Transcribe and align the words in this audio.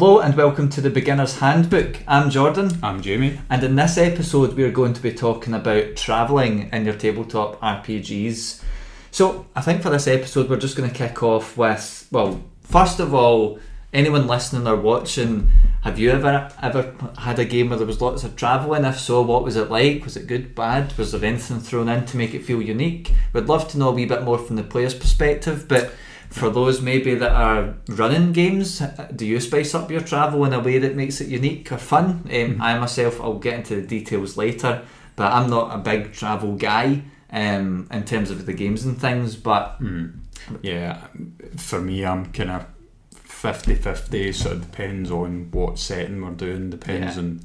Hello 0.00 0.20
and 0.20 0.34
welcome 0.34 0.70
to 0.70 0.80
the 0.80 0.88
Beginner's 0.88 1.40
Handbook. 1.40 1.98
I'm 2.08 2.30
Jordan, 2.30 2.70
I'm 2.82 3.02
Jamie. 3.02 3.38
and 3.50 3.62
in 3.62 3.76
this 3.76 3.98
episode, 3.98 4.54
we're 4.54 4.70
going 4.70 4.94
to 4.94 5.02
be 5.02 5.12
talking 5.12 5.52
about 5.52 5.94
travelling 5.94 6.70
in 6.72 6.86
your 6.86 6.94
tabletop 6.94 7.60
RPGs. 7.60 8.62
So, 9.10 9.44
I 9.54 9.60
think 9.60 9.82
for 9.82 9.90
this 9.90 10.06
episode, 10.06 10.48
we're 10.48 10.56
just 10.56 10.74
going 10.74 10.88
to 10.88 10.96
kick 10.96 11.22
off 11.22 11.58
with 11.58 12.08
well, 12.10 12.42
first 12.62 12.98
of 12.98 13.12
all, 13.12 13.58
anyone 13.92 14.26
listening 14.26 14.66
or 14.66 14.76
watching, 14.76 15.50
have 15.82 15.98
you 15.98 16.12
ever 16.12 16.50
ever 16.62 16.94
had 17.18 17.38
a 17.38 17.44
game 17.44 17.68
where 17.68 17.76
there 17.76 17.86
was 17.86 18.00
lots 18.00 18.24
of 18.24 18.36
travelling? 18.36 18.86
If 18.86 18.98
so, 18.98 19.20
what 19.20 19.44
was 19.44 19.56
it 19.56 19.70
like? 19.70 20.02
Was 20.06 20.16
it 20.16 20.26
good, 20.26 20.54
bad? 20.54 20.96
Was 20.96 21.12
there 21.12 21.22
anything 21.22 21.60
thrown 21.60 21.90
in 21.90 22.06
to 22.06 22.16
make 22.16 22.32
it 22.32 22.46
feel 22.46 22.62
unique? 22.62 23.12
We'd 23.34 23.48
love 23.48 23.68
to 23.68 23.78
know 23.78 23.90
a 23.90 23.92
wee 23.92 24.06
bit 24.06 24.22
more 24.22 24.38
from 24.38 24.56
the 24.56 24.62
player's 24.62 24.94
perspective, 24.94 25.68
but 25.68 25.92
for 26.30 26.48
those 26.50 26.80
maybe 26.80 27.14
that 27.16 27.32
are 27.32 27.74
running 27.88 28.32
games, 28.32 28.80
do 29.16 29.26
you 29.26 29.40
spice 29.40 29.74
up 29.74 29.90
your 29.90 30.00
travel 30.00 30.44
in 30.44 30.52
a 30.52 30.60
way 30.60 30.78
that 30.78 30.94
makes 30.96 31.20
it 31.20 31.28
unique 31.28 31.70
or 31.72 31.78
fun? 31.78 32.28
Um, 32.32 32.62
I 32.62 32.78
myself, 32.78 33.20
I'll 33.20 33.38
get 33.38 33.54
into 33.54 33.76
the 33.76 33.86
details 33.86 34.36
later, 34.36 34.82
but 35.16 35.32
I'm 35.32 35.50
not 35.50 35.74
a 35.74 35.78
big 35.78 36.12
travel 36.12 36.54
guy 36.54 37.02
um, 37.32 37.88
in 37.90 38.04
terms 38.04 38.30
of 38.30 38.46
the 38.46 38.52
games 38.52 38.84
and 38.84 39.00
things. 39.00 39.34
But 39.36 39.80
Yeah, 40.62 41.06
for 41.56 41.80
me, 41.80 42.04
I'm 42.04 42.26
kind 42.32 42.50
of 42.50 42.66
50 43.12 43.74
50, 43.74 44.32
so 44.32 44.52
it 44.52 44.60
depends 44.60 45.10
on 45.10 45.50
what 45.50 45.78
setting 45.78 46.22
we're 46.22 46.30
doing, 46.32 46.70
depends 46.70 47.16
Yeah. 47.16 47.22
on 47.22 47.40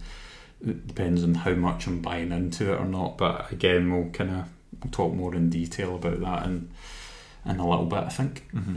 it 0.65 0.87
depends 0.87 1.23
on 1.23 1.35
how 1.35 1.53
much 1.53 1.85
I'm 1.85 2.01
buying 2.01 2.31
into 2.31 2.71
it 2.73 2.79
or 2.79 2.85
not. 2.85 3.17
But 3.17 3.51
again, 3.51 3.91
we'll 3.91 4.09
kind 4.11 4.31
of 4.31 4.91
talk 4.91 5.13
more 5.13 5.35
in 5.35 5.49
detail 5.49 5.95
about 5.95 6.21
that 6.21 6.45
in, 6.45 6.69
in 7.45 7.59
a 7.59 7.67
little 7.67 7.85
bit, 7.85 7.99
I 7.99 8.09
think. 8.09 8.47
Mm-hmm. 8.53 8.75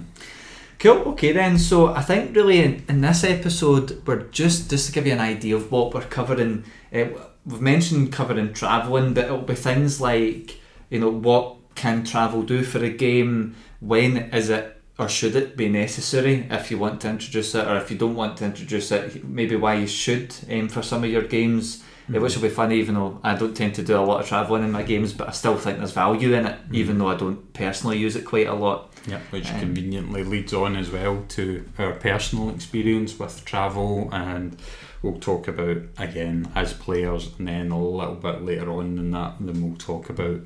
Cool. 0.78 0.98
Okay, 1.12 1.32
then. 1.32 1.58
So 1.58 1.88
I 1.88 2.02
think 2.02 2.36
really 2.36 2.60
in, 2.60 2.84
in 2.88 3.00
this 3.00 3.24
episode, 3.24 4.06
we're 4.06 4.22
just 4.28 4.70
just 4.70 4.86
to 4.86 4.92
give 4.92 5.06
you 5.06 5.12
an 5.12 5.20
idea 5.20 5.56
of 5.56 5.72
what 5.72 5.92
we're 5.92 6.02
covering. 6.02 6.64
Uh, 6.94 7.06
we've 7.44 7.60
mentioned 7.60 8.12
covering 8.12 8.52
traveling, 8.52 9.14
but 9.14 9.24
it'll 9.24 9.38
be 9.38 9.54
things 9.54 10.00
like 10.00 10.60
you 10.88 11.00
know 11.00 11.10
what 11.10 11.56
can 11.74 12.04
travel 12.04 12.42
do 12.42 12.62
for 12.62 12.84
a 12.84 12.90
game, 12.90 13.56
when 13.80 14.16
is 14.32 14.50
it 14.50 14.78
or 14.98 15.08
should 15.08 15.36
it 15.36 15.56
be 15.56 15.68
necessary 15.68 16.46
if 16.50 16.70
you 16.70 16.78
want 16.78 17.00
to 17.00 17.08
introduce 17.08 17.54
it, 17.54 17.66
or 17.66 17.76
if 17.76 17.90
you 17.90 17.96
don't 17.96 18.16
want 18.16 18.36
to 18.36 18.44
introduce 18.44 18.90
it, 18.90 19.24
maybe 19.24 19.54
why 19.54 19.74
you 19.74 19.86
should 19.86 20.34
um, 20.50 20.68
for 20.68 20.82
some 20.82 21.04
of 21.04 21.10
your 21.10 21.22
games. 21.22 21.84
Uh, 22.14 22.20
Which 22.20 22.34
will 22.36 22.42
be 22.42 22.48
funny, 22.48 22.76
even 22.78 22.94
though 22.94 23.20
I 23.22 23.34
don't 23.34 23.54
tend 23.56 23.74
to 23.76 23.82
do 23.82 23.96
a 23.96 24.00
lot 24.00 24.20
of 24.20 24.26
travelling 24.26 24.64
in 24.64 24.70
my 24.72 24.82
games, 24.82 25.12
but 25.12 25.28
I 25.28 25.32
still 25.32 25.56
think 25.56 25.78
there's 25.78 25.92
value 25.92 26.32
in 26.34 26.46
it, 26.46 26.58
even 26.72 26.98
though 26.98 27.08
I 27.08 27.16
don't 27.16 27.52
personally 27.52 27.98
use 27.98 28.16
it 28.16 28.24
quite 28.24 28.46
a 28.46 28.54
lot. 28.54 28.92
Yeah, 29.06 29.20
which 29.30 29.50
Um, 29.52 29.60
conveniently 29.60 30.24
leads 30.24 30.52
on 30.52 30.76
as 30.76 30.90
well 30.90 31.24
to 31.28 31.64
our 31.78 31.92
personal 31.92 32.50
experience 32.50 33.18
with 33.18 33.44
travel, 33.44 34.08
and 34.12 34.56
we'll 35.02 35.18
talk 35.20 35.48
about 35.48 35.78
again 35.98 36.48
as 36.54 36.72
players, 36.72 37.30
and 37.38 37.46
then 37.48 37.70
a 37.70 37.82
little 37.82 38.14
bit 38.16 38.42
later 38.42 38.70
on 38.72 38.98
in 38.98 39.10
that, 39.12 39.34
then 39.40 39.62
we'll 39.62 39.76
talk 39.78 40.08
about 40.10 40.40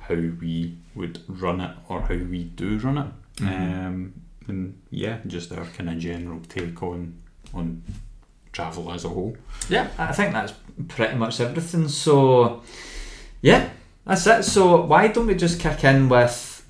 how 0.00 0.14
we 0.14 0.76
would 0.94 1.20
run 1.28 1.60
it 1.60 1.70
or 1.88 2.02
how 2.02 2.14
we 2.14 2.44
do 2.44 2.76
run 2.78 2.98
it, 2.98 3.06
Mhm. 3.42 3.86
um, 3.86 4.12
and 4.48 4.74
yeah, 4.90 5.18
just 5.26 5.50
our 5.52 5.64
kind 5.64 5.88
of 5.88 5.98
general 5.98 6.40
take 6.48 6.82
on 6.82 7.14
on 7.54 7.82
travel 8.54 8.90
as 8.92 9.04
a 9.04 9.08
whole. 9.08 9.36
Yeah, 9.68 9.88
I 9.98 10.12
think 10.12 10.32
that's 10.32 10.54
pretty 10.88 11.16
much 11.16 11.40
everything. 11.40 11.88
So, 11.88 12.62
yeah, 13.42 13.68
that's 14.06 14.26
it. 14.26 14.44
So, 14.44 14.80
why 14.82 15.08
don't 15.08 15.26
we 15.26 15.34
just 15.34 15.60
kick 15.60 15.84
in 15.84 16.08
with, 16.08 16.66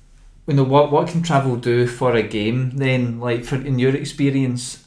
you 0.47 0.55
know, 0.55 0.63
what 0.63 0.91
what 0.91 1.07
can 1.07 1.21
travel 1.21 1.55
do 1.55 1.87
for 1.87 2.13
a 2.13 2.23
game? 2.23 2.71
Then, 2.71 3.19
like 3.19 3.45
for 3.45 3.55
in 3.55 3.79
your 3.79 3.95
experience. 3.95 4.83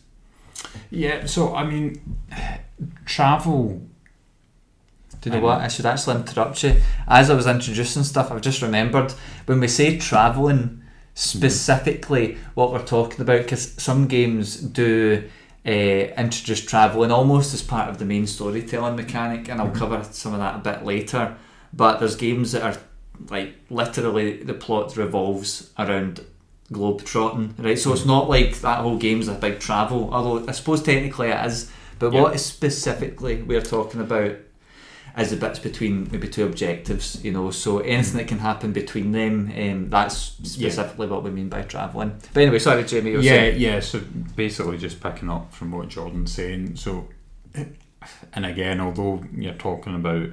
Yeah, 0.90 1.26
so 1.26 1.54
I 1.54 1.64
mean, 1.64 2.18
travel. 3.06 3.80
Do 5.20 5.30
you 5.30 5.36
know 5.36 5.42
what? 5.42 5.60
I 5.60 5.68
should 5.68 5.86
actually 5.86 6.16
interrupt 6.16 6.62
you. 6.62 6.76
As 7.08 7.28
I 7.28 7.34
was 7.34 7.46
introducing 7.46 8.04
stuff, 8.04 8.30
I've 8.30 8.40
just 8.40 8.62
remembered 8.62 9.12
when 9.46 9.58
we 9.58 9.66
say 9.66 9.98
travelling 9.98 10.58
mm-hmm. 10.58 10.80
specifically, 11.14 12.38
what 12.54 12.72
we're 12.72 12.84
talking 12.84 13.20
about, 13.20 13.42
because 13.42 13.72
some 13.82 14.06
games 14.06 14.56
do 14.56 15.28
uh, 15.68 16.14
introduce 16.16 16.64
travelling 16.64 17.10
almost 17.12 17.52
as 17.52 17.62
part 17.62 17.90
of 17.90 17.98
the 17.98 18.04
main 18.06 18.26
storytelling 18.26 18.96
mechanic, 18.96 19.48
and 19.50 19.60
I'll 19.60 19.70
cover 19.70 20.02
some 20.10 20.32
of 20.32 20.38
that 20.40 20.56
a 20.56 20.58
bit 20.58 20.84
later. 20.84 21.36
But 21.72 21.98
there's 21.98 22.16
games 22.16 22.52
that 22.52 22.62
are 22.62 22.80
like 23.28 23.54
literally 23.68 24.42
the 24.42 24.54
plot 24.54 24.96
revolves 24.96 25.70
around 25.78 26.24
globe 26.72 27.04
trotting, 27.04 27.54
right? 27.58 27.78
So 27.78 27.92
it's 27.92 28.06
not 28.06 28.28
like 28.30 28.60
that 28.60 28.78
whole 28.78 28.96
game's 28.96 29.28
a 29.28 29.34
big 29.34 29.58
travel, 29.60 30.08
although 30.12 30.48
I 30.48 30.52
suppose 30.52 30.82
technically 30.82 31.28
it 31.28 31.46
is. 31.46 31.70
But 31.98 32.12
Yeah. 32.12 32.22
what 32.22 32.34
is 32.34 32.44
specifically 32.44 33.42
we're 33.42 33.60
talking 33.60 34.00
about 34.00 34.36
is 35.18 35.30
the 35.30 35.36
bits 35.36 35.58
between 35.58 36.08
maybe 36.12 36.28
two 36.28 36.44
objectives, 36.44 37.22
you 37.24 37.32
know. 37.32 37.50
So 37.50 37.78
anything 37.80 38.18
that 38.18 38.28
can 38.28 38.38
happen 38.38 38.72
between 38.72 39.12
them, 39.12 39.52
um, 39.56 39.90
that's 39.90 40.36
Yeah. 40.40 40.68
specifically 40.70 41.06
what 41.08 41.24
we 41.24 41.30
mean 41.30 41.48
by 41.48 41.62
travelling. 41.62 42.12
But 42.32 42.40
anyway, 42.42 42.58
sorry, 42.60 42.84
Jamie. 42.84 43.12
Yeah, 43.12 43.20
saying- 43.20 43.60
yeah. 43.60 43.80
So 43.80 44.00
basically, 44.36 44.78
just 44.78 45.00
picking 45.00 45.28
up 45.30 45.52
from 45.52 45.72
what 45.72 45.88
Jordan's 45.88 46.32
saying. 46.32 46.76
So, 46.76 47.08
and 48.32 48.46
again, 48.46 48.80
although 48.80 49.24
you're 49.36 49.54
talking 49.54 49.94
about 49.94 50.28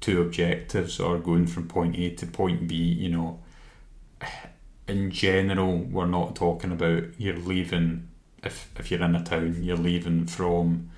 two 0.00 0.20
objectives 0.22 1.00
or 1.00 1.18
going 1.18 1.46
from 1.46 1.66
point 1.66 1.96
A 1.96 2.10
to 2.10 2.26
point 2.26 2.68
B, 2.68 2.76
you 2.76 3.08
know, 3.08 3.40
in 4.86 5.10
general, 5.10 5.78
we're 5.78 6.06
not 6.06 6.36
talking 6.36 6.70
about 6.72 7.04
you're 7.18 7.36
leaving. 7.36 8.08
If 8.44 8.70
if 8.78 8.90
you're 8.90 9.02
in 9.02 9.16
a 9.16 9.22
town, 9.24 9.62
you're 9.62 9.76
leaving 9.76 10.26
from 10.26 10.90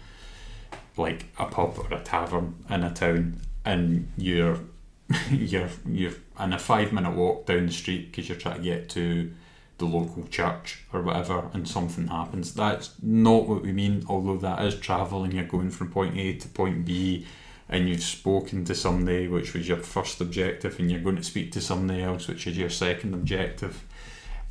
like 1.00 1.26
a 1.38 1.46
pub 1.46 1.78
or 1.78 1.96
a 1.96 2.00
tavern 2.00 2.54
in 2.68 2.82
a 2.82 2.92
town, 2.92 3.40
and 3.64 4.10
you're 4.16 4.60
you're 5.30 5.70
you're 5.86 6.14
in 6.38 6.52
a 6.52 6.58
five 6.58 6.92
minute 6.92 7.14
walk 7.14 7.46
down 7.46 7.66
the 7.66 7.72
street 7.72 8.10
because 8.10 8.28
you're 8.28 8.38
trying 8.38 8.58
to 8.58 8.62
get 8.62 8.88
to 8.90 9.32
the 9.78 9.86
local 9.86 10.24
church 10.28 10.84
or 10.92 11.02
whatever 11.02 11.50
and 11.52 11.66
something 11.66 12.06
happens. 12.06 12.54
That's 12.54 12.94
not 13.02 13.48
what 13.48 13.62
we 13.62 13.72
mean, 13.72 14.04
although 14.08 14.36
that 14.36 14.62
is 14.64 14.78
travel 14.78 15.24
and 15.24 15.32
you're 15.32 15.44
going 15.44 15.70
from 15.70 15.90
point 15.90 16.16
A 16.16 16.34
to 16.34 16.48
point 16.48 16.84
B 16.84 17.26
and 17.68 17.88
you've 17.88 18.02
spoken 18.02 18.64
to 18.66 18.74
somebody 18.74 19.26
which 19.26 19.54
was 19.54 19.66
your 19.66 19.78
first 19.78 20.20
objective 20.20 20.78
and 20.78 20.90
you're 20.90 21.00
going 21.00 21.16
to 21.16 21.22
speak 21.22 21.50
to 21.52 21.60
somebody 21.60 22.02
else 22.02 22.28
which 22.28 22.46
is 22.46 22.56
your 22.56 22.70
second 22.70 23.14
objective. 23.14 23.84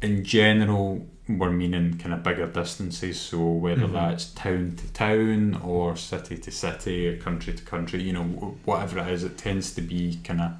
In 0.01 0.23
general, 0.23 1.05
we're 1.27 1.51
meaning 1.51 1.97
kind 1.97 2.13
of 2.13 2.23
bigger 2.23 2.47
distances, 2.47 3.19
so 3.19 3.45
whether 3.51 3.87
Mhm. 3.87 3.93
that's 3.93 4.25
town 4.33 4.75
to 4.77 4.87
town 4.93 5.55
or 5.63 5.95
city 5.95 6.37
to 6.37 6.51
city 6.51 7.07
or 7.07 7.17
country 7.17 7.53
to 7.53 7.63
country, 7.63 8.01
you 8.01 8.13
know, 8.13 8.23
whatever 8.65 8.99
it 8.99 9.09
is, 9.09 9.23
it 9.23 9.37
tends 9.37 9.73
to 9.73 9.81
be 9.81 10.19
kind 10.23 10.41
of 10.41 10.51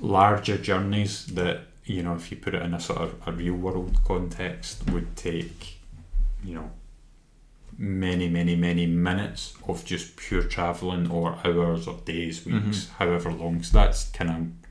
larger 0.00 0.56
journeys 0.58 1.26
that 1.26 1.60
you 1.84 2.02
know 2.02 2.14
if 2.14 2.30
you 2.30 2.36
put 2.36 2.54
it 2.54 2.62
in 2.62 2.74
a 2.74 2.80
sort 2.80 3.00
of 3.00 3.14
a 3.26 3.32
real 3.32 3.54
world 3.54 3.98
context 4.04 4.88
would 4.90 5.14
take 5.16 5.78
you 6.44 6.54
know 6.54 6.70
many 7.78 8.28
many 8.28 8.56
many 8.56 8.84
minutes 8.86 9.54
of 9.68 9.84
just 9.84 10.16
pure 10.16 10.42
traveling 10.42 11.08
or 11.10 11.38
hours 11.44 11.86
or 11.86 11.98
days 12.04 12.44
weeks 12.44 12.88
however 12.98 13.32
long 13.32 13.62
so 13.62 13.78
that's 13.78 14.10
kind 14.10 14.30
of 14.30 14.61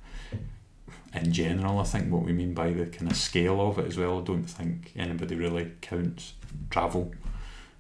in 1.13 1.31
general 1.33 1.79
i 1.79 1.83
think 1.83 2.11
what 2.11 2.23
we 2.23 2.31
mean 2.31 2.53
by 2.53 2.71
the 2.71 2.85
kind 2.85 3.11
of 3.11 3.17
scale 3.17 3.59
of 3.61 3.77
it 3.79 3.85
as 3.87 3.97
well 3.97 4.19
i 4.19 4.23
don't 4.23 4.45
think 4.45 4.91
anybody 4.95 5.35
really 5.35 5.71
counts 5.81 6.33
travel 6.69 7.11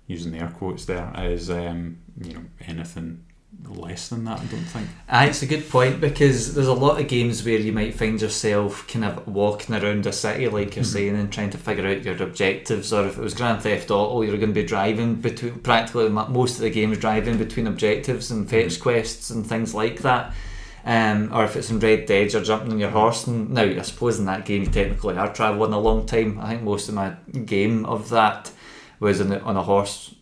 using 0.07 0.31
the 0.31 0.39
air 0.39 0.49
quotes 0.57 0.85
there 0.85 1.11
as 1.15 1.49
um, 1.49 1.97
you 2.21 2.33
know 2.33 2.43
anything 2.67 3.23
less 3.65 4.09
than 4.09 4.23
that 4.25 4.39
i 4.39 4.45
don't 4.45 4.63
think 4.65 4.87
Aye, 5.07 5.27
it's 5.27 5.41
a 5.41 5.45
good 5.45 5.69
point 5.69 6.01
because 6.01 6.53
there's 6.55 6.67
a 6.67 6.73
lot 6.73 6.99
of 6.99 7.07
games 7.07 7.45
where 7.45 7.57
you 7.59 7.71
might 7.71 7.93
find 7.95 8.19
yourself 8.21 8.87
kind 8.87 9.05
of 9.05 9.27
walking 9.27 9.75
around 9.75 10.05
a 10.07 10.11
city, 10.13 10.47
like 10.47 10.75
you're 10.75 10.85
Mhm. 10.85 10.93
saying, 10.93 11.15
and 11.17 11.31
trying 11.31 11.49
to 11.51 11.57
figure 11.57 11.85
out 11.85 12.03
your 12.03 12.21
objectives. 12.23 12.93
Or 12.93 13.05
if 13.07 13.17
it 13.17 13.21
was 13.21 13.33
Grand 13.33 13.61
Theft 13.61 13.91
Auto, 13.91 14.21
you're 14.21 14.37
going 14.37 14.53
to 14.53 14.61
be 14.61 14.65
driving 14.65 15.15
between 15.15 15.55
practically 15.59 16.07
most 16.09 16.55
of 16.55 16.61
the 16.61 16.69
games 16.69 16.97
driving 16.97 17.37
between 17.37 17.67
objectives 17.67 18.31
and 18.31 18.49
fetch 18.49 18.75
Mhm. 18.75 18.81
quests 18.81 19.29
and 19.29 19.45
things 19.45 19.73
like 19.73 20.01
that. 20.01 20.33
Um, 20.83 21.31
or 21.33 21.43
if 21.43 21.55
it's 21.55 21.69
in 21.69 21.79
Red 21.79 22.05
Dead, 22.07 22.33
you're 22.33 22.43
jumping 22.43 22.71
on 22.71 22.79
your 22.79 22.89
horse. 22.89 23.27
And 23.27 23.51
now, 23.51 23.63
I 23.63 23.81
suppose 23.81 24.19
in 24.19 24.25
that 24.25 24.45
game, 24.45 24.63
you 24.63 24.69
technically 24.69 25.17
are 25.17 25.33
traveling 25.33 25.73
a 25.73 25.79
long 25.79 26.05
time. 26.05 26.39
I 26.39 26.49
think 26.49 26.63
most 26.63 26.89
of 26.89 26.95
my 26.95 27.15
game 27.45 27.85
of 27.85 28.09
that 28.09 28.51
was 28.99 29.21
on, 29.21 29.31
on 29.33 29.57
a 29.57 29.63
horse 29.63 30.15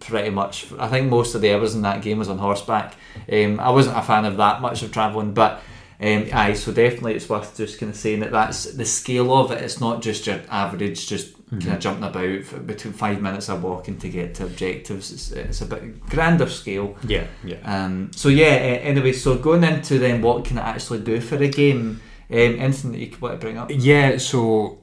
pretty 0.00 0.30
much. 0.30 0.72
I 0.78 0.88
think 0.88 1.08
most 1.08 1.34
of 1.34 1.40
the 1.40 1.54
hours 1.54 1.74
in 1.74 1.82
that 1.82 2.02
game 2.02 2.18
was 2.18 2.28
on 2.28 2.38
horseback. 2.38 2.94
Um, 3.32 3.60
I 3.60 3.70
wasn't 3.70 3.96
a 3.96 4.02
fan 4.02 4.24
of 4.24 4.36
that 4.36 4.60
much 4.60 4.82
of 4.82 4.92
travelling, 4.92 5.34
but 5.34 5.62
um, 6.00 6.26
aye, 6.32 6.54
so 6.54 6.72
definitely 6.72 7.14
it's 7.14 7.28
worth 7.28 7.56
just 7.56 7.78
kind 7.78 7.90
of 7.90 7.96
saying 7.96 8.20
that 8.20 8.32
that's 8.32 8.64
the 8.72 8.84
scale 8.84 9.32
of 9.32 9.50
it. 9.52 9.62
It's 9.62 9.80
not 9.80 10.02
just 10.02 10.26
your 10.26 10.40
average, 10.50 11.08
just 11.08 11.34
kind 11.60 11.74
of 11.74 11.80
jumping 11.80 12.04
about 12.04 12.44
for 12.44 12.58
between 12.60 12.94
five 12.94 13.20
minutes 13.20 13.48
of 13.48 13.62
walking 13.62 13.98
to 13.98 14.08
get 14.08 14.34
to 14.36 14.44
objectives. 14.44 15.12
It's, 15.12 15.30
it's 15.30 15.60
a 15.60 15.66
bit 15.66 16.00
grander 16.00 16.48
scale. 16.48 16.96
yeah 17.06 17.26
yeah 17.44 17.58
Um, 17.64 18.10
so 18.14 18.28
yeah, 18.28 18.46
uh, 18.46 18.88
anyway, 18.90 19.12
so 19.12 19.36
going 19.38 19.64
into 19.64 19.98
then 19.98 20.22
what 20.22 20.44
can 20.44 20.58
it 20.58 20.62
actually 20.62 21.00
do 21.00 21.20
for 21.20 21.36
a 21.36 21.48
game? 21.48 22.00
Um, 22.30 22.56
anything 22.58 22.92
that 22.92 22.98
you 22.98 23.08
could 23.08 23.20
want 23.20 23.34
to 23.34 23.44
bring 23.44 23.58
up? 23.58 23.70
Yeah, 23.70 24.16
so 24.18 24.82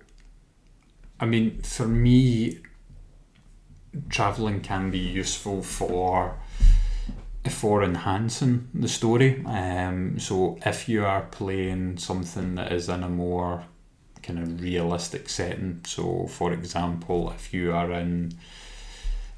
I 1.20 1.26
mean, 1.26 1.62
for 1.62 1.88
me, 1.88 2.60
traveling 4.10 4.62
can 4.62 4.90
be 4.92 5.00
useful 5.00 5.62
for 5.62 6.38
for 7.50 7.84
enhancing 7.84 8.68
the 8.74 8.88
story. 8.88 9.44
Um, 9.46 10.20
so 10.20 10.60
if 10.66 10.88
you 10.88 11.06
are 11.06 11.24
playing 11.24 11.98
something 11.98 12.56
that 12.56 12.72
is 12.72 12.88
in 12.88 13.04
a 13.04 13.10
more 13.10 13.66
kind 14.24 14.40
of 14.40 14.62
realistic 14.62 15.30
setting, 15.30 15.82
so 15.86 16.28
for 16.28 16.54
example, 16.54 17.32
if 17.32 17.54
you 17.54 17.74
are 17.74 17.92
in 17.92 18.34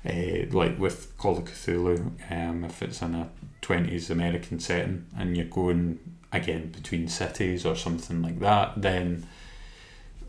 uh, 0.06 0.46
like 0.52 0.78
with 0.78 1.18
Call 1.18 1.38
of 1.38 1.46
Cthulhu, 1.46 2.12
um, 2.30 2.66
if 2.66 2.82
it's 2.82 3.02
in 3.02 3.16
a 3.16 3.30
20s 3.62 4.10
American 4.10 4.60
setting 4.60 5.06
and 5.18 5.38
you're 5.38 5.46
going 5.46 6.00
again 6.32 6.72
between 6.72 7.08
cities 7.08 7.66
or 7.66 7.76
something 7.76 8.22
like 8.22 8.40
that, 8.40 8.74
then 8.76 9.26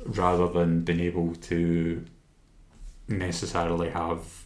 rather 0.07 0.49
than 0.49 0.83
being 0.83 1.01
able 1.01 1.35
to 1.35 2.05
necessarily 3.09 3.91
have 3.91 4.45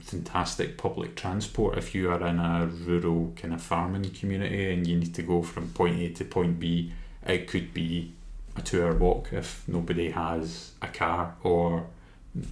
fantastic 0.00 0.78
public 0.78 1.14
transport 1.14 1.76
if 1.76 1.94
you 1.94 2.10
are 2.10 2.26
in 2.26 2.38
a 2.38 2.66
rural 2.66 3.32
kind 3.36 3.52
of 3.52 3.60
farming 3.60 4.10
community 4.10 4.72
and 4.72 4.86
you 4.86 4.96
need 4.96 5.14
to 5.14 5.22
go 5.22 5.42
from 5.42 5.68
point 5.68 6.00
A 6.00 6.08
to 6.08 6.24
point 6.24 6.58
B 6.58 6.92
it 7.26 7.46
could 7.46 7.74
be 7.74 8.12
a 8.56 8.62
two 8.62 8.82
hour 8.82 8.94
walk 8.94 9.32
if 9.32 9.66
nobody 9.66 10.10
has 10.10 10.72
a 10.82 10.88
car 10.88 11.36
or 11.42 11.86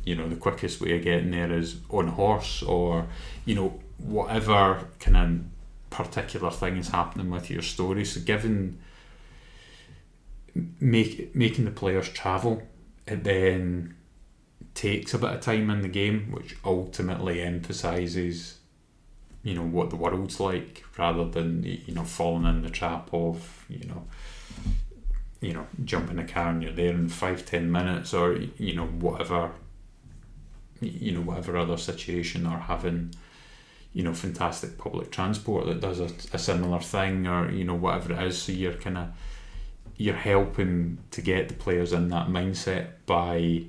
you 0.05 0.15
know 0.15 0.29
the 0.29 0.37
quickest 0.37 0.81
way 0.81 0.97
of 0.97 1.05
getting 1.05 1.31
there 1.31 1.53
is 1.53 1.77
on 1.91 2.09
a 2.09 2.11
horse 2.13 2.63
or 2.63 3.07
you 3.45 3.55
know 3.55 3.79
whatever 3.99 4.87
kind 4.99 5.17
of 5.17 5.41
particular 5.91 6.51
thing 6.51 6.77
is 6.77 6.89
happening 6.89 7.31
with 7.31 7.51
your 7.51 7.63
story. 7.63 8.05
So 8.05 8.21
given 8.21 8.79
make, 10.55 11.35
making 11.35 11.65
the 11.65 11.71
players 11.71 12.09
travel 12.09 12.63
it 13.07 13.25
then 13.25 13.95
takes 14.75 15.13
a 15.13 15.19
bit 15.19 15.31
of 15.31 15.41
time 15.41 15.69
in 15.69 15.83
the 15.83 15.89
game, 15.89 16.31
which 16.31 16.57
ultimately 16.65 17.43
emphasizes, 17.43 18.59
you 19.43 19.55
know, 19.55 19.65
what 19.65 19.91
the 19.91 19.97
world's 19.97 20.39
like, 20.39 20.85
rather 20.97 21.25
than 21.29 21.65
you 21.65 21.93
know 21.93 22.05
falling 22.05 22.45
in 22.45 22.63
the 22.63 22.71
trap 22.71 23.11
of 23.13 23.65
you 23.69 23.87
know, 23.87 24.07
you 25.41 25.55
know, 25.55 25.67
jump 25.85 26.11
in 26.11 26.19
a 26.19 26.27
car 26.27 26.51
and 26.51 26.63
you're 26.63 26.73
there 26.73 26.91
in 26.91 27.09
five 27.09 27.47
ten 27.47 27.71
minutes, 27.71 28.13
or 28.13 28.37
you 28.59 28.75
know 28.75 28.87
whatever, 28.87 29.53
you 30.81 31.13
know 31.13 31.23
whatever 31.23 31.57
other 31.57 31.77
situation, 31.77 32.47
or 32.47 32.59
having 32.59 33.15
you 33.93 34.03
know 34.03 34.15
fantastic 34.15 34.79
public 34.79 35.11
transport 35.11 35.67
that 35.67 35.81
does 35.81 36.01
a, 36.01 36.11
a 36.33 36.39
similar 36.39 36.81
thing, 36.81 37.27
or 37.27 37.51
you 37.51 37.65
know 37.65 37.75
whatever 37.75 38.13
it 38.13 38.23
is. 38.23 38.41
So 38.41 38.53
you're 38.53 38.75
kind 38.75 38.99
of 38.99 39.09
you're 39.97 40.15
helping 40.15 40.99
to 41.11 41.21
get 41.21 41.49
the 41.49 41.55
players 41.55 41.93
in 41.93 42.09
that 42.09 42.29
mindset 42.29 42.89
by 43.07 43.63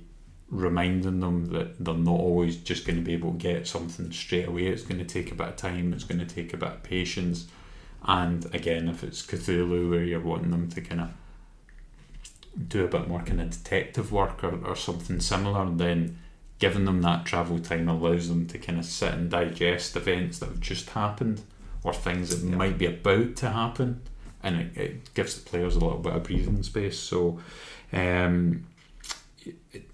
reminding 0.50 1.22
them 1.22 1.46
that 1.48 1.84
they're 1.84 1.94
not 1.94 2.20
always 2.20 2.58
just 2.58 2.86
going 2.86 2.98
to 2.98 3.04
be 3.04 3.14
able 3.14 3.32
to 3.32 3.38
get 3.38 3.68
something 3.68 4.12
straight 4.12 4.48
away. 4.48 4.68
It's 4.68 4.84
going 4.84 5.00
to 5.00 5.06
take 5.06 5.32
a 5.32 5.36
bit 5.36 5.48
of 5.48 5.56
time, 5.56 5.94
it's 5.94 6.04
going 6.04 6.20
to 6.20 6.26
take 6.26 6.54
a 6.54 6.58
bit 6.58 6.70
of 6.70 6.84
patience. 6.84 7.48
And 8.04 8.46
again, 8.54 8.90
if 8.90 9.04
it's 9.04 9.26
Cthulhu 9.26 9.90
where 9.90 10.04
you're 10.04 10.20
wanting 10.20 10.52
them 10.52 10.70
to 10.70 10.82
kind 10.82 11.02
of 11.02 11.10
do 12.68 12.84
a 12.84 12.88
bit 12.88 13.08
more 13.08 13.22
kind 13.22 13.42
of 13.42 13.52
detective 13.52 14.12
work 14.12 14.44
or, 14.44 14.66
or 14.66 14.76
something 14.76 15.20
similar, 15.20 15.70
then 15.70 16.18
giving 16.60 16.86
them 16.86 17.02
that 17.02 17.26
travel 17.26 17.60
time 17.60 17.90
allows 17.90 18.28
them 18.28 18.46
to 18.48 18.58
kind 18.60 18.78
of 18.78 18.86
sit 18.86 19.14
and 19.14 19.32
digest 19.32 19.96
events 19.96 20.40
that 20.40 20.50
have 20.50 20.60
just 20.60 20.90
happened 20.92 21.42
or 21.84 21.94
things 21.94 22.30
that 22.30 22.48
yeah. 22.48 22.56
might 22.56 22.78
be 22.78 22.86
about 22.86 23.36
to 23.38 23.50
happen. 23.50 24.02
And 24.44 24.60
it, 24.60 24.78
it 24.78 25.14
gives 25.14 25.36
the 25.36 25.50
players 25.50 25.76
a 25.76 25.80
little 25.80 26.00
bit 26.00 26.14
of 26.14 26.24
breathing 26.24 26.62
space. 26.64 27.00
So, 27.00 27.40
um, 27.94 28.68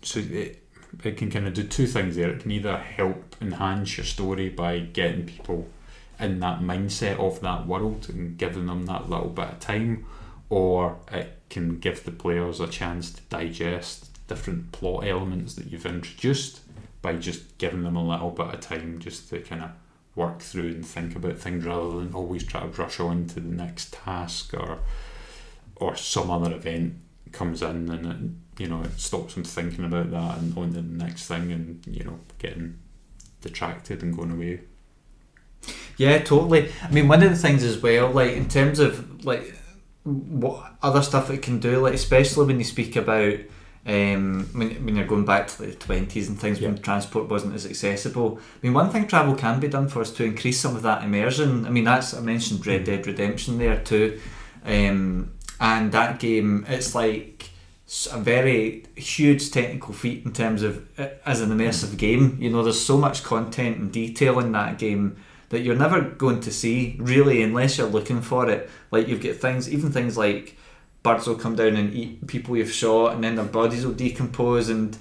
so 0.01 0.19
it, 0.19 0.63
it 1.03 1.17
can 1.17 1.29
kind 1.29 1.47
of 1.47 1.53
do 1.53 1.63
two 1.63 1.87
things 1.87 2.15
there. 2.15 2.29
It 2.31 2.41
can 2.41 2.51
either 2.51 2.77
help 2.77 3.35
enhance 3.39 3.97
your 3.97 4.05
story 4.05 4.49
by 4.49 4.79
getting 4.79 5.25
people 5.25 5.67
in 6.19 6.39
that 6.39 6.61
mindset 6.61 7.19
of 7.19 7.39
that 7.41 7.67
world 7.67 8.07
and 8.09 8.37
giving 8.37 8.65
them 8.65 8.85
that 8.87 9.09
little 9.09 9.29
bit 9.29 9.49
of 9.49 9.59
time, 9.59 10.05
or 10.49 10.97
it 11.11 11.36
can 11.49 11.79
give 11.79 12.03
the 12.03 12.11
players 12.11 12.59
a 12.59 12.67
chance 12.67 13.11
to 13.11 13.21
digest 13.23 14.09
different 14.27 14.71
plot 14.71 15.05
elements 15.05 15.53
that 15.55 15.67
you've 15.67 15.85
introduced 15.85 16.61
by 17.01 17.13
just 17.13 17.57
giving 17.57 17.83
them 17.83 17.95
a 17.95 18.07
little 18.07 18.31
bit 18.31 18.53
of 18.53 18.59
time 18.59 18.99
just 18.99 19.29
to 19.29 19.39
kind 19.39 19.63
of 19.63 19.71
work 20.15 20.39
through 20.39 20.69
and 20.69 20.85
think 20.85 21.15
about 21.15 21.37
things 21.37 21.63
rather 21.63 21.99
than 21.99 22.13
always 22.13 22.43
try 22.43 22.61
to 22.61 22.67
rush 22.67 22.99
on 22.99 23.25
to 23.27 23.39
the 23.39 23.55
next 23.55 23.93
task 23.93 24.53
or 24.53 24.79
or 25.75 25.95
some 25.95 26.31
other 26.31 26.55
event 26.55 26.95
comes 27.31 27.61
in 27.61 27.89
and 27.89 28.05
it 28.05 28.31
you 28.59 28.67
know, 28.67 28.81
it 28.81 28.99
stops 28.99 29.35
them 29.35 29.43
thinking 29.43 29.85
about 29.85 30.11
that 30.11 30.39
and 30.39 30.57
on 30.57 30.73
to 30.73 30.81
the 30.81 31.03
next 31.03 31.27
thing 31.27 31.51
and, 31.51 31.85
you 31.87 32.03
know, 32.03 32.19
getting 32.39 32.77
detracted 33.41 34.01
and 34.01 34.15
going 34.15 34.31
away. 34.31 34.61
Yeah, 35.97 36.19
totally. 36.19 36.71
I 36.83 36.91
mean, 36.91 37.07
one 37.07 37.23
of 37.23 37.29
the 37.29 37.35
things 37.35 37.63
as 37.63 37.81
well, 37.81 38.11
like 38.11 38.31
in 38.31 38.47
terms 38.47 38.79
of 38.79 39.25
like 39.25 39.55
what 40.07 40.73
other 40.81 41.01
stuff 41.01 41.29
it 41.29 41.41
can 41.41 41.59
do, 41.59 41.79
like 41.79 41.93
especially 41.93 42.45
when 42.45 42.59
you 42.59 42.63
speak 42.63 42.95
about 42.95 43.35
um, 43.85 44.49
when, 44.53 44.85
when 44.85 44.95
you're 44.95 45.07
going 45.07 45.25
back 45.25 45.47
to 45.47 45.61
the 45.61 45.67
20s 45.67 46.27
and 46.27 46.39
things 46.39 46.59
yeah. 46.59 46.69
when 46.69 46.77
transport 46.77 47.29
wasn't 47.29 47.55
as 47.55 47.65
accessible. 47.65 48.39
I 48.39 48.65
mean, 48.65 48.73
one 48.73 48.89
thing 48.89 49.07
travel 49.07 49.35
can 49.35 49.59
be 49.59 49.67
done 49.67 49.87
for 49.87 50.01
is 50.01 50.11
to 50.13 50.23
increase 50.23 50.59
some 50.59 50.75
of 50.75 50.81
that 50.83 51.03
immersion. 51.03 51.65
I 51.65 51.69
mean, 51.69 51.83
that's 51.83 52.13
I 52.13 52.21
mentioned 52.21 52.65
Red 52.65 52.81
mm. 52.81 52.85
Dead 52.85 53.07
Redemption 53.07 53.57
there 53.57 53.81
too, 53.81 54.19
um, 54.65 55.31
and 55.59 55.91
that 55.91 56.19
game 56.19 56.65
it's 56.67 56.95
like 56.95 57.49
a 58.11 58.19
very 58.19 58.85
huge 58.95 59.51
technical 59.51 59.93
feat 59.93 60.25
in 60.25 60.33
terms 60.33 60.61
of 60.61 60.87
uh, 60.99 61.07
as 61.25 61.41
an 61.41 61.49
immersive 61.49 61.97
game. 61.97 62.37
You 62.39 62.49
know, 62.49 62.63
there's 62.63 62.83
so 62.83 62.97
much 62.97 63.23
content 63.23 63.77
and 63.77 63.91
detail 63.91 64.39
in 64.39 64.51
that 64.53 64.77
game 64.77 65.17
that 65.49 65.61
you're 65.61 65.75
never 65.75 66.01
going 66.01 66.41
to 66.41 66.51
see 66.51 66.95
really 66.99 67.41
unless 67.41 67.77
you're 67.77 67.87
looking 67.87 68.21
for 68.21 68.49
it. 68.49 68.69
Like 68.91 69.07
you've 69.07 69.23
got 69.23 69.35
things, 69.35 69.71
even 69.71 69.91
things 69.91 70.17
like 70.17 70.57
birds 71.03 71.27
will 71.27 71.35
come 71.35 71.55
down 71.55 71.75
and 71.75 71.93
eat 71.93 72.27
people 72.27 72.57
you've 72.57 72.71
shot, 72.71 73.13
and 73.13 73.23
then 73.23 73.35
their 73.35 73.45
bodies 73.45 73.85
will 73.85 73.93
decompose, 73.93 74.69
and 74.69 74.97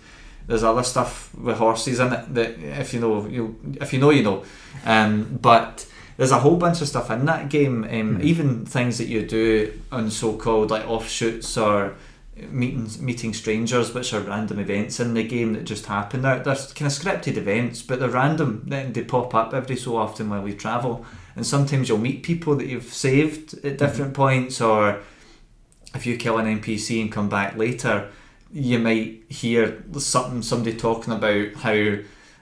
there's 0.46 0.62
other 0.62 0.82
stuff 0.82 1.34
with 1.34 1.56
horses 1.58 1.98
in 1.98 2.12
it 2.12 2.34
that 2.34 2.58
if 2.58 2.94
you 2.94 3.00
know 3.00 3.26
you 3.26 3.58
if 3.81 3.93
you 3.93 3.98
know 3.98 4.10
you 4.10 4.22
know, 4.22 4.44
um, 4.84 5.38
but. 5.40 5.87
There's 6.19 6.31
a 6.31 6.38
whole 6.38 6.56
bunch 6.56 6.81
of 6.81 6.88
stuff 6.88 7.10
in 7.10 7.26
that 7.26 7.50
game, 7.50 7.85
um, 7.85 7.90
mm. 7.90 8.23
even 8.23 8.64
things 8.64 8.97
that 8.97 9.06
you 9.06 9.26
do 9.26 9.78
on 9.92 10.11
so-called 10.11 10.71
like 10.71 10.88
offshoots 10.88 11.59
or 11.59 11.94
meetings, 12.50 13.00
meeting 13.00 13.33
strangers, 13.33 13.95
which 13.95 14.12
are 14.12 14.21
random 14.21 14.59
events 14.59 15.00
in 15.00 15.14
the 15.14 15.23
game 15.23 15.55
that 15.55 15.64
just 15.64 15.87
happen. 15.87 16.23
They're, 16.23 16.40
they're 16.40 16.55
kind 16.55 16.87
of 16.87 16.93
scripted 16.93 17.37
events, 17.37 17.83
but 17.83 17.99
they're 17.99 18.09
random. 18.09 18.62
Then 18.66 18.93
they 18.93 19.02
pop 19.05 19.35
up 19.35 19.55
every 19.55 19.76
so 19.76 19.97
often 19.97 20.28
while 20.28 20.43
we 20.43 20.55
travel, 20.55 21.07
and 21.35 21.47
sometimes 21.47 21.88
you'll 21.88 21.99
meet 21.99 22.23
people 22.23 22.57
that 22.57 22.66
you've 22.66 22.93
saved 22.93 23.55
at 23.55 23.62
mm-hmm. 23.62 23.76
different 23.76 24.12
mm-hmm. 24.12 24.23
points, 24.23 24.61
or 24.61 25.00
if 25.95 26.07
you 26.07 26.16
kill 26.16 26.38
an 26.38 26.61
NPC 26.61 27.00
and 27.00 27.11
come 27.11 27.28
back 27.28 27.57
later, 27.57 28.11
you 28.52 28.78
might 28.78 29.25
hear 29.28 29.83
something 29.99 30.43
somebody 30.43 30.76
talking 30.76 31.12
about 31.12 31.55
how 31.55 31.97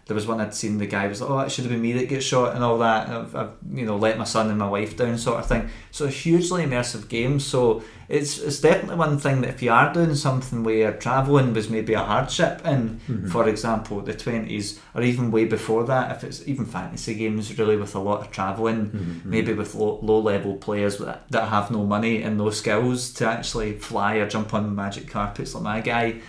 there 0.06 0.14
was 0.14 0.26
one 0.26 0.40
I'd 0.40 0.54
seen 0.54 0.76
the 0.76 0.86
guy 0.86 1.06
was 1.06 1.22
like, 1.22 1.30
oh, 1.30 1.38
it 1.40 1.50
should 1.50 1.64
have 1.64 1.72
been 1.72 1.80
me 1.80 1.92
that 1.94 2.10
gets 2.10 2.26
shot 2.26 2.54
and 2.54 2.62
all 2.62 2.76
that. 2.78 3.08
I've, 3.08 3.34
I've, 3.34 3.52
you 3.72 3.86
know 3.86 3.96
let 3.96 4.18
my 4.18 4.24
son 4.24 4.50
and 4.50 4.58
my 4.58 4.68
wife 4.68 4.96
down, 4.96 5.16
sort 5.16 5.40
of 5.40 5.46
thing. 5.46 5.70
So 5.92 6.04
a 6.04 6.10
hugely 6.10 6.62
immersive 6.62 7.08
game. 7.08 7.40
So 7.40 7.82
it's 8.08 8.38
it's 8.38 8.60
definitely 8.60 8.96
one 8.96 9.18
thing 9.18 9.40
that 9.40 9.50
if 9.50 9.62
you 9.62 9.72
are 9.72 9.94
doing 9.94 10.14
something 10.14 10.62
where 10.62 10.92
travelling 10.92 11.54
was 11.54 11.70
maybe 11.70 11.94
a 11.94 12.02
hardship 12.02 12.60
in, 12.66 13.00
mm-hmm. 13.08 13.28
for 13.28 13.48
example, 13.48 14.02
the 14.02 14.12
twenties 14.12 14.78
or 14.94 15.00
even 15.00 15.30
way 15.30 15.46
before 15.46 15.84
that, 15.84 16.14
if 16.14 16.22
it's 16.22 16.46
even 16.46 16.66
fantasy 16.66 17.14
games 17.14 17.58
really 17.58 17.78
with 17.78 17.94
a 17.94 18.00
lot 18.00 18.20
of 18.20 18.30
travelling, 18.30 18.90
mm-hmm. 18.90 19.30
maybe 19.30 19.54
with 19.54 19.74
low, 19.74 20.00
low 20.02 20.18
level 20.18 20.54
players 20.56 20.98
that, 20.98 21.24
that 21.30 21.48
have 21.48 21.70
no 21.70 21.82
money 21.84 22.22
and 22.22 22.36
no 22.36 22.50
skills 22.50 23.10
to 23.14 23.26
actually 23.26 23.78
fly 23.78 24.16
or 24.16 24.28
jump 24.28 24.52
on 24.52 24.74
magic 24.74 25.08
carpets 25.08 25.54
like 25.54 25.62
my 25.62 25.80
guy 25.80 26.20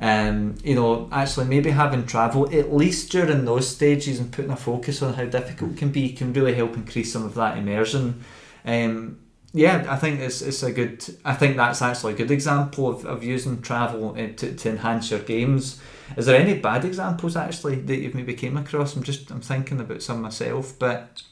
um, 0.00 0.56
you 0.62 0.74
know, 0.74 1.08
actually 1.10 1.46
maybe 1.46 1.70
having 1.70 2.06
travel 2.06 2.48
at 2.54 2.72
least 2.72 3.10
during 3.10 3.44
those 3.44 3.68
stages 3.68 4.20
and 4.20 4.32
putting 4.32 4.50
a 4.50 4.56
focus 4.56 5.02
on 5.02 5.14
how 5.14 5.24
difficult 5.24 5.72
it 5.72 5.76
can 5.76 5.90
be 5.90 6.12
can 6.12 6.32
really 6.32 6.54
help 6.54 6.76
increase 6.76 7.12
some 7.12 7.24
of 7.24 7.34
that 7.34 7.58
immersion. 7.58 8.22
Um, 8.64 9.18
yeah, 9.52 9.86
I 9.88 9.96
think 9.96 10.20
it's, 10.20 10.42
it's 10.42 10.62
a 10.62 10.70
good. 10.70 11.04
I 11.24 11.34
think 11.34 11.56
that's 11.56 11.80
actually 11.80 12.12
a 12.12 12.16
good 12.16 12.30
example 12.30 12.88
of, 12.88 13.06
of 13.06 13.24
using 13.24 13.62
travel 13.62 14.10
uh, 14.10 14.28
to, 14.36 14.54
to 14.54 14.68
enhance 14.68 15.10
your 15.10 15.20
games. 15.20 15.80
Is 16.16 16.26
there 16.26 16.40
any 16.40 16.58
bad 16.58 16.84
examples 16.84 17.34
actually 17.34 17.76
that 17.76 17.96
you've 17.96 18.14
maybe 18.14 18.34
came 18.34 18.56
across? 18.56 18.94
I'm 18.94 19.02
just 19.02 19.30
I'm 19.30 19.40
thinking 19.40 19.80
about 19.80 20.02
some 20.02 20.20
myself, 20.20 20.78
but 20.78 21.22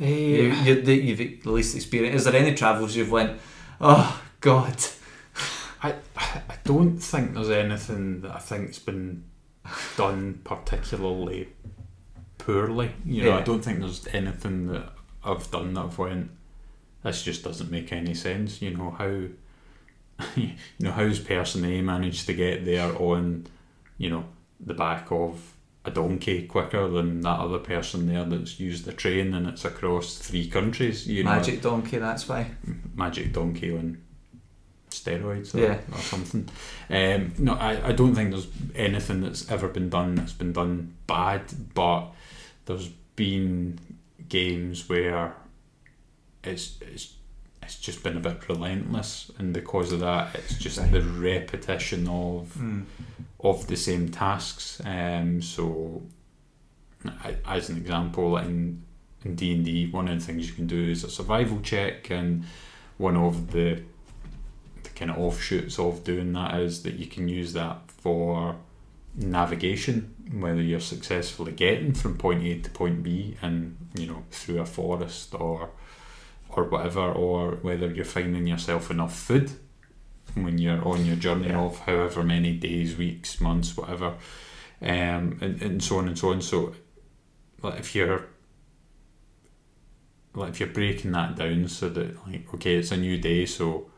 uh, 0.00 0.04
you, 0.04 0.52
you, 0.52 0.82
that 0.82 1.02
you've 1.02 1.20
at 1.20 1.46
least 1.46 1.74
experienced. 1.74 2.16
Is 2.16 2.24
there 2.24 2.40
any 2.40 2.54
travels 2.54 2.94
you've 2.94 3.10
went? 3.10 3.40
Oh 3.80 4.22
God, 4.40 4.76
I 5.82 5.94
I 6.16 6.54
don't 6.64 6.98
think 6.98 7.34
there's 7.34 7.50
anything 7.50 8.20
that 8.22 8.34
I 8.34 8.38
think's 8.38 8.78
been 8.78 9.24
done 9.96 10.40
particularly 10.44 11.48
poorly. 12.38 12.92
You 13.04 13.24
know, 13.24 13.28
yeah. 13.30 13.38
I 13.38 13.42
don't 13.42 13.62
think 13.62 13.80
there's 13.80 14.06
anything 14.08 14.68
that 14.68 14.92
I've 15.24 15.50
done 15.50 15.74
that 15.74 15.84
I've 15.84 15.98
went. 15.98 16.30
This 17.02 17.22
just 17.22 17.44
doesn't 17.44 17.70
make 17.70 17.92
any 17.92 18.14
sense. 18.14 18.62
You 18.62 18.76
know 18.76 18.90
how. 18.90 19.24
You 20.36 20.50
know 20.80 20.90
how's 20.90 21.20
person 21.20 21.64
A 21.64 21.80
managed 21.80 22.26
to 22.26 22.34
get 22.34 22.64
there 22.64 22.92
on, 23.00 23.46
you 23.98 24.10
know, 24.10 24.24
the 24.58 24.74
back 24.74 25.12
of 25.12 25.54
a 25.84 25.92
donkey 25.92 26.46
quicker 26.46 26.88
than 26.88 27.20
that 27.20 27.38
other 27.38 27.58
person 27.58 28.08
there 28.08 28.24
that's 28.24 28.58
used 28.58 28.84
the 28.84 28.92
train 28.92 29.32
and 29.34 29.46
it's 29.46 29.64
across 29.64 30.18
three 30.18 30.48
countries. 30.48 31.06
You 31.06 31.22
know, 31.22 31.30
Magic 31.30 31.62
donkey, 31.62 31.98
that's 31.98 32.28
why. 32.28 32.50
magic 32.94 33.32
donkey 33.32 33.76
on 33.76 34.02
steroids 35.04 35.54
or, 35.54 35.58
Yeah. 35.60 35.78
or 35.92 35.98
something. 35.98 36.48
Um, 36.90 37.32
no, 37.38 37.54
I, 37.54 37.88
I 37.88 37.92
don't 37.92 38.14
think 38.14 38.30
there's 38.30 38.48
anything 38.74 39.20
that's 39.20 39.50
ever 39.50 39.68
been 39.68 39.88
done 39.88 40.14
that's 40.16 40.32
been 40.32 40.52
done 40.52 40.94
bad, 41.06 41.42
but 41.74 42.06
there's 42.66 42.88
been 43.16 43.78
games 44.28 44.88
where 44.88 45.34
it's 46.44 46.76
it's 46.80 47.14
it's 47.62 47.78
just 47.78 48.02
been 48.02 48.16
a 48.16 48.20
bit 48.20 48.48
relentless, 48.48 49.30
and 49.38 49.52
because 49.52 49.92
of 49.92 50.00
that, 50.00 50.34
it's 50.34 50.56
just 50.58 50.78
Right. 50.78 50.90
the 50.92 51.02
repetition 51.02 52.08
of 52.08 52.56
of 53.40 53.66
the 53.66 53.76
same 53.76 54.08
tasks. 54.10 54.80
Um, 54.84 55.42
so, 55.42 56.02
I, 57.04 57.36
as 57.46 57.68
an 57.68 57.76
example, 57.76 58.36
in 58.38 58.82
in 59.24 59.34
D 59.34 59.52
and 59.54 59.64
D, 59.64 59.90
one 59.90 60.08
of 60.08 60.18
the 60.18 60.24
things 60.24 60.48
you 60.48 60.54
can 60.54 60.66
do 60.66 60.82
is 60.90 61.04
a 61.04 61.10
survival 61.10 61.60
check, 61.60 62.10
and 62.10 62.44
one 62.96 63.16
of 63.16 63.50
the 63.52 63.82
the 63.82 63.82
kind 64.98 65.10
of 65.10 65.18
offshoots 65.18 65.78
of 65.78 66.02
doing 66.04 66.32
that 66.32 66.58
is 66.60 66.82
that 66.82 66.94
you 66.94 67.06
can 67.06 67.28
use 67.28 67.52
that 67.52 67.78
for 67.88 68.56
navigation, 69.14 70.14
whether 70.32 70.60
you're 70.60 70.80
successfully 70.80 71.52
getting 71.52 71.92
from 71.94 72.16
point 72.18 72.42
A 72.44 72.58
to 72.60 72.70
point 72.70 73.02
B, 73.02 73.36
and 73.40 73.76
you 73.94 74.06
know 74.06 74.24
through 74.30 74.60
a 74.60 74.66
forest 74.66 75.34
or 75.34 75.70
or 76.50 76.64
whatever, 76.64 77.00
or 77.12 77.52
whether 77.62 77.90
you're 77.92 78.04
finding 78.04 78.46
yourself 78.46 78.90
enough 78.90 79.16
food 79.16 79.50
when 80.34 80.58
you're 80.58 80.86
on 80.86 81.04
your 81.06 81.16
journey 81.16 81.48
Yeah. 81.48 81.60
of 81.60 81.78
however 81.80 82.22
many 82.22 82.52
days, 82.54 82.96
weeks, 82.96 83.40
months, 83.40 83.76
whatever, 83.76 84.14
um, 84.82 85.38
and, 85.40 85.62
and 85.62 85.82
so 85.82 85.98
on 85.98 86.08
and 86.08 86.18
so 86.18 86.30
on. 86.32 86.40
So, 86.42 86.74
like 87.62 87.78
if 87.80 87.94
you're 87.94 88.24
like 90.34 90.50
if 90.50 90.60
you're 90.60 90.68
breaking 90.68 91.12
that 91.12 91.36
down 91.36 91.68
so 91.68 91.88
that 91.88 92.26
like 92.26 92.52
okay, 92.54 92.76
it's 92.76 92.92
a 92.92 92.96
new 92.96 93.18
day, 93.18 93.46
so 93.46 93.90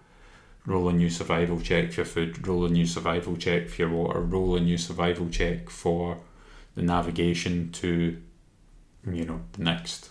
roll 0.67 0.89
a 0.89 0.93
new 0.93 1.11
survival 1.11 1.61
check 1.61 1.93
for 1.93 2.01
your 2.01 2.07
food, 2.07 2.47
roll 2.47 2.65
a 2.65 2.69
new 2.69 2.87
survival 2.87 3.37
check 3.37 3.69
for 3.69 3.83
your 3.83 3.91
water, 3.91 4.21
roll 4.21 4.57
a 4.57 4.61
new 4.61 4.79
survival 4.79 5.29
check 5.29 5.71
for 5.71 6.19
the 6.75 6.83
navigation 6.83 7.73
to 7.73 8.21
you 9.11 9.25
know 9.25 9.41
the 9.53 9.63
next 9.65 10.11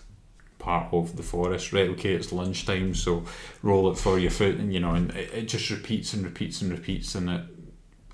part 0.58 0.92
of 0.92 1.16
the 1.16 1.22
forest. 1.22 1.72
Right 1.72 1.88
okay 1.90 2.14
it's 2.14 2.32
lunchtime 2.32 2.94
so 2.94 3.24
roll 3.62 3.90
it 3.90 3.96
for 3.96 4.18
your 4.18 4.30
food 4.30 4.58
and 4.58 4.72
you 4.74 4.80
know 4.80 4.94
and 4.94 5.10
it, 5.12 5.32
it 5.32 5.48
just 5.48 5.70
repeats 5.70 6.12
and 6.12 6.24
repeats 6.24 6.60
and 6.60 6.70
repeats 6.70 7.14
and 7.14 7.30
it 7.30 7.44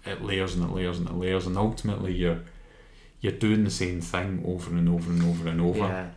it 0.04 0.22
layers 0.22 0.54
and 0.54 0.64
it 0.64 0.72
layers 0.72 0.98
and 0.98 1.08
it 1.08 1.14
layers 1.14 1.46
and 1.46 1.56
ultimately 1.58 2.14
you're 2.14 2.40
you're 3.20 3.32
doing 3.32 3.64
the 3.64 3.70
same 3.70 4.00
thing 4.00 4.42
over 4.46 4.70
and 4.70 4.88
over 4.88 5.10
and 5.10 5.22
over 5.22 5.48
and 5.48 5.60
over. 5.60 5.78
Yeah. 5.78 6.10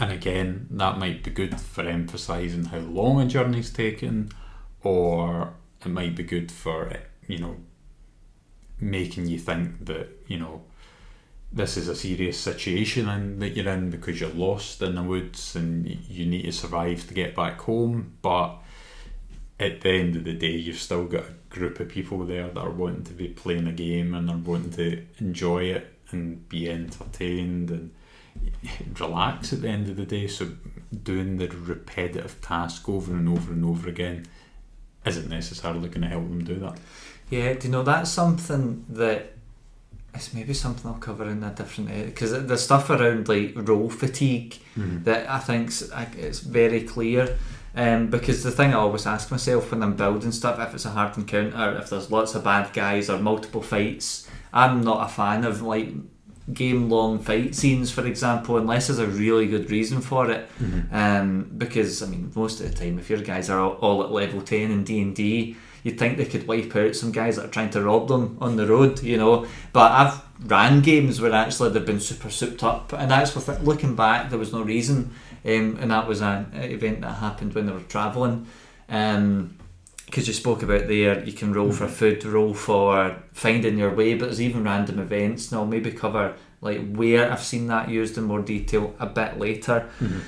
and 0.00 0.12
again, 0.12 0.66
that 0.70 0.98
might 0.98 1.22
be 1.22 1.30
good 1.30 1.60
for 1.60 1.82
emphasising 1.82 2.64
how 2.64 2.78
long 2.78 3.20
a 3.20 3.26
journey's 3.26 3.70
taken, 3.70 4.30
or 4.82 5.54
it 5.84 5.88
might 5.88 6.14
be 6.14 6.22
good 6.22 6.50
for 6.50 6.92
you 7.26 7.38
know 7.38 7.56
making 8.80 9.26
you 9.26 9.38
think 9.38 9.84
that 9.86 10.08
you 10.26 10.38
know 10.38 10.62
this 11.52 11.76
is 11.76 11.88
a 11.88 11.96
serious 11.96 12.38
situation 12.38 13.08
and 13.08 13.40
that 13.40 13.56
you're 13.56 13.72
in 13.72 13.90
because 13.90 14.20
you're 14.20 14.30
lost 14.30 14.82
in 14.82 14.94
the 14.94 15.02
woods 15.02 15.56
and 15.56 15.86
you 16.08 16.26
need 16.26 16.42
to 16.42 16.52
survive 16.52 17.06
to 17.08 17.14
get 17.14 17.34
back 17.34 17.60
home. 17.62 18.18
But 18.20 18.56
at 19.58 19.80
the 19.80 19.90
end 19.90 20.16
of 20.16 20.24
the 20.24 20.34
day, 20.34 20.50
you've 20.52 20.78
still 20.78 21.06
got 21.06 21.24
a 21.24 21.34
group 21.48 21.80
of 21.80 21.88
people 21.88 22.24
there 22.26 22.48
that 22.48 22.60
are 22.60 22.70
wanting 22.70 23.04
to 23.04 23.14
be 23.14 23.28
playing 23.28 23.66
a 23.66 23.72
game 23.72 24.14
and 24.14 24.28
are 24.28 24.36
wanting 24.36 24.72
to 24.72 25.02
enjoy 25.20 25.64
it 25.64 25.94
and 26.10 26.46
be 26.50 26.70
entertained 26.70 27.70
and 27.70 27.92
relax 29.00 29.52
at 29.52 29.62
the 29.62 29.68
end 29.68 29.88
of 29.88 29.96
the 29.96 30.04
day. 30.04 30.26
So 30.26 30.50
doing 31.02 31.38
the 31.38 31.48
repetitive 31.48 32.42
task 32.42 32.88
over 32.90 33.12
and 33.12 33.28
over 33.28 33.52
and 33.52 33.64
over 33.64 33.88
again 33.88 34.26
isn't 35.04 35.28
necessarily 35.28 35.88
going 35.88 36.02
to 36.02 36.08
help 36.08 36.28
them 36.28 36.44
do 36.44 36.56
that. 36.56 36.78
Yeah, 37.30 37.54
do 37.54 37.68
you 37.68 37.72
know 37.72 37.82
that's 37.82 38.10
something 38.10 38.84
that 38.90 39.34
it's 40.14 40.32
maybe 40.34 40.54
something 40.54 40.90
I'll 40.90 40.98
cover 40.98 41.28
in 41.28 41.42
a 41.44 41.50
different 41.50 42.06
because 42.06 42.32
the 42.32 42.58
stuff 42.58 42.90
around 42.90 43.28
like 43.28 43.52
roll 43.54 43.90
fatigue 43.90 44.56
that 45.04 45.28
I 45.28 45.38
think 45.38 45.70
it's 46.16 46.40
very 46.40 46.82
clear. 46.82 47.36
Um, 47.76 48.08
because 48.08 48.42
the 48.42 48.50
thing 48.50 48.70
I 48.70 48.78
always 48.78 49.06
ask 49.06 49.30
myself 49.30 49.70
when 49.70 49.82
I'm 49.82 49.94
building 49.94 50.32
stuff, 50.32 50.58
if 50.58 50.74
it's 50.74 50.86
a 50.86 50.90
hard 50.90 51.16
encounter, 51.16 51.78
if 51.78 51.90
there's 51.90 52.10
lots 52.10 52.34
of 52.34 52.42
bad 52.42 52.72
guys 52.72 53.08
or 53.08 53.18
multiple 53.18 53.62
fights, 53.62 54.28
I'm 54.52 54.80
not 54.80 55.08
a 55.08 55.12
fan 55.12 55.44
of 55.44 55.62
like 55.62 55.90
game 56.52 56.88
long 56.88 57.18
fight 57.18 57.54
scenes, 57.54 57.90
for 57.90 58.06
example, 58.06 58.56
unless 58.56 58.86
there's 58.86 58.98
a 58.98 59.06
really 59.06 59.46
good 59.46 59.70
reason 59.70 60.00
for 60.00 60.30
it. 60.30 60.48
Um, 60.92 61.50
because 61.56 62.02
I 62.02 62.06
mean, 62.06 62.32
most 62.34 62.60
of 62.60 62.70
the 62.70 62.76
time, 62.76 62.98
if 62.98 63.10
your 63.10 63.20
guys 63.20 63.50
are 63.50 63.60
all, 63.60 63.72
all 63.72 64.02
at 64.02 64.12
level 64.12 64.40
ten 64.40 64.70
in 64.70 64.84
D 64.84 65.00
and 65.00 65.14
D, 65.14 65.56
you'd 65.82 65.98
think 65.98 66.16
they 66.16 66.24
could 66.24 66.46
wipe 66.46 66.74
out 66.74 66.96
some 66.96 67.12
guys 67.12 67.36
that 67.36 67.46
are 67.46 67.50
trying 67.50 67.70
to 67.70 67.82
rob 67.82 68.08
them 68.08 68.38
on 68.40 68.56
the 68.56 68.66
road, 68.66 69.02
you 69.02 69.16
know. 69.16 69.46
But 69.72 69.92
I've 69.92 70.22
ran 70.46 70.80
games 70.80 71.20
where 71.20 71.32
actually 71.32 71.70
they've 71.70 71.84
been 71.84 72.00
super 72.00 72.30
souped 72.30 72.62
up, 72.64 72.92
and 72.92 73.10
that's 73.10 73.34
with 73.34 73.48
looking 73.62 73.94
back, 73.94 74.30
there 74.30 74.38
was 74.38 74.52
no 74.52 74.62
reason, 74.62 75.12
um, 75.44 75.76
and 75.80 75.90
that 75.90 76.06
was 76.08 76.22
an 76.22 76.50
event 76.54 77.02
that 77.02 77.12
happened 77.16 77.54
when 77.54 77.66
they 77.66 77.72
were 77.72 77.80
travelling. 77.80 78.46
Um, 78.88 79.57
because 80.08 80.26
you 80.26 80.32
spoke 80.32 80.62
about 80.62 80.88
there, 80.88 81.22
you 81.22 81.32
can 81.32 81.52
roll 81.52 81.70
for 81.70 81.84
mm-hmm. 81.84 81.92
food, 81.92 82.24
roll 82.24 82.54
for 82.54 83.14
finding 83.32 83.76
your 83.76 83.94
way, 83.94 84.14
but 84.14 84.26
there's 84.26 84.40
even 84.40 84.64
random 84.64 84.98
events. 84.98 85.52
And 85.52 85.60
I'll 85.60 85.66
maybe 85.66 85.92
cover 85.92 86.34
like 86.62 86.94
where 86.94 87.30
I've 87.30 87.42
seen 87.42 87.66
that 87.66 87.90
used 87.90 88.16
in 88.16 88.24
more 88.24 88.40
detail 88.40 88.94
a 88.98 89.06
bit 89.06 89.38
later. 89.38 89.86
Mm-hmm. 90.00 90.20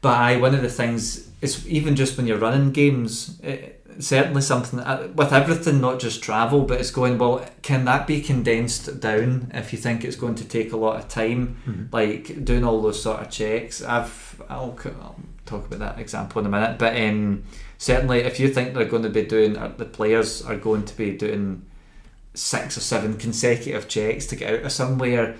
But 0.00 0.18
I, 0.18 0.36
one 0.38 0.54
of 0.54 0.62
the 0.62 0.70
things 0.70 1.28
is 1.42 1.68
even 1.68 1.96
just 1.96 2.16
when 2.16 2.26
you're 2.26 2.38
running 2.38 2.72
games, 2.72 3.38
it, 3.42 3.84
certainly 3.98 4.40
something 4.40 4.78
that, 4.78 5.14
with 5.14 5.34
everything, 5.34 5.82
not 5.82 6.00
just 6.00 6.22
travel, 6.22 6.62
but 6.62 6.80
it's 6.80 6.90
going 6.90 7.18
well. 7.18 7.46
Can 7.60 7.84
that 7.84 8.06
be 8.06 8.22
condensed 8.22 9.00
down 9.00 9.50
if 9.52 9.70
you 9.70 9.78
think 9.78 10.02
it's 10.02 10.16
going 10.16 10.36
to 10.36 10.44
take 10.44 10.72
a 10.72 10.78
lot 10.78 10.96
of 10.96 11.08
time, 11.08 11.58
mm-hmm. 11.66 11.84
like 11.92 12.42
doing 12.42 12.64
all 12.64 12.80
those 12.80 13.02
sort 13.02 13.20
of 13.20 13.30
checks? 13.30 13.82
I've 13.82 14.40
I'll, 14.48 14.78
I'll 15.02 15.20
talk 15.44 15.66
about 15.66 15.80
that 15.80 15.98
example 15.98 16.40
in 16.40 16.46
a 16.46 16.50
minute, 16.50 16.78
but 16.78 16.96
um, 16.96 17.44
certainly 17.78 18.20
if 18.20 18.40
you 18.40 18.48
think 18.48 18.74
they're 18.74 18.84
going 18.84 19.02
to 19.02 19.10
be 19.10 19.24
doing, 19.24 19.56
or 19.56 19.68
the 19.68 19.84
players 19.84 20.42
are 20.42 20.56
going 20.56 20.84
to 20.84 20.96
be 20.96 21.16
doing 21.16 21.66
six 22.34 22.76
or 22.76 22.80
seven 22.80 23.16
consecutive 23.16 23.88
checks 23.88 24.26
to 24.26 24.36
get 24.36 24.52
out 24.52 24.66
of 24.66 24.72
somewhere 24.72 25.36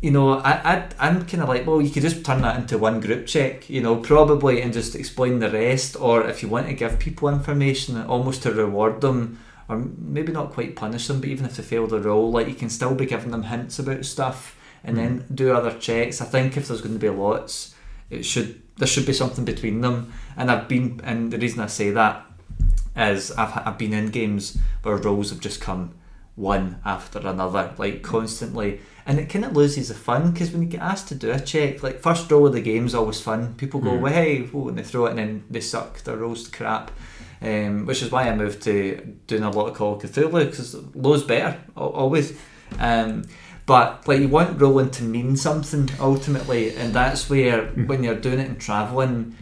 you 0.00 0.10
know, 0.10 0.38
I, 0.38 0.52
I, 0.52 0.88
I'm 0.98 1.24
kind 1.26 1.42
of 1.42 1.48
like, 1.48 1.66
well, 1.66 1.80
you 1.80 1.90
could 1.90 2.02
just 2.02 2.24
turn 2.24 2.42
that 2.42 2.58
into 2.58 2.78
one 2.78 3.00
group 3.00 3.26
check, 3.26 3.70
you 3.70 3.82
know, 3.82 3.96
probably, 3.96 4.60
and 4.60 4.72
just 4.72 4.94
explain 4.94 5.38
the 5.38 5.50
rest. 5.50 5.96
Or 5.98 6.26
if 6.26 6.42
you 6.42 6.48
want 6.48 6.66
to 6.66 6.74
give 6.74 6.98
people 6.98 7.28
information, 7.28 8.00
almost 8.02 8.42
to 8.42 8.52
reward 8.52 9.00
them, 9.00 9.40
or 9.68 9.78
maybe 9.78 10.32
not 10.32 10.52
quite 10.52 10.76
punish 10.76 11.08
them, 11.08 11.20
but 11.20 11.28
even 11.28 11.46
if 11.46 11.56
they 11.56 11.62
fail 11.62 11.86
the 11.86 12.00
roll, 12.00 12.30
like 12.30 12.46
you 12.46 12.54
can 12.54 12.70
still 12.70 12.94
be 12.94 13.06
giving 13.06 13.30
them 13.30 13.44
hints 13.44 13.78
about 13.78 14.04
stuff, 14.04 14.56
and 14.84 14.96
hmm. 14.96 15.02
then 15.02 15.24
do 15.34 15.52
other 15.52 15.76
checks. 15.78 16.20
I 16.20 16.26
think 16.26 16.56
if 16.56 16.68
there's 16.68 16.82
going 16.82 16.94
to 16.94 17.00
be 17.00 17.08
lots, 17.08 17.74
it 18.10 18.24
should 18.24 18.62
there 18.76 18.86
should 18.86 19.06
be 19.06 19.12
something 19.14 19.46
between 19.46 19.80
them. 19.80 20.12
And 20.36 20.50
I've 20.50 20.68
been, 20.68 21.00
and 21.04 21.32
the 21.32 21.38
reason 21.38 21.60
I 21.60 21.66
say 21.66 21.90
that 21.90 22.24
is 22.96 23.30
I've 23.32 23.66
I've 23.66 23.78
been 23.78 23.92
in 23.92 24.08
games 24.10 24.58
where 24.82 24.96
rolls 24.96 25.30
have 25.30 25.40
just 25.40 25.60
come 25.60 25.94
one 26.34 26.78
after 26.84 27.18
another, 27.18 27.72
like 27.78 28.02
constantly, 28.02 28.80
and 29.06 29.18
it 29.18 29.28
kind 29.30 29.44
of 29.44 29.56
loses 29.56 29.88
the 29.88 29.94
fun 29.94 30.32
because 30.32 30.50
when 30.50 30.62
you 30.62 30.68
get 30.68 30.80
asked 30.82 31.08
to 31.08 31.14
do 31.14 31.30
a 31.30 31.40
check, 31.40 31.82
like 31.82 32.00
first 32.00 32.30
roll 32.30 32.46
of 32.46 32.52
the 32.52 32.60
game 32.60 32.84
is 32.86 32.94
always 32.94 33.20
fun. 33.20 33.54
People 33.54 33.80
go, 33.80 33.90
Mm. 33.92 34.00
well, 34.00 34.12
hey, 34.12 34.42
whoa, 34.42 34.68
and 34.68 34.76
they 34.78 34.82
throw 34.82 35.06
it, 35.06 35.10
and 35.10 35.18
then 35.18 35.44
they 35.50 35.60
suck 35.60 36.02
their 36.02 36.16
rolls 36.16 36.44
to 36.44 36.50
crap. 36.56 36.90
Um, 37.42 37.84
which 37.84 38.02
is 38.02 38.10
why 38.10 38.28
I 38.30 38.34
moved 38.34 38.62
to 38.62 38.96
doing 39.26 39.42
a 39.42 39.50
lot 39.50 39.66
of 39.68 39.74
Call 39.74 39.94
of 39.96 40.02
Cthulhu 40.02 40.46
because 40.50 40.74
low's 40.94 41.22
better 41.22 41.58
always. 41.76 42.32
Um, 42.78 43.24
but 43.66 44.08
like 44.08 44.20
you 44.20 44.28
want 44.28 44.58
rolling 44.60 44.90
to 44.92 45.02
mean 45.02 45.36
something 45.36 45.90
ultimately, 46.00 46.74
and 46.76 46.94
that's 46.94 47.28
where 47.28 47.66
when 47.66 48.02
you're 48.02 48.14
doing 48.14 48.38
it 48.38 48.48
and 48.48 48.58
traveling, 48.60 49.36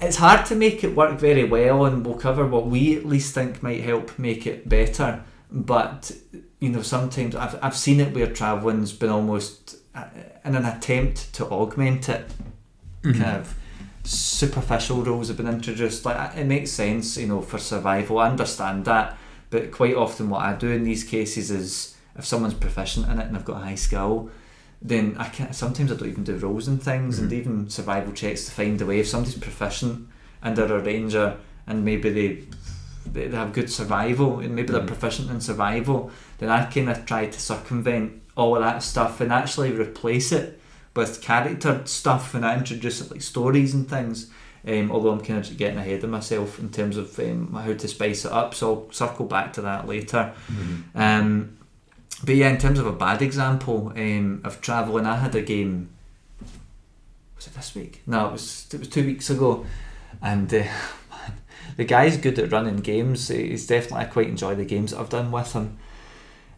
it's 0.00 0.16
hard 0.16 0.44
to 0.46 0.54
make 0.54 0.82
it 0.84 0.94
work 0.96 1.18
very 1.18 1.44
well, 1.44 1.84
and 1.86 2.04
we'll 2.04 2.16
cover 2.16 2.46
what 2.46 2.66
we 2.66 2.96
at 2.96 3.04
least 3.06 3.34
think 3.34 3.62
might 3.62 3.80
help 3.82 4.18
make 4.18 4.46
it 4.46 4.68
better. 4.68 5.22
But 5.50 6.12
you 6.60 6.70
know, 6.70 6.82
sometimes 6.82 7.34
I've 7.36 7.58
I've 7.62 7.76
seen 7.76 8.00
it 8.00 8.14
where 8.14 8.26
traveling's 8.26 8.92
been 8.92 9.10
almost 9.10 9.76
uh, 9.94 10.06
in 10.44 10.54
an 10.56 10.64
attempt 10.64 11.32
to 11.34 11.46
augment 11.46 12.08
it, 12.08 12.30
Mm-hmm. 13.02 13.20
kind 13.22 13.36
of 13.36 13.54
superficial 14.02 15.02
rolls 15.02 15.28
have 15.28 15.36
been 15.36 15.46
introduced. 15.48 16.04
Like 16.04 16.36
it 16.36 16.46
makes 16.46 16.70
sense, 16.70 17.16
you 17.18 17.26
know, 17.26 17.42
for 17.42 17.58
survival. 17.58 18.18
I 18.18 18.30
understand 18.30 18.84
that, 18.86 19.16
but 19.50 19.70
quite 19.72 19.94
often 19.94 20.30
what 20.30 20.40
I 20.42 20.54
do 20.54 20.70
in 20.70 20.84
these 20.84 21.04
cases 21.04 21.50
is 21.50 21.94
if 22.16 22.24
someone's 22.24 22.54
proficient 22.54 23.06
in 23.08 23.18
it 23.18 23.26
and 23.26 23.36
they've 23.36 23.44
got 23.44 23.60
a 23.62 23.64
high 23.66 23.74
skill, 23.74 24.30
then 24.86 25.16
I 25.18 25.28
can't. 25.30 25.54
Sometimes 25.54 25.90
I 25.90 25.96
don't 25.96 26.08
even 26.08 26.24
do 26.24 26.36
rolls 26.36 26.68
and 26.68 26.80
things, 26.82 27.18
and 27.18 27.30
Mhm. 27.30 27.34
even 27.34 27.70
survival 27.70 28.12
checks 28.12 28.44
to 28.46 28.50
find 28.52 28.80
a 28.82 28.86
way. 28.86 29.00
If 29.00 29.08
somebody's 29.08 29.38
proficient 29.38 30.08
and 30.42 30.54
they're 30.56 30.76
a 30.76 30.82
ranger, 30.82 31.36
and 31.66 31.84
maybe 31.84 32.10
they 32.10 32.38
they 33.10 33.28
they 33.28 33.36
have 33.36 33.52
good 33.52 33.70
survival, 33.70 34.40
and 34.40 34.54
maybe 34.54 34.72
they're 34.72 34.82
Mhm. 34.82 34.86
proficient 34.86 35.30
in 35.30 35.40
survival, 35.40 36.10
then 36.38 36.50
I 36.50 36.64
kind 36.66 36.88
of 36.90 37.04
try 37.06 37.26
to 37.26 37.40
circumvent 37.40 38.12
all 38.36 38.56
of 38.56 38.62
that 38.62 38.82
stuff 38.82 39.20
and 39.20 39.32
actually 39.32 39.72
replace 39.72 40.32
it 40.32 40.60
with 40.96 41.20
character 41.22 41.80
stuff 41.84 42.34
and 42.34 42.44
I 42.44 42.56
introduce 42.56 43.00
it 43.00 43.10
like 43.10 43.22
stories 43.22 43.74
and 43.74 43.88
things. 43.88 44.26
Um, 44.66 44.90
although 44.90 45.10
I'm 45.10 45.20
kind 45.20 45.38
of 45.44 45.56
getting 45.58 45.78
ahead 45.78 46.02
of 46.04 46.10
myself 46.10 46.58
in 46.58 46.70
terms 46.70 46.96
of 46.96 47.18
um, 47.20 47.52
how 47.52 47.72
to 47.74 47.88
spice 47.88 48.24
it 48.24 48.32
up, 48.32 48.54
so 48.54 48.66
I'll 48.86 48.92
circle 48.92 49.26
back 49.26 49.52
to 49.54 49.60
that 49.62 49.86
later. 49.86 50.32
Mm-hmm. 50.50 50.98
Um, 51.00 51.50
but 52.24 52.34
yeah, 52.34 52.48
in 52.50 52.58
terms 52.58 52.78
of 52.78 52.86
a 52.86 52.92
bad 52.92 53.22
example 53.22 53.92
um, 53.96 54.40
of 54.44 54.60
travelling, 54.60 55.06
I 55.06 55.16
had 55.16 55.34
a 55.34 55.42
game. 55.42 55.90
Was 57.36 57.46
it 57.46 57.54
this 57.54 57.74
week? 57.74 58.02
No, 58.06 58.28
it 58.28 58.32
was 58.32 58.66
it 58.72 58.78
was 58.78 58.88
two 58.88 59.04
weeks 59.04 59.30
ago, 59.30 59.66
and 60.22 60.52
uh, 60.52 60.58
man, 61.10 61.38
the 61.76 61.84
guy's 61.84 62.16
good 62.16 62.38
at 62.38 62.52
running 62.52 62.78
games. 62.78 63.28
He's 63.28 63.66
definitely 63.66 63.98
I 63.98 64.04
quite 64.04 64.28
enjoy 64.28 64.54
the 64.54 64.64
games 64.64 64.92
that 64.92 65.00
I've 65.00 65.08
done 65.08 65.30
with 65.30 65.52
him. 65.52 65.78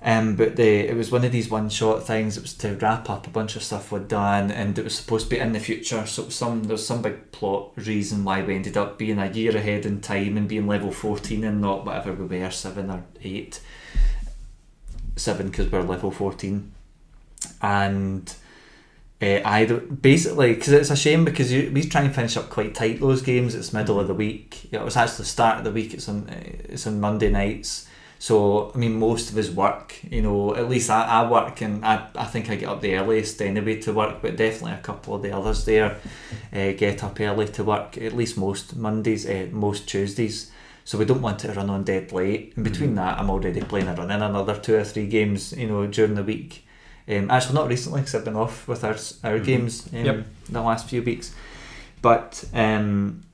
Um, 0.03 0.37
but 0.37 0.57
the 0.57 0.89
it 0.89 0.95
was 0.95 1.11
one 1.11 1.25
of 1.25 1.33
these 1.33 1.51
one 1.51 1.69
shot 1.69 2.07
things. 2.07 2.37
It 2.37 2.43
was 2.43 2.55
to 2.55 2.77
wrap 2.77 3.09
up 3.09 3.27
a 3.27 3.31
bunch 3.31 3.57
of 3.57 3.63
stuff 3.63 3.91
we'd 3.91 4.09
done, 4.09 4.51
and 4.51 4.79
it 4.79 4.85
was 4.85 4.95
supposed 4.95 5.25
to 5.25 5.31
be 5.31 5.41
in 5.41 5.53
the 5.53 5.59
future. 5.59 6.07
So 6.07 6.29
some 6.29 6.65
there's 6.65 6.87
some 6.87 7.03
big 7.03 7.33
plot 7.33 7.73
reason 7.77 8.23
why 8.23 8.43
we 8.43 8.55
ended 8.55 8.77
up 8.77 8.99
being 8.99 9.19
a 9.19 9.31
year 9.31 9.57
ahead 9.57 9.87
in 9.87 10.01
time 10.01 10.37
and 10.37 10.47
being 10.47 10.67
level 10.67 10.93
fourteen 10.93 11.45
and 11.45 11.61
not 11.61 11.87
whatever 11.87 12.13
we 12.13 12.39
were 12.39 12.51
seven 12.51 12.91
or 12.91 13.05
eight. 13.23 13.61
Seven 15.17 15.49
because 15.49 15.71
we're 15.71 15.83
level 15.83 16.11
fourteen, 16.11 16.73
and 17.63 18.33
uh, 19.23 19.41
I 19.45 19.65
basically 19.65 20.55
because 20.55 20.73
it's 20.73 20.91
a 20.91 20.97
shame 20.97 21.25
because 21.25 21.51
you, 21.51 21.71
we 21.73 21.83
try 21.85 22.03
and 22.03 22.15
finish 22.15 22.37
up 22.37 22.51
quite 22.51 22.75
tight 22.75 23.01
those 23.01 23.23
games. 23.23 23.55
It's 23.55 23.73
middle 23.73 23.99
of 23.99 24.09
the 24.09 24.15
week. 24.15 24.69
It 24.73 24.81
was 24.83 24.97
actually 24.97 25.19
the 25.19 25.25
start 25.25 25.59
of 25.59 25.65
the 25.65 25.73
week. 25.73 25.95
It's 25.95 26.09
on 26.09 26.29
it's 26.29 26.87
on 26.87 27.01
Monday 27.01 27.31
nights 27.31 27.89
so 28.19 28.73
I 28.75 28.79
mean, 28.79 28.99
most 28.99 29.31
of 29.31 29.37
his 29.37 29.51
work, 29.51 29.95
you 30.11 30.23
know, 30.23 30.55
at 30.55 30.69
least 30.69 30.89
I, 30.89 31.05
I 31.05 31.31
work 31.31 31.61
and 31.61 31.85
I, 31.85 32.09
I 32.15 32.25
think 32.25 32.49
I 32.49 32.57
get 32.57 32.69
up 32.69 32.81
the 32.81 32.95
earliest 32.97 33.41
anyway 33.43 33.81
to 33.83 33.93
work, 33.93 34.23
but 34.23 34.37
definitely 34.37 34.73
a 34.73 34.79
couple 34.79 35.15
of 35.15 35.23
the 35.23 35.33
others 35.33 35.65
there 35.65 35.99
uh, 36.53 36.73
get 36.73 37.05
up 37.05 37.21
early 37.21 37.47
to 37.49 37.65
work. 37.65 37.99
At 37.99 38.17
least 38.17 38.39
most 38.39 38.75
Mondays, 38.77 39.27
uh, 39.27 39.49
most 39.53 39.89
Tuesdays. 39.89 40.51
So 40.87 40.97
we 40.97 41.05
don't 41.05 41.21
want 41.21 41.45
it 41.45 41.49
to 41.49 41.55
run 41.55 41.69
on 41.69 41.83
dead 41.83 42.13
late. 42.13 42.55
In 42.57 42.63
between 42.63 42.91
mm-hmm. 42.91 42.99
that, 42.99 43.19
I'm 43.19 43.29
already 43.29 43.61
playing 43.61 43.89
a 43.89 43.95
run 43.95 44.11
in 44.11 44.23
another 44.23 44.57
two 44.57 44.77
or 44.77 44.85
three 44.85 45.09
games, 45.09 45.53
you 45.53 45.67
know, 45.67 45.87
during 45.87 46.15
the 46.15 46.23
week. 46.23 46.65
Um, 47.09 47.31
actually, 47.31 47.57
not 47.57 47.69
recently 47.69 48.01
because 48.01 48.15
I've 48.15 48.25
been 48.25 48.37
off 48.37 48.67
with 48.67 48.85
our 48.85 48.91
our 48.91 49.37
mm-hmm. 49.37 49.45
games 49.45 49.89
um, 49.93 50.05
yep. 50.05 50.27
the 50.49 50.63
last 50.63 50.89
few 50.89 51.03
weeks. 51.03 51.35
But 52.01 52.45
um, 52.55 53.27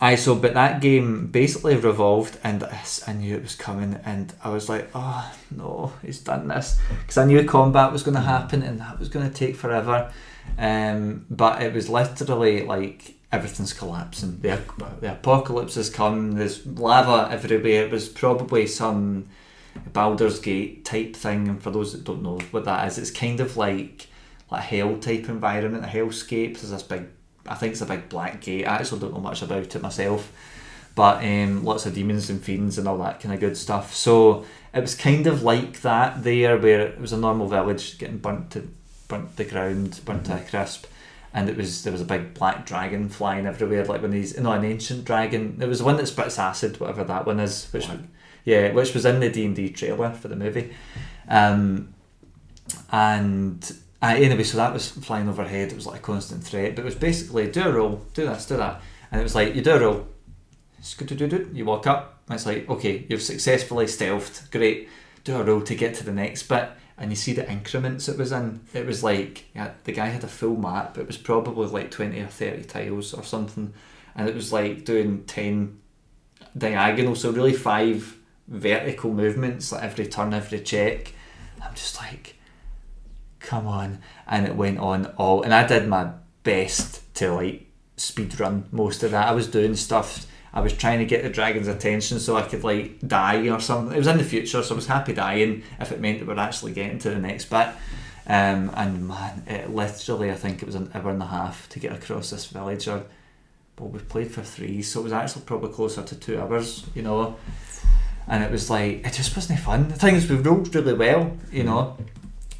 I 0.00 0.16
so 0.16 0.34
but 0.34 0.54
that 0.54 0.80
game 0.80 1.28
basically 1.28 1.76
revolved 1.76 2.36
and 2.42 2.64
I 3.06 3.12
knew 3.12 3.36
it 3.36 3.42
was 3.42 3.54
coming 3.54 4.00
and 4.04 4.32
I 4.42 4.48
was 4.48 4.68
like 4.68 4.90
oh 4.96 5.32
no 5.52 5.92
he's 6.02 6.18
done 6.18 6.48
this 6.48 6.80
because 7.00 7.18
I 7.18 7.24
knew 7.24 7.44
combat 7.44 7.92
was 7.92 8.02
going 8.02 8.16
to 8.16 8.20
happen 8.20 8.62
and 8.62 8.80
that 8.80 8.98
was 8.98 9.08
going 9.08 9.28
to 9.28 9.32
take 9.32 9.54
forever 9.54 10.12
um, 10.58 11.26
but 11.30 11.62
it 11.62 11.72
was 11.72 11.88
literally 11.88 12.64
like 12.64 13.14
everything's 13.32 13.72
collapsing 13.72 14.38
the, 14.40 14.60
the 15.00 15.12
apocalypse 15.12 15.74
has 15.74 15.90
come 15.90 16.32
there's 16.32 16.64
lava 16.66 17.32
everywhere 17.32 17.84
it 17.84 17.90
was 17.90 18.08
probably 18.08 18.66
some 18.66 19.26
Baldur's 19.94 20.38
Gate 20.38 20.84
type 20.84 21.16
thing 21.16 21.48
and 21.48 21.62
for 21.62 21.70
those 21.70 21.92
that 21.92 22.04
don't 22.04 22.22
know 22.22 22.38
what 22.50 22.66
that 22.66 22.86
is 22.86 22.98
it's 22.98 23.10
kind 23.10 23.40
of 23.40 23.56
like 23.56 24.06
like 24.50 24.64
hell 24.64 24.98
type 24.98 25.30
environment 25.30 25.84
a 25.84 25.88
hellscape 25.88 26.58
there's 26.58 26.70
this 26.70 26.82
big 26.82 27.08
I 27.46 27.54
think 27.54 27.72
it's 27.72 27.80
a 27.80 27.86
big 27.86 28.08
black 28.08 28.40
gate. 28.40 28.66
I 28.66 28.76
actually 28.76 29.00
don't 29.00 29.14
know 29.14 29.20
much 29.20 29.42
about 29.42 29.74
it 29.74 29.82
myself, 29.82 30.32
but 30.94 31.24
um, 31.24 31.64
lots 31.64 31.86
of 31.86 31.94
demons 31.94 32.30
and 32.30 32.42
fiends 32.42 32.78
and 32.78 32.86
all 32.86 32.98
that 32.98 33.20
kind 33.20 33.34
of 33.34 33.40
good 33.40 33.56
stuff. 33.56 33.94
So 33.94 34.44
it 34.72 34.80
was 34.80 34.94
kind 34.94 35.26
of 35.26 35.42
like 35.42 35.80
that 35.82 36.22
there, 36.22 36.56
where 36.58 36.80
it 36.80 37.00
was 37.00 37.12
a 37.12 37.16
normal 37.16 37.48
village 37.48 37.98
getting 37.98 38.18
burnt 38.18 38.52
to 38.52 38.68
burnt 39.08 39.36
the 39.36 39.44
ground, 39.44 40.00
burnt 40.04 40.24
mm-hmm. 40.24 40.38
to 40.38 40.42
a 40.42 40.48
crisp, 40.48 40.86
and 41.34 41.48
it 41.48 41.56
was 41.56 41.82
there 41.82 41.92
was 41.92 42.02
a 42.02 42.06
big 42.06 42.34
black 42.34 42.66
dragon 42.66 43.08
flying 43.08 43.46
everywhere, 43.46 43.84
like 43.84 44.02
when 44.02 44.12
he's 44.12 44.36
you 44.36 44.42
know 44.42 44.52
an 44.52 44.64
ancient 44.64 45.04
dragon. 45.04 45.58
It 45.60 45.68
was 45.68 45.82
one 45.82 45.96
that 45.96 46.06
spits 46.06 46.38
acid, 46.38 46.78
whatever 46.78 47.04
that 47.04 47.26
one 47.26 47.40
is, 47.40 47.66
which 47.72 47.88
yeah, 48.44 48.72
which 48.72 48.94
was 48.94 49.04
in 49.04 49.20
the 49.20 49.30
D 49.30 49.46
and 49.46 49.56
D 49.56 49.70
trailer 49.70 50.10
for 50.10 50.28
the 50.28 50.36
movie, 50.36 50.72
um, 51.28 51.94
and 52.90 53.72
uh, 54.02 54.14
anyway, 54.16 54.42
so 54.42 54.58
that 54.58 54.72
was 54.72 54.90
flying 54.90 55.28
overhead. 55.28 55.72
It 55.72 55.74
was 55.74 55.86
like 55.86 56.00
a 56.00 56.02
constant 56.02 56.44
threat, 56.44 56.74
but 56.74 56.82
it 56.82 56.84
was 56.84 56.94
basically 56.94 57.50
do 57.50 57.62
a 57.62 57.72
roll, 57.72 58.04
do 58.14 58.26
this, 58.26 58.46
do 58.46 58.56
that, 58.58 58.82
and 59.10 59.20
it 59.20 59.24
was 59.24 59.34
like 59.34 59.54
you 59.54 59.62
do 59.62 59.72
a 59.72 59.80
roll, 59.80 60.08
it's 60.78 60.94
good 60.94 61.08
do 61.08 61.14
do 61.14 61.28
do 61.28 61.50
you 61.54 61.64
walk 61.64 61.86
up, 61.86 62.20
and 62.28 62.34
it's 62.34 62.46
like 62.46 62.68
okay, 62.68 63.06
you've 63.08 63.22
successfully 63.22 63.86
stealthed, 63.86 64.50
great. 64.50 64.88
Do 65.24 65.36
a 65.36 65.44
roll 65.44 65.62
to 65.62 65.76
get 65.76 65.94
to 65.94 66.04
the 66.04 66.12
next 66.12 66.42
bit, 66.48 66.68
and 67.02 67.10
you 67.10 67.16
see 67.16 67.32
the 67.32 67.50
increments 67.50 68.08
it 68.08 68.16
was 68.16 68.30
in. 68.30 68.60
It 68.72 68.86
was 68.86 69.02
like 69.02 69.46
yeah, 69.56 69.72
the 69.82 69.90
guy 69.90 70.06
had 70.06 70.22
a 70.22 70.28
full 70.28 70.56
map. 70.56 70.96
It 70.96 71.08
was 71.08 71.18
probably 71.18 71.66
like 71.66 71.90
twenty 71.90 72.20
or 72.20 72.28
thirty 72.28 72.62
tiles 72.62 73.12
or 73.12 73.24
something, 73.24 73.74
and 74.14 74.28
it 74.28 74.34
was 74.36 74.52
like 74.52 74.84
doing 74.84 75.24
ten 75.24 75.80
diagonal, 76.56 77.16
so 77.16 77.32
really 77.32 77.54
five 77.54 78.16
vertical 78.46 79.12
movements 79.12 79.72
like 79.72 79.82
every 79.82 80.06
turn, 80.06 80.32
every 80.32 80.60
check. 80.60 81.12
I'm 81.60 81.74
just 81.74 82.00
like 82.00 82.36
come 83.40 83.66
on 83.66 83.98
and 84.28 84.46
it 84.46 84.54
went 84.54 84.78
on 84.78 85.06
all 85.16 85.42
and 85.42 85.52
I 85.52 85.66
did 85.66 85.88
my 85.88 86.12
best 86.44 87.12
to 87.16 87.32
like 87.32 87.66
speed 87.96 88.38
run 88.38 88.68
most 88.70 89.02
of 89.02 89.10
that 89.10 89.26
I 89.26 89.32
was 89.32 89.48
doing 89.48 89.74
stuff 89.74 90.26
I 90.54 90.60
was 90.60 90.72
trying 90.74 90.98
to 90.98 91.06
get 91.06 91.22
the 91.22 91.30
dragon's 91.30 91.68
attention 91.68 92.20
so 92.20 92.36
I 92.36 92.42
could 92.42 92.62
like 92.62 93.06
die 93.06 93.48
or 93.48 93.60
something. 93.60 93.94
It 93.94 93.98
was 93.98 94.06
in 94.06 94.18
the 94.18 94.24
future 94.24 94.62
so 94.62 94.74
I 94.74 94.76
was 94.76 94.86
happy 94.86 95.14
dying 95.14 95.62
if 95.80 95.92
it 95.92 96.00
meant 96.00 96.18
that 96.18 96.28
we're 96.28 96.38
actually 96.38 96.72
getting 96.72 96.98
to 97.00 97.10
the 97.10 97.18
next 97.18 97.46
bit. 97.46 97.68
Um, 98.26 98.70
and 98.74 99.08
man 99.08 99.42
it 99.46 99.70
literally 99.70 100.30
I 100.30 100.34
think 100.34 100.62
it 100.62 100.66
was 100.66 100.74
an 100.74 100.90
hour 100.94 101.10
and 101.10 101.22
a 101.22 101.26
half 101.26 101.68
to 101.70 101.78
get 101.78 101.92
across 101.92 102.30
this 102.30 102.46
village 102.46 102.86
or 102.86 103.04
well 103.78 103.88
we 103.88 103.98
played 103.98 104.30
for 104.30 104.42
three 104.42 104.80
so 104.82 105.00
it 105.00 105.04
was 105.04 105.12
actually 105.12 105.42
probably 105.42 105.72
closer 105.72 106.02
to 106.02 106.14
two 106.14 106.40
hours 106.40 106.84
you 106.94 107.02
know? 107.02 107.36
And 108.28 108.44
it 108.44 108.50
was 108.50 108.70
like 108.70 109.06
it 109.06 109.12
just 109.14 109.34
wasn't 109.34 109.58
fun. 109.58 109.88
The 109.88 109.94
thing 109.94 110.14
is 110.14 110.28
we 110.28 110.36
rolled 110.36 110.74
really 110.74 110.94
well 110.94 111.36
you 111.50 111.64
know? 111.64 111.96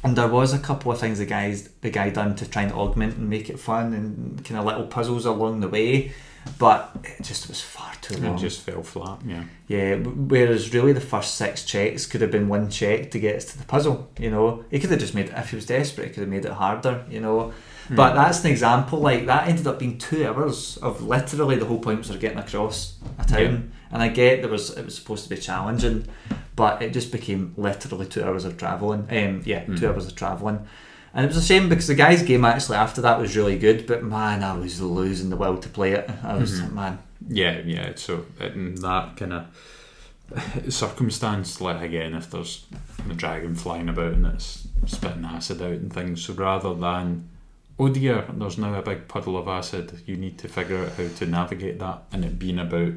And 0.03 0.17
there 0.17 0.27
was 0.27 0.51
a 0.51 0.59
couple 0.59 0.91
of 0.91 0.99
things 0.99 1.19
the 1.19 1.25
guys 1.25 1.69
the 1.81 1.91
guy 1.91 2.09
done 2.09 2.35
to 2.37 2.49
try 2.49 2.63
and 2.63 2.73
augment 2.73 3.17
and 3.17 3.29
make 3.29 3.51
it 3.51 3.59
fun 3.59 3.93
and 3.93 4.43
kind 4.43 4.59
of 4.59 4.65
little 4.65 4.87
puzzles 4.87 5.25
along 5.25 5.59
the 5.59 5.69
way 5.69 6.11
but 6.59 6.95
it 7.03 7.23
just 7.23 7.47
was 7.47 7.61
far 7.61 7.93
too 8.01 8.17
long 8.17 8.35
it 8.35 8.39
just 8.39 8.61
fell 8.61 8.83
flat 8.83 9.19
yeah 9.25 9.43
yeah 9.67 9.95
whereas 9.95 10.73
really 10.73 10.93
the 10.93 11.01
first 11.01 11.35
six 11.35 11.63
checks 11.63 12.05
could 12.05 12.21
have 12.21 12.31
been 12.31 12.47
one 12.47 12.69
check 12.69 13.11
to 13.11 13.19
get 13.19 13.35
us 13.35 13.45
to 13.45 13.57
the 13.57 13.65
puzzle 13.65 14.09
you 14.19 14.29
know 14.29 14.63
he 14.69 14.79
could 14.79 14.89
have 14.89 14.99
just 14.99 15.15
made 15.15 15.27
it 15.27 15.33
if 15.37 15.49
he 15.49 15.55
was 15.55 15.65
desperate 15.65 16.07
he 16.07 16.13
could 16.13 16.21
have 16.21 16.29
made 16.29 16.45
it 16.45 16.51
harder 16.51 17.05
you 17.09 17.19
know 17.19 17.53
mm. 17.87 17.95
but 17.95 18.13
that's 18.13 18.43
an 18.43 18.51
example 18.51 18.99
like 18.99 19.25
that 19.25 19.47
ended 19.47 19.67
up 19.67 19.79
being 19.79 19.97
two 19.97 20.27
hours 20.27 20.77
of 20.77 21.01
literally 21.01 21.55
the 21.55 21.65
whole 21.65 21.79
point 21.79 21.99
was 21.99 22.09
getting 22.17 22.39
across 22.39 22.97
a 23.19 23.25
town 23.25 23.71
yeah. 23.71 23.93
and 23.93 24.03
I 24.03 24.09
get 24.09 24.41
there 24.41 24.51
was 24.51 24.69
it 24.71 24.85
was 24.85 24.95
supposed 24.95 25.23
to 25.23 25.29
be 25.29 25.37
challenging 25.37 26.07
but 26.55 26.81
it 26.81 26.93
just 26.93 27.11
became 27.11 27.53
literally 27.57 28.05
two 28.05 28.23
hours 28.23 28.45
of 28.45 28.57
travelling. 28.57 29.01
Um, 29.09 29.41
yeah, 29.45 29.65
mm. 29.65 29.79
two 29.79 29.87
hours 29.87 30.05
of 30.05 30.15
travelling. 30.15 30.65
And 31.13 31.25
it 31.25 31.27
was 31.27 31.37
a 31.37 31.45
shame 31.45 31.69
because 31.69 31.87
the 31.87 31.95
guy's 31.95 32.23
game 32.23 32.43
actually 32.43 32.77
after 32.77 33.01
that 33.01 33.19
was 33.19 33.37
really 33.37 33.57
good, 33.57 33.85
but 33.85 34.03
man, 34.03 34.43
I 34.43 34.57
was 34.57 34.81
losing 34.81 35.29
the 35.29 35.37
will 35.37 35.57
to 35.57 35.69
play 35.69 35.91
it. 35.91 36.09
I 36.23 36.35
was 36.35 36.59
mm-hmm. 36.59 36.75
man. 36.75 36.99
Yeah, 37.27 37.59
yeah. 37.63 37.93
So 37.95 38.25
in 38.39 38.75
that 38.75 39.15
kind 39.15 39.33
of 39.33 40.73
circumstance, 40.73 41.61
like 41.61 41.81
again, 41.81 42.15
if 42.15 42.31
there's 42.31 42.65
a 43.09 43.13
dragon 43.13 43.53
flying 43.53 43.89
about 43.89 44.13
and 44.13 44.25
it's 44.25 44.67
spitting 44.87 45.25
acid 45.25 45.61
out 45.61 45.71
and 45.71 45.93
things, 45.93 46.25
so 46.25 46.33
rather 46.33 46.73
than 46.73 47.29
oh 47.77 47.89
dear, 47.89 48.25
there's 48.33 48.57
now 48.57 48.73
a 48.73 48.81
big 48.81 49.07
puddle 49.07 49.37
of 49.37 49.47
acid, 49.47 50.01
you 50.07 50.15
need 50.15 50.39
to 50.39 50.47
figure 50.47 50.79
out 50.79 50.93
how 50.93 51.07
to 51.07 51.25
navigate 51.27 51.77
that, 51.77 52.03
and 52.11 52.25
it 52.25 52.39
being 52.39 52.59
about 52.59 52.93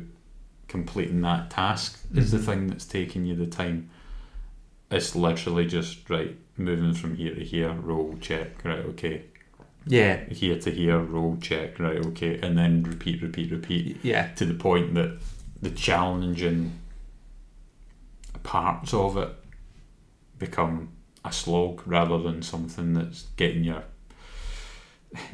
completing 0.69 1.21
that 1.21 1.51
task 1.51 2.03
mm-hmm. 2.07 2.19
is 2.19 2.31
the 2.31 2.39
mm-hmm. 2.39 2.47
thing 2.47 2.67
that's 2.69 2.87
taking 2.87 3.27
you 3.27 3.35
the 3.35 3.47
time. 3.47 3.91
It's 4.91 5.15
literally 5.15 5.67
just 5.67 6.09
right 6.09 6.37
moving 6.57 6.95
from 6.95 7.17
here 7.17 7.35
to 7.35 7.45
here, 7.45 7.73
roll, 7.73 8.17
check, 8.21 8.65
right, 8.65 8.81
okay. 8.81 9.25
Yeah. 9.87 10.25
Here 10.29 10.59
to 10.59 10.71
here, 10.71 10.99
roll, 10.99 11.37
check, 11.41 11.79
right, 11.79 12.05
okay, 12.07 12.39
and 12.41 12.59
then 12.59 12.83
repeat, 12.83 13.23
repeat, 13.23 13.51
repeat. 13.51 13.99
Yeah. 14.03 14.29
To 14.35 14.45
the 14.45 14.55
point 14.55 14.95
that 14.95 15.19
the 15.63 15.71
challenging 15.71 16.79
parts 18.43 18.95
of 18.95 19.17
it 19.17 19.31
become 20.39 20.91
a 21.25 21.33
slog 21.33 21.83
rather 21.87 22.19
than 22.19 22.43
something 22.43 22.93
that's 22.93 23.23
getting 23.37 23.65
your 23.65 23.85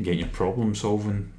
getting 0.01 0.21
your 0.21 0.29
problem 0.29 0.75
solving 0.75 1.33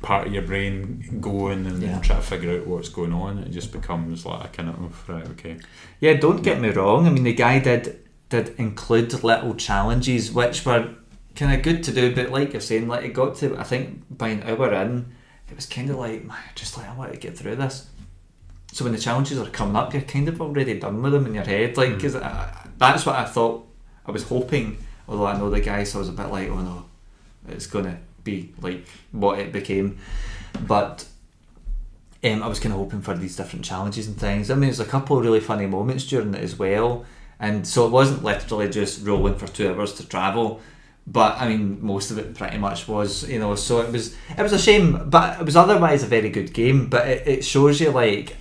part 0.00 0.26
of 0.26 0.32
your 0.32 0.42
brain 0.42 1.18
going 1.20 1.66
and 1.66 1.82
yeah. 1.82 1.98
try 2.00 2.16
to 2.16 2.22
figure 2.22 2.58
out 2.58 2.66
what's 2.66 2.88
going 2.88 3.12
on. 3.12 3.38
It 3.38 3.50
just 3.50 3.72
becomes 3.72 4.24
like 4.24 4.44
a 4.44 4.48
kind 4.48 4.68
of 4.70 4.76
oh, 4.80 5.12
right, 5.12 5.26
okay. 5.30 5.58
Yeah, 6.00 6.14
don't 6.14 6.42
get 6.42 6.60
me 6.60 6.70
wrong. 6.70 7.06
I 7.06 7.10
mean, 7.10 7.24
the 7.24 7.34
guy 7.34 7.58
did 7.58 8.03
did 8.42 8.58
include 8.58 9.22
little 9.22 9.54
challenges 9.54 10.32
which 10.32 10.66
were 10.66 10.94
kind 11.36 11.54
of 11.54 11.62
good 11.62 11.82
to 11.84 11.92
do, 11.92 12.14
but 12.14 12.30
like 12.30 12.52
you're 12.52 12.60
saying, 12.60 12.88
like 12.88 13.04
it 13.04 13.12
got 13.12 13.36
to 13.36 13.56
I 13.56 13.62
think 13.62 14.04
by 14.10 14.28
an 14.28 14.42
hour 14.42 14.72
in, 14.72 15.12
it 15.48 15.56
was 15.56 15.66
kind 15.66 15.90
of 15.90 15.96
like 15.96 16.24
just 16.54 16.76
like 16.76 16.88
I 16.88 16.94
want 16.94 17.12
to 17.12 17.18
get 17.18 17.38
through 17.38 17.56
this. 17.56 17.88
So 18.72 18.84
when 18.84 18.92
the 18.92 18.98
challenges 18.98 19.38
are 19.38 19.46
coming 19.46 19.76
up, 19.76 19.92
you're 19.92 20.02
kind 20.02 20.28
of 20.28 20.40
already 20.40 20.78
done 20.80 21.00
with 21.00 21.12
them 21.12 21.26
in 21.26 21.34
your 21.34 21.44
head, 21.44 21.76
like 21.76 21.94
because 21.94 22.16
mm. 22.16 22.68
that's 22.76 23.06
what 23.06 23.16
I 23.16 23.24
thought 23.24 23.68
I 24.04 24.10
was 24.10 24.24
hoping, 24.24 24.78
although 25.08 25.26
I 25.26 25.38
know 25.38 25.48
the 25.48 25.60
guy, 25.60 25.84
so 25.84 25.98
I 25.98 26.00
was 26.00 26.08
a 26.08 26.12
bit 26.12 26.26
like, 26.26 26.48
oh 26.48 26.60
no, 26.60 26.84
it's 27.48 27.66
gonna 27.66 27.98
be 28.24 28.52
like 28.60 28.86
what 29.12 29.38
it 29.38 29.52
became. 29.52 29.98
But 30.66 31.06
um, 32.24 32.42
I 32.42 32.48
was 32.48 32.58
kind 32.58 32.72
of 32.72 32.80
hoping 32.80 33.02
for 33.02 33.14
these 33.14 33.36
different 33.36 33.64
challenges 33.64 34.08
and 34.08 34.16
things. 34.16 34.50
I 34.50 34.54
mean, 34.54 34.62
there's 34.62 34.80
a 34.80 34.84
couple 34.84 35.18
of 35.18 35.24
really 35.24 35.40
funny 35.40 35.66
moments 35.66 36.04
during 36.04 36.34
it 36.34 36.42
as 36.42 36.58
well, 36.58 37.04
and 37.44 37.66
so 37.66 37.84
it 37.84 37.90
wasn't 37.90 38.24
literally 38.24 38.70
just 38.70 39.06
rolling 39.06 39.34
for 39.34 39.46
two 39.46 39.68
hours 39.68 39.92
to 39.94 40.08
travel. 40.08 40.60
But 41.06 41.38
I 41.38 41.46
mean, 41.48 41.84
most 41.84 42.10
of 42.10 42.16
it 42.16 42.34
pretty 42.34 42.56
much 42.56 42.88
was, 42.88 43.28
you 43.28 43.38
know. 43.38 43.54
So 43.54 43.82
it 43.82 43.92
was, 43.92 44.16
it 44.38 44.42
was 44.42 44.54
a 44.54 44.58
shame, 44.58 45.10
but 45.10 45.38
it 45.38 45.44
was 45.44 45.54
otherwise 45.54 46.02
a 46.02 46.06
very 46.06 46.30
good 46.30 46.54
game. 46.54 46.88
But 46.88 47.06
it, 47.06 47.28
it 47.28 47.44
shows 47.44 47.82
you 47.82 47.90
like 47.90 48.38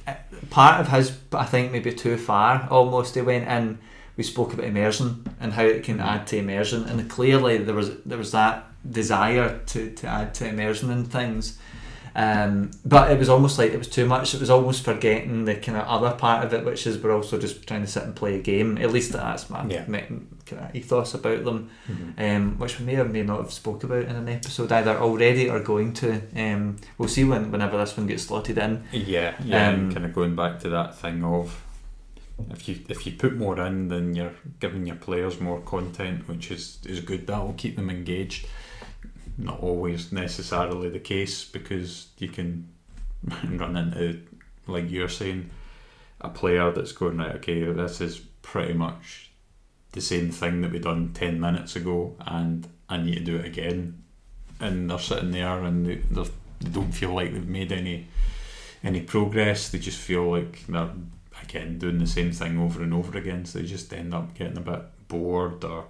part 0.50 0.80
of 0.80 0.88
his, 0.88 1.12
I 1.34 1.44
think 1.44 1.74
maybe 1.74 1.92
too 1.92 2.16
far 2.16 2.66
almost. 2.72 3.16
He 3.16 3.22
went 3.22 3.50
in. 3.50 3.80
We 4.16 4.24
spoke 4.24 4.54
about 4.54 4.68
immersion 4.68 5.26
and 5.42 5.52
how 5.52 5.64
it 5.64 5.84
can 5.84 6.00
add 6.00 6.28
to 6.28 6.38
immersion, 6.38 6.84
and 6.86 7.10
clearly 7.10 7.58
there 7.58 7.76
was 7.76 7.98
there 8.06 8.18
was 8.18 8.32
that 8.32 8.64
desire 8.90 9.60
to, 9.66 9.92
to 9.96 10.08
add 10.08 10.34
to 10.36 10.48
immersion 10.48 10.92
and 10.92 11.12
things. 11.12 11.60
Um, 12.16 12.70
but 12.86 13.12
it 13.12 13.18
was 13.18 13.28
almost 13.30 13.58
like 13.58 13.72
it 13.72 13.78
was 13.78 13.88
too 13.88 14.06
much. 14.06 14.34
It 14.36 14.40
was 14.40 14.50
almost 14.50 14.84
forgetting 14.86 15.46
the 15.46 15.56
kind 15.56 15.78
of 15.78 15.88
other 15.88 16.12
part 16.16 16.46
of 16.46 16.54
it, 16.54 16.64
which 16.64 16.86
is 16.86 16.98
we're 17.00 17.16
also 17.16 17.40
just 17.40 17.66
trying 17.68 17.82
to 17.82 17.88
sit 17.88 18.04
and 18.04 18.16
play 18.16 18.36
a 18.36 18.42
game. 18.42 18.78
At 18.78 18.92
least 18.92 19.12
that's 19.14 19.50
my, 19.50 19.66
Yeah. 19.68 19.86
kind 19.86 20.28
of 20.52 20.76
ethos 20.76 21.16
about 21.16 21.44
them, 21.44 21.70
Mhm. 21.90 22.36
um, 22.38 22.60
which 22.60 22.78
we 22.80 22.86
may 22.86 22.98
or 22.98 23.06
may 23.06 23.24
not 23.24 23.40
have 23.40 23.52
spoke 23.52 23.84
about 23.84 24.04
in 24.04 24.16
an 24.16 24.30
episode 24.30 24.72
either 24.72 24.96
already 24.98 25.50
or 25.50 25.60
going 25.60 25.94
to. 25.94 26.22
Um, 26.36 26.76
we'll 26.98 27.10
see 27.10 27.24
when 27.24 27.52
whenever 27.52 27.78
this 27.78 27.98
one 27.98 28.06
gets 28.08 28.24
slotted 28.24 28.58
in. 28.60 28.84
Yeah, 28.92 29.34
yeah, 29.44 29.70
Um, 29.70 29.92
kind 29.92 30.06
of 30.06 30.14
going 30.14 30.36
back 30.36 30.60
to 30.60 30.70
that 30.70 30.96
thing 31.00 31.24
of 31.24 31.60
if 32.52 32.68
you 32.68 32.78
if 32.90 33.06
you 33.08 33.14
put 33.14 33.36
more 33.36 33.60
in, 33.60 33.88
then 33.88 34.14
you're 34.16 34.34
giving 34.60 34.86
your 34.86 34.98
players 34.98 35.40
more 35.40 35.62
content, 35.62 36.28
which 36.28 36.52
is 36.52 36.78
is 36.86 37.00
good. 37.00 37.26
That 37.26 37.40
will 37.44 37.54
keep 37.54 37.76
them 37.76 37.90
engaged. 37.90 38.46
Not 39.38 39.60
always 39.62 40.12
necessarily 40.12 40.90
the 40.90 41.00
case 41.00 41.44
because 41.44 42.08
you 42.18 42.28
can 42.28 42.70
run 43.44 43.76
into, 43.76 44.22
like 44.68 44.90
you're 44.92 45.10
saying, 45.10 45.50
a 46.22 46.30
player 46.30 46.72
that's 46.72 46.92
going 46.92 47.18
right. 47.18 47.36
Okay, 47.36 47.64
this 47.64 48.00
is 48.02 48.20
pretty 48.42 48.74
much 48.74 49.32
the 49.92 50.02
same 50.02 50.32
thing 50.32 50.62
that 50.62 50.72
we 50.72 50.80
done 50.80 51.12
ten 51.14 51.40
minutes 51.40 51.76
ago, 51.76 52.16
and 52.26 52.68
I 52.90 52.98
need 52.98 53.16
to 53.16 53.24
do 53.24 53.36
it 53.38 53.46
again. 53.46 54.04
And 54.60 54.90
they're 54.90 55.00
sitting 55.00 55.32
there 55.32 55.64
and 55.64 55.86
they, 55.86 55.96
they're- 55.96 56.26
don't 56.72 56.94
feel 56.94 57.14
like 57.14 57.34
they've 57.34 57.46
made 57.48 57.74
any 57.74 58.08
any 58.84 59.02
progress. 59.02 59.70
They 59.70 59.80
just 59.80 60.00
feel 60.00 60.32
like 60.32 60.66
they're 60.68 60.92
again 61.42 61.78
doing 61.78 61.98
the 61.98 62.08
same 62.08 62.32
thing 62.32 62.58
over 62.58 62.82
and 62.82 62.94
over 62.94 63.18
again. 63.18 63.44
So 63.46 63.60
they 63.60 63.66
just 63.66 63.92
end 63.94 64.14
up 64.14 64.34
getting 64.34 64.58
a 64.58 64.62
bit 64.62 64.82
bored 65.10 65.64
or 65.66 65.86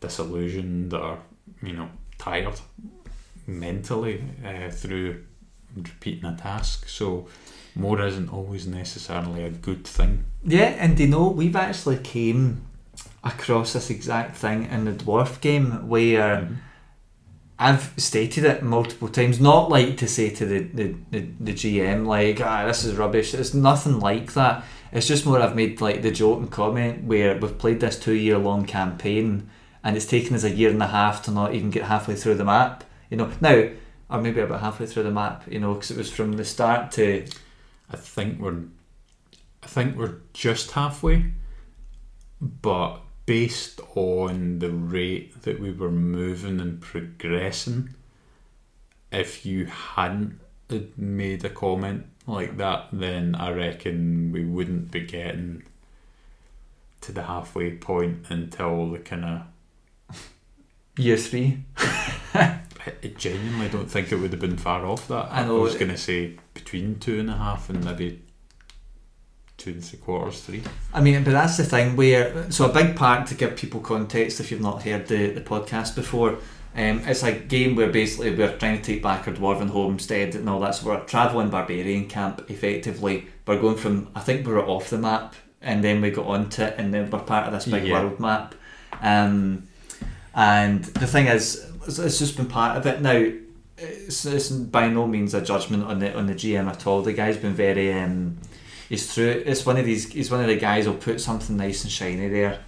disillusioned 0.00 0.94
or 0.94 1.18
you 1.62 1.74
know 1.74 1.90
tired 2.22 2.60
mentally 3.46 4.22
uh, 4.44 4.70
through 4.70 5.24
repeating 5.76 6.24
a 6.24 6.36
task. 6.36 6.88
So 6.88 7.26
more 7.74 8.00
isn't 8.00 8.32
always 8.32 8.66
necessarily 8.66 9.44
a 9.44 9.50
good 9.50 9.84
thing. 9.84 10.24
Yeah, 10.44 10.74
and 10.78 10.98
you 10.98 11.08
know 11.08 11.28
we've 11.28 11.56
actually 11.56 11.98
came 11.98 12.66
across 13.24 13.72
this 13.72 13.90
exact 13.90 14.36
thing 14.36 14.66
in 14.66 14.84
the 14.84 14.92
dwarf 14.92 15.40
game 15.40 15.88
where. 15.88 16.48
I've 17.58 17.92
stated 17.96 18.44
it 18.44 18.64
multiple 18.64 19.06
times, 19.06 19.38
not 19.38 19.70
like 19.70 19.96
to 19.98 20.08
say 20.08 20.30
to 20.30 20.44
the, 20.44 20.60
the, 20.78 20.96
the, 21.12 21.20
the 21.38 21.52
GM, 21.52 22.06
like, 22.06 22.40
ah, 22.40 22.66
this 22.66 22.82
is 22.82 22.96
rubbish. 22.96 23.34
It's 23.34 23.54
nothing 23.54 24.00
like 24.00 24.32
that. 24.32 24.64
It's 24.90 25.06
just 25.06 25.24
more 25.24 25.40
I've 25.40 25.54
made 25.54 25.80
like 25.80 26.02
the 26.02 26.10
joke 26.10 26.40
and 26.40 26.50
comment 26.50 27.04
where 27.04 27.38
we've 27.38 27.56
played 27.56 27.78
this 27.78 28.00
two 28.00 28.14
year 28.14 28.36
long 28.36 28.66
campaign 28.66 29.48
and 29.84 29.96
it's 29.96 30.06
taken 30.06 30.34
us 30.34 30.44
a 30.44 30.50
year 30.50 30.70
and 30.70 30.82
a 30.82 30.86
half 30.88 31.22
to 31.24 31.30
not 31.30 31.54
even 31.54 31.70
get 31.70 31.84
halfway 31.84 32.14
through 32.14 32.36
the 32.36 32.44
map. 32.44 32.84
You 33.10 33.16
know, 33.16 33.30
now, 33.40 33.68
or 34.10 34.20
maybe 34.20 34.40
about 34.40 34.60
halfway 34.60 34.86
through 34.86 35.02
the 35.04 35.10
map, 35.10 35.44
you 35.50 35.58
know, 35.58 35.74
because 35.74 35.90
it 35.90 35.96
was 35.96 36.10
from 36.10 36.32
the 36.32 36.44
start 36.44 36.92
to. 36.92 37.26
I 37.90 37.96
think 37.96 38.40
we're 38.40 38.62
I 39.62 39.66
think 39.66 39.96
we're 39.96 40.16
just 40.32 40.72
halfway, 40.72 41.32
but 42.40 42.98
based 43.26 43.80
on 43.94 44.58
the 44.58 44.70
rate 44.70 45.42
that 45.42 45.60
we 45.60 45.70
were 45.70 45.90
moving 45.90 46.60
and 46.60 46.80
progressing, 46.80 47.94
if 49.12 49.46
you 49.46 49.66
hadn't 49.66 50.40
made 50.96 51.44
a 51.44 51.50
comment 51.50 52.06
like 52.26 52.56
that, 52.56 52.88
then 52.92 53.34
I 53.34 53.50
reckon 53.50 54.32
we 54.32 54.44
wouldn't 54.44 54.90
be 54.90 55.00
getting 55.00 55.62
to 57.02 57.12
the 57.12 57.24
halfway 57.24 57.76
point 57.76 58.26
until 58.30 58.90
the 58.90 58.98
kind 58.98 59.24
of. 59.24 59.42
Year 60.96 61.16
three. 61.16 61.58
I 62.34 62.60
genuinely 63.16 63.68
don't 63.68 63.90
think 63.90 64.12
it 64.12 64.16
would 64.16 64.32
have 64.32 64.40
been 64.40 64.56
far 64.56 64.84
off 64.86 65.08
that. 65.08 65.28
I 65.30 65.44
know. 65.44 65.60
was 65.60 65.74
going 65.74 65.90
to 65.90 65.96
say 65.96 66.36
between 66.54 66.98
two 66.98 67.18
and 67.20 67.30
a 67.30 67.36
half 67.36 67.70
and 67.70 67.84
maybe 67.84 68.22
two 69.56 69.70
and 69.70 69.84
three 69.84 69.98
quarters, 70.00 70.40
three. 70.42 70.62
I 70.92 71.00
mean, 71.00 71.22
but 71.24 71.30
that's 71.30 71.56
the 71.56 71.64
thing 71.64 71.96
where 71.96 72.50
so 72.50 72.68
a 72.68 72.72
big 72.72 72.96
part 72.96 73.26
to 73.28 73.34
give 73.34 73.56
people 73.56 73.80
context 73.80 74.40
if 74.40 74.50
you've 74.50 74.60
not 74.60 74.82
heard 74.82 75.06
the, 75.06 75.30
the 75.30 75.40
podcast 75.40 75.94
before. 75.94 76.38
Um, 76.74 77.00
it's 77.06 77.22
a 77.22 77.32
game 77.32 77.76
where 77.76 77.90
basically 77.90 78.34
we're 78.34 78.56
trying 78.56 78.78
to 78.78 78.82
take 78.82 79.02
back 79.02 79.28
our 79.28 79.34
dwarven 79.34 79.68
homestead 79.70 80.34
and 80.34 80.48
all 80.48 80.58
that. 80.60 80.74
So 80.74 80.86
we're 80.86 81.02
a 81.02 81.04
travelling 81.04 81.50
barbarian 81.50 82.08
camp. 82.08 82.50
Effectively, 82.50 83.28
we're 83.46 83.60
going 83.60 83.76
from 83.76 84.08
I 84.14 84.20
think 84.20 84.46
we 84.46 84.52
were 84.52 84.66
off 84.66 84.90
the 84.90 84.98
map 84.98 85.34
and 85.60 85.84
then 85.84 86.00
we 86.00 86.10
got 86.10 86.26
onto 86.26 86.62
it 86.62 86.74
and 86.78 86.92
then 86.92 87.08
we're 87.10 87.20
part 87.20 87.46
of 87.46 87.52
this 87.52 87.66
big 87.66 87.84
Yeah. 87.84 88.02
world 88.02 88.18
map. 88.20 88.54
Um, 89.00 89.68
and 90.34 90.84
the 90.84 91.06
thing 91.06 91.26
is, 91.26 91.70
it's 91.86 92.18
just 92.18 92.36
been 92.36 92.46
part 92.46 92.76
of 92.76 92.86
it 92.86 93.00
now. 93.00 93.32
It's, 93.78 94.24
it's 94.24 94.50
by 94.50 94.88
no 94.88 95.06
means 95.06 95.34
a 95.34 95.40
judgment 95.40 95.84
on 95.84 95.98
the 95.98 96.16
on 96.16 96.26
the 96.26 96.34
GM 96.34 96.68
at 96.68 96.86
all. 96.86 97.02
The 97.02 97.12
guy's 97.12 97.36
been 97.36 97.54
very 97.54 97.92
um, 97.92 98.38
he's 98.88 99.12
through. 99.12 99.42
It's 99.46 99.66
one 99.66 99.76
of 99.76 99.84
these. 99.84 100.12
He's 100.12 100.30
one 100.30 100.40
of 100.40 100.46
the 100.46 100.56
guys 100.56 100.84
who'll 100.84 100.94
put 100.94 101.20
something 101.20 101.56
nice 101.56 101.82
and 101.82 101.92
shiny 101.92 102.28
there, 102.28 102.60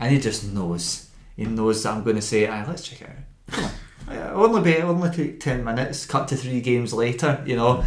and 0.00 0.12
he 0.12 0.18
just 0.18 0.52
knows. 0.52 1.08
He 1.36 1.44
knows 1.44 1.82
that 1.82 1.92
I'm 1.92 2.02
going 2.02 2.16
to 2.16 2.22
say, 2.22 2.46
ah, 2.46 2.64
let's 2.66 2.88
check 2.88 3.02
it 3.02 3.08
out. 3.10 3.52
Come 3.52 3.64
on. 3.64 3.70
It'll 4.16 4.44
only 4.44 4.62
be 4.62 4.70
it'll 4.70 4.90
only 4.90 5.10
take 5.10 5.40
ten 5.40 5.64
minutes. 5.64 6.06
Cut 6.06 6.28
to 6.28 6.36
three 6.36 6.60
games 6.60 6.92
later, 6.92 7.42
you 7.46 7.56
know. 7.56 7.84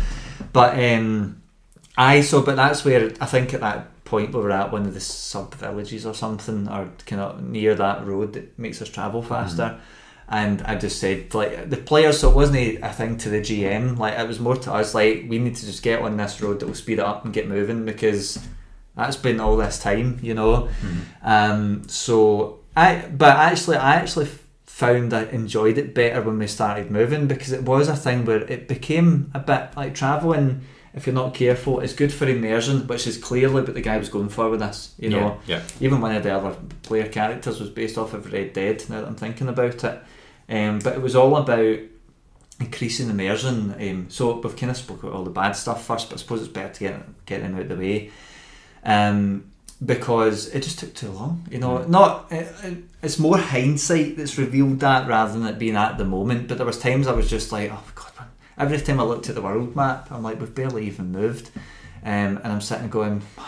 But 0.54 0.78
um, 0.78 1.42
I 2.00 2.22
so 2.22 2.42
but 2.42 2.56
that's 2.56 2.86
where 2.86 3.12
I 3.20 3.26
think 3.26 3.54
at 3.54 3.60
that 3.60 4.06
point 4.06 4.34
we 4.34 4.40
were 4.40 4.52
at 4.52 4.72
one 4.72 4.86
of 4.86 4.94
the 4.94 5.02
sub 5.02 5.54
villages 5.56 6.06
or 6.06 6.14
something, 6.14 6.66
or 6.70 6.90
kind 7.06 7.22
of 7.22 7.44
near 7.44 7.76
that 7.76 8.08
road 8.08 8.34
that 8.34 8.58
makes 8.58 8.82
us 8.82 8.88
travel 8.88 9.22
faster. 9.22 9.78
And 10.30 10.62
I 10.62 10.76
just 10.76 11.00
said 11.00 11.34
like 11.34 11.70
the 11.70 11.76
players, 11.76 12.20
so 12.20 12.30
it 12.30 12.36
wasn't 12.36 12.58
a, 12.58 12.76
a 12.78 12.94
thing 12.94 13.18
to 13.18 13.30
the 13.30 13.42
GM. 13.42 13.98
Like 13.98 14.18
it 14.18 14.26
was 14.26 14.40
more 14.40 14.56
to 14.56 14.74
us. 14.74 14.96
Like 14.96 15.26
we 15.28 15.40
need 15.40 15.56
to 15.56 15.66
just 15.66 15.84
get 15.84 16.02
on 16.02 16.16
this 16.16 16.42
road 16.42 16.62
that 16.62 16.68
will 16.68 16.74
speed 16.74 17.00
it 17.00 17.06
up 17.06 17.26
and 17.26 17.34
get 17.34 17.50
moving 17.50 17.84
because 17.84 18.40
that's 18.96 19.18
been 19.18 19.42
all 19.42 19.58
this 19.58 19.78
time, 19.78 20.20
you 20.22 20.34
know. 20.34 20.70
Um, 21.22 21.84
so 21.90 22.60
I, 22.78 23.10
but 23.12 23.36
actually, 23.36 23.76
I 23.76 23.96
actually 23.96 24.30
found 24.66 25.14
I 25.14 25.26
enjoyed 25.26 25.78
it 25.78 25.94
better 25.94 26.22
when 26.22 26.40
we 26.40 26.48
started 26.48 26.90
moving 26.90 27.28
because 27.28 27.52
it 27.52 27.64
was 27.64 27.90
a 27.90 27.96
thing 27.98 28.24
where 28.24 28.44
it 28.44 28.70
became 28.70 29.32
a 29.34 29.40
bit 29.40 29.76
like 29.76 29.94
traveling. 29.96 30.62
If 30.94 31.06
you're 31.06 31.14
not 31.16 31.34
careful, 31.36 31.80
it's 31.82 31.94
good 31.94 32.12
for 32.12 32.28
immersion, 32.28 32.88
which 32.88 33.06
is 33.06 33.18
clearly 33.18 33.54
what 33.62 33.74
the 33.74 33.82
guy 33.82 33.98
was 33.98 34.10
going 34.10 34.30
for 34.30 34.50
with 34.50 34.60
this. 34.60 34.94
You 34.98 35.10
know, 35.12 35.40
yeah, 35.46 35.62
even 35.80 36.02
one 36.02 36.16
of 36.16 36.24
the 36.24 36.36
other 36.36 36.56
player 36.84 37.08
characters 37.08 37.60
was 37.60 37.70
based 37.70 37.98
off 37.98 38.14
of 38.14 38.32
Red 38.34 38.54
Dead. 38.54 38.84
Now 38.90 39.02
that 39.02 39.08
I'm 39.08 39.16
thinking 39.16 39.50
about 39.50 39.84
it, 39.84 40.02
um, 40.50 40.80
but 40.80 40.96
it 40.96 41.02
was 41.02 41.16
all 41.16 41.36
about 41.38 41.78
increasing 42.60 43.10
immersion. 43.10 43.74
Um, 43.80 44.08
so 44.10 44.40
we've 44.40 44.56
kind 44.58 44.72
of 44.72 44.78
spoke 44.78 45.04
about 45.04 45.14
all 45.16 45.24
the 45.24 45.30
bad 45.30 45.52
stuff 45.54 45.86
first, 45.86 46.10
but 46.10 46.16
I 46.18 46.22
suppose 46.22 46.42
it's 46.42 46.50
better 46.52 46.74
to 46.74 46.80
get 46.80 47.26
get 47.26 47.42
them 47.42 47.56
out 47.56 47.62
of 47.62 47.70
the 47.70 47.76
way. 47.76 48.12
Um, 48.84 49.46
because 49.86 50.48
it 50.50 50.62
just 50.64 50.80
took 50.80 50.94
too 50.94 51.10
long, 51.12 51.46
you 51.50 51.58
know. 51.58 51.84
Not 51.86 52.32
it, 52.32 52.54
it- 52.64 52.84
it's 53.02 53.18
more 53.18 53.38
hindsight 53.38 54.18
that's 54.18 54.38
revealed 54.38 54.82
that 54.82 55.08
rather 55.08 55.32
than 55.40 55.48
it 55.48 55.58
being 55.58 55.78
at 55.78 55.98
the 55.98 56.04
moment. 56.04 56.50
But 56.50 56.58
there 56.58 56.66
was 56.68 56.78
times 56.80 57.08
I 57.08 57.14
was 57.14 57.30
just 57.30 57.54
like, 57.54 57.72
oh 57.72 57.82
god. 57.96 58.09
Every 58.60 58.80
time 58.80 59.00
I 59.00 59.04
looked 59.04 59.30
at 59.30 59.36
the 59.36 59.42
world 59.42 59.76
map, 59.76 60.12
I'm 60.12 60.22
like, 60.24 60.40
we've 60.40 60.54
barely 60.54 60.86
even 60.88 61.12
moved, 61.12 61.50
um, 62.04 62.38
and 62.44 62.48
I'm 62.48 62.62
sitting 62.62 62.90
going, 62.90 63.20
man, 63.38 63.46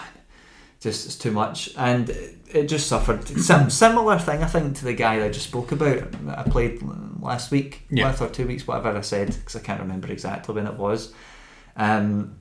just 0.80 1.06
it's 1.06 1.16
too 1.16 1.32
much, 1.32 1.70
and 1.78 2.10
it, 2.10 2.66
just 2.68 2.88
suffered. 2.88 3.28
Sim- 3.40 3.70
similar 3.70 4.18
thing, 4.18 4.44
I 4.44 4.48
think, 4.48 4.78
to 4.78 4.86
the 4.86 4.94
guy 4.94 5.24
I 5.24 5.30
just 5.30 5.48
spoke 5.48 5.72
about. 5.72 6.12
that 6.26 6.40
I 6.40 6.44
played 6.44 6.82
last 7.20 7.52
week, 7.52 7.84
Yeah. 7.90 8.10
with 8.12 8.22
or 8.22 8.30
two 8.30 8.48
weeks, 8.48 8.66
whatever 8.68 8.98
I 8.98 9.02
said, 9.02 9.28
because 9.36 9.56
I 9.56 9.60
can't 9.60 9.80
remember 9.82 10.08
exactly 10.12 10.56
when 10.56 10.66
it 10.68 10.76
was. 10.76 11.14
Um, 11.76 12.38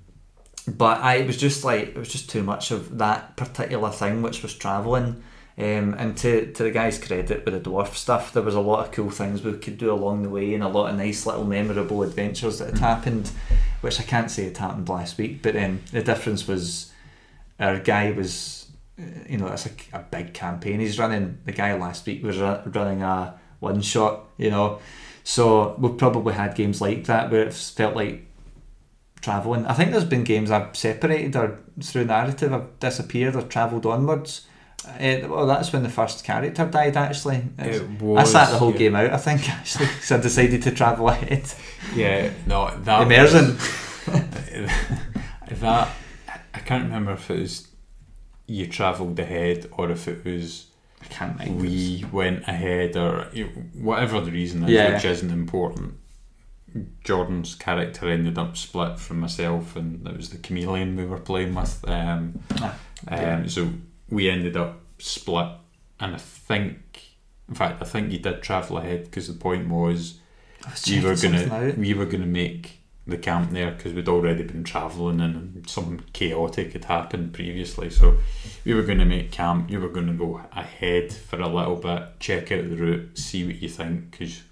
but 0.69 1.01
I 1.01 1.17
it 1.17 1.27
was 1.27 1.37
just 1.39 1.65
like 1.65 1.89
it 1.89 1.97
was 1.97 2.09
just 2.11 2.29
too 2.31 2.43
much 2.43 2.71
of 2.71 2.99
that 2.99 3.37
particular 3.37 3.91
thing, 3.91 4.23
which 4.23 4.43
was 4.43 4.55
travelling. 4.55 5.23
Um, 5.61 5.95
and 5.99 6.17
to, 6.19 6.51
to 6.53 6.63
the 6.63 6.71
guy's 6.71 6.99
credit 6.99 7.45
with 7.45 7.53
the 7.53 7.71
dwarf 7.71 7.95
stuff, 7.95 8.33
there 8.33 8.43
was 8.43 8.55
a 8.55 8.61
lot 8.61 8.87
of 8.87 8.93
cool 8.93 9.11
things 9.11 9.43
we 9.43 9.53
could 9.59 9.77
do 9.77 9.93
along 9.93 10.23
the 10.23 10.31
way, 10.31 10.55
and 10.55 10.65
a 10.65 10.69
lot 10.69 10.91
of 10.91 10.97
nice 10.97 11.27
little 11.27 11.45
memorable 11.45 12.03
adventures 12.03 12.59
that 12.59 12.71
had 12.71 12.79
happened, 12.79 13.31
which 13.83 14.01
I 14.01 14.05
can't 14.05 14.31
say 14.31 14.45
had 14.45 14.57
happened 14.57 14.89
last 14.89 15.19
week. 15.19 15.43
But 15.43 15.57
um, 15.57 15.81
the 15.93 16.03
difference 16.03 16.49
was 16.49 16.93
our 17.59 17.79
guy 17.79 18.11
was 18.13 18.61
you 19.29 19.39
know 19.39 19.49
that's 19.49 19.67
a, 19.67 19.71
a 19.93 20.01
big 20.01 20.35
campaign 20.35 20.81
he's 20.81 20.99
running. 20.99 21.39
The 21.45 21.53
guy 21.53 21.75
last 21.75 22.07
week 22.07 22.23
was 22.23 22.39
ru- 22.39 22.63
running 22.67 23.03
a 23.03 23.39
one 23.61 23.83
shot, 23.83 24.27
you 24.39 24.51
know. 24.51 24.81
So 25.25 25.77
we've 25.79 25.97
probably 25.97 26.35
had 26.35 26.55
games 26.55 26.81
like 26.81 27.05
that 27.05 27.31
where 27.31 27.43
it's 27.43 27.71
felt 27.71 27.95
like 27.95 28.27
travelling. 29.21 29.67
I 29.67 29.75
think 29.75 29.91
there's 29.91 30.05
been 30.05 30.25
games 30.25 30.51
I've 30.51 30.77
separated 30.77 31.37
or 31.37 31.59
through 31.83 32.07
narrative 32.07 32.53
I've 32.53 32.79
disappeared 32.81 33.37
or 33.37 33.43
travelled 33.43 33.87
onwards. 33.87 34.47
Uh, 34.87 35.29
well, 35.29 35.47
that's 35.47 35.73
when 35.73 35.83
the 35.83 35.89
first 35.91 36.25
character 36.25 36.65
died. 36.67 36.97
Actually, 36.97 37.43
It 37.59 37.83
I 38.17 38.25
sat 38.25 38.51
the 38.51 38.59
whole 38.59 38.73
yeah. 38.73 38.79
game 38.79 38.97
out. 38.97 39.11
I 39.13 39.19
think 39.19 39.49
actually, 39.59 39.87
because 39.87 40.13
I 40.13 40.17
decided 40.19 40.63
to 40.63 40.71
travel 40.71 41.09
ahead. 41.09 41.53
Yeah, 41.95 42.31
no, 42.47 42.71
that 42.85 43.03
Immersion. 43.03 43.57
was- 43.57 43.77
that 45.61 45.89
I 46.55 46.59
can't 46.61 46.85
remember 46.85 47.13
if 47.13 47.31
it 47.31 47.41
was 47.41 47.69
you 48.47 48.67
travelled 48.67 49.19
ahead 49.19 49.69
or 49.73 49.91
if 49.91 50.09
it 50.09 50.25
was 50.25 50.67
I 51.03 51.07
can't 51.07 51.39
mind. 51.39 51.61
we 51.61 52.05
went 52.11 52.49
ahead 52.49 52.97
or 52.97 53.27
whatever 53.75 54.21
the 54.21 54.31
reason 54.31 54.65
is, 54.65 54.71
Yeah. 54.71 54.95
which 54.95 55.05
isn't 55.05 55.31
important. 55.31 55.95
Jordan's 57.05 57.55
character 57.55 58.09
ended 58.09 58.39
up 58.39 58.57
split 58.57 58.99
from 58.99 59.19
myself, 59.21 59.75
and 59.77 60.07
it 60.07 60.17
was 60.17 60.31
the 60.31 60.39
chameleon 60.39 60.97
we 60.97 61.05
were 61.05 61.19
playing 61.19 61.55
with. 61.55 61.85
Um, 61.89 62.41
Ah, 62.61 62.77
um, 63.09 63.49
so 63.49 63.71
we 64.11 64.29
ended 64.29 64.57
up 64.57 64.81
split, 64.99 65.49
and 65.99 66.15
I 66.15 66.19
think, 66.19 67.03
in 67.49 67.55
fact, 67.55 67.81
I 67.83 67.85
think 67.85 68.13
you 68.13 68.19
did 68.19 68.43
travel 68.43 68.79
ahead 68.79 69.05
because 69.05 69.29
the 69.29 69.35
point 69.35 69.69
was 69.69 70.21
was 70.69 70.89
you 70.89 71.03
were 71.03 71.17
gonna 71.17 71.75
we 71.77 71.95
were 71.95 72.07
gonna 72.07 72.27
make 72.27 72.79
the 73.07 73.17
camp 73.17 73.51
there 73.51 73.71
because 73.73 73.93
we'd 73.93 74.09
already 74.09 74.43
been 74.43 74.63
travelling 74.63 75.21
and 75.21 75.69
something 75.69 76.03
chaotic 76.13 76.73
had 76.75 76.85
happened 76.85 77.33
previously. 77.33 77.91
So 77.91 78.19
we 78.65 78.75
were 78.75 78.83
gonna 78.83 79.07
make 79.07 79.33
camp. 79.33 79.71
You 79.71 79.81
were 79.81 79.89
gonna 79.89 80.13
go 80.15 80.41
ahead 80.53 81.13
for 81.13 81.41
a 81.41 81.49
little 81.49 81.77
bit, 81.77 82.21
check 82.21 82.53
out 82.53 82.69
the 82.69 82.77
route, 82.77 83.19
see 83.19 83.47
what 83.47 83.57
you 83.57 83.69
think 83.69 84.11
because. 84.11 84.43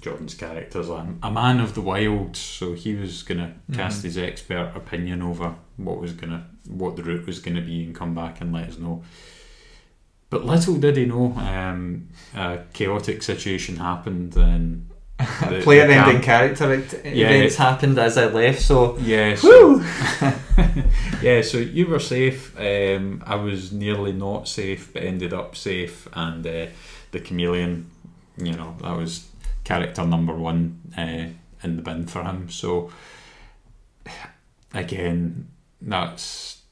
Jordan's 0.00 0.34
character's 0.34 0.88
a, 0.88 1.06
a 1.22 1.30
man 1.30 1.60
of 1.60 1.74
the 1.74 1.80
wild, 1.80 2.36
so 2.36 2.74
he 2.74 2.94
was 2.94 3.22
gonna 3.22 3.54
cast 3.72 4.00
Mhm. 4.00 4.04
his 4.04 4.18
expert 4.18 4.72
opinion 4.74 5.22
over 5.22 5.54
what 5.76 6.00
was 6.00 6.12
gonna, 6.12 6.46
what 6.68 6.96
the 6.96 7.02
route 7.02 7.26
was 7.26 7.38
gonna 7.40 7.60
be, 7.62 7.84
and 7.84 7.94
come 7.94 8.14
back 8.14 8.40
and 8.40 8.52
let 8.52 8.68
us 8.68 8.78
know. 8.78 9.02
But 10.30 10.44
little 10.44 10.76
did 10.76 10.96
he 10.96 11.06
know, 11.06 11.32
um, 11.36 12.08
a 12.36 12.58
chaotic 12.72 13.22
situation 13.22 13.76
happened, 13.76 14.36
and 14.36 14.88
the- 15.18 15.60
Player 15.62 15.86
the 15.86 15.94
ending 15.94 16.20
character 16.22 16.72
act- 16.74 16.94
Yeah, 17.04 17.28
events 17.30 17.54
it- 17.54 17.58
happened 17.58 17.98
as 17.98 18.16
I 18.18 18.26
left. 18.26 18.60
So 18.62 18.96
Yeah, 18.98 19.34
so, 19.34 19.80
yeah. 21.22 21.42
So 21.42 21.58
you 21.58 21.86
were 21.86 21.98
safe. 21.98 22.54
Um, 22.58 23.22
I 23.26 23.34
was 23.36 23.72
nearly 23.72 24.12
not 24.12 24.46
safe, 24.48 24.92
but 24.92 25.02
ended 25.02 25.32
up 25.32 25.56
safe. 25.56 26.06
And 26.12 26.46
uh, 26.46 26.66
the 27.10 27.20
chameleon, 27.20 27.90
you 28.36 28.52
know, 28.52 28.76
that 28.82 28.96
was 28.96 29.27
character 29.68 30.06
number 30.06 30.32
one 30.32 30.80
uh, 30.96 31.26
in 31.62 31.76
the 31.76 31.82
bin 31.82 32.06
for 32.06 32.22
him. 32.22 32.48
So 32.48 32.90
again, 34.72 35.48
that's 35.82 36.62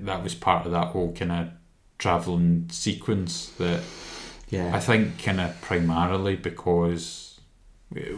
that 0.00 0.22
was 0.22 0.34
part 0.34 0.64
of 0.64 0.72
that 0.72 0.88
whole 0.88 1.12
kind 1.12 1.32
of 1.32 1.48
traveling 1.98 2.68
sequence 2.70 3.50
that 3.58 3.82
Yeah. 4.48 4.74
I 4.74 4.80
think 4.80 5.22
kind 5.22 5.40
of 5.40 5.60
primarily 5.60 6.34
because 6.36 7.38
we, 7.92 8.16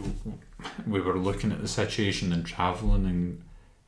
we 0.87 1.01
were 1.01 1.17
looking 1.17 1.51
at 1.51 1.61
the 1.61 1.67
situation 1.67 2.31
and 2.31 2.45
travelling 2.45 3.05
and 3.05 3.41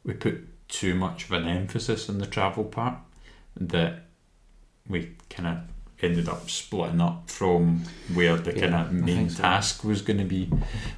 we 0.04 0.14
put 0.14 0.68
too 0.68 0.96
much 0.96 1.26
of 1.26 1.32
an 1.32 1.48
emphasis 1.48 2.10
on 2.10 2.18
the 2.18 2.26
travel 2.26 2.66
part 2.66 2.98
that 3.56 3.94
we 4.90 5.12
kind 5.30 5.48
of 5.48 5.58
ended 6.04 6.28
up 6.30 6.50
splitting 6.50 7.02
up 7.02 7.30
from 7.30 7.84
where 8.13 8.36
the 8.38 8.54
Yeah, 8.54 8.62
kind 8.70 8.76
of 8.76 8.92
main 8.92 9.30
so. 9.30 9.42
task 9.42 9.84
was 9.84 10.02
going 10.02 10.20
to 10.20 10.26
be, 10.26 10.52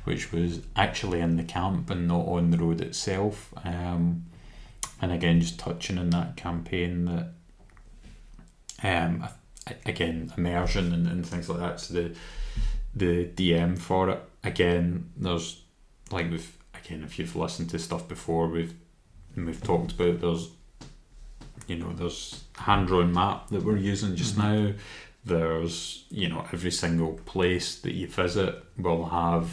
which 0.04 0.32
was 0.32 0.62
actually 0.76 1.20
in 1.22 1.38
the 1.38 1.44
camp 1.44 1.90
and 1.90 2.08
not 2.08 2.28
on 2.28 2.52
the 2.52 2.58
road 2.58 2.82
itself. 2.82 3.54
Um, 3.64 4.26
and 5.02 5.12
again, 5.12 5.42
just 5.42 5.60
touching 5.60 5.98
on 5.98 6.10
that 6.12 6.36
campaign 6.38 7.06
that, 7.06 7.34
um, 8.84 9.28
again, 9.86 10.32
immersion 10.38 10.94
and, 10.94 11.08
and 11.08 11.26
things 11.26 11.50
like 11.50 11.60
that. 11.60 11.80
So 11.80 11.94
the 11.94 12.16
the 12.96 13.26
DM 13.26 13.78
for 13.78 14.10
it 14.10 14.24
again, 14.44 15.10
there's 15.18 15.62
like 16.12 16.30
we've 16.32 16.58
again, 16.74 17.04
if 17.04 17.20
you've 17.20 17.36
listened 17.36 17.70
to 17.72 17.80
stuff 17.80 18.08
before, 18.08 18.48
we've 18.48 18.74
we've 19.36 19.62
talked 19.64 19.92
about 19.94 20.22
there's 20.22 20.50
you 21.68 21.76
know 21.78 21.92
there's 21.94 22.44
hand 22.58 22.88
drawn 22.88 23.14
map 23.14 23.48
that 23.50 23.64
we're 23.64 23.78
using 23.78 24.16
just 24.16 24.36
Mhm. 24.36 24.44
now. 24.44 24.74
There's 25.26 26.06
you 26.10 26.30
know 26.30 26.46
every 26.54 26.72
single 26.72 27.14
place 27.26 27.76
that 27.82 27.94
you 27.94 28.08
visit 28.08 28.64
will 28.78 29.06
have 29.10 29.48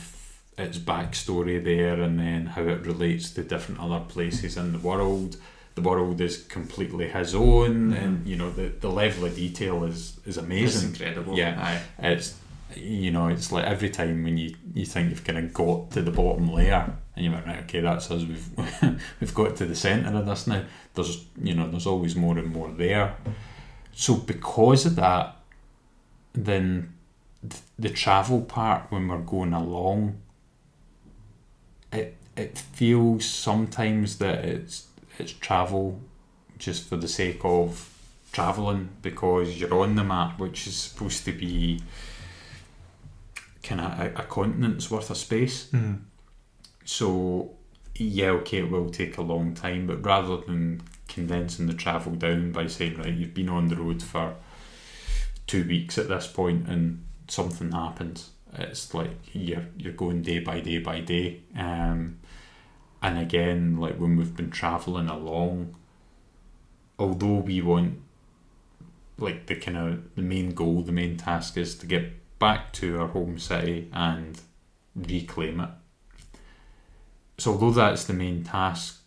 its 0.59 0.77
backstory 0.79 1.63
there, 1.65 2.01
and 2.01 2.19
then 2.19 2.47
how 2.47 2.63
it 2.63 2.87
relates 2.87 3.31
to 3.31 3.43
different 3.43 3.81
other 3.81 4.01
places 4.07 4.57
in 4.57 4.73
the 4.73 4.79
world. 4.79 5.37
The 5.75 5.81
world 5.81 6.21
is 6.21 6.37
completely 6.45 7.09
his 7.09 7.35
own, 7.35 7.95
and 7.95 8.27
you 8.27 8.37
know 8.37 8.51
the, 8.51 8.69
the 8.81 8.91
level 8.91 9.25
of 9.25 9.35
detail 9.35 9.85
is 9.85 10.19
is 10.27 10.37
amazing. 10.37 10.91
It's 10.91 11.01
incredible. 11.01 11.39
Yeah. 11.39 11.59
Aye. 11.59 11.81
It's 12.11 12.35
you 12.77 13.11
know 13.11 13.29
it's 13.29 13.51
like 13.51 13.65
every 13.65 13.89
time 13.91 14.25
when 14.25 14.37
you, 14.37 14.55
you 14.75 14.85
think 14.85 15.09
you've 15.11 15.25
kind 15.25 15.39
of 15.39 15.53
got 15.55 15.91
to 15.93 16.03
the 16.03 16.11
bottom 16.11 16.53
layer 16.53 16.95
and 17.15 17.25
you 17.25 17.31
went 17.31 17.47
right 17.47 17.61
okay 17.61 17.81
that's 17.81 18.11
us 18.11 18.25
we've 18.25 18.49
we've 19.21 19.35
got 19.35 19.57
to 19.57 19.67
the 19.67 19.75
centre 19.77 20.17
of 20.17 20.27
this 20.27 20.47
now. 20.47 20.65
There's 20.95 21.25
you 21.43 21.55
know 21.55 21.71
there's 21.71 21.87
always 21.87 22.17
more 22.17 22.39
and 22.39 22.53
more 22.53 22.71
there. 22.71 23.17
So 23.93 24.17
because 24.17 24.87
of 24.87 24.97
that 24.97 25.37
then 26.33 26.95
th- 27.43 27.63
the 27.79 27.91
travel 27.91 28.41
part 28.41 28.91
when 28.91 29.09
we're 29.09 29.19
going 29.19 29.53
along 29.53 30.21
it 31.93 32.17
it 32.37 32.57
feels 32.57 33.25
sometimes 33.27 34.19
that 34.19 34.45
it's 34.45 34.87
it's 35.19 35.33
travel 35.33 36.01
just 36.59 36.89
for 36.89 36.97
the 36.97 37.09
sake 37.09 37.41
of 37.45 37.89
traveling 38.33 38.89
because 39.03 39.61
you're 39.61 39.75
on 39.75 39.95
the 39.95 40.05
map 40.05 40.39
which 40.39 40.67
is 40.67 40.75
supposed 40.75 41.25
to 41.25 41.33
be 41.33 41.81
kind 43.63 43.81
of 43.81 44.01
a, 44.01 44.07
a 44.23 44.25
continent's 44.25 44.91
worth 44.91 45.11
of 45.11 45.17
space. 45.17 45.67
Mm. 45.67 46.01
So 46.85 47.51
yeah 47.95 48.31
okay 48.31 48.59
it 48.59 48.71
will 48.71 48.91
take 48.91 49.19
a 49.19 49.23
long 49.23 49.55
time 49.55 49.87
but 49.87 50.05
rather 50.05 50.37
than 50.39 50.81
condensing 51.09 51.67
the 51.67 51.75
travel 51.75 52.13
down 52.15 52.53
by 52.53 52.67
saying 52.67 52.97
right 52.97 53.15
you've 53.15 53.35
been 53.35 53.49
on 53.49 53.69
the 53.69 53.77
road 53.77 54.03
for 54.03 54.35
two 55.47 55.67
weeks 55.67 55.99
at 55.99 56.09
this 56.09 56.27
point 56.27 56.67
and 56.69 57.05
something 57.29 57.73
happens 57.73 58.31
it's 58.55 58.93
like 58.95 59.11
you're 59.33 59.67
you're 59.77 59.93
going 59.93 60.23
day 60.23 60.39
by 60.39 60.61
day 60.61 60.79
by 60.79 61.01
day. 61.01 61.41
Um, 61.57 62.19
and 63.03 63.19
again 63.19 63.79
like 63.79 63.97
when 63.97 64.17
we've 64.17 64.37
been 64.37 64.51
traveling 64.51 65.09
along 65.09 65.75
although 66.99 67.39
we 67.39 67.61
want 67.61 68.01
like 69.19 69.47
the 69.47 69.57
kind 69.57 69.77
of 69.77 70.15
the 70.15 70.23
main 70.23 70.55
goal 70.55 70.83
the 70.83 70.93
main 70.93 71.17
task 71.17 71.57
is 71.57 71.75
to 71.77 71.87
get 71.87 72.39
back 72.39 72.73
to 72.73 73.01
our 73.01 73.09
home 73.09 73.39
city 73.39 73.91
and 73.93 74.41
reclaim 74.95 75.61
it 75.61 75.71
so 77.43 77.53
although 77.53 77.73
that's 77.73 78.05
the 78.05 78.13
main 78.13 78.45
task 78.45 79.03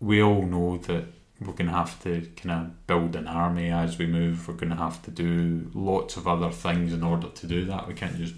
we 0.00 0.22
all 0.22 0.42
know 0.42 0.76
that 0.78 1.04
we're 1.40 1.52
going 1.52 1.70
to 1.70 1.76
have 1.76 2.02
to 2.02 2.22
kind 2.36 2.50
of 2.50 2.86
build 2.86 3.14
an 3.14 3.26
army 3.26 3.70
as 3.70 3.98
we 3.98 4.06
move. 4.06 4.48
We're 4.48 4.54
going 4.54 4.70
to 4.70 4.76
have 4.76 5.02
to 5.02 5.10
do 5.10 5.70
lots 5.74 6.16
of 6.16 6.26
other 6.26 6.50
things 6.50 6.92
in 6.92 7.02
order 7.02 7.28
to 7.28 7.46
do 7.46 7.66
that. 7.66 7.86
We 7.86 7.94
can't 7.94 8.16
just 8.16 8.34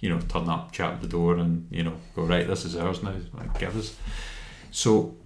you 0.00 0.10
know 0.10 0.20
turn 0.20 0.48
up 0.50 0.70
chat 0.72 0.94
at 0.94 1.00
the 1.00 1.08
door 1.08 1.38
and 1.38 1.66
you 1.70 1.82
know 1.82 1.94
go 2.14 2.24
right 2.24 2.46
this 2.46 2.64
is 2.64 2.76
ours 2.76 3.02
now. 3.02 3.14
Give 3.58 3.76
us. 3.76 3.96
So 4.70 5.16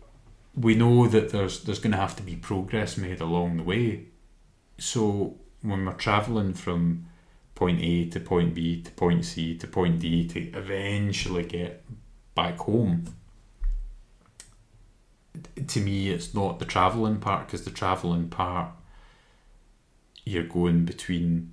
we 0.54 0.74
know 0.74 1.08
that 1.08 1.30
there's 1.30 1.64
there's 1.64 1.80
going 1.80 1.92
to 1.92 1.98
have 1.98 2.16
to 2.16 2.22
be 2.22 2.36
progress 2.36 2.96
made 2.96 3.20
along 3.20 3.56
the 3.56 3.64
way. 3.64 4.06
So 4.78 5.36
when 5.62 5.84
we're 5.84 5.94
traveling 5.94 6.54
from 6.54 7.06
point 7.56 7.80
A 7.82 8.08
to 8.10 8.20
point 8.20 8.54
B 8.54 8.80
to 8.82 8.90
point 8.92 9.24
C 9.24 9.56
to 9.56 9.66
point 9.66 9.98
D 9.98 10.28
to 10.28 10.40
eventually 10.56 11.42
get 11.42 11.84
back 12.36 12.58
home 12.58 13.12
to 15.66 15.80
me 15.80 16.10
it's 16.10 16.34
not 16.34 16.58
the 16.58 16.64
travelling 16.64 17.18
part 17.18 17.46
because 17.46 17.64
the 17.64 17.70
travelling 17.70 18.28
part 18.28 18.70
you're 20.24 20.44
going 20.44 20.84
between 20.84 21.52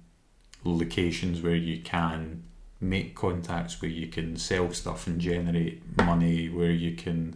locations 0.64 1.42
where 1.42 1.56
you 1.56 1.82
can 1.82 2.44
make 2.82 3.16
contacts 3.16 3.82
where 3.82 3.92
you 3.92 4.08
can 4.08 4.38
sell 4.38 4.72
stuff 4.72 5.08
and 5.08 5.20
generate 5.22 5.82
money 5.98 6.50
where 6.50 6.72
you 6.72 6.96
can 6.96 7.36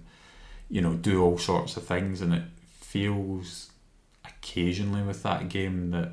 you 0.69 0.81
know 0.81 0.93
do 0.93 1.23
all 1.23 1.37
sorts 1.37 1.75
of 1.75 1.83
things. 1.83 2.21
And 2.21 2.33
it 2.33 2.43
feels 2.63 3.71
occasionally 4.23 5.01
with 5.01 5.23
that 5.23 5.49
game 5.49 5.91
that 5.91 6.11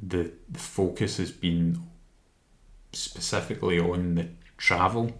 the, 0.00 0.32
the 0.48 0.58
focus 0.58 1.18
has 1.18 1.30
been 1.30 1.78
specifically 2.92 3.78
on 3.78 4.16
the 4.16 4.28
travel 4.56 5.12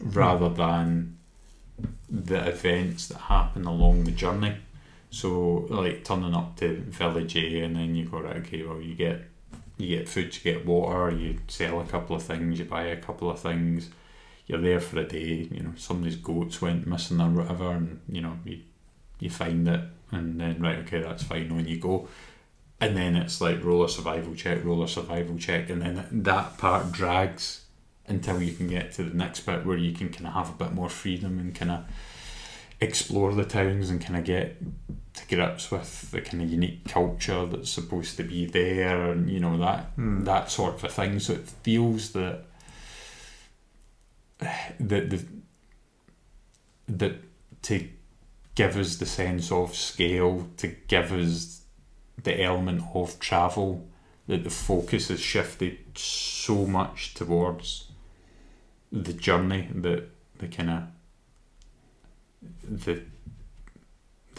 hmm. 0.00 0.10
rather 0.10 0.48
than 0.48 1.15
the 2.08 2.48
events 2.48 3.08
that 3.08 3.18
happen 3.18 3.64
along 3.64 4.04
the 4.04 4.10
journey. 4.12 4.56
So 5.10 5.66
like 5.70 6.04
turning 6.04 6.34
up 6.34 6.56
to 6.56 6.76
village 6.82 7.36
A 7.36 7.60
and 7.60 7.76
then 7.76 7.94
you 7.94 8.04
go 8.04 8.20
right 8.20 8.36
okay 8.36 8.62
well 8.64 8.80
you 8.80 8.94
get 8.94 9.22
you 9.78 9.98
get 9.98 10.08
food, 10.08 10.34
you 10.34 10.40
get 10.52 10.64
water, 10.64 11.14
you 11.14 11.38
sell 11.48 11.80
a 11.80 11.84
couple 11.84 12.16
of 12.16 12.22
things, 12.22 12.58
you 12.58 12.64
buy 12.64 12.84
a 12.84 12.96
couple 12.96 13.30
of 13.30 13.38
things, 13.38 13.90
you're 14.46 14.60
there 14.60 14.80
for 14.80 14.98
a 15.00 15.04
day, 15.04 15.48
you 15.50 15.62
know, 15.62 15.72
somebody's 15.76 16.16
goats 16.16 16.62
went 16.62 16.86
missing 16.86 17.20
or 17.20 17.28
whatever 17.28 17.72
and 17.72 18.00
you 18.08 18.20
know, 18.20 18.38
you 18.44 18.60
you 19.18 19.30
find 19.30 19.66
it 19.68 19.80
and 20.12 20.40
then 20.40 20.60
right, 20.60 20.78
okay, 20.78 21.00
that's 21.00 21.24
fine 21.24 21.54
when 21.54 21.66
you 21.66 21.78
go. 21.78 22.08
And 22.80 22.96
then 22.96 23.16
it's 23.16 23.40
like 23.40 23.64
roll 23.64 23.84
a 23.84 23.88
survival 23.88 24.34
check, 24.34 24.64
roll 24.64 24.82
a 24.82 24.88
survival 24.88 25.38
check, 25.38 25.70
and 25.70 25.80
then 25.80 26.06
that 26.10 26.58
part 26.58 26.92
drags 26.92 27.65
until 28.08 28.40
you 28.42 28.52
can 28.52 28.68
get 28.68 28.92
to 28.92 29.02
the 29.04 29.16
next 29.16 29.40
bit 29.40 29.64
where 29.66 29.76
you 29.76 29.92
can 29.92 30.08
kind 30.08 30.26
of 30.26 30.32
have 30.34 30.50
a 30.50 30.64
bit 30.64 30.72
more 30.72 30.88
freedom 30.88 31.38
and 31.38 31.54
kind 31.54 31.70
of 31.70 31.84
explore 32.80 33.32
the 33.34 33.44
towns 33.44 33.88
and 33.90 34.00
kind 34.00 34.16
of 34.16 34.24
get 34.24 34.56
to 35.14 35.34
grips 35.34 35.70
with 35.70 36.10
the 36.10 36.20
kind 36.20 36.42
of 36.42 36.50
unique 36.50 36.86
culture 36.86 37.46
that's 37.46 37.70
supposed 37.70 38.16
to 38.18 38.22
be 38.22 38.44
there 38.44 39.10
and 39.10 39.30
you 39.30 39.40
know 39.40 39.56
that 39.56 39.96
Mm. 39.96 40.24
that 40.26 40.50
sort 40.50 40.74
of 40.74 40.84
a 40.84 40.88
thing 40.88 41.18
so 41.18 41.32
it 41.32 41.48
feels 41.62 42.12
that 42.12 42.44
that 44.80 45.10
the 45.10 45.24
that 46.88 47.14
to 47.62 47.88
give 48.54 48.76
us 48.76 48.96
the 48.96 49.06
sense 49.06 49.50
of 49.50 49.74
scale 49.74 50.48
to 50.58 50.68
give 50.86 51.12
us 51.12 51.62
the 52.22 52.42
element 52.42 52.82
of 52.94 53.18
travel 53.18 53.86
that 54.28 54.44
the 54.44 54.50
focus 54.50 55.08
has 55.08 55.20
shifted 55.20 55.78
so 55.94 56.66
much 56.66 57.14
towards 57.14 57.85
the 58.92 59.12
journey 59.12 59.68
that 59.74 60.08
the 60.38 60.48
kind 60.48 60.70
of 60.70 60.82
the, 62.62 63.02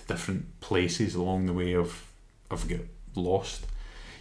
different 0.08 0.60
places 0.62 1.16
along 1.16 1.46
the 1.46 1.54
way 1.54 1.74
of 1.74 2.12
of 2.50 2.68
get 2.68 2.88
lost. 3.16 3.66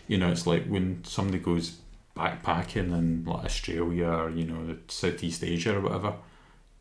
You 0.09 0.19
know, 0.19 0.31
it's 0.31 0.47
like 0.47 0.67
when 0.67 1.05
somebody 1.05 1.39
goes 1.39 1.79
backpacking 2.17 2.93
in 2.93 3.25
like 3.25 3.45
Australia 3.45 4.09
or 4.09 4.31
you 4.31 4.45
know 4.45 4.67
the 4.67 4.79
Southeast 4.89 5.45
Asia 5.45 5.77
or 5.77 5.81
whatever. 5.81 6.15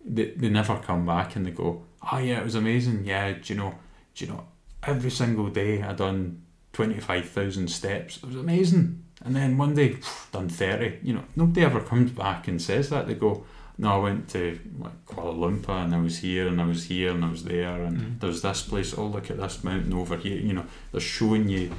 They, 0.08 0.31
they 0.31 0.49
never 0.49 0.77
come 0.77 1.05
back 1.05 1.36
and 1.36 1.47
they 1.47 1.51
go, 1.51 1.84
oh 2.12 2.19
yeah, 2.19 2.39
it 2.39 2.43
was 2.43 2.55
amazing. 2.55 3.05
Yeah, 3.05 3.34
do 3.34 3.53
you 3.53 3.60
know, 3.60 3.75
do 4.13 4.25
you 4.25 4.31
know, 4.31 4.45
every 4.84 5.10
single 5.10 5.49
day 5.49 5.81
I 5.81 5.93
done 5.93 6.43
twenty 6.73 6.99
five 6.99 7.29
thousand 7.29 7.69
steps. 7.69 8.17
It 8.17 8.25
was 8.25 8.36
amazing. 8.36 9.04
And 9.25 9.35
then 9.35 9.57
one 9.57 9.73
day 9.75 9.97
done 10.31 10.49
thirty. 10.49 10.99
You 11.03 11.15
know, 11.15 11.23
nobody 11.35 11.65
ever 11.65 11.79
comes 11.81 12.11
back 12.11 12.47
and 12.47 12.61
says 12.61 12.89
that. 12.91 13.07
They 13.07 13.15
go, 13.15 13.43
no, 13.77 13.89
I 13.93 13.97
went 13.97 14.29
to 14.29 14.59
like 14.79 15.05
Kuala 15.07 15.35
Lumpur 15.35 15.83
and 15.83 15.93
I 15.95 15.99
was 15.99 16.19
here 16.19 16.47
and 16.47 16.61
I 16.61 16.65
was 16.65 16.85
here 16.85 17.11
and 17.11 17.25
I 17.25 17.29
was 17.31 17.43
there 17.43 17.83
and 17.83 17.97
Mm. 17.97 18.19
there's 18.19 18.41
this 18.41 18.61
place. 18.61 18.93
Oh, 18.97 19.07
look 19.07 19.29
at 19.31 19.38
this 19.38 19.63
mountain 19.63 19.93
over 19.93 20.15
here. 20.15 20.38
You 20.38 20.53
know, 20.53 20.65
they're 20.91 21.01
showing 21.01 21.49
you 21.49 21.71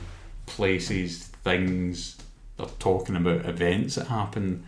places, 0.47 1.25
things. 1.45 2.17
They're 2.57 2.67
talking 2.79 3.17
about 3.17 3.45
events 3.47 3.95
that 3.97 4.07
happen, 4.09 4.65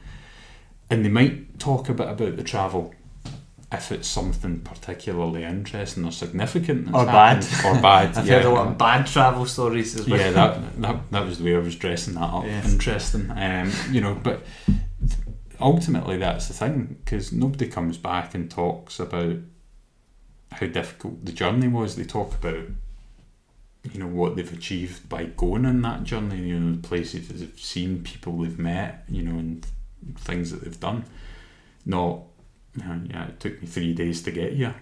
and 0.91 1.05
they 1.05 1.09
might 1.09 1.59
talk 1.59 1.89
a 1.89 1.95
bit 1.95 2.09
about 2.09 2.37
the 2.37 2.43
travel 2.43 2.95
if 3.71 3.93
it's 3.93 4.09
something 4.09 4.61
particularly 4.61 5.45
interesting 5.45 6.05
or 6.05 6.13
significant 6.13 6.89
Or 6.95 7.05
bad. 7.05 7.45
or 7.67 7.75
bad. 7.83 8.17
I've 8.17 8.27
yeah. 8.27 8.37
heard 8.37 8.47
a 8.47 8.51
lot 8.51 8.69
of 8.69 8.79
bad 8.79 9.07
travel 9.07 9.45
stories 9.45 9.95
as 9.95 10.09
well. 10.09 10.19
Yeah, 10.19 10.31
that, 10.31 10.81
that 10.81 11.11
that 11.11 11.27
was 11.27 11.39
the 11.39 11.45
way 11.45 11.55
I 11.57 11.59
was 11.59 11.77
dressing 11.77 12.15
that 12.15 12.23
up. 12.23 12.45
Yes. 12.45 12.73
Interesting, 12.73 13.31
um, 13.31 13.71
you 13.91 14.01
know. 14.01 14.15
But 14.15 14.43
ultimately, 15.61 16.17
that's 16.17 16.49
the 16.49 16.55
thing 16.55 16.97
because 17.05 17.33
nobody 17.33 17.69
comes 17.69 17.99
back 17.99 18.35
and 18.35 18.51
talks 18.51 18.99
about 19.01 19.37
how 20.53 20.67
difficult 20.67 21.25
the 21.27 21.33
journey 21.33 21.69
was. 21.69 21.97
They 21.97 22.05
talk 22.05 22.35
about 22.35 22.65
you 23.93 24.01
know 24.01 24.07
what 24.07 24.35
they've 24.37 24.53
achieved 24.53 25.09
by 25.11 25.25
going 25.25 25.67
on 25.67 25.83
that 25.83 26.05
journey. 26.05 26.39
You 26.39 26.59
know, 26.59 26.77
the 26.77 26.89
places 26.89 27.29
that 27.29 27.35
they've 27.35 27.59
seen, 27.61 28.03
people 28.03 28.39
they've 28.39 28.59
met. 28.59 29.05
You 29.09 29.23
know, 29.25 29.39
and 29.39 29.67
things 30.17 30.51
that 30.53 30.63
they've 30.63 30.81
done. 30.81 31.05
Not, 31.85 32.21
yeah, 32.77 33.29
it 33.29 33.41
took 33.41 33.61
me 33.61 33.67
three 33.67 33.95
days 33.95 34.23
to 34.23 34.31
get 34.31 34.53
here. 34.53 34.75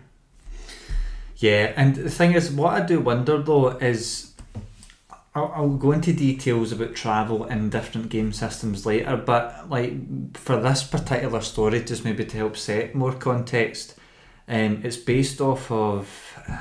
Yeah, 1.39 1.73
and 1.77 1.95
the 1.95 2.11
thing 2.11 2.33
is, 2.33 2.51
what 2.51 2.73
I 2.73 2.85
do 2.85 3.01
wonder 3.01 3.43
though 3.43 3.71
is, 3.71 4.33
I'll, 5.35 5.53
I'll 5.55 5.77
go 5.77 5.93
into 5.93 6.15
details 6.15 6.73
about 6.73 6.95
travel 6.95 7.45
in 7.45 7.69
different 7.69 8.09
game 8.09 8.33
systems 8.33 8.87
later, 8.87 9.17
but 9.17 9.69
like 9.69 10.37
for 10.37 10.61
this 10.61 10.83
particular 10.83 11.43
story, 11.43 11.85
just 11.85 12.05
maybe 12.05 12.25
to 12.25 12.37
help 12.39 12.57
set 12.57 12.95
more 12.95 13.13
context, 13.13 13.99
um, 14.49 14.81
it's 14.83 14.97
based 14.97 15.41
off 15.41 15.71
of 15.71 16.39
um, 16.49 16.59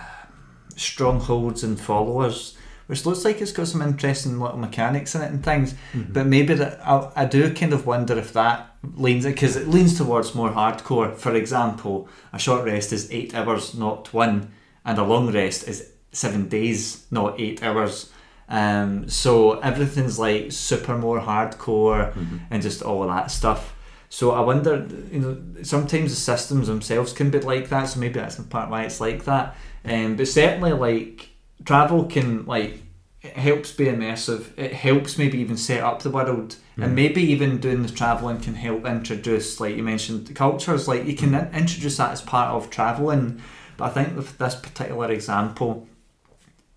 strongholds 0.76 1.64
and 1.64 1.80
followers, 1.80 2.58
which 2.88 3.06
looks 3.06 3.24
like 3.24 3.42
it's 3.42 3.54
got 3.54 3.68
some 3.68 3.82
interesting 3.82 4.40
little 4.40 4.58
mechanics 4.58 5.16
in 5.16 5.22
it 5.22 5.32
and 5.32 5.44
things. 5.44 5.74
But 5.94 6.28
maybe 6.28 6.54
that 6.56 6.86
I, 6.86 7.12
I 7.16 7.26
do 7.26 7.54
kind 7.54 7.72
of 7.72 7.86
wonder 7.86 8.18
if 8.18 8.34
that 8.34 8.75
leans 8.96 9.26
because 9.26 9.56
it 9.56 9.68
leans 9.68 9.98
towards 9.98 10.36
more 10.36 10.50
hardcore. 10.50 11.16
For 11.16 11.34
example, 11.36 12.08
a 12.34 12.40
short 12.40 12.66
rest 12.66 12.94
is 12.94 13.12
eight 13.12 13.34
hours, 13.36 13.76
not 13.76 14.14
one, 14.14 14.52
and 14.84 14.98
a 14.98 15.04
long 15.04 15.32
rest 15.32 15.68
is 15.68 15.92
seven 16.12 16.48
days, 16.48 17.06
not 17.12 17.40
eight 17.40 17.64
hours. 17.64 18.12
Um, 18.48 19.10
so 19.10 19.60
everything's 19.60 20.20
like 20.20 20.52
super 20.52 20.98
more 20.98 21.20
hardcore 21.20 22.16
and 22.52 22.62
just 22.62 22.82
all 22.84 23.04
of 23.04 23.10
that 23.10 23.32
stuff. 23.32 23.76
So 24.10 24.32
I 24.32 24.40
wonder, 24.42 24.88
you 25.12 25.20
know, 25.20 25.64
sometimes 25.64 26.12
the 26.12 26.16
systems 26.16 26.68
themselves 26.68 27.12
can 27.12 27.32
be 27.32 27.40
like 27.40 27.70
that. 27.70 27.86
So 27.86 28.00
maybe 28.00 28.20
that's 28.20 28.38
in 28.38 28.46
part 28.46 28.70
why 28.70 28.84
it's 28.84 29.02
like 29.02 29.26
that. 29.26 29.56
Um, 29.84 30.16
but 30.16 30.28
certainly, 30.28 30.74
like 30.74 31.30
travel 31.66 32.06
can 32.06 32.46
like 32.46 32.85
it 33.26 33.38
helps 33.38 33.72
be 33.72 33.86
immersive. 33.86 34.58
It 34.58 34.74
helps 34.74 35.18
maybe 35.18 35.40
even 35.40 35.58
set 35.58 35.84
up 35.84 36.02
the 36.02 36.10
world, 36.10 36.58
and 36.78 36.92
mm. 36.92 36.94
maybe 36.94 37.22
even 37.22 37.60
doing 37.60 37.84
the 37.84 37.92
traveling 37.92 38.40
can 38.40 38.56
help 38.56 38.86
introduce, 38.86 39.60
like 39.60 39.76
you 39.76 39.84
mentioned, 39.84 40.28
the 40.28 40.34
cultures. 40.34 40.88
Like 40.88 41.06
you 41.06 41.16
can 41.16 41.34
in- 41.34 41.54
introduce 41.54 41.98
that 41.98 42.12
as 42.12 42.22
part 42.22 42.52
of 42.52 42.70
traveling. 42.70 43.42
But 43.78 43.86
I 43.86 43.90
think 43.90 44.16
with 44.16 44.38
this 44.38 44.56
particular 44.56 45.12
example, 45.12 45.88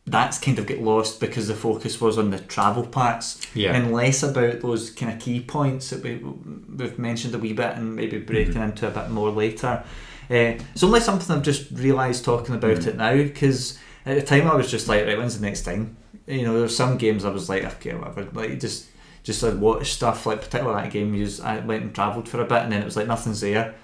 that's 0.07 0.39
kind 0.39 0.59
of 0.59 0.67
get 0.67 0.83
lost 0.83 1.21
because 1.21 1.49
the 1.49 1.55
focus 1.55 2.01
was 2.01 2.19
on 2.19 2.31
the 2.31 2.39
travel 2.39 2.87
parts 2.87 3.47
Yeah. 3.55 3.75
and 3.75 3.93
less 3.93 4.23
about 4.23 4.61
those 4.61 4.91
kind 4.91 5.13
of 5.13 5.21
key 5.21 5.41
points 5.41 5.91
that 5.91 6.03
we, 6.03 6.17
we've 6.17 6.99
mentioned 6.99 7.35
a 7.35 7.39
wee 7.39 7.53
bit 7.53 7.77
and 7.77 7.95
maybe 7.95 8.17
mm-hmm. 8.17 8.27
breaking 8.27 8.63
into 8.63 8.89
a 8.89 8.91
bit 8.91 9.11
more 9.11 9.31
later. 9.31 9.85
Uh, 10.31 10.57
it's 10.73 10.83
only 10.83 11.01
something 11.01 11.37
I've 11.37 11.43
just 11.43 11.71
realised 11.73 12.25
talking 12.25 12.55
about 12.55 12.79
mm. 12.79 12.87
it 12.87 12.97
now 12.97 13.15
because 13.17 13.79
at 14.07 14.17
the 14.17 14.23
time 14.23 14.51
I 14.51 14.55
was 14.55 14.71
just 14.71 14.89
like, 14.89 15.05
right, 15.05 15.19
when's 15.19 15.39
the 15.39 15.47
next 15.47 15.63
thing? 15.63 15.97
You 16.29 16.43
know, 16.43 16.59
there's 16.59 16.77
some 16.77 16.99
games 16.99 17.25
I 17.25 17.31
was 17.31 17.49
like, 17.49 17.65
okay, 17.65 17.95
whatever, 17.95 18.29
like 18.33 18.61
just 18.61 18.87
just 19.23 19.43
like 19.43 19.57
watch 19.57 19.93
stuff, 19.93 20.27
like 20.27 20.41
particularly 20.41 20.83
that 20.83 20.93
game. 20.93 21.15
Used, 21.15 21.43
I 21.43 21.61
went 21.61 21.83
and 21.83 21.95
travelled 21.95 22.29
for 22.29 22.41
a 22.41 22.45
bit 22.45 22.63
and 22.63 22.73
then 22.73 22.83
it 22.83 22.85
was 22.85 22.97
like 22.97 23.07
nothing's 23.07 23.41
there. 23.41 23.75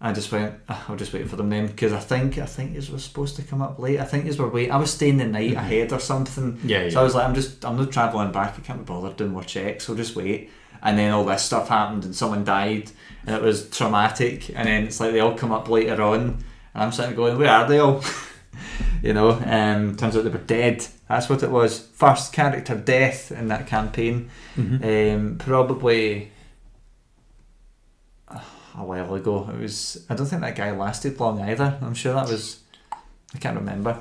I 0.00 0.12
just 0.12 0.30
went. 0.30 0.54
"Ah, 0.68 0.84
I'll 0.88 0.96
just 0.96 1.12
wait 1.14 1.28
for 1.28 1.36
them 1.36 1.48
then 1.48 1.68
because 1.68 1.92
I 1.92 2.00
think 2.00 2.36
I 2.36 2.44
think 2.44 2.76
it 2.76 2.90
was 2.90 3.04
supposed 3.04 3.36
to 3.36 3.42
come 3.42 3.62
up 3.62 3.78
late. 3.78 3.98
I 3.98 4.04
think 4.04 4.26
it 4.26 4.38
were 4.38 4.48
wait. 4.48 4.70
I 4.70 4.76
was 4.76 4.92
staying 4.92 5.16
the 5.16 5.24
night 5.24 5.54
ahead 5.54 5.92
or 5.92 5.98
something. 5.98 6.60
Yeah, 6.64 6.82
yeah. 6.84 6.90
So 6.90 7.00
I 7.00 7.02
was 7.02 7.14
like, 7.14 7.26
I'm 7.26 7.34
just, 7.34 7.64
I'm 7.64 7.78
not 7.78 7.90
travelling 7.92 8.30
back. 8.30 8.58
I 8.58 8.60
can't 8.60 8.80
be 8.80 8.84
bothered 8.84 9.16
doing 9.16 9.32
more 9.32 9.42
checks. 9.42 9.84
So 9.86 9.94
just 9.94 10.14
wait. 10.14 10.50
And 10.82 10.98
then 10.98 11.12
all 11.12 11.24
this 11.24 11.42
stuff 11.42 11.68
happened, 11.68 12.04
and 12.04 12.14
someone 12.14 12.44
died, 12.44 12.90
and 13.26 13.34
it 13.36 13.42
was 13.42 13.70
traumatic. 13.70 14.50
And 14.54 14.68
then 14.68 14.84
it's 14.84 15.00
like 15.00 15.12
they 15.12 15.20
all 15.20 15.34
come 15.34 15.50
up 15.50 15.68
later 15.70 16.02
on, 16.02 16.20
and 16.20 16.44
I'm 16.74 16.92
sitting 16.92 17.16
going, 17.16 17.38
where 17.38 17.50
are 17.50 17.66
they 17.66 17.78
all? 17.78 18.04
you 19.02 19.14
know. 19.14 19.30
Um, 19.30 19.96
turns 19.96 20.14
out 20.14 20.24
they 20.24 20.30
were 20.30 20.38
dead. 20.38 20.86
That's 21.08 21.28
what 21.28 21.42
it 21.42 21.50
was. 21.50 21.78
First 21.78 22.32
character 22.32 22.74
death 22.74 23.30
in 23.30 23.48
that 23.48 23.66
campaign. 23.66 24.28
Um, 24.58 25.36
probably 25.38 26.32
a 28.28 28.84
while 28.84 29.14
ago. 29.14 29.48
It 29.50 29.60
was. 29.60 30.04
I 30.10 30.14
don't 30.14 30.26
think 30.26 30.42
that 30.42 30.56
guy 30.56 30.70
lasted 30.72 31.18
long 31.20 31.40
either. 31.40 31.78
I'm 31.80 31.94
sure 31.94 32.14
that 32.14 32.28
was. 32.28 32.60
I 33.34 33.38
can't 33.38 33.56
remember. 33.56 34.00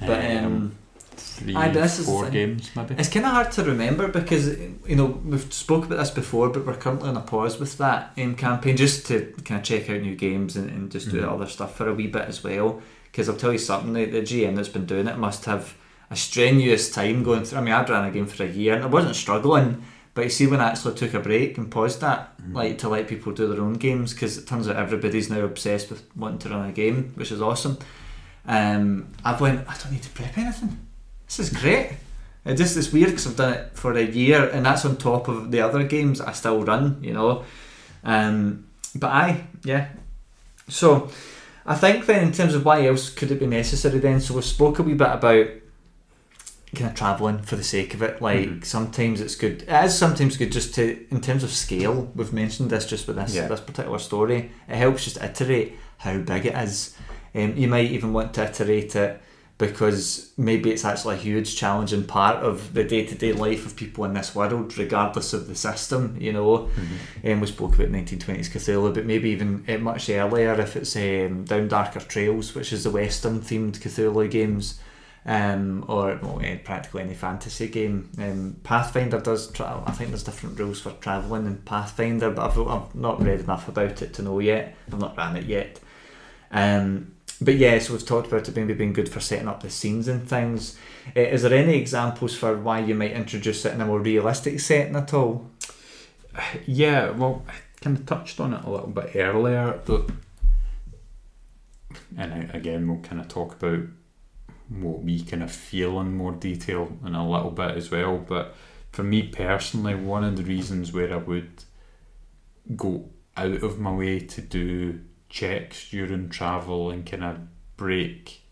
But 0.00 0.24
um, 0.36 0.76
three, 1.10 1.54
Aye, 1.54 1.68
this 1.68 2.04
four 2.06 2.24
thing. 2.24 2.32
games 2.32 2.70
maybe. 2.74 2.94
it's 2.98 3.10
kind 3.10 3.26
of 3.26 3.32
hard 3.32 3.52
to 3.52 3.64
remember 3.64 4.08
because 4.08 4.58
you 4.58 4.96
know 4.96 5.04
we've 5.24 5.52
spoke 5.52 5.84
about 5.84 5.98
this 5.98 6.10
before, 6.10 6.48
but 6.48 6.64
we're 6.66 6.74
currently 6.76 7.10
on 7.10 7.16
a 7.16 7.20
pause 7.20 7.60
with 7.60 7.76
that 7.78 8.12
um, 8.16 8.34
campaign 8.34 8.76
just 8.76 9.06
to 9.06 9.32
kind 9.44 9.60
of 9.60 9.64
check 9.66 9.90
out 9.90 10.00
new 10.00 10.16
games 10.16 10.56
and, 10.56 10.70
and 10.70 10.90
just 10.90 11.10
do 11.10 11.20
Mhm. 11.20 11.30
other 11.32 11.46
stuff 11.46 11.76
for 11.76 11.88
a 11.88 11.94
wee 11.94 12.06
bit 12.06 12.22
as 12.26 12.42
well. 12.42 12.80
Because 13.04 13.28
I'll 13.28 13.36
tell 13.36 13.52
you 13.52 13.58
something, 13.58 13.92
the, 13.92 14.04
the 14.06 14.22
GM 14.22 14.56
that's 14.56 14.68
been 14.68 14.86
doing 14.86 15.06
it 15.06 15.18
must 15.18 15.44
have 15.44 15.74
a 16.10 16.16
strenuous 16.16 16.90
time 16.90 17.22
going 17.22 17.44
through. 17.44 17.58
I 17.58 17.62
mean, 17.62 17.74
I'd 17.74 17.88
ran 17.88 18.04
a 18.04 18.10
game 18.10 18.26
for 18.26 18.42
a 18.42 18.48
year 18.48 18.74
and 18.74 18.82
I 18.82 18.88
wasn't 18.88 19.16
struggling, 19.16 19.84
but 20.12 20.24
you 20.24 20.30
see 20.30 20.48
when 20.48 20.60
I 20.60 20.70
actually 20.70 20.94
took 20.94 21.14
a 21.14 21.20
break 21.20 21.56
and 21.56 21.70
paused 21.70 22.00
that, 22.00 22.34
like 22.52 22.78
to 22.78 22.88
let 22.88 23.06
people 23.06 23.32
do 23.32 23.46
their 23.46 23.62
own 23.62 23.74
games, 23.74 24.12
because 24.12 24.36
it 24.36 24.46
turns 24.46 24.68
out 24.68 24.76
everybody's 24.76 25.30
now 25.30 25.40
obsessed 25.40 25.88
with 25.88 26.04
wanting 26.16 26.40
to 26.40 26.48
run 26.48 26.68
a 26.68 26.72
game, 26.72 27.12
which 27.14 27.30
is 27.30 27.40
awesome. 27.40 27.78
Um, 28.46 29.12
I've 29.24 29.40
went. 29.40 29.68
I 29.68 29.76
don't 29.76 29.92
need 29.92 30.02
to 30.02 30.10
prep 30.10 30.36
anything. 30.36 30.78
This 31.26 31.38
is 31.38 31.50
great. 31.50 31.92
It 32.44 32.56
just 32.56 32.76
it's 32.76 32.92
weird 32.92 33.10
because 33.10 33.26
I've 33.26 33.36
done 33.36 33.52
it 33.52 33.70
for 33.74 33.92
a 33.92 34.02
year, 34.02 34.48
and 34.48 34.66
that's 34.66 34.84
on 34.84 34.96
top 34.96 35.28
of 35.28 35.52
the 35.52 35.60
other 35.60 35.84
games 35.84 36.20
I 36.20 36.32
still 36.32 36.64
run. 36.64 36.98
You 37.02 37.12
know, 37.12 37.44
um, 38.02 38.66
but 38.96 39.08
I 39.08 39.44
yeah. 39.62 39.90
So 40.66 41.10
I 41.66 41.76
think 41.76 42.06
then 42.06 42.24
in 42.24 42.32
terms 42.32 42.54
of 42.54 42.64
why 42.64 42.86
else 42.86 43.10
could 43.10 43.30
it 43.30 43.38
be 43.38 43.46
necessary 43.46 44.00
then? 44.00 44.20
So 44.20 44.34
we 44.34 44.42
spoke 44.42 44.78
a 44.78 44.82
wee 44.82 44.94
bit 44.94 45.08
about 45.08 45.46
kind 46.74 46.90
of 46.90 46.96
travelling 46.96 47.38
for 47.42 47.56
the 47.56 47.64
sake 47.64 47.94
of 47.94 48.02
it. 48.02 48.22
Like 48.22 48.38
Mhm. 48.48 48.64
sometimes 48.64 49.20
it's 49.20 49.34
good. 49.34 49.62
It 49.68 49.84
is 49.84 49.94
sometimes 49.98 50.36
good 50.36 50.52
just 50.52 50.74
to 50.76 50.96
in 51.10 51.20
terms 51.20 51.42
of 51.42 51.50
scale. 51.52 52.10
We've 52.14 52.32
mentioned 52.32 52.70
this 52.70 52.86
just 52.86 53.06
with 53.06 53.16
this 53.16 53.34
Yeah. 53.34 53.48
this 53.48 53.60
particular 53.60 53.98
story. 53.98 54.50
It 54.68 54.76
helps 54.76 55.04
just 55.04 55.16
iterate 55.22 55.76
how 55.98 56.18
big 56.18 56.46
it 56.46 56.54
is. 56.54 56.94
Um, 57.34 57.54
you 57.56 57.68
might 57.68 57.90
even 57.90 58.12
want 58.12 58.34
to 58.34 58.44
iterate 58.44 58.94
it 58.96 59.20
because 59.58 60.30
maybe 60.38 60.70
it's 60.70 60.84
actually 60.86 61.16
a 61.16 61.18
huge 61.18 61.54
challenging 61.54 62.04
part 62.04 62.36
of 62.36 62.72
the 62.72 62.82
day 62.82 63.04
to 63.04 63.14
day 63.14 63.32
life 63.32 63.66
of 63.66 63.76
people 63.76 64.04
in 64.04 64.14
this 64.14 64.34
world, 64.34 64.76
regardless 64.78 65.32
of 65.34 65.48
the 65.48 65.54
system. 65.54 66.16
You 66.18 66.32
know. 66.32 66.68
Um, 67.24 67.40
we 67.40 67.46
spoke 67.46 67.74
about 67.74 67.90
1920s 67.90 68.48
Cthulhu, 68.48 68.94
but 68.94 69.04
maybe 69.06 69.28
even 69.30 69.64
uh, 69.68 69.76
much 69.78 70.08
earlier 70.08 70.54
if 70.60 70.76
it's 70.76 70.96
um, 70.96 71.44
Down 71.44 71.68
Darker 71.68 72.00
Trails, 72.00 72.54
which 72.54 72.72
is 72.72 72.84
the 72.84 72.90
Western 72.90 73.40
themed 73.40 73.78
Cthulhu 73.80 74.30
games, 74.30 74.80
um, 75.26 75.84
or 75.88 76.18
well, 76.22 76.42
practically 76.64 77.02
any 77.02 77.14
fantasy 77.14 77.68
game. 77.68 78.10
Um, 78.18 78.56
Pathfinder 78.62 79.20
does, 79.20 79.50
tra- 79.52 79.82
I 79.86 79.92
think 79.92 80.10
there's 80.10 80.24
different 80.24 80.58
rules 80.58 80.80
for 80.80 80.92
travelling 80.92 81.46
in 81.46 81.58
Pathfinder, 81.58 82.30
but 82.30 82.50
I've, 82.50 82.58
I've 82.66 82.94
not 82.94 83.22
read 83.22 83.40
enough 83.40 83.68
about 83.68 84.02
it 84.02 84.14
to 84.14 84.22
know 84.22 84.38
yet. 84.38 84.74
I've 84.88 84.98
not 84.98 85.16
ran 85.16 85.36
it 85.36 85.46
yet. 85.46 85.78
Um, 86.50 87.12
but 87.40 87.56
yeah, 87.56 87.78
so 87.78 87.92
we've 87.94 88.04
talked 88.04 88.28
about 88.28 88.48
it 88.48 88.56
maybe 88.56 88.74
being 88.74 88.92
good 88.92 89.08
for 89.08 89.20
setting 89.20 89.48
up 89.48 89.62
the 89.62 89.70
scenes 89.70 90.08
and 90.08 90.28
things. 90.28 90.76
Uh, 91.16 91.20
is 91.20 91.42
there 91.42 91.54
any 91.54 91.76
examples 91.76 92.36
for 92.36 92.56
why 92.56 92.80
you 92.80 92.94
might 92.94 93.12
introduce 93.12 93.64
it 93.64 93.74
in 93.74 93.80
a 93.80 93.86
more 93.86 94.00
realistic 94.00 94.60
setting 94.60 94.96
at 94.96 95.14
all? 95.14 95.50
Yeah, 96.66 97.10
well, 97.10 97.42
I 97.48 97.54
kind 97.80 97.98
of 97.98 98.06
touched 98.06 98.40
on 98.40 98.54
it 98.54 98.64
a 98.64 98.70
little 98.70 98.88
bit 98.88 99.16
earlier, 99.16 99.80
but 99.84 100.10
and 102.16 102.50
again, 102.54 102.88
we'll 102.88 103.00
kind 103.00 103.20
of 103.20 103.28
talk 103.28 103.54
about 103.54 103.80
what 104.70 105.02
we 105.02 105.22
kind 105.22 105.42
of 105.42 105.50
feel 105.50 106.00
in 106.00 106.16
more 106.16 106.32
detail 106.32 106.96
in 107.04 107.14
a 107.14 107.28
little 107.28 107.50
bit 107.50 107.76
as 107.76 107.90
well. 107.90 108.18
But 108.18 108.54
for 108.92 109.02
me 109.02 109.24
personally, 109.24 109.94
one 109.94 110.24
of 110.24 110.36
the 110.36 110.44
reasons 110.44 110.92
where 110.92 111.12
I 111.12 111.16
would 111.16 111.64
go 112.76 113.08
out 113.36 113.62
of 113.62 113.78
my 113.78 113.92
way 113.92 114.20
to 114.20 114.40
do 114.40 115.00
checks 115.28 115.90
during 115.90 116.28
travel 116.28 116.90
and 116.90 117.06
kind 117.06 117.24
of 117.24 117.38
break 117.76 118.42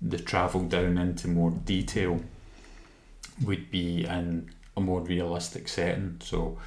the 0.00 0.18
travel 0.18 0.62
down 0.64 0.98
into 0.98 1.28
more 1.28 1.50
detail 1.50 2.20
would 3.42 3.70
be 3.70 4.04
in 4.04 4.50
a 4.76 4.80
more 4.80 5.00
realistic 5.00 5.68
setting. 5.68 6.18
So 6.22 6.58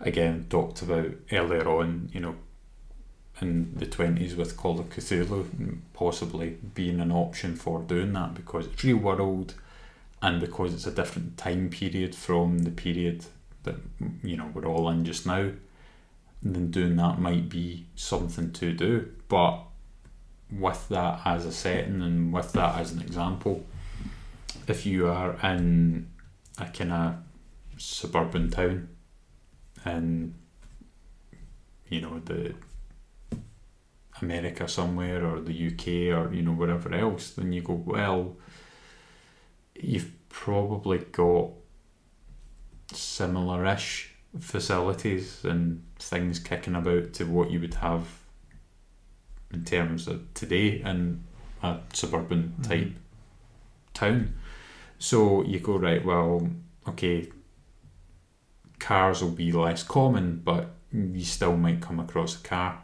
again 0.00 0.46
talked 0.48 0.82
about 0.82 1.10
earlier 1.30 1.68
on, 1.68 2.10
you 2.12 2.20
know, 2.20 2.36
in 3.42 3.74
the 3.76 3.86
twenties 3.86 4.36
with 4.36 4.56
Call 4.56 4.80
of 4.80 4.88
Cthulhu 4.88 5.78
possibly 5.92 6.58
being 6.74 7.00
an 7.00 7.12
option 7.12 7.56
for 7.56 7.80
doing 7.80 8.12
that 8.14 8.34
because 8.34 8.66
it's 8.66 8.84
real 8.84 8.96
world 8.96 9.54
and 10.22 10.40
because 10.40 10.72
it's 10.72 10.86
a 10.86 10.92
different 10.92 11.36
time 11.36 11.68
period 11.68 12.14
from 12.14 12.60
the 12.60 12.70
period 12.70 13.26
that 13.64 13.76
you 14.22 14.36
know 14.36 14.50
we're 14.54 14.66
all 14.66 14.88
in 14.88 15.04
just 15.04 15.26
now, 15.26 15.50
then 16.42 16.70
doing 16.70 16.96
that 16.96 17.18
might 17.18 17.48
be 17.48 17.86
something 17.96 18.52
to 18.52 18.72
do. 18.72 19.08
But 19.28 19.60
with 20.50 20.88
that 20.88 21.20
as 21.24 21.44
a 21.44 21.52
setting 21.52 22.02
and 22.02 22.32
with 22.32 22.52
that 22.52 22.78
as 22.78 22.92
an 22.92 23.00
example, 23.00 23.64
if 24.68 24.86
you 24.86 25.08
are 25.08 25.36
in 25.42 26.08
a 26.58 26.66
kind 26.66 26.92
of 26.92 27.14
suburban 27.78 28.50
town 28.50 28.88
and 29.84 30.34
you 31.88 32.00
know 32.00 32.20
the 32.24 32.54
America 34.22 34.68
somewhere 34.68 35.24
or 35.26 35.40
the 35.40 35.66
UK 35.68 36.16
or 36.16 36.32
you 36.32 36.42
know 36.42 36.52
wherever 36.52 36.92
else, 36.94 37.30
then 37.30 37.52
you 37.52 37.62
go 37.62 37.74
well. 37.74 38.36
You've 39.74 40.12
probably 40.28 40.98
got 40.98 41.50
similar-ish 42.92 44.14
facilities 44.38 45.44
and 45.44 45.82
things 45.98 46.38
kicking 46.38 46.74
about 46.74 47.12
to 47.14 47.24
what 47.24 47.50
you 47.50 47.60
would 47.60 47.74
have 47.74 48.06
in 49.52 49.64
terms 49.64 50.08
of 50.08 50.32
today 50.34 50.80
in 50.80 51.22
a 51.62 51.78
suburban 51.92 52.54
mm-hmm. 52.54 52.62
type 52.62 52.92
town. 53.92 54.34
So 54.98 55.42
you 55.42 55.58
go 55.58 55.76
right. 55.78 56.04
Well, 56.04 56.48
okay, 56.88 57.28
cars 58.78 59.22
will 59.22 59.30
be 59.30 59.52
less 59.52 59.82
common, 59.82 60.40
but 60.44 60.70
you 60.92 61.24
still 61.24 61.56
might 61.56 61.80
come 61.80 62.00
across 62.00 62.40
a 62.40 62.46
car 62.46 62.81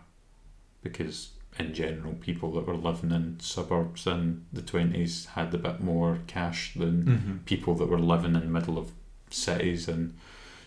because, 0.93 1.30
in 1.59 1.74
general, 1.74 2.14
people 2.14 2.53
that 2.53 2.66
were 2.66 2.76
living 2.76 3.11
in 3.12 3.39
suburbs 3.41 4.07
in 4.07 4.45
the 4.53 4.62
20s 4.62 5.26
had 5.28 5.53
a 5.55 5.59
bit 5.59 5.80
more 5.80 6.18
cash 6.26 6.74
than 6.74 7.05
Mm-hmm. 7.05 7.36
people 7.47 7.74
that 7.76 7.89
were 7.89 7.99
living 7.99 8.34
in 8.34 8.41
the 8.41 8.47
middle 8.47 8.78
of 8.78 8.93
cities 9.30 9.89
and 9.89 10.14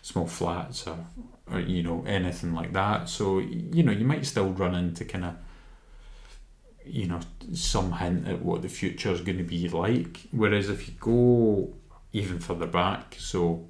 small 0.02 0.26
flats 0.26 0.86
or, 0.86 0.98
or 1.50 1.60
you 1.60 1.82
know, 1.82 2.04
anything 2.06 2.52
like 2.54 2.72
that. 2.72 3.08
So, 3.08 3.38
you 3.38 3.82
know, 3.82 3.92
you 3.92 4.04
might 4.04 4.26
still 4.26 4.50
run 4.50 4.74
into 4.74 5.04
kind 5.04 5.24
of 5.24 5.34
you 6.84 7.06
know 7.06 7.20
some 7.52 7.92
hint 7.92 8.26
at 8.26 8.42
what 8.42 8.60
the 8.62 8.68
future 8.68 9.12
is 9.12 9.20
going 9.20 9.38
to 9.38 9.44
be 9.44 9.68
like 9.68 10.22
whereas 10.32 10.68
if 10.68 10.88
you 10.88 10.94
go 10.98 11.72
even 12.12 12.40
further 12.40 12.66
back 12.66 13.14
so 13.20 13.68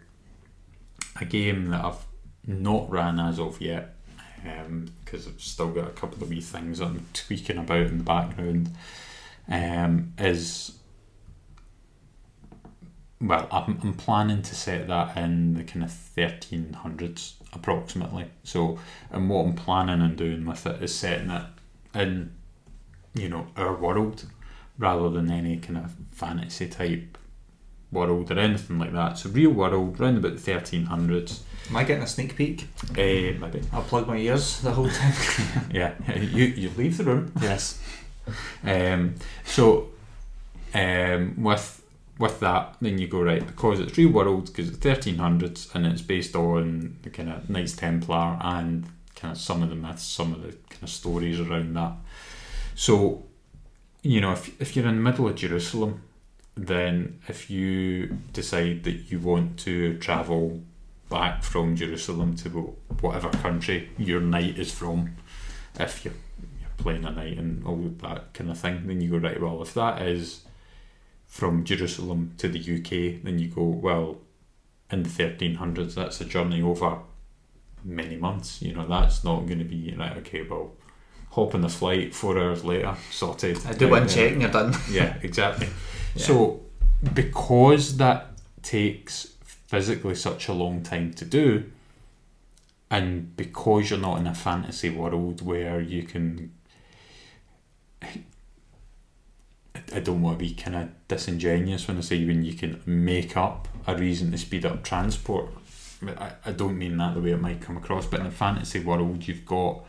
a 1.20 1.24
game 1.26 1.66
that 1.68 1.84
I've 1.84 2.06
not 2.46 2.90
ran 2.90 3.20
as 3.20 3.38
of 3.38 3.60
yet 3.60 3.96
because 5.04 5.26
I've 5.26 5.40
still 5.40 5.70
got 5.70 5.88
a 5.88 5.92
couple 5.92 6.22
of 6.22 6.30
wee 6.30 6.40
things 6.40 6.78
that 6.78 6.86
I'm 6.86 7.06
tweaking 7.12 7.58
about 7.58 7.86
in 7.86 7.98
the 7.98 8.04
background 8.04 8.70
um, 9.48 10.12
is 10.18 10.78
well 13.20 13.46
I'm, 13.50 13.78
I'm 13.82 13.94
planning 13.94 14.42
to 14.42 14.54
set 14.54 14.88
that 14.88 15.16
in 15.16 15.54
the 15.54 15.64
kind 15.64 15.84
of 15.84 15.90
1300s 15.90 17.34
approximately. 17.52 18.26
So 18.44 18.78
and 19.10 19.28
what 19.28 19.46
I'm 19.46 19.54
planning 19.54 20.00
on 20.00 20.16
doing 20.16 20.44
with 20.44 20.66
it 20.66 20.82
is 20.82 20.94
setting 20.94 21.30
it 21.30 21.44
in 21.94 22.32
you 23.14 23.28
know 23.28 23.46
our 23.56 23.74
world 23.74 24.24
rather 24.78 25.10
than 25.10 25.30
any 25.30 25.58
kind 25.58 25.78
of 25.78 25.94
fantasy 26.10 26.68
type 26.68 27.18
world 27.92 28.30
or 28.30 28.38
anything 28.38 28.78
like 28.78 28.92
that. 28.92 29.18
So 29.18 29.30
real 29.30 29.50
world 29.50 30.00
around 30.00 30.16
about 30.16 30.36
the 30.36 30.52
1300s 30.52 31.40
Am 31.70 31.76
I 31.76 31.84
getting 31.84 32.02
a 32.02 32.06
sneak 32.06 32.36
peek? 32.36 32.68
eh, 32.96 33.32
maybe 33.38 33.62
I'll 33.72 33.82
plug 33.82 34.06
my 34.06 34.16
ears 34.16 34.60
the 34.60 34.72
whole 34.72 34.88
time. 34.88 35.14
yeah 35.70 35.94
you, 36.16 36.44
you 36.44 36.70
leave 36.76 36.96
the 36.98 37.04
room 37.04 37.32
yes. 37.40 37.80
Um, 38.64 39.14
so 39.44 39.88
um, 40.74 41.34
with 41.42 41.82
with 42.18 42.40
that, 42.40 42.76
then 42.80 42.98
you 42.98 43.08
go 43.08 43.22
right 43.22 43.44
because 43.44 43.80
it's 43.80 43.96
real 43.98 44.10
world 44.12 44.46
because 44.46 44.68
it's 44.68 44.78
thirteen 44.78 45.16
hundreds 45.18 45.68
and 45.74 45.86
it's 45.86 46.02
based 46.02 46.36
on 46.36 46.98
the 47.02 47.10
kind 47.10 47.30
of 47.30 47.50
Knights 47.50 47.74
Templar 47.74 48.38
and 48.40 48.86
kind 49.16 49.32
of 49.32 49.38
some 49.38 49.62
of 49.62 49.70
the 49.70 49.74
myths, 49.74 50.04
some 50.04 50.32
of 50.32 50.42
the 50.42 50.52
kind 50.70 50.82
of 50.82 50.90
stories 50.90 51.40
around 51.40 51.74
that. 51.74 51.92
So, 52.74 53.24
you 54.02 54.20
know, 54.20 54.32
if 54.32 54.60
if 54.60 54.76
you're 54.76 54.86
in 54.86 54.96
the 54.96 55.00
middle 55.02 55.26
of 55.28 55.34
Jerusalem, 55.34 56.02
then 56.54 57.18
if 57.28 57.50
you 57.50 58.18
decide 58.32 58.84
that 58.84 59.10
you 59.10 59.18
want 59.18 59.58
to 59.60 59.98
travel 59.98 60.60
back 61.12 61.42
from 61.44 61.76
Jerusalem 61.76 62.34
to 62.36 62.48
whatever 63.02 63.28
country 63.28 63.90
your 63.98 64.20
knight 64.20 64.58
is 64.58 64.72
from, 64.72 65.14
if 65.78 66.04
you're 66.04 66.14
playing 66.78 67.04
a 67.04 67.10
knight 67.10 67.36
and 67.36 67.64
all 67.66 67.76
that 67.98 68.32
kind 68.32 68.50
of 68.50 68.58
thing, 68.58 68.86
then 68.86 69.00
you 69.02 69.10
go 69.10 69.18
right. 69.18 69.40
Well, 69.40 69.60
if 69.60 69.74
that 69.74 70.00
is 70.00 70.40
from 71.26 71.64
Jerusalem 71.64 72.32
to 72.38 72.48
the 72.48 72.58
UK, 72.58 73.22
then 73.22 73.38
you 73.38 73.48
go 73.48 73.62
well. 73.62 74.18
In 74.90 75.02
the 75.04 75.08
thirteen 75.08 75.54
hundreds, 75.54 75.94
that's 75.94 76.20
a 76.20 76.24
journey 76.26 76.60
over 76.60 76.98
many 77.82 78.16
months. 78.16 78.60
You 78.60 78.74
know, 78.74 78.86
that's 78.86 79.24
not 79.24 79.46
going 79.46 79.58
to 79.58 79.64
be 79.64 79.94
right. 79.98 80.16
Okay, 80.18 80.42
well, 80.42 80.72
hop 81.30 81.54
on 81.54 81.62
the 81.62 81.70
flight. 81.70 82.14
Four 82.14 82.38
hours 82.38 82.62
later, 82.62 82.94
sorted. 83.10 83.58
I 83.66 83.72
do 83.72 83.88
one 83.88 84.06
check 84.08 84.32
and 84.32 84.42
you're 84.42 84.50
done. 84.50 84.74
Yeah, 84.90 85.16
exactly. 85.22 85.68
Yeah. 86.14 86.26
So, 86.26 86.60
because 87.14 87.96
that 87.96 88.36
takes 88.62 89.31
physically 89.72 90.14
such 90.14 90.48
a 90.48 90.52
long 90.52 90.82
time 90.82 91.14
to 91.14 91.24
do, 91.24 91.64
and 92.90 93.34
because 93.38 93.88
you're 93.88 93.98
not 93.98 94.18
in 94.20 94.26
a 94.26 94.34
fantasy 94.34 94.90
world 94.90 95.40
where 95.40 95.80
you 95.80 96.02
can. 96.02 96.52
I 99.94 100.00
don't 100.00 100.20
want 100.20 100.38
to 100.38 100.44
be 100.44 100.52
kind 100.52 100.76
of 100.76 100.90
disingenuous 101.08 101.88
when 101.88 101.96
I 101.96 102.02
say 102.02 102.22
when 102.26 102.44
you 102.44 102.52
can 102.52 102.82
make 102.84 103.34
up 103.34 103.66
a 103.86 103.96
reason 103.96 104.30
to 104.32 104.36
speed 104.36 104.66
up 104.66 104.84
transport. 104.84 105.48
I, 106.06 106.32
I 106.44 106.52
don't 106.52 106.76
mean 106.76 106.98
that 106.98 107.14
the 107.14 107.22
way 107.22 107.30
it 107.30 107.40
might 107.40 107.62
come 107.62 107.78
across, 107.78 108.04
but 108.04 108.20
in 108.20 108.26
a 108.26 108.30
fantasy 108.30 108.80
world, 108.80 109.26
you've 109.26 109.46
got 109.46 109.86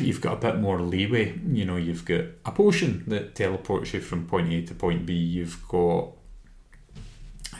you've 0.00 0.20
got 0.20 0.32
a 0.32 0.52
bit 0.52 0.58
more 0.58 0.80
leeway. 0.80 1.38
You 1.46 1.64
know, 1.64 1.76
you've 1.76 2.04
got 2.04 2.24
a 2.44 2.50
potion 2.50 3.04
that 3.06 3.36
teleports 3.36 3.94
you 3.94 4.00
from 4.00 4.26
point 4.26 4.52
A 4.52 4.62
to 4.62 4.74
point 4.74 5.06
B. 5.06 5.14
You've 5.14 5.62
got 5.68 6.14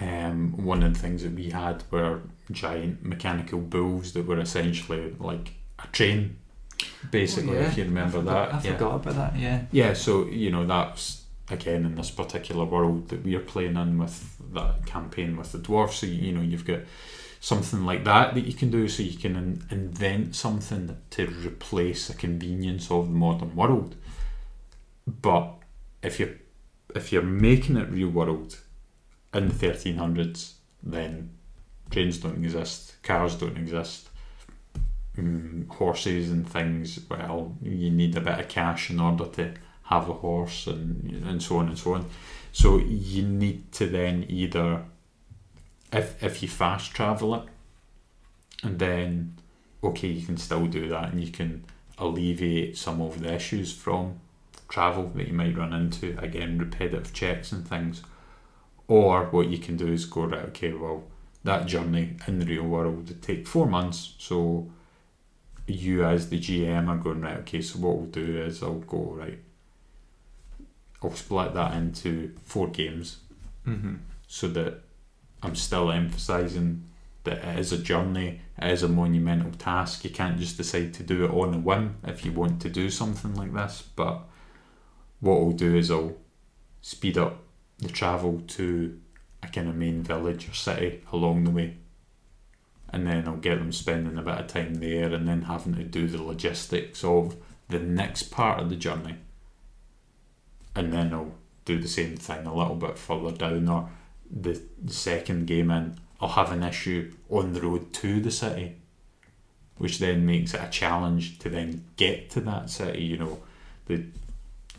um, 0.01 0.53
one 0.64 0.82
of 0.82 0.95
the 0.95 0.99
things 0.99 1.22
that 1.22 1.32
we 1.32 1.51
had 1.51 1.84
were 1.90 2.20
giant 2.51 3.05
mechanical 3.05 3.61
bulls 3.61 4.12
that 4.14 4.26
were 4.26 4.40
essentially 4.40 5.14
like 5.18 5.53
a 5.78 5.86
train 5.88 6.38
basically, 7.11 7.57
Oh, 7.57 7.61
yeah. 7.61 7.68
if 7.68 7.76
you 7.78 7.84
remember 7.84 8.18
I 8.18 8.20
forgot, 8.20 8.51
that. 8.51 8.55
I 8.55 8.62
yeah. 8.68 8.72
forgot 8.78 8.95
about 8.97 9.14
that. 9.14 9.36
Yeah. 9.38 9.62
Yeah, 9.70 9.93
so 9.93 10.26
you 10.26 10.51
know 10.51 10.66
that's 10.66 11.22
again 11.51 11.84
in 11.84 11.95
this 11.97 12.11
particular 12.11 12.64
world 12.64 13.09
that 13.09 13.22
we 13.22 13.34
are 13.34 13.40
playing 13.40 13.76
in 13.76 13.99
with 13.99 14.36
that 14.55 14.86
campaign 14.86 15.36
with 15.36 15.53
the 15.53 15.59
dwarfs. 15.59 15.99
So 15.99 16.07
you 16.07 16.32
know 16.32 16.40
you've 16.40 16.64
got 16.66 16.80
something 17.40 17.84
like 17.84 18.05
that 18.05 18.34
that 18.34 18.47
you 18.47 18.55
can 18.55 18.70
do. 18.70 18.88
So 18.88 19.03
you 19.03 19.16
can 19.18 19.36
in- 19.36 19.64
invent 19.70 20.34
something 20.34 20.97
to 21.11 21.26
replace 21.26 22.09
the 22.09 22.14
convenience 22.14 22.90
of 22.90 23.07
the 23.09 23.14
modern 23.14 23.55
world. 23.55 23.95
But 25.07 25.55
if 26.03 26.18
you 26.18 26.38
if 26.95 27.12
you're 27.12 27.22
making 27.22 27.76
it 27.76 27.88
real 27.90 28.09
world 28.09 28.59
in 29.35 29.49
the 29.49 29.55
thirteen 29.55 29.97
hundreds, 29.97 30.57
then 30.83 31.30
trains 31.91 32.18
don't 32.18 32.45
exist, 32.45 33.03
cars 33.03 33.37
don't 33.37 33.57
exist. 33.57 34.09
Mm, 35.16 35.68
horses 35.68 36.30
and 36.30 36.49
things, 36.49 36.99
well, 37.11 37.55
you 37.61 37.91
need 37.91 38.16
a 38.16 38.20
bit 38.20 38.41
of 38.41 38.49
cash 38.49 38.89
in 38.91 38.99
order 38.99 39.26
to 39.26 39.53
have 39.85 40.09
a 40.09 40.14
horse 40.14 40.66
and 40.66 41.24
and 41.26 41.43
so 41.43 41.59
on 41.59 41.68
and 41.68 41.78
so 41.78 41.95
on. 41.95 42.07
So 42.53 42.78
you 42.78 43.22
need 43.22 43.72
to 43.72 43.87
then 43.87 44.24
either 44.28 44.85
if 45.93 46.22
if 46.22 46.43
you 46.43 46.49
fast 46.49 46.93
travel 46.93 47.35
it 47.35 47.45
and 48.62 48.78
then 48.78 49.35
okay 49.85 50.09
you 50.09 50.24
can 50.24 50.37
still 50.37 50.66
do 50.66 50.89
that 50.89 51.12
and 51.12 51.22
you 51.22 51.30
can 51.30 51.64
alleviate 51.99 52.76
some 52.76 53.01
of 53.01 53.20
the 53.20 53.33
issues 53.33 53.74
from 53.74 54.18
travel 54.68 55.09
that 55.14 55.28
you 55.28 55.35
might 55.35 55.57
run 55.57 55.72
into 55.72 56.18
again 56.18 56.59
repetitive 56.59 57.12
checks 57.12 57.53
and 57.53 57.68
things 57.68 58.03
or 58.93 59.24
what 59.34 59.47
you 59.49 59.59
can 59.66 59.76
do 59.76 59.88
is 59.97 60.05
go 60.05 60.22
right 60.24 60.47
okay 60.51 60.72
well 60.72 61.03
that 61.45 61.66
journey 61.66 62.05
in 62.26 62.38
the 62.38 62.47
real 62.47 62.68
world 62.74 62.95
would 62.97 63.22
take 63.22 63.47
four 63.47 63.66
months 63.66 64.14
so 64.18 64.38
you 65.66 66.05
as 66.05 66.28
the 66.28 66.38
GM 66.38 66.88
are 66.88 66.97
going 66.97 67.22
right 67.22 67.38
okay 67.38 67.62
so 67.62 67.78
what 67.78 67.97
we'll 67.97 68.07
do 68.24 68.28
is 68.47 68.62
I'll 68.62 68.86
go 68.97 69.03
right 69.22 69.38
I'll 71.03 71.14
split 71.14 71.55
that 71.55 71.74
into 71.74 72.34
four 72.45 72.68
games 72.68 73.18
Mm-hmm. 73.64 73.95
so 74.26 74.49
that 74.49 74.80
I'm 75.40 75.55
still 75.55 75.93
emphasising 75.93 76.82
that 77.22 77.38
it 77.45 77.59
is 77.61 77.70
a 77.72 77.78
journey, 77.78 78.40
it 78.61 78.70
is 78.72 78.82
a 78.82 78.88
monumental 78.88 79.53
task. 79.53 80.03
You 80.05 80.11
can't 80.11 80.36
just 80.36 80.57
decide 80.57 80.93
to 80.95 81.05
do 81.05 81.24
it 81.24 81.30
on 81.30 81.55
a 81.55 81.59
whim 81.59 81.95
if 82.05 82.24
you 82.24 82.32
want 82.32 82.61
to 82.62 82.68
do 82.68 82.90
something 82.90 83.36
like 83.36 83.55
this. 83.55 83.84
But 83.95 84.22
what 85.20 85.36
I'll 85.36 85.53
do 85.53 85.76
is 85.76 85.93
I'll 85.93 86.16
speed 86.80 87.16
up 87.18 87.34
the 87.83 87.89
travel 87.89 88.43
to 88.47 88.99
a 89.43 89.49
kind 89.49 89.68
of 89.68 89.76
main 89.76 90.03
village 90.03 90.49
or 90.49 90.55
city 90.55 91.03
along 91.12 91.45
the 91.45 91.51
way. 91.51 91.76
And 92.89 93.07
then 93.07 93.26
I'll 93.26 93.37
get 93.37 93.59
them 93.59 93.72
spending 93.72 94.18
a 94.18 94.22
bit 94.22 94.39
of 94.39 94.47
time 94.47 94.74
there 94.74 95.12
and 95.12 95.28
then 95.28 95.43
having 95.43 95.74
to 95.74 95.85
do 95.85 96.07
the 96.07 96.22
logistics 96.22 97.03
of 97.05 97.37
the 97.68 97.78
next 97.78 98.24
part 98.24 98.61
of 98.61 98.70
the 98.70 98.76
journey. 98.76 99.16
And 100.74 100.93
then 100.93 101.12
I'll 101.12 101.35
do 101.64 101.78
the 101.78 101.89
same 101.89 102.16
thing 102.16 102.47
a 102.47 102.55
little 102.55 102.76
bit 102.76 102.99
further 102.99 103.33
down 103.33 103.68
or 103.68 103.91
the, 104.30 104.61
the 104.83 104.93
second 104.93 105.47
game 105.47 105.70
in 105.70 105.99
I'll 106.20 106.28
have 106.28 106.53
an 106.53 106.62
issue 106.62 107.12
on 107.28 107.53
the 107.53 107.61
road 107.61 107.93
to 107.95 108.20
the 108.20 108.30
city 108.30 108.76
which 109.76 109.99
then 109.99 110.24
makes 110.24 110.55
it 110.55 110.61
a 110.62 110.68
challenge 110.70 111.39
to 111.41 111.51
then 111.51 111.85
get 111.97 112.30
to 112.30 112.41
that 112.43 112.70
city 112.70 113.03
you 113.03 113.18
know 113.18 113.43
they 113.87 114.07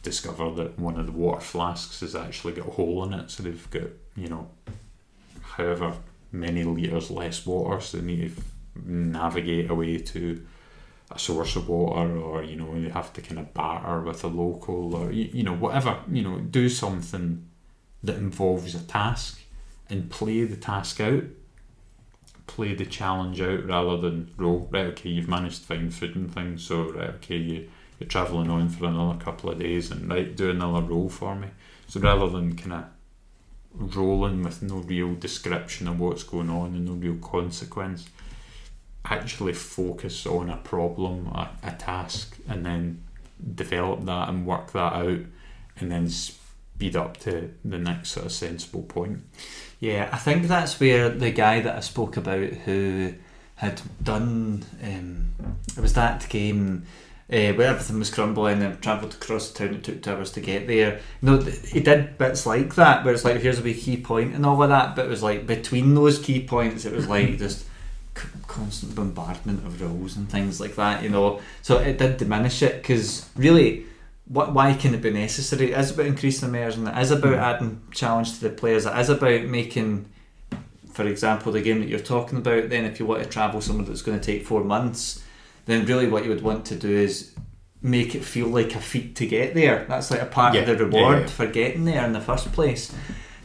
discover 0.03 0.51
that 0.51 0.77
one 0.77 0.99
of 0.99 1.07
the 1.07 1.11
water 1.11 1.41
flasks 1.41 2.01
has 2.01 2.15
actually 2.15 2.53
got 2.53 2.67
a 2.67 2.71
hole 2.71 3.03
in 3.03 3.13
it 3.13 3.31
so 3.31 3.41
they've 3.41 3.69
got 3.71 3.89
you 4.15 4.27
know 4.27 4.49
however 5.41 5.93
many 6.31 6.63
litres 6.63 7.09
less 7.09 7.45
water 7.45 7.79
so 7.81 7.97
they 7.97 8.03
need 8.03 8.35
to 8.35 8.43
navigate 8.85 9.69
away 9.69 9.97
to 9.97 10.45
a 11.11 11.17
source 11.17 11.55
of 11.55 11.69
water 11.69 12.17
or 12.17 12.43
you 12.43 12.55
know 12.55 12.75
you 12.75 12.89
have 12.89 13.13
to 13.13 13.21
kind 13.21 13.39
of 13.39 13.53
barter 13.53 14.01
with 14.01 14.23
a 14.23 14.27
local 14.27 14.95
or 14.95 15.11
you, 15.11 15.29
you 15.33 15.43
know 15.43 15.53
whatever 15.53 15.97
you 16.11 16.21
know 16.21 16.39
do 16.39 16.67
something 16.69 17.47
that 18.03 18.17
involves 18.17 18.75
a 18.75 18.83
task 18.83 19.39
and 19.89 20.09
play 20.09 20.43
the 20.43 20.57
task 20.57 20.99
out. 20.99 21.23
Play 22.45 22.75
the 22.75 22.85
challenge 22.85 23.39
out 23.39 23.65
rather 23.65 23.97
than 23.97 24.31
roll 24.37 24.67
right 24.69 24.87
okay 24.87 25.09
you've 25.09 25.29
managed 25.29 25.61
to 25.61 25.67
find 25.67 25.93
food 25.93 26.15
and 26.15 26.33
things 26.33 26.63
so 26.63 26.91
right 26.91 27.11
okay 27.11 27.37
you, 27.37 27.69
travelling 28.09 28.49
on 28.49 28.69
for 28.69 28.85
another 28.85 29.17
couple 29.19 29.49
of 29.49 29.59
days 29.59 29.91
and 29.91 30.09
right 30.09 30.35
do 30.35 30.49
another 30.49 30.81
roll 30.81 31.09
for 31.09 31.35
me 31.35 31.47
so 31.87 31.99
rather 31.99 32.29
than 32.29 32.55
kind 32.55 32.73
of 32.73 32.85
rolling 33.95 34.43
with 34.43 34.61
no 34.61 34.77
real 34.77 35.15
description 35.15 35.87
of 35.87 35.99
what's 35.99 36.23
going 36.23 36.49
on 36.49 36.67
and 36.67 36.85
no 36.85 36.93
real 36.93 37.17
consequence 37.17 38.07
actually 39.05 39.53
focus 39.53 40.25
on 40.25 40.49
a 40.49 40.57
problem, 40.57 41.27
a, 41.27 41.49
a 41.63 41.71
task, 41.71 42.37
and 42.47 42.65
then 42.65 43.01
develop 43.55 44.05
that 44.05 44.29
and 44.29 44.45
work 44.45 44.71
that 44.71 44.93
out, 44.93 45.19
and 45.79 45.91
then 45.91 46.07
speed 46.07 46.95
up 46.95 47.17
to 47.17 47.51
the 47.65 47.77
next 47.77 48.11
sort 48.11 48.25
of 48.25 48.31
sensible 48.31 48.83
point. 48.83 49.21
Yeah, 49.79 50.09
I 50.11 50.17
think 50.17 50.47
that's 50.47 50.79
where 50.79 51.09
the 51.09 51.31
guy 51.31 51.59
that 51.59 51.75
I 51.75 51.81
spoke 51.81 52.15
about 52.15 52.49
who 52.49 53.13
had 53.55 53.81
done 54.01 54.65
um, 54.81 55.33
it 55.77 55.81
was 55.81 55.93
that 55.93 56.27
game 56.29 56.85
uh, 57.31 57.53
where 57.53 57.67
everything 57.67 57.99
was 57.99 58.09
crumbling 58.09 58.61
and 58.61 58.81
travelled 58.81 59.13
across 59.13 59.49
the 59.49 59.59
town. 59.59 59.75
It 59.75 59.83
took 59.83 60.01
two 60.01 60.11
hours 60.11 60.31
to 60.33 60.41
get 60.41 60.67
there. 60.67 60.99
No, 61.21 61.41
th- 61.41 61.69
he 61.69 61.79
did 61.79 62.17
bits 62.17 62.45
like 62.45 62.75
that 62.75 63.03
where 63.03 63.13
it's 63.13 63.23
like 63.23 63.41
here's 63.41 63.59
a 63.59 63.63
wee 63.63 63.73
key 63.73 63.97
point 63.97 64.33
and 64.33 64.45
all 64.45 64.61
of 64.61 64.69
that, 64.69 64.95
but 64.95 65.05
it 65.05 65.09
was 65.09 65.23
like 65.23 65.47
between 65.47 65.95
those 65.95 66.19
key 66.19 66.45
points, 66.45 66.85
it 66.85 66.93
was 66.93 67.07
like 67.07 67.37
just 67.37 67.65
c- 68.15 68.27
constant 68.47 68.95
bombardment 68.95 69.65
of 69.65 69.81
rules 69.81 70.15
and 70.15 70.29
things 70.29 70.59
like 70.59 70.75
that. 70.75 71.01
You 71.01 71.09
know, 71.09 71.41
so 71.61 71.77
it 71.77 71.97
did 71.97 72.17
diminish 72.17 72.61
it 72.61 72.81
because 72.81 73.29
really. 73.35 73.85
What, 74.25 74.53
why 74.53 74.73
can 74.73 74.93
it 74.93 75.01
be 75.01 75.11
necessary? 75.11 75.73
It 75.73 75.77
is 75.77 75.91
about 75.91 76.05
increasing 76.05 76.47
immersion. 76.47 76.87
It 76.87 76.97
is 76.97 77.11
about 77.11 77.33
adding 77.33 77.81
challenge 77.91 78.35
to 78.35 78.47
the 78.47 78.55
players. 78.55 78.85
It 78.85 78.97
is 78.97 79.09
about 79.09 79.43
making 79.43 80.05
for 80.93 81.07
example, 81.07 81.51
the 81.51 81.61
game 81.61 81.79
that 81.79 81.89
you're 81.89 81.99
talking 81.99 82.37
about, 82.37 82.69
then 82.69 82.85
if 82.85 82.99
you 82.99 83.05
want 83.05 83.23
to 83.23 83.29
travel 83.29 83.61
somewhere 83.61 83.85
that's 83.85 84.03
going 84.03 84.19
to 84.19 84.25
take 84.25 84.45
four 84.45 84.63
months, 84.63 85.22
then 85.65 85.85
really 85.85 86.07
what 86.07 86.23
you 86.23 86.29
would 86.29 86.43
want 86.43 86.65
to 86.65 86.75
do 86.75 86.89
is 86.89 87.33
make 87.81 88.15
it 88.15 88.23
feel 88.23 88.47
like 88.47 88.75
a 88.75 88.79
feat 88.79 89.15
to 89.17 89.27
get 89.27 89.53
there. 89.53 89.85
That's 89.89 90.09
like 90.09 90.21
a 90.21 90.25
part 90.25 90.53
Yeah, 90.55 90.61
of 90.61 90.67
the 90.67 90.85
reward 90.85 91.21
yeah. 91.21 91.27
for 91.27 91.47
getting 91.47 91.85
there 91.85 92.05
in 92.05 92.13
the 92.13 92.21
first 92.21 92.51
place. 92.53 92.93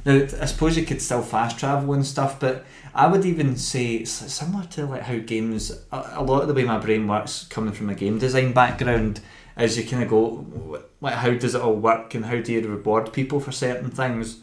Now, 0.04 0.14
I 0.40 0.46
suppose 0.46 0.76
you 0.76 0.86
could 0.86 1.02
still 1.02 1.22
fast 1.22 1.58
travel 1.58 1.92
and 1.92 2.06
stuff, 2.06 2.38
but 2.38 2.64
I 2.94 3.08
would 3.08 3.24
even 3.26 3.56
say 3.56 4.04
similar 4.04 4.64
to 4.66 4.86
like 4.86 5.02
how 5.02 5.18
games. 5.18 5.70
A, 5.92 6.10
a 6.14 6.22
lot 6.22 6.42
of 6.42 6.48
the 6.48 6.54
way 6.54 6.64
my 6.64 6.78
brain 6.78 7.06
works, 7.06 7.46
coming 7.50 7.74
from 7.74 7.90
a 7.90 7.94
game 7.94 8.18
design 8.18 8.52
background, 8.52 9.20
is 9.58 9.76
you 9.76 9.84
kind 9.84 10.02
of 10.04 10.08
go, 10.08 10.82
like, 11.00 11.14
how 11.14 11.32
does 11.32 11.54
it 11.54 11.60
all 11.60 11.74
work, 11.74 12.14
and 12.14 12.24
how 12.24 12.40
do 12.40 12.52
you 12.52 12.66
reward 12.66 13.12
people 13.12 13.40
for 13.40 13.52
certain 13.52 13.90
things? 13.90 14.38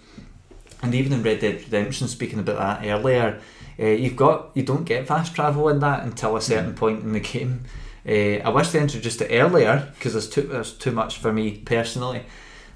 And 0.84 0.93
even 0.93 1.13
in 1.13 1.23
Red 1.23 1.39
Dead 1.39 1.55
Redemption, 1.63 2.09
speaking 2.09 2.38
about 2.39 2.57
that 2.82 2.88
earlier, 2.88 3.39
uh, 3.80 3.86
you've 3.86 4.15
got 4.15 4.51
you 4.53 4.63
don't 4.63 4.86
get 4.86 5.07
fast 5.07 5.36
travel 5.36 5.69
in 5.69 5.80
that 5.80 6.03
until 6.03 6.36
a 6.36 6.41
certain 6.41 6.73
point 6.73 7.03
in 7.03 7.13
the 7.13 7.19
game. 7.19 7.63
Uh, 8.07 8.39
I 8.43 8.49
wish 8.49 8.69
they 8.69 8.80
introduced 8.80 9.21
it 9.21 9.32
earlier 9.32 9.91
because 9.95 10.13
there's 10.13 10.30
too 10.30 10.43
there's 10.43 10.73
too 10.73 10.91
much 10.91 11.17
for 11.17 11.34
me 11.34 11.59
personally, 11.59 12.23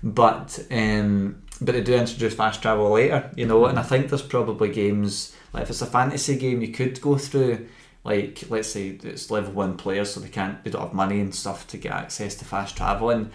but 0.03 0.59
um, 0.71 1.43
but 1.61 1.73
they 1.73 1.81
do 1.81 1.95
introduce 1.95 2.33
fast 2.33 2.61
travel 2.61 2.91
later, 2.91 3.29
you 3.35 3.45
know. 3.45 3.65
And 3.65 3.77
I 3.77 3.83
think 3.83 4.09
there's 4.09 4.21
probably 4.21 4.69
games 4.69 5.35
like 5.53 5.63
if 5.63 5.69
it's 5.69 5.81
a 5.81 5.85
fantasy 5.85 6.37
game, 6.37 6.61
you 6.61 6.69
could 6.69 6.99
go 7.01 7.17
through 7.17 7.67
like 8.03 8.43
let's 8.49 8.69
say 8.69 8.97
it's 9.03 9.29
level 9.29 9.53
one 9.53 9.77
players, 9.77 10.13
so 10.13 10.19
they 10.19 10.29
can't 10.29 10.63
they 10.63 10.71
don't 10.71 10.81
have 10.81 10.93
money 10.93 11.19
and 11.19 11.33
stuff 11.33 11.67
to 11.67 11.77
get 11.77 11.91
access 11.91 12.35
to 12.35 12.45
fast 12.45 12.75
travel 12.75 13.09
and 13.09 13.31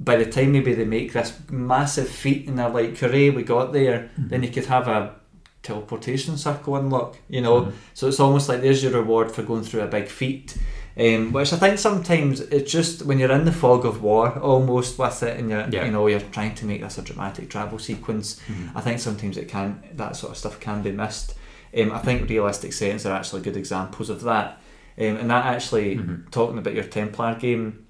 by 0.00 0.16
the 0.16 0.26
time 0.26 0.52
maybe 0.52 0.74
they 0.74 0.84
make 0.84 1.12
this 1.12 1.38
massive 1.50 2.08
feat 2.08 2.48
and 2.48 2.58
they're 2.58 2.68
like, 2.68 2.96
hooray, 2.98 3.30
we 3.30 3.42
got 3.42 3.72
there, 3.72 4.10
then 4.18 4.42
you 4.42 4.50
could 4.50 4.66
have 4.66 4.88
a 4.88 5.14
teleportation 5.62 6.36
circle 6.36 6.76
unlock, 6.76 7.16
you 7.28 7.40
know. 7.40 7.62
Mhm. 7.62 7.72
So 7.94 8.08
it's 8.08 8.20
almost 8.20 8.48
like 8.48 8.60
there's 8.62 8.82
your 8.82 8.92
reward 8.92 9.30
for 9.30 9.42
going 9.42 9.62
through 9.62 9.82
a 9.82 9.86
big 9.86 10.08
feat. 10.08 10.56
Um, 10.94 11.32
which 11.32 11.54
I 11.54 11.56
think 11.56 11.78
sometimes 11.78 12.40
it's 12.40 12.70
just 12.70 13.06
when 13.06 13.18
you're 13.18 13.32
in 13.32 13.46
the 13.46 13.52
fog 13.52 13.86
of 13.86 14.02
war 14.02 14.38
almost 14.40 14.98
with 14.98 15.22
it 15.22 15.38
and 15.38 15.48
you're 15.48 15.66
Yeah. 15.70 15.86
you 15.86 15.90
know 15.90 16.06
you're 16.06 16.20
trying 16.20 16.54
to 16.56 16.66
make 16.66 16.82
this 16.82 16.98
a 16.98 17.02
dramatic 17.02 17.48
travel 17.48 17.78
sequence 17.78 18.38
Mhm. 18.46 18.72
I 18.74 18.82
think 18.82 19.00
sometimes 19.00 19.38
it 19.38 19.48
can 19.48 19.82
that 19.96 20.16
sort 20.16 20.32
of 20.32 20.36
stuff 20.36 20.60
can 20.60 20.82
be 20.82 20.92
missed 20.92 21.32
um, 21.78 21.92
I 21.92 21.98
think 22.00 22.28
realistic 22.28 22.74
settings 22.74 23.06
are 23.06 23.14
actually 23.16 23.40
good 23.40 23.56
examples 23.56 24.10
of 24.10 24.20
that 24.24 24.60
um, 24.98 25.16
and 25.16 25.30
that 25.30 25.46
actually 25.46 25.96
Mhm. 25.96 26.30
talking 26.30 26.58
about 26.58 26.74
your 26.74 26.84
Templar 26.84 27.36
game 27.36 27.86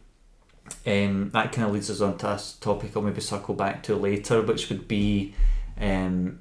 um, 0.86 1.30
that 1.32 1.50
kind 1.50 1.66
of 1.66 1.74
leads 1.74 1.90
us 1.90 2.00
on 2.00 2.16
to 2.18 2.28
a 2.28 2.40
topic 2.60 2.92
I'll 2.96 3.02
maybe 3.02 3.20
circle 3.20 3.56
back 3.56 3.82
to 3.84 3.96
later 3.96 4.42
which 4.42 4.68
would 4.70 4.86
be 4.86 5.34
um, 5.80 6.38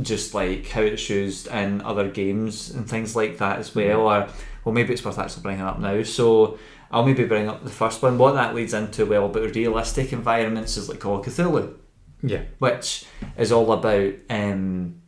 just 0.00 0.34
like 0.34 0.68
how 0.68 0.82
it's 0.82 1.08
used 1.10 1.48
in 1.48 1.80
other 1.82 2.08
games 2.08 2.70
and 2.70 2.88
things 2.88 3.16
like 3.16 3.38
that 3.38 3.58
as 3.58 3.74
well 3.74 4.02
or 4.02 4.28
well 4.64 4.74
maybe 4.74 4.92
it's 4.92 5.04
worth 5.04 5.18
actually 5.18 5.42
bringing 5.42 5.62
up 5.62 5.78
now. 5.78 6.02
So 6.02 6.58
I'll 6.90 7.04
maybe 7.04 7.24
bring 7.24 7.48
up 7.48 7.64
the 7.64 7.70
first 7.70 8.02
one. 8.02 8.18
What 8.18 8.32
that 8.34 8.54
leads 8.54 8.74
into 8.74 9.06
well 9.06 9.26
about 9.26 9.54
realistic 9.54 10.12
environments 10.12 10.76
is 10.76 10.88
like 10.88 11.00
Call 11.00 11.18
of 11.18 11.26
Cthulhu. 11.26 11.74
Yeah. 12.20 12.42
which 12.58 13.04
is 13.36 13.52
all 13.52 13.70
about 13.70 14.12
um, 14.28 15.00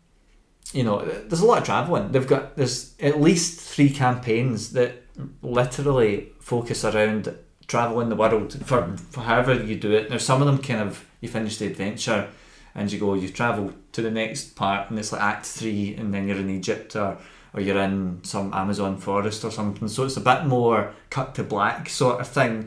you 0.72 0.84
know 0.84 1.04
there's 1.04 1.40
a 1.40 1.46
lot 1.46 1.58
of 1.58 1.64
traveling. 1.64 2.12
They've 2.12 2.26
got 2.26 2.56
there's 2.56 2.94
at 3.00 3.20
least 3.20 3.60
three 3.60 3.90
campaigns 3.90 4.72
that 4.72 5.02
literally 5.42 6.28
focus 6.40 6.84
around 6.84 7.36
traveling 7.66 8.08
the 8.08 8.16
world 8.16 8.64
for, 8.64 8.96
for 8.96 9.20
however 9.22 9.54
you 9.54 9.76
do 9.76 9.92
it. 9.92 10.10
Now, 10.10 10.18
some 10.18 10.40
of 10.40 10.46
them 10.46 10.58
kind 10.58 10.80
of 10.80 11.04
you 11.20 11.28
finish 11.28 11.58
the 11.58 11.66
adventure 11.66 12.28
and 12.74 12.90
you 12.92 12.98
go, 12.98 13.14
you 13.14 13.28
travel 13.28 13.72
to 13.92 14.02
the 14.02 14.10
next 14.10 14.56
part, 14.56 14.90
and 14.90 14.98
it's 14.98 15.12
like 15.12 15.20
Act 15.22 15.46
Three, 15.46 15.94
and 15.96 16.12
then 16.14 16.28
you're 16.28 16.38
in 16.38 16.50
Egypt 16.50 16.96
or 16.96 17.18
or 17.52 17.60
you're 17.60 17.80
in 17.80 18.20
some 18.22 18.54
Amazon 18.54 18.96
forest 18.96 19.44
or 19.44 19.50
something. 19.50 19.88
So 19.88 20.04
it's 20.04 20.16
a 20.16 20.20
bit 20.20 20.44
more 20.46 20.94
cut 21.10 21.34
to 21.34 21.42
black 21.42 21.88
sort 21.88 22.20
of 22.20 22.28
thing, 22.28 22.62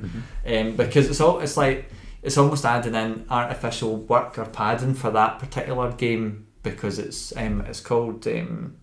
Mm-hmm. 0.45 0.69
um, 0.69 0.75
because 0.75 1.09
it's 1.09 1.21
all 1.21 1.39
it's 1.39 1.55
like 1.57 1.89
it's 2.21 2.37
almost 2.37 2.65
adding 2.65 2.95
in 2.95 3.25
artificial 3.29 3.97
work 3.97 4.37
or 4.37 4.45
padding 4.45 4.93
for 4.93 5.11
that 5.11 5.39
particular 5.39 5.91
game 5.91 6.47
because 6.63 6.99
it's 6.99 7.35
um, 7.37 7.61
it's 7.61 7.79
called 7.81 8.25
um, 8.27 8.75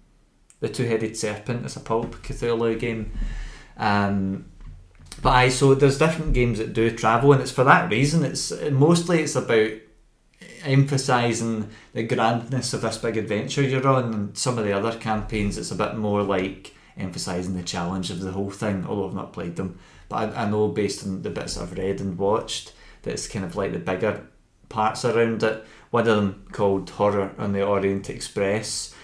the 0.60 0.68
Two 0.68 0.86
Headed 0.86 1.16
Serpent. 1.16 1.64
It's 1.64 1.76
a 1.76 1.80
pulp 1.80 2.16
Cthulhu 2.16 2.78
game. 2.78 3.12
Um, 3.76 4.46
but 5.22 5.30
I 5.30 5.48
so 5.50 5.74
there's 5.74 5.98
different 5.98 6.32
games 6.32 6.58
that 6.58 6.72
do 6.72 6.90
travel, 6.90 7.32
and 7.32 7.42
it's 7.42 7.50
for 7.50 7.64
that 7.64 7.90
reason. 7.90 8.24
It's 8.24 8.52
mostly 8.70 9.22
it's 9.22 9.36
about 9.36 9.72
emphasizing 10.64 11.68
the 11.92 12.02
grandness 12.02 12.74
of 12.74 12.82
this 12.82 12.98
big 12.98 13.16
adventure 13.16 13.62
you're 13.62 13.86
on, 13.86 14.14
and 14.14 14.38
some 14.38 14.58
of 14.58 14.64
the 14.64 14.72
other 14.72 14.96
campaigns 14.98 15.58
it's 15.58 15.70
a 15.70 15.76
bit 15.76 15.96
more 15.96 16.22
like 16.22 16.74
emphasizing 16.96 17.56
the 17.56 17.62
challenge 17.62 18.10
of 18.10 18.20
the 18.20 18.32
whole 18.32 18.50
thing. 18.50 18.84
Although 18.86 19.08
I've 19.08 19.14
not 19.14 19.32
played 19.32 19.56
them, 19.56 19.78
but 20.08 20.34
I, 20.34 20.44
I 20.44 20.50
know 20.50 20.68
based 20.68 21.04
on 21.04 21.22
the 21.22 21.30
bits 21.30 21.56
I've 21.56 21.76
read 21.76 22.00
and 22.00 22.18
watched 22.18 22.72
that 23.02 23.12
it's 23.12 23.28
kind 23.28 23.44
of 23.44 23.56
like 23.56 23.72
the 23.72 23.78
bigger 23.78 24.26
parts 24.68 25.04
around 25.04 25.42
it. 25.42 25.64
One 25.90 26.06
of 26.06 26.16
them 26.16 26.46
called 26.52 26.90
Horror 26.90 27.32
on 27.38 27.52
the 27.52 27.64
Orient 27.64 28.10
Express. 28.10 28.94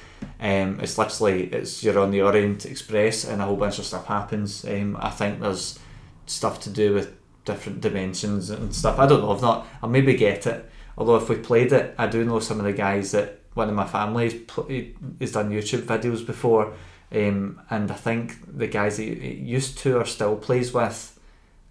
Um, 0.40 0.80
it's 0.80 0.98
literally 0.98 1.44
it's 1.52 1.82
you're 1.82 1.98
on 1.98 2.10
the 2.10 2.22
Orient 2.22 2.66
Express 2.66 3.24
and 3.24 3.42
a 3.42 3.44
whole 3.44 3.56
bunch 3.56 3.78
of 3.78 3.86
stuff 3.86 4.06
happens. 4.06 4.64
Um, 4.64 4.96
I 5.00 5.10
think 5.10 5.40
there's 5.40 5.78
stuff 6.26 6.60
to 6.60 6.70
do 6.70 6.94
with 6.94 7.14
different 7.44 7.80
dimensions 7.80 8.50
and 8.50 8.74
stuff. 8.74 8.98
I 8.98 9.06
don't 9.06 9.22
know. 9.22 9.32
I've 9.32 9.42
not. 9.42 9.66
I'll 9.82 9.88
maybe 9.88 10.14
get 10.14 10.46
it. 10.46 10.70
Although 10.98 11.16
if 11.16 11.28
we 11.28 11.36
played 11.36 11.72
it, 11.72 11.94
I 11.98 12.06
do 12.06 12.24
know 12.24 12.40
some 12.40 12.58
of 12.58 12.64
the 12.64 12.72
guys 12.72 13.12
that 13.12 13.40
one 13.54 13.68
of 13.68 13.74
my 13.74 13.86
family 13.86 14.24
has, 14.24 15.32
done 15.32 15.50
YouTube 15.50 15.82
videos 15.82 16.26
before, 16.26 16.72
um, 17.14 17.60
and 17.70 17.90
I 17.90 17.94
think 17.94 18.36
the 18.58 18.66
guys 18.66 18.96
that 18.98 19.04
he 19.04 19.34
used 19.34 19.78
to 19.78 19.98
or 19.98 20.04
still 20.04 20.36
plays 20.36 20.72
with 20.72 21.18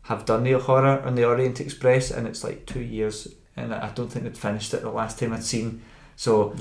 have 0.04 0.26
done 0.26 0.44
the 0.44 0.54
horror 0.54 1.02
on 1.06 1.16
the 1.16 1.26
Orient 1.26 1.60
Express, 1.60 2.12
and 2.12 2.28
it's 2.28 2.44
like 2.44 2.66
two 2.66 2.82
years, 2.82 3.28
and 3.56 3.74
I 3.74 3.90
don't 3.90 4.08
think 4.12 4.26
they'd 4.26 4.38
finished 4.38 4.74
it 4.74 4.82
the 4.82 4.90
last 4.92 5.18
time 5.20 5.34
I'd 5.34 5.44
seen. 5.44 5.82
So 6.16 6.56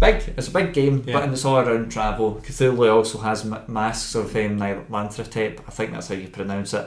big, 0.00 0.34
it's 0.36 0.48
a 0.48 0.50
big 0.52 0.72
game, 0.72 1.04
Yeah. 1.06 1.20
but 1.20 1.28
it's 1.28 1.44
all 1.44 1.58
around 1.58 1.90
travel. 1.92 2.40
Cthulhu 2.44 2.92
also 2.92 3.18
has 3.18 3.44
ma- 3.44 3.62
masks 3.68 4.14
of 4.16 4.34
um, 4.36 4.58
Nylanthotep. 4.58 5.60
I 5.66 5.70
think 5.70 5.92
that's 5.92 6.08
how 6.08 6.14
you 6.16 6.28
pronounce 6.28 6.74
it, 6.74 6.84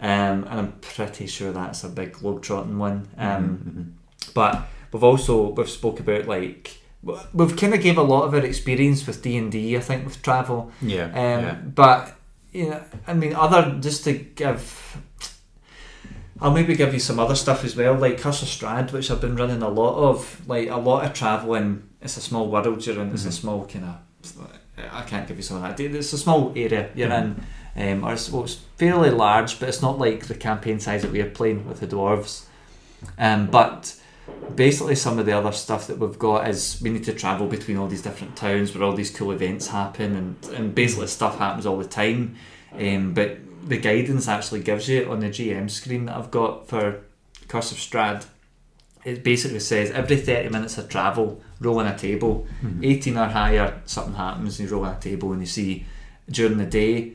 um, 0.00 0.44
and 0.44 0.48
I'm 0.48 0.72
pretty 0.80 1.26
sure 1.26 1.52
that's 1.52 1.84
a 1.84 1.88
big 1.88 2.12
globetrotting 2.14 2.76
one. 2.76 3.08
Um, 3.18 3.94
Mhm. 3.96 3.99
But 4.34 4.66
we've 4.92 5.04
also 5.04 5.50
we've 5.50 5.68
spoke 5.70 6.00
about 6.00 6.26
like 6.26 6.78
we've 7.02 7.56
kind 7.56 7.74
of 7.74 7.80
gave 7.80 7.96
a 7.98 8.02
lot 8.02 8.24
of 8.24 8.34
our 8.34 8.44
experience 8.44 9.06
with 9.06 9.22
D 9.22 9.36
and 9.36 9.50
D. 9.50 9.76
I 9.76 9.80
think 9.80 10.04
with 10.04 10.22
travel, 10.22 10.70
yeah, 10.82 11.04
um, 11.04 11.10
yeah. 11.44 11.54
but 11.54 12.16
you 12.52 12.70
know, 12.70 12.82
I 13.06 13.14
mean, 13.14 13.34
other 13.34 13.78
just 13.80 14.04
to 14.04 14.12
give. 14.14 14.96
I'll 16.42 16.52
maybe 16.52 16.74
give 16.74 16.94
you 16.94 17.00
some 17.00 17.18
other 17.18 17.34
stuff 17.34 17.64
as 17.64 17.76
well, 17.76 17.94
like 17.94 18.18
Curse 18.18 18.40
of 18.42 18.48
Strahd, 18.48 18.92
which 18.92 19.10
I've 19.10 19.20
been 19.20 19.36
running 19.36 19.62
a 19.62 19.68
lot 19.68 19.96
of. 19.96 20.40
Like 20.48 20.68
a 20.70 20.76
lot 20.76 21.04
of 21.04 21.12
travelling. 21.12 21.82
It's 22.00 22.16
a 22.16 22.20
small 22.22 22.48
world 22.50 22.86
you're 22.86 22.98
in. 23.00 23.12
It's 23.12 23.26
a 23.26 23.28
Mhm. 23.28 23.32
small 23.32 23.66
kind 23.66 23.84
of. 23.84 23.96
I 24.90 25.02
can't 25.02 25.28
give 25.28 25.36
you 25.36 25.42
some 25.42 25.58
of 25.58 25.62
that. 25.76 25.78
It's 25.78 26.14
a 26.14 26.18
small 26.18 26.52
area 26.56 26.88
you're 26.94 27.10
Mhm. 27.10 27.36
in, 27.76 27.98
um, 27.98 28.04
or 28.08 28.14
it's, 28.14 28.30
well, 28.30 28.44
it's 28.44 28.56
fairly 28.78 29.10
large, 29.10 29.60
but 29.60 29.68
it's 29.68 29.82
not 29.82 29.98
like 29.98 30.26
the 30.28 30.34
campaign 30.34 30.80
size 30.80 31.02
that 31.02 31.12
we're 31.12 31.26
playing 31.28 31.68
with 31.68 31.80
the 31.80 31.86
dwarves. 31.86 32.44
Um, 33.18 33.48
but 33.48 33.94
basically, 34.54 34.94
some 34.94 35.18
of 35.18 35.26
the 35.26 35.32
other 35.32 35.52
stuff 35.52 35.86
that 35.86 35.98
we've 35.98 36.18
got 36.18 36.48
is 36.48 36.80
we 36.82 36.90
need 36.90 37.04
to 37.04 37.12
travel 37.12 37.46
between 37.46 37.76
all 37.76 37.88
these 37.88 38.02
different 38.02 38.36
towns 38.36 38.74
where 38.74 38.84
all 38.84 38.94
these 38.94 39.10
cool 39.10 39.32
events 39.32 39.68
happen, 39.68 40.16
and, 40.16 40.54
and 40.54 40.74
basically 40.74 41.06
stuff 41.06 41.38
happens 41.38 41.66
all 41.66 41.78
the 41.78 41.84
time. 41.84 42.36
Um, 42.72 43.14
but 43.14 43.38
the 43.68 43.76
guidance 43.78 44.28
actually 44.28 44.60
gives 44.60 44.88
you 44.88 45.10
on 45.10 45.20
the 45.20 45.28
GM 45.28 45.70
screen 45.70 46.06
that 46.06 46.16
I've 46.16 46.30
got 46.30 46.68
for 46.68 47.02
Curse 47.48 47.72
of 47.72 47.78
Strahd. 47.78 48.26
It 49.04 49.24
basically 49.24 49.60
says 49.60 49.90
every 49.90 50.16
30 50.16 50.50
minutes 50.50 50.76
of 50.78 50.88
travel, 50.88 51.42
roll 51.60 51.80
on 51.80 51.86
a 51.86 51.96
table. 51.96 52.46
Mhm. 52.62 52.84
18 52.84 53.16
or 53.16 53.26
higher, 53.28 53.80
something 53.86 54.14
happens, 54.14 54.60
you 54.60 54.68
roll 54.68 54.84
on 54.84 54.94
a 54.94 55.00
table 55.00 55.32
and 55.32 55.40
you 55.40 55.46
see 55.46 55.86
during 56.30 56.58
the 56.58 56.66
day, 56.66 57.14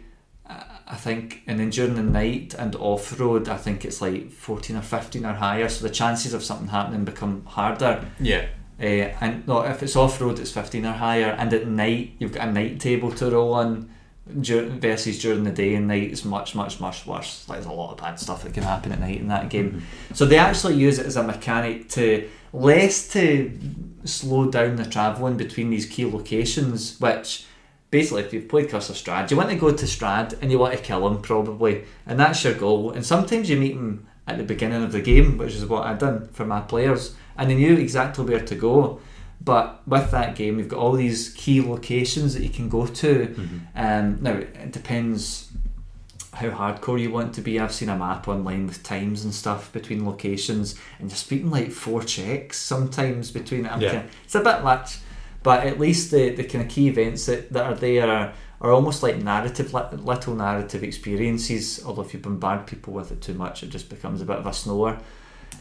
I 0.87 0.95
think, 0.95 1.41
and 1.47 1.59
then 1.59 1.71
during 1.71 1.95
the 1.95 2.03
night 2.03 2.53
and 2.57 2.75
off 2.75 3.19
road, 3.19 3.49
I 3.49 3.57
think 3.57 3.83
it's 3.85 4.01
like 4.01 4.29
14 4.31 4.75
or 4.75 4.81
15 4.81 5.25
or 5.25 5.33
higher, 5.33 5.67
so 5.67 5.83
the 5.87 5.93
chances 5.93 6.33
of 6.33 6.43
something 6.43 6.67
happening 6.67 7.05
become 7.05 7.43
harder. 7.45 8.05
Yeah. 8.19 8.45
Uh, 8.79 8.83
and 9.21 9.47
no, 9.47 9.61
if 9.63 9.81
it's 9.81 9.95
off 9.95 10.19
road, 10.21 10.37
it's 10.39 10.51
15 10.51 10.85
or 10.85 10.91
higher, 10.93 11.31
and 11.39 11.51
at 11.53 11.65
night, 11.67 12.13
you've 12.19 12.33
got 12.33 12.47
a 12.47 12.51
night 12.51 12.79
table 12.79 13.11
to 13.13 13.31
roll 13.31 13.53
on. 13.53 13.89
dur- 14.41 14.67
Versus 14.69 15.19
during 15.21 15.43
the 15.43 15.51
day 15.51 15.75
and 15.75 15.87
night, 15.87 16.11
it's 16.11 16.25
much, 16.25 16.53
much, 16.55 16.79
much 16.79 17.05
worse. 17.07 17.47
Like, 17.47 17.57
there's 17.59 17.71
a 17.71 17.71
lot 17.71 17.91
of 17.91 17.97
bad 17.97 18.19
stuff 18.19 18.43
that 18.43 18.53
can 18.53 18.63
happen 18.63 18.91
at 18.91 18.99
night 18.99 19.19
in 19.19 19.27
that 19.29 19.49
game. 19.49 19.81
So 20.13 20.25
they 20.25 20.37
actually 20.37 20.75
use 20.75 20.99
it 20.99 21.05
as 21.05 21.15
a 21.15 21.23
mechanic 21.23 21.89
to 21.89 22.27
less 22.53 23.07
to 23.09 23.57
slow 24.03 24.49
down 24.51 24.75
the 24.75 24.85
travelling 24.85 25.37
between 25.37 25.69
these 25.71 25.85
key 25.85 26.05
locations, 26.05 26.99
which 26.99 27.45
basically 27.97 28.23
if 28.23 28.33
you've 28.33 28.49
played 28.49 28.69
Curse 28.69 28.89
of 28.89 28.97
Strahd, 28.97 29.31
you 29.31 29.37
want 29.37 29.49
to 29.49 29.55
go 29.55 29.71
to 29.71 29.85
Strahd 29.85 30.29
and 30.41 30.51
you 30.51 30.59
want 30.59 30.73
to 30.75 30.81
kill 30.83 31.07
him 31.07 31.21
probably, 31.21 31.83
and 32.05 32.19
that's 32.19 32.43
your 32.43 32.53
goal. 32.53 32.91
And 32.91 33.05
sometimes 33.05 33.49
you 33.49 33.55
meet 33.57 33.71
him 33.73 34.05
at 34.27 34.37
the 34.37 34.43
beginning 34.43 34.83
of 34.83 34.91
the 34.91 35.01
game, 35.01 35.37
which 35.37 35.53
is 35.53 35.65
what 35.65 35.85
I've 35.87 35.99
done 35.99 36.27
for 36.33 36.45
my 36.45 36.59
players, 36.59 37.15
and 37.37 37.49
they 37.49 37.55
knew 37.55 37.77
exactly 37.77 38.25
where 38.25 38.41
to 38.51 38.55
go. 38.55 38.99
But 39.39 39.81
with 39.87 40.11
that 40.11 40.35
game, 40.35 40.57
you've 40.59 40.67
got 40.75 40.79
all 40.79 40.93
these 40.93 41.29
key 41.41 41.61
locations 41.61 42.33
that 42.33 42.43
you 42.43 42.49
can 42.49 42.67
go 42.67 42.85
to. 42.87 43.11
Mhm. 43.27 43.59
Um, 43.75 44.17
now 44.21 44.31
it 44.33 44.71
depends 44.71 45.51
how 46.33 46.49
hardcore 46.49 46.99
you 46.99 47.11
want 47.11 47.33
to 47.35 47.41
be. 47.41 47.59
I've 47.59 47.71
seen 47.73 47.87
a 47.89 47.97
map 47.97 48.27
online 48.27 48.67
with 48.67 48.83
times 48.83 49.23
and 49.23 49.33
stuff 49.33 49.71
between 49.71 50.05
locations, 50.05 50.75
and 50.99 51.09
you're 51.09 51.15
speaking 51.15 51.49
like 51.49 51.71
four 51.71 52.01
checks 52.03 52.57
sometimes 52.59 53.31
between. 53.31 53.65
I'm 53.67 53.79
Yeah. 53.81 54.03
it's 54.25 54.35
a 54.35 54.41
bit 54.41 54.61
much, 54.63 54.97
but 55.45 55.63
at 55.63 55.79
least 55.79 56.09
the, 56.09 56.31
the 56.31 56.43
kind 56.43 56.63
of 56.65 56.71
key 56.71 56.87
events 56.87 57.27
that, 57.27 57.53
that 57.53 57.65
are 57.71 57.75
there 57.75 58.09
are, 58.09 58.33
are 58.59 58.71
almost 58.71 59.03
like 59.03 59.17
narrative, 59.17 59.71
little 59.75 60.33
narrative 60.33 60.83
experiences. 60.83 61.83
Although 61.85 62.01
if 62.01 62.15
you 62.15 62.19
bombard 62.19 62.65
people 62.65 62.93
with 62.93 63.11
it 63.11 63.21
too 63.21 63.35
much, 63.35 63.61
it 63.61 63.69
just 63.69 63.87
becomes 63.87 64.21
a 64.21 64.25
bit 64.25 64.37
of 64.37 64.47
a 64.47 64.53
snore. 64.53 64.97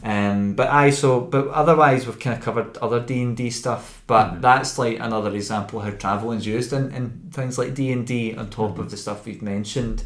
Um, 0.03 0.55
but 0.55 0.69
I 0.69 0.89
so 0.89 1.21
but 1.21 1.49
otherwise 1.49 2.07
we've 2.07 2.19
kind 2.19 2.35
of 2.35 2.43
covered 2.43 2.77
other 2.79 2.99
D 2.99 3.21
and 3.21 3.37
D 3.37 3.51
stuff, 3.51 4.01
but 4.07 4.25
Mhm. 4.25 4.41
that's 4.41 4.79
like 4.79 4.97
another 4.99 5.33
example 5.35 5.79
how 5.81 5.91
travel 5.91 6.31
is 6.31 6.47
used 6.47 6.73
in, 6.73 6.91
in 6.91 7.29
things 7.31 7.59
like 7.59 7.75
D 7.75 7.91
and 7.91 8.07
D 8.07 8.35
on 8.35 8.49
top 8.49 8.79
of 8.79 8.89
the 8.89 8.97
stuff 8.97 9.25
we've 9.27 9.43
mentioned. 9.43 10.03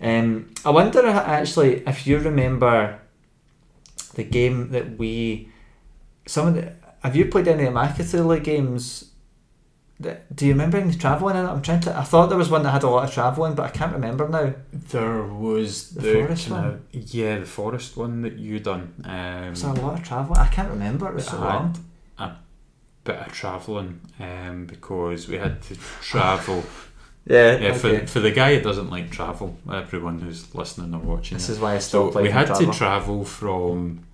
Um, 0.00 0.50
I 0.64 0.70
wonder 0.70 1.06
actually 1.06 1.84
if 1.86 2.04
you 2.06 2.18
remember 2.18 2.98
the 4.14 4.24
game 4.24 4.70
that 4.72 4.98
we 4.98 5.48
some 6.26 6.48
of 6.48 6.54
the 6.56 6.83
have 7.04 7.14
you 7.14 7.26
played 7.26 7.46
any 7.48 7.64
of 7.66 7.72
my 7.72 7.86
Cthulhu 7.88 8.42
games? 8.42 9.10
Do 10.34 10.44
you 10.46 10.52
remember 10.52 10.76
any 10.78 10.92
traveling 10.94 11.36
in 11.36 11.44
it? 11.44 11.48
I'm 11.48 11.62
trying 11.62 11.80
to. 11.82 11.96
I 11.96 12.02
thought 12.02 12.28
there 12.28 12.36
was 12.36 12.50
one 12.50 12.64
that 12.64 12.72
had 12.72 12.82
a 12.82 12.88
lot 12.90 13.04
of 13.08 13.14
traveling, 13.14 13.54
but 13.54 13.62
I 13.66 13.68
can't 13.70 13.92
remember 13.92 14.28
now. 14.28 14.52
There 14.72 15.22
was 15.22 15.90
The 15.90 16.00
the, 16.02 16.12
forest 16.14 16.50
one? 16.50 16.64
of 16.64 16.80
yeah, 16.90 17.38
the 17.38 17.46
forest 17.46 17.96
one 17.96 18.22
that 18.22 18.34
you 18.36 18.58
done. 18.58 18.92
Um, 19.04 19.50
Was 19.50 19.62
there 19.62 19.70
a 19.70 19.74
lot 19.74 20.00
of 20.00 20.04
traveling? 20.04 20.40
I 20.40 20.48
can't 20.48 20.68
remember. 20.70 21.08
It 21.08 21.14
was 21.14 21.28
so 21.28 21.38
long. 21.38 21.76
a 22.18 22.32
bit 23.04 23.16
of 23.18 23.32
travelling 23.32 24.00
um, 24.18 24.66
because 24.66 25.28
we 25.28 25.36
had 25.38 25.62
to 25.62 25.76
travel. 26.02 26.64
Yeah. 27.26 27.56
yeah, 27.56 27.68
okay. 27.68 28.00
for, 28.00 28.06
for 28.06 28.20
the 28.20 28.32
guy 28.32 28.54
who 28.54 28.60
doesn't 28.60 28.90
like 28.90 29.10
travel, 29.10 29.56
everyone 29.72 30.18
who's 30.20 30.54
listening 30.54 30.92
or 30.92 30.98
watching, 31.00 31.38
This 31.38 31.48
it. 31.48 31.52
is 31.52 31.58
why 31.58 31.76
I 31.76 31.78
so 31.78 31.88
stopped 31.88 32.12
playing. 32.12 32.26
we 32.26 32.30
had 32.30 32.48
travel. 32.48 32.66
to 32.70 32.78
travel 32.78 33.24
from 33.24 34.04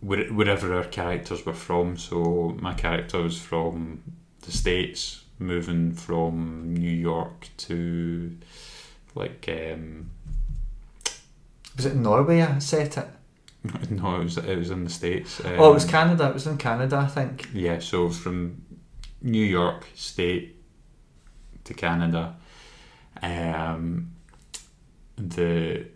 wherever 0.00 0.74
our 0.74 0.84
characters 0.84 1.44
were 1.44 1.52
from. 1.52 1.96
So 1.96 2.56
my 2.60 2.74
character 2.74 3.22
was 3.22 3.40
from 3.40 4.02
the 4.42 4.52
states, 4.52 5.24
moving 5.38 5.92
from 5.92 6.74
New 6.74 6.90
York 6.90 7.48
to 7.58 8.36
like 9.14 9.48
um, 9.48 10.10
Was 11.76 11.86
it 11.86 11.96
Norway? 11.96 12.42
I 12.42 12.58
set 12.58 12.96
it. 12.96 13.08
no, 13.90 14.20
it 14.20 14.24
was 14.24 14.38
it 14.38 14.56
was 14.56 14.70
in 14.70 14.84
the 14.84 14.90
states. 14.90 15.44
Um, 15.44 15.54
oh, 15.58 15.70
it 15.70 15.74
was 15.74 15.84
Canada. 15.84 16.28
It 16.28 16.34
was 16.34 16.46
in 16.46 16.58
Canada, 16.58 16.96
I 16.96 17.06
think. 17.06 17.48
Yeah, 17.52 17.80
so 17.80 18.08
from 18.08 18.62
New 19.20 19.44
York 19.44 19.86
State 19.94 20.56
to 21.64 21.74
Canada, 21.74 22.36
um, 23.20 24.12
the 25.16 25.86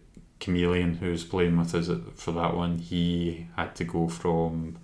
chameleon 0.42 0.94
who 0.94 1.10
was 1.12 1.22
playing 1.22 1.56
with 1.56 1.72
us 1.72 1.88
for 2.16 2.32
that 2.32 2.56
one, 2.56 2.78
he 2.78 3.46
had 3.56 3.76
to 3.76 3.84
go 3.84 4.08
from 4.08 4.76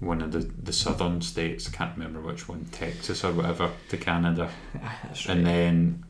one 0.00 0.20
of 0.20 0.32
the, 0.32 0.40
the 0.40 0.72
southern 0.72 1.20
states, 1.20 1.68
I 1.68 1.76
can't 1.76 1.96
remember 1.96 2.20
which 2.20 2.48
one, 2.48 2.64
Texas 2.72 3.24
or 3.24 3.32
whatever, 3.32 3.70
to 3.88 3.96
Canada. 3.96 4.50
Ah, 4.82 4.98
that's 5.04 5.26
And 5.26 5.46
then 5.46 6.04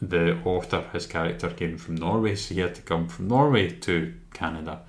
the 0.00 0.38
author, 0.42 0.86
his 0.94 1.06
character 1.06 1.50
came 1.50 1.76
from 1.76 1.96
Norway, 1.96 2.34
so 2.34 2.54
he 2.54 2.60
had 2.60 2.74
to 2.76 2.82
come 2.82 3.08
from 3.08 3.28
Norway 3.28 3.68
to 3.70 4.14
Canada. 4.32 4.80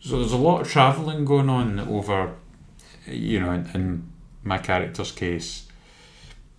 So 0.00 0.18
there's 0.18 0.32
a 0.32 0.36
lot 0.36 0.62
of 0.62 0.68
travelling 0.68 1.24
going 1.24 1.48
on 1.48 1.78
over, 1.78 2.34
you 3.06 3.38
know, 3.38 3.52
in, 3.52 3.70
in 3.72 4.08
my 4.42 4.58
character's 4.58 5.12
case, 5.12 5.68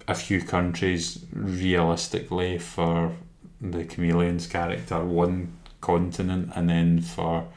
a 0.08 0.16
few 0.16 0.42
countries 0.42 1.26
realistically 1.34 2.58
for 2.58 3.18
the 3.62 3.84
chameleon's 3.86 4.48
character, 4.48 5.04
one 5.04 5.54
continent, 5.82 6.52
and 6.56 6.70
then 6.70 7.02
for 7.02 7.48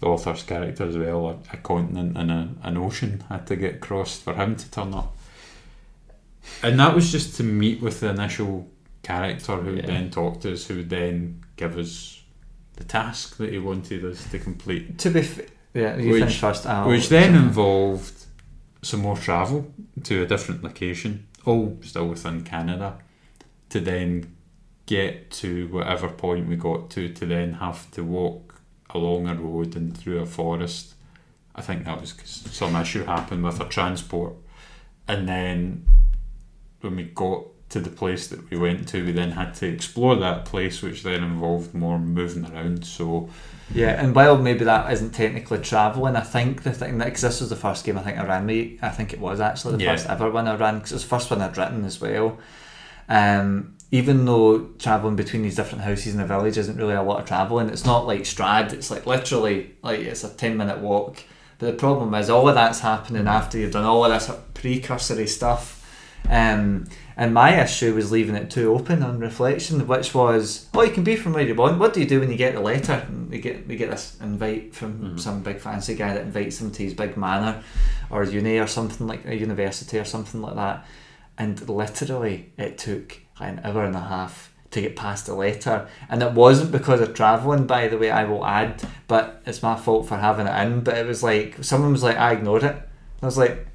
the 0.00 0.06
author's 0.06 0.42
character 0.42 0.84
as 0.84 0.96
well, 0.96 1.28
a, 1.28 1.38
a 1.54 1.56
continent 1.58 2.16
and 2.16 2.30
a, 2.30 2.48
an 2.62 2.76
ocean 2.76 3.24
had 3.28 3.46
to 3.46 3.56
get 3.56 3.80
crossed 3.80 4.22
for 4.22 4.34
him 4.34 4.56
to 4.56 4.70
turn 4.70 4.94
up. 4.94 5.16
And 6.62 6.78
that 6.80 6.94
was 6.94 7.12
just 7.12 7.36
to 7.36 7.44
meet 7.44 7.80
with 7.80 8.00
the 8.00 8.10
initial 8.10 8.68
character 9.02 9.56
who 9.56 9.74
Yeah. 9.76 9.86
then 9.86 10.10
talked 10.10 10.42
to 10.42 10.52
us, 10.52 10.66
who 10.66 10.76
would 10.76 10.90
then 10.90 11.42
give 11.56 11.76
us 11.78 12.22
the 12.76 12.84
task 12.84 13.36
that 13.36 13.50
he 13.52 13.58
wanted 13.58 14.04
us 14.04 14.28
to 14.30 14.38
complete. 14.38 14.98
To 15.00 15.10
be 15.10 15.20
f- 15.20 15.40
yeah, 15.74 15.96
Which- 15.96 16.38
first. 16.38 16.66
Which 16.86 17.08
then 17.08 17.34
involved 17.34 18.24
some 18.82 19.00
more 19.00 19.16
travel 19.16 19.72
to 20.04 20.22
a 20.22 20.26
different 20.26 20.64
location, 20.64 21.26
all 21.44 21.78
still 21.82 22.08
within 22.08 22.42
Canada, 22.42 22.98
to 23.68 23.78
then 23.80 24.34
get 24.96 25.30
to 25.30 25.68
whatever 25.68 26.08
point 26.08 26.48
we 26.48 26.56
got 26.56 26.90
to, 26.90 27.08
to 27.18 27.24
then 27.26 27.54
have 27.54 27.90
to 27.92 28.02
walk 28.04 28.60
along 28.90 29.26
a 29.28 29.34
road 29.34 29.74
and 29.76 29.96
through 29.96 30.18
a 30.20 30.26
forest. 30.26 30.94
I 31.54 31.62
think 31.62 31.84
that 31.84 32.00
was 32.00 32.12
'cause 32.12 32.42
some 32.50 32.76
issue 32.76 33.04
happened 33.04 33.42
with 33.44 33.60
our 33.60 33.68
transport. 33.68 34.34
And 35.08 35.28
then 35.28 35.84
when 36.82 36.96
we 36.96 37.04
got 37.04 37.42
to 37.70 37.80
the 37.80 37.90
place 37.90 38.26
that 38.28 38.50
we 38.50 38.56
went 38.58 38.86
to, 38.88 39.02
we 39.04 39.12
then 39.12 39.32
had 39.32 39.54
to 39.54 39.66
explore 39.66 40.14
that 40.16 40.44
place, 40.44 40.82
which 40.82 41.02
then 41.02 41.22
involved 41.24 41.72
more 41.74 41.98
moving 41.98 42.44
around. 42.50 42.84
So, 42.84 43.30
Yeah, 43.74 43.92
and 44.02 44.14
while 44.14 44.36
maybe 44.36 44.64
that 44.66 44.92
isn't 44.92 45.12
technically 45.14 45.58
travelling, 45.60 46.16
I 46.16 46.20
think 46.20 46.62
the 46.64 46.72
thing 46.72 46.98
that 46.98 47.06
because 47.06 47.22
this 47.22 47.40
was 47.40 47.48
the 47.48 47.56
first 47.56 47.84
game 47.86 47.96
I 47.96 48.02
think 48.02 48.18
I 48.18 48.26
ran, 48.26 48.44
me, 48.44 48.78
I 48.82 48.90
think 48.90 49.14
it 49.14 49.20
was 49.20 49.40
actually 49.40 49.76
the 49.78 49.84
Yeah. 49.84 49.92
first 49.92 50.06
ever 50.10 50.30
one 50.30 50.46
I 50.48 50.56
ran 50.56 50.74
because 50.76 50.92
it 50.92 50.96
was 50.96 51.02
the 51.04 51.08
first 51.16 51.30
one 51.30 51.40
I'd 51.40 51.56
written 51.56 51.84
as 51.86 51.98
well. 51.98 52.38
Um, 53.08 53.74
even 53.92 54.24
though 54.24 54.58
travelling 54.78 55.14
between 55.16 55.42
these 55.42 55.54
different 55.54 55.84
houses 55.84 56.14
in 56.14 56.18
the 56.20 56.26
village 56.26 56.56
isn't 56.58 56.78
really 56.78 56.94
a 56.94 57.02
lot 57.02 57.20
of 57.20 57.26
travelling, 57.26 57.68
it's 57.68 57.84
not 57.84 58.06
like 58.06 58.22
Strahd. 58.22 58.72
It's 58.72 58.90
like 58.90 59.06
literally 59.06 59.76
like 59.82 60.00
it's 60.00 60.24
a 60.24 60.30
ten 60.30 60.56
minute 60.56 60.78
walk. 60.78 61.22
But 61.58 61.66
the 61.66 61.72
problem 61.78 62.12
is 62.14 62.28
all 62.30 62.48
of 62.48 62.54
that's 62.56 62.80
happening 62.80 63.28
after 63.28 63.58
you've 63.58 63.70
done 63.72 63.84
all 63.84 64.04
of 64.04 64.10
this 64.10 64.34
precursory 64.54 65.28
stuff. 65.28 65.78
Um, 66.28 66.86
and 67.16 67.34
my 67.34 67.60
issue 67.62 67.94
was 67.94 68.10
leaving 68.10 68.34
it 68.36 68.48
too 68.50 68.72
open 68.72 69.02
on 69.02 69.18
reflection, 69.18 69.86
which 69.86 70.14
was, 70.14 70.68
oh, 70.72 70.82
you 70.82 70.90
can 70.92 71.04
be 71.04 71.16
from 71.16 71.32
where 71.34 71.42
you 71.46 71.54
want. 71.54 71.78
What 71.78 71.92
do 71.92 72.00
you 72.00 72.06
do 72.06 72.20
when 72.20 72.30
you 72.30 72.36
get 72.36 72.54
the 72.54 72.60
letter? 72.60 73.04
And 73.08 73.30
they 73.30 73.38
get 73.40 73.68
they 73.68 73.76
get 73.76 73.90
this 73.90 74.16
invite 74.22 74.74
from 74.74 74.98
Mhm. 75.16 75.20
some 75.20 75.42
big 75.42 75.60
fancy 75.60 75.94
guy 75.94 76.14
that 76.14 76.22
invites 76.22 76.58
them 76.58 76.70
to 76.70 76.82
his 76.82 76.94
big 76.94 77.16
manor, 77.18 77.62
or 78.08 78.24
uni 78.24 78.58
or 78.58 78.66
something 78.66 79.06
like 79.06 79.26
a 79.26 79.36
university 79.36 79.98
or 79.98 80.04
something 80.04 80.40
like 80.40 80.54
that. 80.54 80.86
And 81.36 81.68
literally, 81.68 82.52
it 82.56 82.78
took 82.78 83.18
an 83.48 83.60
hour 83.64 83.84
and 83.84 83.96
a 83.96 84.00
half 84.00 84.52
to 84.72 84.80
get 84.80 84.96
past 84.96 85.26
the 85.26 85.34
letter, 85.34 85.86
and 86.08 86.22
it 86.22 86.32
wasn't 86.32 86.72
because 86.72 87.00
of 87.00 87.14
travelling. 87.14 87.66
By 87.66 87.88
the 87.88 87.98
way, 87.98 88.10
I 88.10 88.24
will 88.24 88.44
add, 88.44 88.82
but 89.06 89.42
it's 89.46 89.62
my 89.62 89.76
fault 89.76 90.08
for 90.08 90.16
having 90.16 90.46
it 90.46 90.66
in. 90.66 90.80
But 90.80 90.98
it 90.98 91.06
was 91.06 91.22
like 91.22 91.62
someone 91.62 91.92
was 91.92 92.02
like, 92.02 92.16
I 92.16 92.32
ignored 92.32 92.64
it. 92.64 92.74
And 92.74 93.22
I 93.22 93.26
was 93.26 93.38
like, 93.38 93.66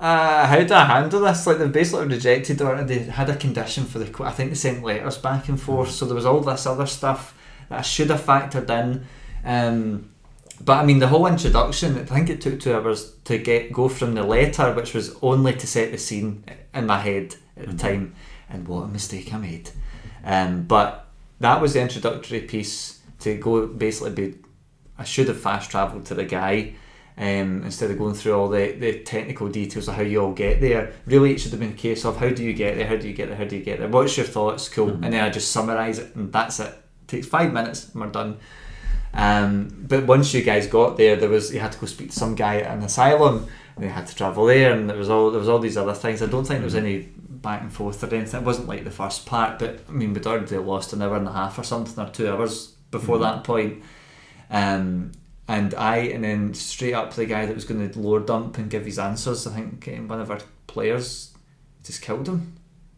uh, 0.00 0.46
how 0.46 0.62
do 0.62 0.74
I 0.74 0.84
handle 0.84 1.20
this? 1.20 1.46
Like 1.46 1.58
they've 1.58 1.70
basically 1.70 2.06
rejected 2.06 2.62
or 2.62 2.82
they 2.82 3.00
had 3.00 3.28
a 3.28 3.36
condition 3.36 3.84
for 3.84 3.98
the. 3.98 4.24
I 4.24 4.32
think 4.32 4.50
they 4.50 4.56
sent 4.56 4.82
letters 4.82 5.18
back 5.18 5.48
and 5.48 5.60
forth, 5.60 5.90
so 5.90 6.06
there 6.06 6.14
was 6.14 6.26
all 6.26 6.40
this 6.40 6.66
other 6.66 6.86
stuff 6.86 7.36
that 7.68 7.80
I 7.80 7.82
should 7.82 8.10
have 8.10 8.22
factored 8.22 8.70
in. 8.70 9.04
Um, 9.44 10.10
but 10.62 10.78
I 10.78 10.84
mean, 10.84 10.98
the 10.98 11.08
whole 11.08 11.26
introduction. 11.26 11.98
I 11.98 12.04
think 12.04 12.30
it 12.30 12.40
took 12.40 12.60
two 12.60 12.74
hours 12.74 13.12
to 13.24 13.36
get 13.36 13.72
go 13.72 13.88
from 13.88 14.14
the 14.14 14.22
letter, 14.22 14.72
which 14.72 14.94
was 14.94 15.14
only 15.20 15.52
to 15.54 15.66
set 15.66 15.92
the 15.92 15.98
scene 15.98 16.44
in 16.72 16.86
my 16.86 16.98
head 16.98 17.36
at 17.60 17.66
the 17.68 17.74
Mhm. 17.74 17.78
time, 17.78 18.14
and 18.48 18.66
what 18.68 18.82
a 18.84 18.88
mistake 18.88 19.32
I 19.32 19.38
made. 19.38 19.70
Um, 20.24 20.62
but 20.62 21.06
that 21.40 21.60
was 21.60 21.72
the 21.74 21.80
introductory 21.80 22.40
piece 22.40 22.98
to 23.20 23.36
go 23.36 23.66
basically 23.66 24.10
be. 24.12 24.34
I 24.98 25.04
should 25.04 25.28
have 25.28 25.40
fast 25.40 25.70
travelled 25.70 26.04
to 26.06 26.14
the 26.14 26.24
guy 26.24 26.74
um, 27.18 27.62
instead 27.64 27.90
of 27.90 27.98
going 27.98 28.14
through 28.14 28.32
all 28.34 28.48
the, 28.48 28.72
the 28.72 29.00
technical 29.00 29.48
details 29.48 29.88
of 29.88 29.94
how 29.94 30.02
you 30.02 30.20
all 30.22 30.32
get 30.32 30.60
there. 30.60 30.92
Really, 31.06 31.32
it 31.32 31.40
should 31.40 31.50
have 31.50 31.60
been 31.60 31.70
a 31.70 31.74
case 31.74 32.04
of 32.06 32.16
how 32.18 32.30
do 32.30 32.42
you 32.42 32.52
get 32.54 32.76
there, 32.76 32.86
how 32.86 32.96
do 32.96 33.06
you 33.08 33.14
get 33.14 33.28
there, 33.28 33.36
how 33.36 33.44
do 33.44 33.56
you 33.56 33.62
get 33.64 33.78
there, 33.78 33.88
what's 33.88 34.16
your 34.16 34.26
thoughts, 34.26 34.68
cool, 34.70 34.88
Mhm. 34.88 35.04
and 35.04 35.12
then 35.12 35.24
I 35.24 35.28
just 35.30 35.50
summarise 35.52 35.98
it, 35.98 36.14
and 36.16 36.32
that's 36.32 36.60
it. 36.60 36.74
takes 37.06 37.26
five 37.26 37.52
minutes, 37.52 37.90
and 37.92 38.00
we're 38.02 38.08
done. 38.10 38.36
Um, 39.12 39.84
but 39.88 40.06
once 40.06 40.32
you 40.32 40.42
guys 40.42 40.66
got 40.68 40.96
there, 40.96 41.16
there 41.16 41.28
was 41.28 41.52
you 41.52 41.58
had 41.60 41.72
to 41.72 41.78
go 41.78 41.86
speak 41.86 42.10
to 42.10 42.16
some 42.16 42.34
guy 42.36 42.58
at 42.60 42.76
an 42.78 42.84
asylum, 42.84 43.46
and 43.74 43.84
you 43.84 43.90
had 43.90 44.06
to 44.06 44.14
travel 44.14 44.46
there, 44.46 44.72
and 44.72 44.88
there 44.88 44.96
was 44.96 45.10
all 45.10 45.30
there 45.30 45.40
was 45.40 45.48
all 45.48 45.58
these 45.58 45.76
other 45.76 45.94
things. 45.94 46.22
I 46.22 46.26
don't 46.26 46.44
think 46.46 46.60
there 46.60 46.64
was 46.66 46.74
any 46.76 47.08
back 47.42 47.62
and 47.62 47.72
forth 47.72 48.02
or 48.04 48.14
anything. 48.14 48.40
It 48.40 48.46
wasn't 48.46 48.68
like 48.68 48.84
the 48.84 48.90
first 48.90 49.26
part, 49.26 49.58
but 49.58 49.80
I 49.88 49.92
mean, 49.92 50.12
we'd 50.12 50.26
already 50.26 50.56
lost 50.58 50.92
an 50.92 51.02
hour 51.02 51.16
and 51.16 51.26
a 51.28 51.32
half 51.32 51.58
or 51.58 51.62
something, 51.64 52.02
or 52.04 52.08
two 52.10 52.28
hours 52.30 52.74
before 52.90 53.18
Mhm. 53.18 53.22
that 53.22 53.44
point. 53.44 53.82
Um, 54.50 55.12
and 55.48 55.74
I, 55.74 55.96
and 55.98 56.22
then 56.24 56.54
straight 56.54 56.92
up 56.94 57.14
the 57.14 57.26
guy 57.26 57.46
that 57.46 57.54
was 57.54 57.64
going 57.64 57.88
to 57.88 57.98
lower 57.98 58.20
dump 58.20 58.58
and 58.58 58.70
give 58.70 58.84
his 58.84 58.98
answers. 58.98 59.46
I 59.46 59.50
think 59.54 59.88
um, 59.88 60.08
one 60.08 60.20
of 60.20 60.30
our 60.30 60.40
players 60.66 61.32
just 61.84 62.02
killed 62.02 62.28
him, 62.28 62.54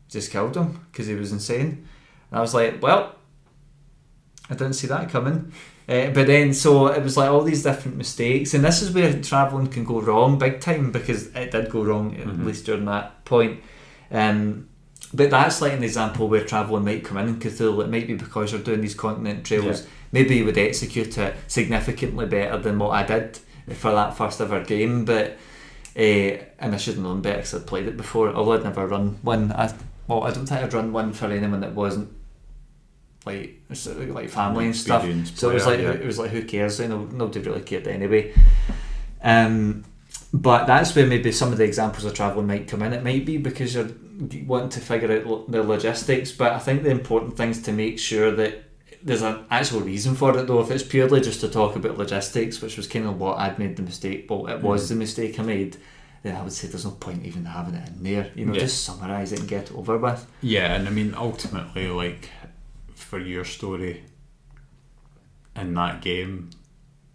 just 0.08 0.30
killed 0.30 0.56
him 0.56 0.80
because 0.90 1.06
he 1.06 1.14
was 1.14 1.32
insane. 1.32 1.86
And 2.30 2.38
I 2.38 2.40
was 2.40 2.52
like, 2.54 2.82
well, 2.82 3.14
I 4.50 4.54
didn't 4.54 4.74
see 4.74 4.86
that 4.88 5.08
coming. 5.08 5.52
Uh, 5.88 6.10
but 6.10 6.26
then, 6.26 6.54
so 6.54 6.86
it 6.86 7.02
was 7.02 7.16
like 7.16 7.28
all 7.30 7.42
these 7.42 7.62
different 7.62 7.96
mistakes, 7.96 8.54
and 8.54 8.64
this 8.64 8.82
is 8.82 8.92
where 8.92 9.20
traveling 9.20 9.66
can 9.66 9.84
go 9.84 10.00
wrong 10.00 10.38
big 10.38 10.60
time 10.60 10.92
because 10.92 11.26
it 11.34 11.50
did 11.50 11.70
go 11.70 11.82
wrong 11.82 12.14
at 12.16 12.26
Mhm. 12.26 12.44
least 12.44 12.64
during 12.66 12.84
that 12.84 13.24
point. 13.24 13.60
Um, 14.12 14.68
but 15.14 15.30
that's 15.30 15.60
like 15.60 15.72
an 15.72 15.82
example 15.82 16.28
where 16.28 16.44
traveling 16.44 16.84
might 16.84 17.04
come 17.04 17.18
in 17.18 17.28
in 17.28 17.40
Cthulhu. 17.40 17.84
It 17.84 17.90
might 17.90 18.06
be 18.06 18.14
because 18.14 18.52
you're 18.52 18.62
doing 18.62 18.80
these 18.80 18.94
continent 18.94 19.44
trails. 19.44 19.82
Yeah. 19.82 19.88
Maybe 20.12 20.36
you 20.36 20.44
would 20.44 20.58
execute 20.58 21.18
it 21.18 21.34
significantly 21.48 22.26
better 22.26 22.58
than 22.58 22.78
what 22.78 22.90
I 22.90 23.02
did 23.02 23.38
for 23.74 23.90
that 23.92 24.16
first 24.16 24.40
ever 24.40 24.62
game. 24.62 25.04
But 25.04 25.38
uh, 25.96 26.38
and 26.58 26.74
I 26.74 26.76
should 26.76 26.94
have 26.94 27.02
known 27.02 27.20
better 27.20 27.38
because 27.38 27.54
I'd 27.54 27.66
played 27.66 27.86
it 27.86 27.96
before. 27.96 28.32
Although 28.32 28.52
I'd 28.52 28.64
never 28.64 28.86
run 28.86 29.18
one. 29.22 29.52
I, 29.52 29.72
well, 30.06 30.24
I 30.24 30.30
don't 30.30 30.46
think 30.46 30.62
I'd 30.62 30.72
run 30.72 30.92
one 30.92 31.12
for 31.12 31.26
anyone 31.26 31.60
that 31.60 31.74
wasn't 31.74 32.12
like 33.26 33.60
like 33.68 34.28
family 34.28 34.66
and 34.66 34.76
stuff. 34.76 35.06
So 35.34 35.50
it 35.50 35.54
was 35.54 35.66
like 35.66 35.80
yeah. 35.80 35.92
it 35.92 36.06
was 36.06 36.18
like 36.18 36.30
who 36.30 36.44
cares? 36.44 36.80
You 36.80 36.88
know, 36.88 37.04
nobody 37.04 37.40
really 37.40 37.62
cared 37.62 37.86
anyway. 37.86 38.34
Um, 39.22 39.84
but 40.32 40.66
that's 40.66 40.94
where 40.96 41.06
maybe 41.06 41.30
some 41.32 41.52
of 41.52 41.58
the 41.58 41.64
examples 41.64 42.04
of 42.04 42.14
travel 42.14 42.42
might 42.42 42.68
come 42.68 42.82
in. 42.82 42.92
It 42.92 43.04
might 43.04 43.26
be 43.26 43.36
because 43.36 43.74
you're 43.74 43.90
wanting 44.46 44.70
to 44.70 44.80
figure 44.80 45.12
out 45.12 45.26
lo- 45.26 45.44
the 45.48 45.62
logistics. 45.62 46.32
But 46.32 46.52
I 46.52 46.58
think 46.58 46.82
the 46.82 46.90
important 46.90 47.36
thing 47.36 47.50
is 47.50 47.62
to 47.62 47.72
make 47.72 47.98
sure 47.98 48.30
that 48.32 48.64
there's 49.02 49.22
an 49.22 49.44
actual 49.50 49.80
reason 49.80 50.14
for 50.14 50.36
it. 50.38 50.46
Though, 50.46 50.60
if 50.60 50.70
it's 50.70 50.82
purely 50.84 51.20
just 51.20 51.40
to 51.40 51.48
talk 51.48 51.76
about 51.76 51.98
logistics, 51.98 52.62
which 52.62 52.76
was 52.76 52.86
kind 52.86 53.06
of 53.06 53.18
what 53.18 53.38
I'd 53.38 53.58
made 53.58 53.76
the 53.76 53.82
mistake. 53.82 54.26
Well, 54.30 54.46
it 54.46 54.62
was 54.62 54.84
Mm. 54.86 54.88
the 54.90 54.94
mistake 54.94 55.38
I 55.40 55.42
made. 55.42 55.76
Then 56.22 56.36
I 56.36 56.42
would 56.42 56.52
say 56.52 56.68
there's 56.68 56.84
no 56.84 56.92
point 56.92 57.26
even 57.26 57.44
having 57.44 57.74
it 57.74 57.88
in 57.88 58.02
there. 58.04 58.30
You 58.36 58.46
know, 58.46 58.52
Yeah. 58.54 58.60
just 58.60 58.84
summarise 58.84 59.32
it 59.32 59.40
and 59.40 59.48
get 59.48 59.70
it 59.70 59.76
over 59.76 59.98
with. 59.98 60.24
Yeah, 60.40 60.74
and 60.76 60.86
I 60.86 60.90
mean, 60.92 61.14
ultimately, 61.16 61.88
like 61.88 62.30
for 62.94 63.18
your 63.18 63.44
story 63.44 64.04
in 65.56 65.74
that 65.74 66.00
game, 66.00 66.50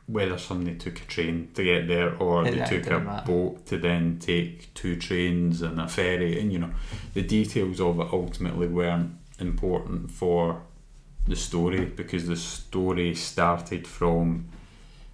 whether 0.07 0.37
somebody 0.37 0.75
took 0.77 1.01
a 1.01 1.05
train 1.05 1.49
to 1.53 1.63
get 1.63 1.87
there 1.87 2.15
or 2.15 2.43
they 2.45 2.59
it 2.61 2.65
took 2.67 2.87
a 2.89 2.99
matter. 2.99 3.25
boat 3.31 3.65
to 3.65 3.77
then 3.77 4.17
take 4.19 4.73
two 4.73 4.95
trains 4.95 5.61
and 5.61 5.79
a 5.81 5.87
ferry, 5.87 6.39
and 6.39 6.51
you 6.53 6.59
know, 6.59 6.71
the 7.13 7.21
details 7.21 7.79
of 7.81 7.99
it 7.99 8.07
ultimately 8.13 8.67
weren't 8.67 9.11
important 9.39 10.09
for 10.09 10.61
the 11.27 11.35
story 11.35 11.85
because 11.85 12.25
the 12.27 12.37
story 12.37 13.13
started 13.13 13.85
from 13.85 14.47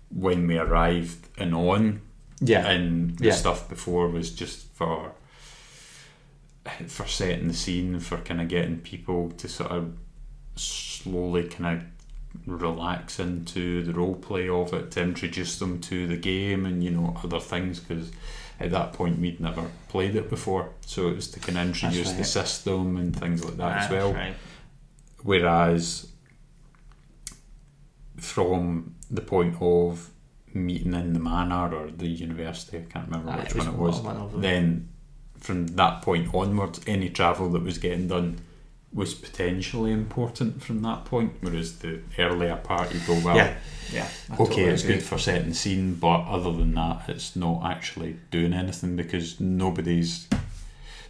when 0.10 0.46
we 0.48 0.58
arrived 0.60 1.28
and 1.40 1.56
on 1.56 2.02
Yeah, 2.40 2.70
and 2.70 3.18
the 3.18 3.28
Yeah. 3.28 3.34
stuff 3.34 3.68
before 3.68 4.10
was 4.10 4.30
just 4.32 4.68
for 4.74 5.14
for 6.88 7.06
setting 7.08 7.48
the 7.50 7.54
scene 7.54 8.00
for 8.00 8.18
kind 8.20 8.40
of 8.42 8.48
getting 8.48 8.78
people 8.80 9.32
to 9.32 9.48
sort 9.50 9.72
of 9.72 9.94
slowly 10.56 11.44
kind 11.48 11.78
of 11.78 11.84
relax 12.46 13.20
into 13.20 13.84
the 13.84 13.94
role 13.94 14.16
play 14.16 14.50
of 14.50 14.74
it 14.74 14.92
to 14.92 15.02
introduce 15.02 15.60
them 15.60 15.80
to 15.80 16.08
the 16.08 16.18
game 16.18 16.66
and 16.66 16.84
you 16.84 16.92
know 16.92 17.16
other 17.24 17.40
things 17.40 17.80
because 17.80 18.12
at 18.60 18.72
that 18.72 18.94
point 18.94 19.20
we'd 19.20 19.40
never 19.40 19.70
played 19.88 20.16
it 20.16 20.30
before 20.30 20.70
so 20.86 21.08
it 21.08 21.16
was 21.16 21.30
to 21.30 21.40
kind 21.40 21.58
of 21.58 21.68
introduce 21.68 22.12
the 22.14 22.24
system 22.24 22.98
and 22.98 23.18
things 23.18 23.44
like 23.46 23.58
that 23.58 23.84
as 23.84 23.90
well 23.90 24.14
right. 24.14 24.36
whereas 25.22 26.08
from 28.18 28.96
the 29.12 29.22
point 29.22 29.56
of 29.62 30.10
meeting 30.54 30.94
in 30.94 31.14
the 31.14 31.20
manor 31.20 31.74
or 31.74 31.92
the 31.92 32.08
university, 32.08 32.78
I 32.78 32.82
can't 32.82 33.08
remember 33.08 33.32
Aye, 33.32 33.44
which 33.44 33.56
one 33.56 33.68
it 33.68 33.74
was. 33.74 34.02
Then 34.36 34.90
from 35.38 35.68
that 35.68 36.02
point 36.02 36.34
onwards, 36.34 36.82
any 36.88 37.10
travel 37.10 37.50
that 37.50 37.64
was 37.64 37.78
getting 37.78 38.08
done 38.08 38.40
was 38.94 39.14
potentially 39.16 39.92
important 39.92 40.62
from 40.62 40.82
that 40.84 41.06
point, 41.06 41.34
whereas 41.42 41.80
the 41.80 42.02
earlier 42.20 42.56
part 42.58 42.94
you 42.94 43.00
go 43.08 43.20
well. 43.26 43.36
Yeah, 43.36 43.56
yeah. 43.92 44.08
I 44.30 44.34
Okay, 44.36 44.46
totally 44.46 44.64
it's 44.66 44.84
agree. 44.84 44.96
good 44.96 45.04
for 45.04 45.18
setting 45.18 45.54
scene, 45.54 45.96
but 45.96 46.22
other 46.28 46.52
than 46.52 46.76
that, 46.76 47.10
it's 47.10 47.36
not 47.36 47.64
actually 47.66 48.18
doing 48.30 48.54
anything 48.54 48.96
because 48.96 49.40
nobody's 49.40 50.28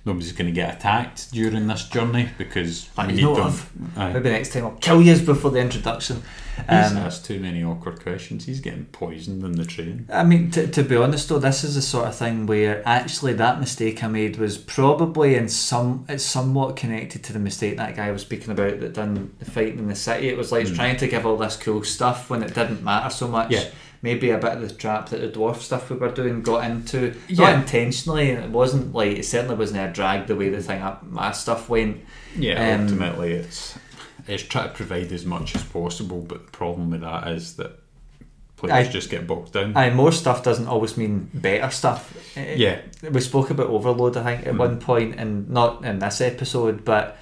nobody's 0.06 0.32
going 0.34 0.48
to 0.48 0.52
get 0.54 0.76
attacked 0.76 1.32
during 1.32 1.68
this 1.68 1.86
journey 1.88 2.30
because 2.38 2.90
we 2.98 3.14
you 3.14 3.28
need 3.28 3.38
them. 3.38 3.54
Aye. 3.96 4.14
Maybe 4.14 4.30
next 4.32 4.52
time 4.54 4.66
I'll 4.66 4.72
kill 4.72 5.02
you 5.02 5.18
before 5.20 5.52
the 5.52 5.60
introduction. 5.60 6.22
He's 6.56 6.92
Um, 6.92 6.98
asked 6.98 7.26
too 7.26 7.40
many 7.40 7.64
awkward 7.64 8.04
questions. 8.04 8.46
He's 8.46 8.60
getting 8.60 8.86
poisoned 8.86 9.44
in 9.44 9.54
the 9.54 9.66
train. 9.66 10.08
I 10.14 10.24
mean, 10.24 10.52
to, 10.52 10.68
to 10.68 10.84
be 10.84 10.96
honest 10.96 11.30
though, 11.30 11.40
this 11.40 11.64
is 11.64 11.74
the 11.76 11.82
sort 11.82 12.08
of 12.08 12.16
thing 12.16 12.46
where 12.46 12.84
actually 12.88 13.34
that 13.34 13.60
mistake 13.60 14.04
I 14.04 14.08
made 14.08 14.38
was 14.38 14.58
probably 14.58 15.36
in 15.36 15.50
some, 15.50 16.06
it's 16.10 16.24
somewhat 16.24 16.76
connected 16.76 17.24
to 17.24 17.34
the 17.34 17.40
mistake 17.40 17.78
that 17.78 17.96
guy 17.96 18.12
was 18.12 18.22
speaking 18.22 18.52
about 18.52 18.82
that 18.82 18.94
done 18.94 19.34
the 19.40 19.46
fighting 19.50 19.80
in 19.80 19.88
the 19.88 19.96
city. 19.96 20.28
It 20.30 20.38
was 20.38 20.52
like 20.52 20.68
Mm. 20.68 20.76
trying 20.76 20.98
to 20.98 21.08
give 21.08 21.26
all 21.26 21.38
this 21.38 21.56
cool 21.56 21.84
stuff 21.84 22.30
when 22.30 22.44
it 22.44 22.54
didn't 22.54 22.84
matter 22.84 23.10
so 23.10 23.28
much. 23.28 23.50
Yeah. 23.52 23.64
Maybe 24.04 24.30
a 24.30 24.38
bit 24.38 24.52
of 24.52 24.62
the 24.62 24.74
trap 24.74 25.10
that 25.10 25.22
the 25.22 25.30
dwarf 25.30 25.58
stuff 25.62 25.90
we 25.90 25.96
were 25.96 26.12
doing 26.12 26.42
got 26.44 26.70
into, 26.70 27.16
Yeah. 27.28 27.46
not 27.52 27.54
intentionally. 27.62 28.30
It 28.30 28.50
wasn't 28.52 28.94
like 28.94 29.18
it 29.18 29.26
certainly 29.26 29.56
wasn't 29.56 29.90
a 29.90 29.92
drag 29.92 30.28
the 30.28 30.36
way 30.36 30.50
the 30.50 30.62
thing 30.62 30.82
up 30.82 31.04
my 31.10 31.32
stuff 31.32 31.70
went. 31.70 32.02
Yeah, 32.38 32.76
Um, 32.76 32.82
ultimately, 32.82 33.32
it's 33.34 33.80
it's 34.28 34.44
trying 34.44 34.70
to 34.70 34.76
provide 34.76 35.12
as 35.12 35.26
much 35.26 35.56
as 35.56 35.64
possible, 35.64 36.20
but 36.22 36.46
the 36.46 36.52
problem 36.52 36.92
with 36.92 37.02
that 37.02 37.28
is 37.30 37.56
that 37.56 37.80
players 38.58 38.88
Aye. 38.88 38.92
just 38.92 39.10
get 39.10 39.26
bogged 39.28 39.52
down. 39.54 39.76
Aye, 39.76 39.90
more 39.90 40.12
stuff 40.14 40.44
doesn't 40.44 40.68
always 40.68 40.96
mean 40.98 41.30
better 41.34 41.70
stuff. 41.70 42.14
Yeah, 42.38 42.80
we 43.10 43.20
spoke 43.20 43.50
about 43.50 43.68
overload 43.68 44.16
i 44.18 44.24
think 44.24 44.48
at 44.48 44.54
Mm. 44.54 44.58
one 44.60 44.80
point 44.80 45.16
and 45.18 45.50
not 45.50 45.84
in 45.86 46.00
this 46.00 46.22
episode 46.22 46.86
but 46.86 47.18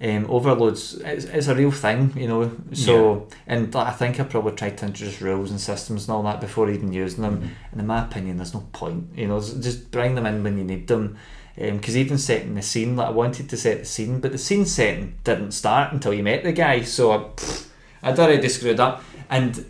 um, 0.00 0.26
overloads 0.28 0.94
it's, 1.04 1.24
it's 1.24 1.48
a 1.48 1.54
real 1.54 1.70
thing 1.70 2.12
you 2.16 2.28
know? 2.28 2.50
So 2.74 3.28
and 3.46 3.74
i 3.76 3.90
think 3.92 4.20
i 4.20 4.24
probably 4.24 4.52
tried 4.52 4.76
to 4.78 4.86
introduce 4.86 5.22
rules 5.22 5.50
and 5.50 5.60
systems 5.60 6.06
and 6.06 6.14
all 6.14 6.22
that 6.24 6.40
before 6.40 6.68
even 6.70 6.92
using 6.92 7.22
them. 7.22 7.36
Mhm. 7.40 7.48
and 7.72 7.80
in 7.80 7.86
my 7.86 8.02
opinion 8.04 8.36
there's 8.36 8.52
no 8.54 8.64
point 8.72 9.08
you 9.16 9.26
know? 9.26 9.40
Just 9.40 9.90
bring 9.90 10.14
them 10.14 10.26
in 10.26 10.42
when 10.42 10.58
you 10.58 10.64
need 10.64 10.86
them. 10.88 11.16
Because 11.56 11.96
even 11.96 12.18
setting 12.18 12.54
the 12.54 12.60
scene 12.62 12.96
like 12.96 13.08
i 13.08 13.10
wanted 13.10 13.48
to 13.48 13.56
set 13.56 13.78
the 13.80 13.84
scene 13.86 14.20
but 14.20 14.32
the 14.32 14.38
scene 14.38 14.66
setting 14.66 15.14
didn't 15.24 15.52
start 15.52 15.92
until 15.94 16.12
you 16.12 16.22
met 16.22 16.42
the 16.44 16.52
guy 16.52 16.82
so 16.82 17.12
I, 17.12 17.18
pfft, 17.18 17.66
i'd 18.02 18.18
already 18.18 18.48
screwed 18.50 18.80
up. 18.80 19.02
And 19.30 19.64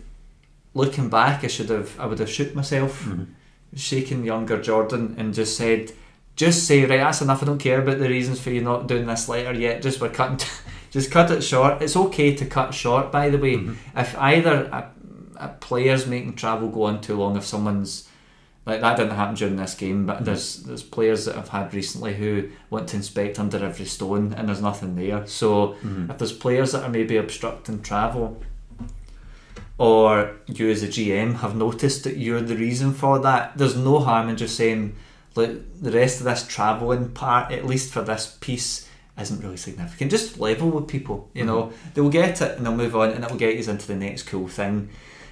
looking 0.73 1.07
back 1.09 1.43
i 1.45 1.47
should 1.47 1.69
have 1.69 1.97
i 1.99 2.05
would 2.05 2.19
have 2.19 2.29
shoot 2.29 2.53
myself 2.53 3.05
Mhm. 3.05 3.27
shaking 3.75 4.25
younger 4.25 4.61
Jordan 4.61 5.15
and 5.17 5.33
just 5.33 5.55
said, 5.57 5.91
just 6.37 6.65
say, 6.67 6.81
right, 6.85 6.97
that's 6.97 7.21
enough. 7.21 7.41
I 7.43 7.45
don't 7.47 7.57
care 7.57 7.81
about 7.81 7.99
the 7.99 8.07
reasons 8.07 8.39
for 8.39 8.51
you 8.51 8.61
not 8.61 8.87
doing 8.87 9.05
this 9.07 9.27
later 9.27 9.51
yet. 9.53 9.81
Just 9.81 9.99
we're 9.99 10.09
cutting, 10.09 10.39
just 10.91 11.11
cut 11.11 11.29
it 11.31 11.41
short. 11.43 11.81
It's 11.81 11.95
okay 11.97 12.33
to 12.35 12.45
cut 12.45 12.73
short, 12.73 13.11
by 13.11 13.29
the 13.29 13.37
way. 13.39 13.55
Mhm. 13.57 13.75
If 13.95 14.17
either 14.17 14.69
a, 14.71 14.91
a 15.37 15.47
player's 15.59 16.05
making 16.07 16.35
travel 16.35 16.69
go 16.69 16.83
on 16.83 17.01
too 17.01 17.15
long, 17.15 17.35
if 17.37 17.43
someone's 17.43 18.07
like 18.67 18.81
that 18.81 18.97
didn't 18.97 19.15
happen 19.15 19.33
during 19.35 19.55
this 19.55 19.73
game, 19.75 20.05
but 20.05 20.19
Mhm. 20.21 20.25
there's 20.25 20.57
there's 20.63 20.83
players 20.83 21.25
that 21.25 21.37
I've 21.37 21.49
had 21.49 21.73
recently 21.73 22.13
who 22.13 22.49
want 22.69 22.87
to 22.89 22.97
inspect 22.97 23.39
under 23.39 23.57
every 23.65 23.85
stone 23.85 24.33
and 24.37 24.47
there's 24.47 24.61
nothing 24.61 24.95
there. 24.95 25.25
So 25.25 25.75
Mhm. 25.83 26.09
if 26.11 26.17
there's 26.19 26.33
players 26.33 26.71
that 26.73 26.83
are 26.83 26.89
maybe 26.89 27.17
obstructing 27.17 27.81
travel 27.81 28.41
or 29.77 30.31
you 30.47 30.69
as 30.69 30.83
a 30.83 30.87
GM 30.87 31.35
have 31.35 31.55
noticed 31.55 32.03
that 32.03 32.17
you're 32.17 32.41
the 32.41 32.55
reason 32.57 32.93
for 32.93 33.19
that, 33.19 33.57
there's 33.57 33.75
no 33.77 33.99
harm 33.99 34.27
in 34.29 34.35
just 34.35 34.55
saying, 34.55 34.95
look, 35.37 35.81
the 35.81 35.91
rest 35.91 36.19
of 36.19 36.25
this 36.25 36.45
travelling 36.47 37.09
part, 37.11 37.51
at 37.51 37.65
least 37.65 37.93
for 37.93 38.01
this 38.01 38.37
piece, 38.41 38.87
isn't 39.19 39.41
really 39.41 39.57
significant. 39.57 40.11
Just 40.11 40.39
level 40.39 40.69
with 40.69 40.87
people, 40.87 41.29
you 41.33 41.45
know. 41.45 41.71
They'll 41.93 42.09
get 42.09 42.41
it 42.41 42.57
and 42.57 42.65
they'll 42.65 42.75
move 42.75 42.95
on 42.95 43.11
and 43.11 43.23
it'll 43.23 43.37
get 43.37 43.55
you 43.55 43.71
into 43.71 43.87
the 43.87 43.95
next 43.95 44.23
cool 44.23 44.47
thing. 44.47 44.89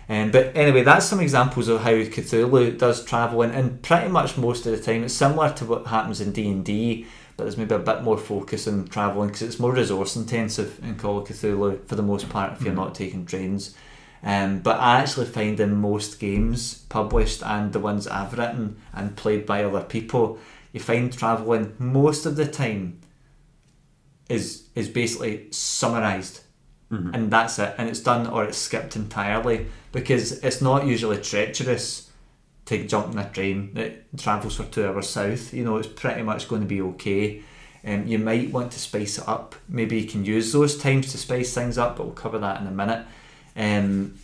Um, 0.08 0.30
but 0.32 0.56
anyway, 0.56 0.84
that's 0.84 1.06
some 1.08 1.20
examples 1.20 1.68
of 1.68 1.82
how 1.82 1.91
Cthulhu 1.91 2.78
does 2.78 3.03
travelling, 3.03 3.51
and 3.51 3.82
pretty 3.82 4.08
much 4.08 4.38
most 4.38 4.66
of 4.68 4.72
the 4.72 4.82
time 4.82 5.03
it's 5.03 5.14
similar 5.16 5.51
to 5.53 5.66
what 5.66 5.88
happens 5.88 6.22
in 6.22 6.32
D 6.32 6.47
and 6.49 6.64
D, 6.64 7.08
but 7.38 7.43
there's 7.45 7.58
maybe 7.58 7.74
a 7.74 7.80
bit 7.80 8.03
more 8.03 8.18
focus 8.18 8.68
on 8.68 8.88
travelling 8.88 9.30
because 9.30 9.41
it's 9.41 9.60
more 9.60 9.74
resource 9.74 10.16
intensive 10.16 10.80
in 10.84 10.95
Call 10.95 11.18
of 11.20 11.28
Cthulhu 11.28 11.88
for 11.88 11.95
the 11.95 12.03
most 12.03 12.30
part 12.30 12.53
if 12.53 12.62
you're 12.62 12.74
Mhm. 12.74 12.78
not 12.78 12.95
taking 12.95 13.26
trains. 13.26 13.76
Um, 14.26 14.59
but 14.59 14.80
I 14.80 15.01
actually 15.01 15.28
find 15.28 15.59
in 15.59 15.76
most 15.76 16.19
games 16.19 16.80
published 16.89 17.43
and 17.43 17.71
the 17.71 17.80
ones 17.80 18.07
I've 18.07 18.34
written 18.36 18.78
and 18.91 19.15
played 19.15 19.45
by 19.45 19.63
other 19.63 19.82
people, 19.84 20.39
you 20.73 20.80
find 20.80 21.15
travelling 21.15 21.76
most 21.78 22.26
of 22.26 22.36
the 22.36 22.47
time 22.47 22.99
is 24.28 24.63
is 24.73 24.89
basically 24.89 25.47
summarised. 25.51 26.41
Mhm. 26.91 27.15
and 27.15 27.32
that's 27.32 27.57
it. 27.57 27.73
And 27.80 27.89
it's 27.89 27.99
done 27.99 28.28
or 28.28 28.43
it's 28.43 28.59
skipped 28.59 28.95
entirely 28.95 29.65
because 29.91 30.34
it's 30.43 30.61
not 30.61 30.86
usually 30.86 31.17
treacherous 31.17 32.11
to 32.65 32.86
jump 32.88 33.11
in 33.13 33.17
a 33.17 33.28
train 33.30 33.73
that 33.73 34.15
travels 34.17 34.55
for 34.57 34.65
two 34.65 34.86
hours 34.88 35.09
south. 35.09 35.51
You 35.53 35.63
know 35.65 35.78
it's 35.78 35.88
pretty 35.88 36.21
much 36.21 36.47
going 36.47 36.61
to 36.61 36.67
be 36.67 36.82
okay. 36.82 37.41
Um, 37.84 38.05
you 38.07 38.19
might 38.19 38.51
want 38.51 38.71
to 38.73 38.80
spice 38.80 39.17
it 39.17 39.28
up. 39.28 39.55
Maybe 39.67 39.99
you 39.99 40.07
can 40.07 40.26
use 40.26 40.51
those 40.53 40.78
times 40.78 41.11
to 41.11 41.17
spice 41.17 41.53
things 41.55 41.78
up 41.80 41.97
but 41.97 42.05
we'll 42.05 42.13
cover 42.15 42.38
that 42.39 42.61
in 42.61 42.67
a 42.67 42.71
minute 42.71 43.05
um, 43.56 44.16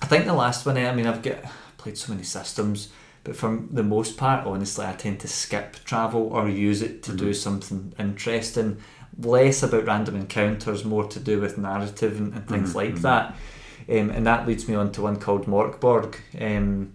I 0.00 0.06
think 0.06 0.26
the 0.26 0.32
last 0.34 0.64
one 0.66 0.76
I 0.78 0.92
mean 0.94 1.06
I've 1.06 1.22
got 1.22 1.38
played 1.76 1.98
so 1.98 2.12
many 2.12 2.24
systems 2.24 2.88
but 3.24 3.36
for 3.36 3.60
the 3.70 3.82
most 3.82 4.16
part 4.16 4.46
honestly 4.46 4.86
I 4.86 4.92
tend 4.92 5.20
to 5.20 5.28
skip 5.28 5.84
travel 5.84 6.28
or 6.32 6.48
use 6.48 6.82
it 6.82 7.02
to 7.04 7.12
do 7.12 7.30
Mhm. 7.30 7.34
something 7.36 7.92
interesting 7.98 8.78
less 9.20 9.64
about 9.64 9.84
random 9.86 10.14
encounters, 10.14 10.84
more 10.84 11.04
to 11.08 11.18
do 11.18 11.40
with 11.40 11.58
narrative 11.58 12.18
and, 12.20 12.32
and 12.34 12.46
things 12.48 12.70
Mhm, 12.70 12.74
like 12.76 12.94
that. 13.02 13.34
Um, 13.90 14.10
and 14.10 14.24
that 14.26 14.46
leads 14.46 14.68
me 14.68 14.76
on 14.76 14.92
to 14.92 15.02
one 15.02 15.16
called 15.16 15.46
Morkborg, 15.46 16.14
um, 16.40 16.92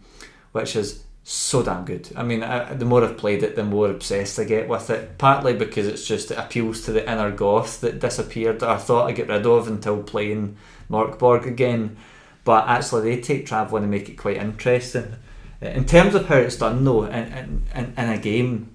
which 0.53 0.77
is 0.77 1.03
so 1.25 1.61
damn 1.63 1.83
good. 1.83 2.07
I 2.15 2.23
mean, 2.23 2.41
I, 2.41 2.73
the 2.75 2.85
more 2.85 3.03
I've 3.03 3.17
played 3.17 3.43
it, 3.43 3.57
the 3.57 3.63
more 3.65 3.89
obsessed 3.89 4.39
I 4.39 4.45
get 4.45 4.69
with 4.69 4.89
it. 4.89 5.17
Partly 5.17 5.53
because 5.53 5.85
it's 5.85 6.07
just 6.07 6.31
it 6.31 6.37
appeals 6.37 6.81
to 6.85 6.93
the 6.93 7.03
inner 7.11 7.31
goth 7.31 7.81
that 7.81 7.99
disappeared, 7.99 8.61
that 8.61 8.69
I 8.69 8.77
thought 8.77 9.09
I'd 9.09 9.15
get 9.17 9.27
rid 9.27 9.45
of 9.45 9.67
until 9.67 10.01
playing 10.01 10.55
Morkborg 10.89 11.45
again. 11.45 11.97
But 12.43 12.67
actually, 12.67 13.15
they 13.15 13.21
take 13.21 13.45
travelling 13.45 13.83
and 13.83 13.91
make 13.91 14.09
it 14.09 14.17
quite 14.17 14.37
interesting. 14.37 15.15
Uh, 15.61 15.67
In 15.67 15.85
terms 15.85 16.13
of 16.13 16.25
how 16.27 16.35
it's 16.35 16.57
done, 16.57 16.83
though, 16.83 17.05
in, 17.05 17.63
in, 17.73 17.93
in, 17.97 18.09
a 18.09 18.17
game, 18.17 18.69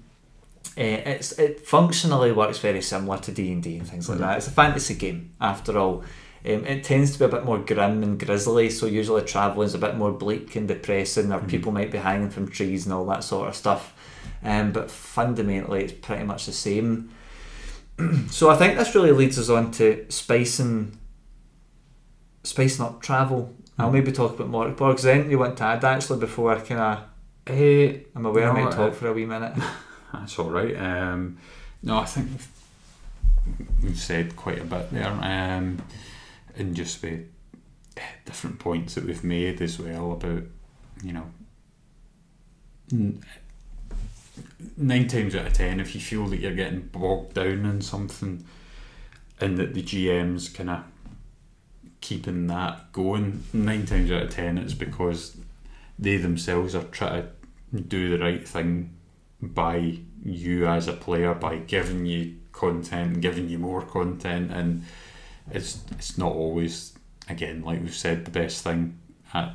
uh, 0.77 0.81
it's 0.81 1.33
it 1.33 1.67
functionally 1.67 2.31
works 2.31 2.57
very 2.57 2.81
similar 2.81 3.17
to 3.19 3.31
D 3.31 3.51
and 3.51 3.61
D 3.61 3.77
and 3.77 3.87
things 3.87 4.09
like 4.09 4.17
Mhm. 4.17 4.21
that. 4.21 4.37
It's 4.37 4.47
a 4.47 4.51
fantasy 4.51 4.95
game 4.95 5.31
after 5.39 5.77
all. 5.77 6.03
Um, 6.45 6.65
it 6.65 6.83
tends 6.85 7.11
to 7.11 7.19
be 7.19 7.25
a 7.25 7.27
bit 7.27 7.43
more 7.45 7.59
grim 7.59 8.01
and 8.01 8.17
grisly, 8.19 8.69
so 8.69 8.85
usually 8.85 9.21
travel 9.23 9.61
is 9.61 9.73
a 9.73 9.77
bit 9.77 9.97
more 9.97 10.11
bleak 10.11 10.55
and 10.55 10.67
depressing, 10.67 11.31
or 11.33 11.39
Mhm. 11.41 11.47
people 11.49 11.71
might 11.71 11.91
be 11.91 11.97
hanging 11.99 12.29
from 12.29 12.47
trees 12.47 12.85
and 12.85 12.93
all 12.93 13.05
that 13.07 13.23
sort 13.23 13.49
of 13.49 13.55
stuff. 13.55 13.93
Um, 14.43 14.71
but 14.71 14.89
fundamentally, 14.89 15.83
it's 15.83 15.93
pretty 15.93 16.23
much 16.23 16.45
the 16.45 16.53
same. 16.53 17.09
so 18.31 18.49
I 18.49 18.55
think 18.55 18.77
this 18.77 18.95
really 18.95 19.11
leads 19.11 19.37
us 19.37 19.49
on 19.49 19.71
to 19.73 20.05
spicing, 20.09 20.97
spicing 22.49 22.83
up 22.85 23.01
travel. 23.01 23.53
I'll 23.77 23.89
Mhm. 23.89 23.93
maybe 23.93 24.11
talk 24.11 24.37
about 24.39 24.51
Morkborg. 24.51 24.95
Is 24.95 25.03
then 25.03 25.29
you 25.29 25.39
want 25.39 25.57
to 25.57 25.63
add 25.63 25.85
actually 25.85 26.19
before 26.19 26.53
I 26.55 26.59
kind 26.59 26.81
of? 26.81 26.99
Eh, 27.47 27.99
I'm 28.15 28.25
aware 28.25 28.49
I 28.51 28.53
might 28.63 28.71
talk 28.71 28.91
uh, 28.91 28.95
for 28.95 29.07
a 29.07 29.13
wee 29.13 29.25
minute. 29.25 29.53
That's 30.13 30.37
all 30.39 30.49
right. 30.49 30.75
Um, 30.75 31.37
no, 31.83 31.99
I 31.99 32.05
think 32.05 32.29
we've, 33.81 33.97
said 33.97 34.35
quite 34.35 34.59
a 34.59 34.65
bit 34.65 34.91
there, 34.91 35.07
um, 35.09 35.77
and 36.57 36.75
just 36.75 37.01
with 37.01 37.21
different 38.25 38.59
points 38.59 38.95
that 38.95 39.05
we've 39.05 39.23
made 39.23 39.61
as 39.61 39.79
well 39.79 40.11
about, 40.11 40.43
you 41.03 41.13
know, 41.13 41.25
n- 42.91 43.23
nine 44.77 45.07
times 45.07 45.35
out 45.35 45.47
of 45.47 45.53
ten, 45.53 45.79
if 45.79 45.95
you 45.95 46.01
feel 46.01 46.25
that 46.27 46.39
you're 46.39 46.55
getting 46.55 46.81
bogged 46.91 47.33
down 47.35 47.65
in 47.65 47.81
something, 47.81 48.43
and 49.39 49.57
that 49.57 49.73
the 49.73 49.81
GM's 49.83 50.49
kind 50.49 50.69
of 50.69 50.83
keeping 52.01 52.47
that 52.47 52.91
going, 52.93 53.43
nine 53.53 53.85
times 53.85 54.11
out 54.11 54.23
of 54.23 54.29
ten, 54.29 54.57
it's 54.57 54.73
because 54.73 55.37
they 55.97 56.17
themselves 56.17 56.75
are 56.75 56.83
trying 56.83 57.23
to 57.73 57.81
do 57.81 58.09
the 58.09 58.23
right 58.23 58.47
thing 58.47 58.95
by 59.41 59.97
you 60.23 60.67
as 60.67 60.87
a 60.87 60.93
player 60.93 61.33
by 61.33 61.57
giving 61.57 62.05
you 62.05 62.35
content, 62.51 63.21
giving 63.21 63.47
you 63.49 63.57
more 63.59 63.81
content, 63.81 64.51
and 64.51 64.83
it's 65.51 65.79
it's 65.91 66.17
not 66.17 66.31
always 66.33 66.93
again 67.29 67.61
like 67.63 67.81
we've 67.81 67.95
said 67.95 68.25
the 68.25 68.31
best 68.31 68.63
thing 68.63 68.97
at, 69.33 69.53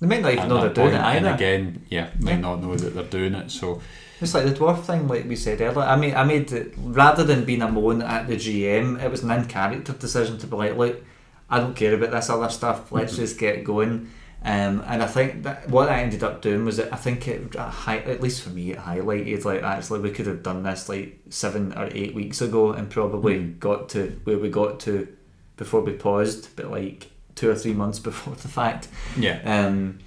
They 0.00 0.06
might 0.06 0.22
not 0.22 0.32
even 0.32 0.48
know 0.48 0.60
they're 0.60 0.72
doing 0.72 0.90
point. 0.90 0.94
it 1.02 1.06
either. 1.06 1.26
And 1.28 1.34
again, 1.36 1.82
yeah, 1.90 2.10
might 2.20 2.32
Yeah. 2.32 2.40
not 2.40 2.62
know 2.62 2.74
that 2.76 2.94
they're 2.94 3.04
doing 3.04 3.34
it. 3.34 3.50
So 3.50 3.80
It's 4.20 4.32
like 4.34 4.44
the 4.44 4.52
dwarf 4.54 4.82
thing, 4.84 5.08
like 5.08 5.26
we 5.28 5.36
said 5.36 5.60
earlier. 5.60 5.80
I 5.80 5.96
mean, 5.96 6.14
I 6.14 6.24
made 6.24 6.50
it 6.52 6.74
rather 6.78 7.24
than 7.24 7.44
being 7.44 7.60
a 7.62 7.68
moan 7.70 8.00
at 8.02 8.28
the 8.28 8.36
GM, 8.36 9.02
it 9.02 9.10
was 9.10 9.22
an 9.22 9.30
in-character 9.30 9.92
decision 9.94 10.38
to 10.38 10.46
be 10.46 10.56
like, 10.56 10.76
look, 10.76 11.02
I 11.48 11.60
don't 11.60 11.76
care 11.76 11.94
about 11.94 12.10
this 12.10 12.28
other 12.30 12.48
stuff. 12.48 12.90
Let's 12.90 13.14
Mhm. 13.14 13.16
just 13.16 13.38
get 13.38 13.64
going. 13.64 14.10
Um, 14.44 14.84
and 14.86 15.02
I 15.02 15.06
think 15.06 15.42
that 15.42 15.68
what 15.68 15.88
I 15.88 16.02
ended 16.02 16.22
up 16.22 16.40
doing 16.40 16.64
was 16.64 16.76
that 16.76 16.92
I 16.92 16.96
think 16.96 17.26
it, 17.26 17.56
at 17.56 18.20
least 18.22 18.42
for 18.42 18.50
me, 18.50 18.70
it 18.72 18.78
highlighted 18.78 19.44
like 19.44 19.62
actually 19.62 20.00
we 20.00 20.10
could 20.10 20.26
have 20.26 20.42
done 20.42 20.62
this 20.62 20.88
like 20.88 21.18
seven 21.30 21.72
or 21.76 21.88
eight 21.92 22.14
weeks 22.14 22.40
ago 22.40 22.70
and 22.72 22.88
probably 22.88 23.38
mm. 23.38 23.58
got 23.58 23.88
to 23.90 24.20
where 24.24 24.38
we 24.38 24.48
got 24.48 24.78
to 24.80 25.08
before 25.56 25.80
we 25.80 25.92
paused, 25.92 26.50
but 26.54 26.70
like 26.70 27.10
two 27.34 27.50
or 27.50 27.54
three 27.56 27.72
months 27.72 27.98
before 28.10 28.34
the 28.34 28.48
fact. 28.48 28.88
Yeah. 29.16 29.40
Um, 29.44 29.98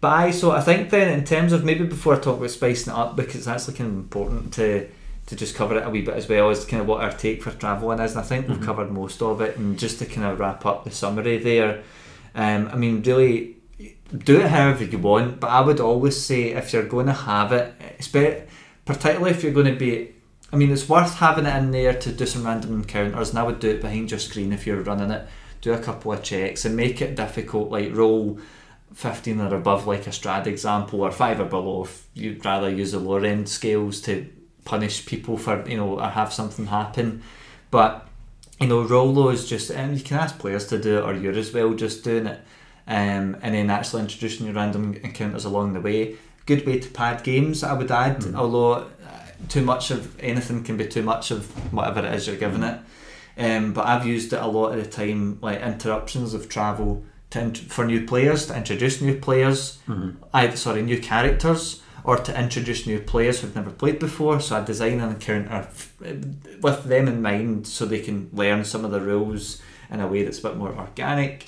but 0.00 0.08
I 0.08 0.30
so 0.30 0.52
I 0.52 0.60
think 0.60 0.90
then 0.90 1.12
in 1.12 1.24
terms 1.24 1.52
of 1.52 1.64
maybe 1.64 1.84
before 1.84 2.14
I 2.14 2.18
talk 2.20 2.38
about 2.38 2.50
spicing 2.50 2.92
it 2.92 2.96
up 2.96 3.16
because 3.16 3.44
that's 3.44 3.66
like 3.66 3.78
kind 3.78 3.90
of 3.90 3.96
important 3.96 4.52
to 4.54 4.88
to 5.30 5.36
just 5.36 5.54
cover 5.54 5.78
it 5.78 5.86
a 5.86 5.90
wee 5.90 6.02
bit 6.02 6.16
as 6.16 6.28
well 6.28 6.50
as 6.50 6.64
kind 6.64 6.82
of 6.82 6.88
what 6.88 7.02
our 7.02 7.12
take 7.12 7.42
for 7.42 7.52
travelling 7.52 8.00
is. 8.00 8.12
And 8.12 8.20
I 8.20 8.24
think 8.24 8.48
we've 8.48 8.56
mm-hmm. 8.56 8.66
covered 8.66 8.90
most 8.90 9.22
of 9.22 9.40
it. 9.40 9.56
And 9.56 9.78
just 9.78 10.00
to 10.00 10.06
kind 10.06 10.26
of 10.26 10.38
wrap 10.38 10.66
up 10.66 10.84
the 10.84 10.90
summary 10.90 11.38
there, 11.38 11.82
um, 12.34 12.68
I 12.72 12.76
mean, 12.76 13.00
really 13.02 13.56
do 14.12 14.40
it 14.40 14.48
however 14.48 14.84
you 14.84 14.98
want. 14.98 15.38
But 15.38 15.50
I 15.50 15.60
would 15.60 15.78
always 15.78 16.20
say 16.20 16.50
if 16.50 16.72
you're 16.72 16.82
going 16.82 17.06
to 17.06 17.12
have 17.12 17.52
it, 17.52 18.48
particularly 18.84 19.30
if 19.30 19.44
you're 19.44 19.52
going 19.52 19.72
to 19.72 19.78
be 19.78 20.14
I 20.52 20.56
mean, 20.56 20.72
it's 20.72 20.88
worth 20.88 21.14
having 21.14 21.46
it 21.46 21.56
in 21.56 21.70
there 21.70 21.94
to 21.94 22.12
do 22.12 22.26
some 22.26 22.44
random 22.44 22.74
encounters, 22.74 23.30
and 23.30 23.38
I 23.38 23.44
would 23.44 23.60
do 23.60 23.70
it 23.70 23.80
behind 23.80 24.10
your 24.10 24.18
screen 24.18 24.52
if 24.52 24.66
you're 24.66 24.82
running 24.82 25.12
it. 25.12 25.28
Do 25.60 25.72
a 25.72 25.78
couple 25.78 26.12
of 26.12 26.24
checks 26.24 26.64
and 26.64 26.74
make 26.74 27.00
it 27.00 27.14
difficult, 27.14 27.70
like 27.70 27.94
roll 27.94 28.40
15 28.94 29.40
or 29.40 29.54
above, 29.54 29.86
like 29.86 30.08
a 30.08 30.10
Strahd 30.10 30.46
example, 30.46 31.02
or 31.02 31.12
5 31.12 31.40
or 31.40 31.44
below 31.44 31.84
if 31.84 32.08
you'd 32.14 32.44
rather 32.44 32.68
use 32.68 32.90
the 32.90 32.98
lower 32.98 33.24
end 33.24 33.48
scales 33.48 34.00
to 34.02 34.28
punish 34.64 35.06
people 35.06 35.36
for 35.36 35.66
you 35.68 35.76
know 35.76 35.98
or 36.00 36.08
have 36.08 36.32
something 36.32 36.66
happen. 36.66 37.22
But 37.70 38.06
you 38.60 38.66
know, 38.66 38.82
roll 38.82 39.12
those 39.14 39.48
just 39.48 39.70
and 39.70 39.96
you 39.96 40.04
can 40.04 40.18
ask 40.18 40.38
players 40.38 40.66
to 40.68 40.78
do 40.78 40.98
it 40.98 41.02
or 41.02 41.14
you're 41.14 41.32
as 41.32 41.52
well 41.52 41.74
just 41.74 42.04
doing 42.04 42.26
it. 42.26 42.40
Um, 42.86 43.36
and 43.42 43.54
then 43.54 43.70
actually 43.70 44.02
introducing 44.02 44.46
your 44.46 44.54
random 44.54 44.94
encounters 45.02 45.44
along 45.44 45.74
the 45.74 45.80
way. 45.80 46.16
Good 46.46 46.66
way 46.66 46.80
to 46.80 46.88
pad 46.90 47.22
games, 47.22 47.62
I 47.62 47.72
would 47.72 47.90
add. 47.90 48.20
Mm. 48.20 48.34
Although 48.34 48.72
uh, 48.72 48.86
too 49.48 49.62
much 49.62 49.90
of 49.90 50.18
anything 50.20 50.64
can 50.64 50.76
be 50.76 50.86
too 50.86 51.02
much 51.02 51.30
of 51.30 51.46
whatever 51.72 52.00
it 52.00 52.14
is 52.14 52.26
you're 52.26 52.36
giving 52.36 52.62
it. 52.62 52.80
Um, 53.38 53.72
but 53.72 53.86
I've 53.86 54.06
used 54.06 54.32
it 54.32 54.42
a 54.42 54.46
lot 54.46 54.76
of 54.76 54.84
the 54.84 54.90
time, 54.90 55.38
like 55.40 55.60
interruptions 55.60 56.34
of 56.34 56.48
travel 56.48 57.04
to 57.30 57.54
for 57.54 57.86
new 57.86 58.04
players 58.06 58.46
to 58.46 58.56
introduce 58.56 59.00
new 59.00 59.18
players. 59.18 59.78
Mm-hmm. 59.86 60.22
I 60.34 60.54
sorry, 60.54 60.82
new 60.82 61.00
characters 61.00 61.80
or 62.04 62.16
to 62.16 62.38
introduce 62.38 62.86
new 62.86 63.00
players 63.00 63.40
who've 63.40 63.54
never 63.54 63.70
played 63.70 63.98
before. 63.98 64.40
So 64.40 64.56
I 64.56 64.64
design 64.64 65.00
an 65.00 65.10
encounter 65.10 65.68
with 66.60 66.84
them 66.84 67.08
in 67.08 67.22
mind 67.22 67.66
so 67.66 67.84
they 67.84 68.00
can 68.00 68.30
learn 68.32 68.64
some 68.64 68.84
of 68.84 68.90
the 68.90 69.00
rules 69.00 69.60
in 69.90 70.00
a 70.00 70.06
way 70.06 70.22
that's 70.22 70.38
a 70.38 70.42
bit 70.42 70.56
more 70.56 70.74
organic. 70.74 71.46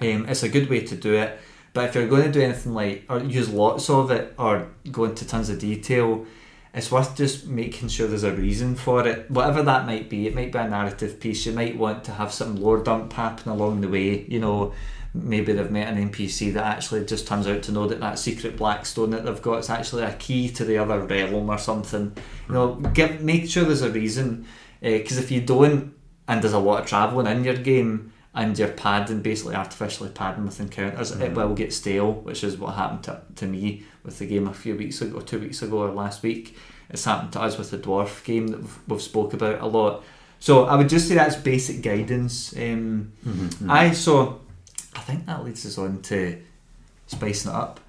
Um, 0.00 0.26
it's 0.28 0.42
a 0.42 0.48
good 0.48 0.68
way 0.70 0.80
to 0.80 0.94
do 0.94 1.14
it. 1.14 1.38
But 1.72 1.90
if 1.90 1.94
you're 1.94 2.08
going 2.08 2.24
to 2.24 2.32
do 2.32 2.40
anything 2.40 2.72
like, 2.72 3.04
or 3.08 3.20
use 3.20 3.50
lots 3.50 3.90
of 3.90 4.10
it, 4.10 4.34
or 4.38 4.68
go 4.90 5.04
into 5.04 5.26
tons 5.26 5.50
of 5.50 5.58
detail, 5.58 6.24
it's 6.72 6.90
worth 6.90 7.16
just 7.16 7.46
making 7.46 7.88
sure 7.88 8.06
there's 8.06 8.22
a 8.22 8.32
reason 8.32 8.76
for 8.76 9.06
it. 9.06 9.30
Whatever 9.30 9.62
that 9.62 9.86
might 9.86 10.08
be, 10.08 10.26
it 10.26 10.34
might 10.34 10.52
be 10.52 10.58
a 10.58 10.68
narrative 10.68 11.20
piece. 11.20 11.44
You 11.44 11.52
might 11.52 11.76
want 11.76 12.04
to 12.04 12.12
have 12.12 12.32
some 12.32 12.56
lore 12.56 12.82
dump 12.82 13.12
happen 13.12 13.52
along 13.52 13.80
the 13.80 13.88
way. 13.88 14.24
You 14.26 14.40
know, 14.40 14.72
maybe 15.22 15.52
they've 15.52 15.70
met 15.70 15.88
an 15.88 16.10
NPC 16.10 16.52
that 16.54 16.64
actually 16.64 17.04
just 17.04 17.26
turns 17.26 17.46
out 17.46 17.62
to 17.64 17.72
know 17.72 17.86
that 17.86 18.00
that 18.00 18.18
secret 18.18 18.56
black 18.56 18.86
stone 18.86 19.10
that 19.10 19.24
they've 19.24 19.42
got 19.42 19.58
is 19.58 19.70
actually 19.70 20.02
a 20.02 20.12
key 20.14 20.48
to 20.50 20.64
the 20.64 20.78
other 20.78 21.00
realm 21.00 21.50
or 21.50 21.58
something. 21.58 22.16
You 22.48 22.54
know, 22.54 22.74
give 22.74 23.20
make 23.22 23.48
sure 23.48 23.64
there's 23.64 23.82
a 23.82 23.90
reason 23.90 24.46
because 24.80 25.18
uh, 25.18 25.22
if 25.22 25.30
you 25.30 25.40
don't, 25.40 25.94
and 26.28 26.42
there's 26.42 26.52
a 26.52 26.58
lot 26.58 26.82
of 26.82 26.86
travelling 26.86 27.26
in 27.26 27.44
your 27.44 27.56
game, 27.56 28.12
and 28.36 28.58
you're 28.58 28.68
padding 28.68 29.22
basically 29.22 29.54
artificially 29.54 30.10
padding 30.10 30.44
with 30.44 30.60
encounters, 30.60 31.10
mm-hmm. 31.10 31.22
it 31.22 31.32
will 31.32 31.54
get 31.54 31.72
stale, 31.72 32.12
which 32.12 32.44
is 32.44 32.58
what 32.58 32.74
happened 32.74 33.02
to, 33.02 33.22
to 33.34 33.46
me 33.46 33.82
with 34.04 34.18
the 34.18 34.26
game 34.26 34.46
a 34.46 34.52
few 34.52 34.76
weeks 34.76 35.00
ago, 35.00 35.20
two 35.20 35.40
weeks 35.40 35.62
ago 35.62 35.78
or 35.78 35.90
last 35.90 36.22
week. 36.22 36.54
It's 36.90 37.06
happened 37.06 37.32
to 37.32 37.40
us 37.40 37.56
with 37.56 37.70
the 37.70 37.78
dwarf 37.78 38.22
game 38.24 38.48
that 38.48 38.60
we've, 38.60 38.78
we've 38.86 39.02
spoke 39.02 39.32
about 39.32 39.62
a 39.62 39.66
lot. 39.66 40.04
So 40.38 40.66
I 40.66 40.76
would 40.76 40.90
just 40.90 41.08
say 41.08 41.14
that's 41.14 41.34
basic 41.36 41.80
guidance. 41.80 42.54
Um, 42.54 43.12
mm-hmm. 43.26 43.70
I 43.70 43.92
so 43.92 44.42
I 44.96 45.00
think 45.00 45.26
that 45.26 45.44
leads 45.44 45.66
us 45.66 45.78
on 45.78 46.02
to 46.02 46.40
spicing 47.06 47.52
it 47.52 47.54
up. 47.54 47.80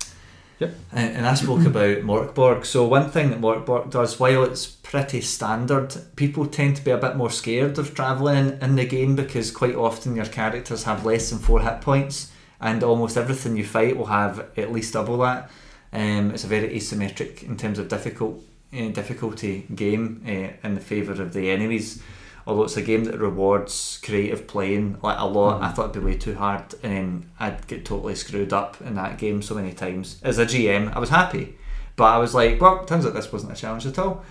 Yep. 0.60 0.76
And, 0.91 1.18
and 1.18 1.28
I 1.28 1.34
spoke 1.36 1.66
about 1.66 1.97
Mörk 1.97 2.34
Borg. 2.34 2.66
So 2.66 2.88
one 2.88 3.10
thing 3.10 3.30
that 3.30 3.41
Mörk 3.41 3.66
Borg 3.66 3.89
does, 3.89 4.20
while 4.20 4.43
it's 4.43 4.66
pretty 4.68 5.22
standard, 5.22 5.95
people 6.16 6.45
tend 6.45 6.76
to 6.78 6.84
be 6.84 6.91
a 6.91 6.97
bit 6.97 7.16
more 7.16 7.30
scared 7.30 7.78
of 7.78 7.93
travelling 7.93 8.38
in, 8.38 8.62
in 8.62 8.76
the 8.76 8.86
game 8.86 9.16
because 9.16 9.51
quite 9.51 9.76
often 9.76 10.16
your 10.16 10.26
characters 10.26 10.84
have 10.84 11.05
less 11.05 11.30
than 11.30 11.39
four 11.39 11.62
hit 11.62 11.82
points, 11.82 12.32
and 12.60 12.84
almost 12.84 13.18
everything 13.18 13.55
you 13.55 13.66
fight 13.66 13.97
will 13.97 14.08
have 14.08 14.39
at 14.58 14.72
least 14.72 14.93
double 14.93 15.18
that. 15.20 15.49
Um, 15.93 16.32
it's 16.32 16.43
a 16.43 16.47
very 16.47 16.70
asymmetric 16.70 17.43
in 17.43 17.55
terms 17.55 17.80
of 17.80 17.88
difficult 17.88 18.43
uh, 18.74 18.89
difficulty 18.89 19.66
game 19.74 20.22
uh, 20.28 20.68
in 20.68 20.76
the 20.76 20.82
favour 20.82 21.22
of 21.22 21.32
the 21.32 21.49
enemies 21.49 22.03
although 22.48 22.64
it's 22.64 22.78
a 22.78 22.82
game 22.82 23.04
that 23.04 23.20
rewards 23.20 24.00
creative 24.04 24.48
playing 24.48 24.98
like 25.04 25.20
a 25.20 25.26
lot, 25.26 25.62
mm. 25.62 25.66
I 25.66 25.72
thought 25.72 25.89
it'd 25.89 26.02
be 26.02 26.12
way 26.12 26.18
too 26.18 26.36
hard, 26.36 26.74
and 26.82 26.93
then 26.93 27.32
I'd 27.39 27.68
get 27.68 27.86
totally 27.86 28.16
screwed 28.16 28.54
up 28.54 28.82
in 28.82 28.95
that 28.95 29.18
game 29.18 29.41
so 29.41 29.54
many 29.54 29.74
times. 29.74 30.20
As 30.24 30.38
a 30.39 30.45
GM, 30.45 30.95
I 30.95 31.00
was 31.00 31.10
happy, 31.10 31.58
but 31.98 32.06
I 32.06 32.18
was 32.18 32.34
like, 32.34 32.62
well, 32.62 32.86
turns 32.86 33.06
out 33.06 33.14
this 33.14 33.32
wasn't 33.32 33.52
a 33.52 33.56
challenge 33.56 33.86
at 33.86 34.00
all. 34.00 34.24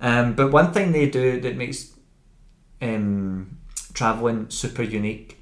Um, 0.00 0.32
but 0.32 0.50
one 0.50 0.72
thing 0.72 0.92
they 0.92 1.10
do 1.10 1.38
that 1.42 1.56
makes 1.56 1.92
um, 2.80 3.58
traveling 3.92 4.48
super 4.48 4.82
unique. 4.82 5.36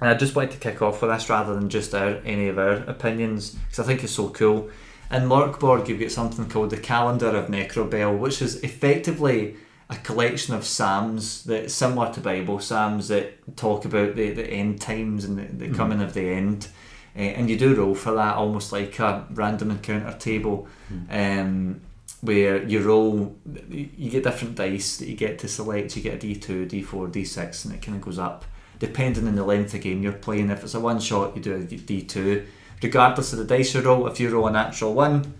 And 0.00 0.10
I 0.10 0.14
just 0.14 0.34
wanted 0.34 0.50
to 0.50 0.58
kick 0.58 0.82
off 0.82 1.00
with 1.00 1.10
this 1.10 1.30
rather 1.30 1.54
than 1.54 1.70
just 1.70 1.94
our, 1.94 2.16
any 2.24 2.48
of 2.48 2.58
our 2.58 2.72
opinions 2.72 3.50
because 3.50 3.78
I 3.78 3.84
think 3.84 4.02
it's 4.02 4.12
so 4.12 4.28
cool. 4.30 4.68
In 5.10 5.22
Mörk 5.22 5.60
Borg, 5.60 5.88
you've 5.88 6.00
got 6.00 6.10
something 6.10 6.48
called 6.48 6.70
the 6.70 6.76
Calendar 6.76 7.28
of 7.28 7.46
Nechrubel, 7.46 8.18
which 8.18 8.42
is 8.42 8.56
effectively 8.64 9.56
a 9.88 9.96
collection 9.96 10.54
of 10.54 10.64
psalms 10.64 11.44
that 11.44 11.70
similar 11.70 12.12
to 12.12 12.20
Bible 12.20 12.58
psalms 12.58 13.08
that 13.08 13.56
talk 13.56 13.84
about 13.84 14.16
the, 14.16 14.30
the 14.30 14.46
end 14.46 14.80
times 14.80 15.24
and 15.24 15.38
the, 15.38 15.66
the 15.66 15.72
mm. 15.72 15.76
coming 15.76 16.02
of 16.02 16.12
the 16.14 16.28
end. 16.28 16.68
Uh, 17.16 17.20
and 17.20 17.48
you 17.48 17.56
do 17.56 17.74
roll 17.74 17.94
for 17.94 18.12
that 18.12 18.34
almost 18.34 18.72
like 18.72 18.98
a 18.98 19.26
random 19.30 19.70
encounter 19.70 20.12
table 20.18 20.66
mm. 20.92 21.40
um, 21.40 21.80
where 22.20 22.62
you 22.64 22.80
roll, 22.80 23.36
you 23.70 24.10
get 24.10 24.24
different 24.24 24.56
dice 24.56 24.96
that 24.96 25.08
you 25.08 25.16
get 25.16 25.38
to 25.38 25.48
select. 25.48 25.96
You 25.96 26.02
get 26.02 26.22
a 26.22 26.26
d2, 26.26 26.68
d4, 26.68 27.12
d6, 27.12 27.64
and 27.64 27.74
it 27.74 27.82
kind 27.82 27.96
of 27.96 28.02
goes 28.02 28.18
up 28.18 28.44
depending 28.78 29.26
on 29.26 29.34
the 29.34 29.44
length 29.44 29.72
of 29.74 29.80
game 29.80 30.02
you're 30.02 30.12
playing. 30.12 30.50
If 30.50 30.64
it's 30.64 30.74
a 30.74 30.80
one 30.80 31.00
shot, 31.00 31.36
you 31.36 31.42
do 31.42 31.54
a 31.54 31.60
d2. 31.60 32.44
Regardless 32.82 33.32
of 33.32 33.38
the 33.38 33.44
dice 33.44 33.74
you 33.74 33.80
roll, 33.80 34.06
if 34.06 34.20
you 34.20 34.28
roll 34.28 34.48
a 34.48 34.50
natural 34.50 34.92
one, 34.92 35.34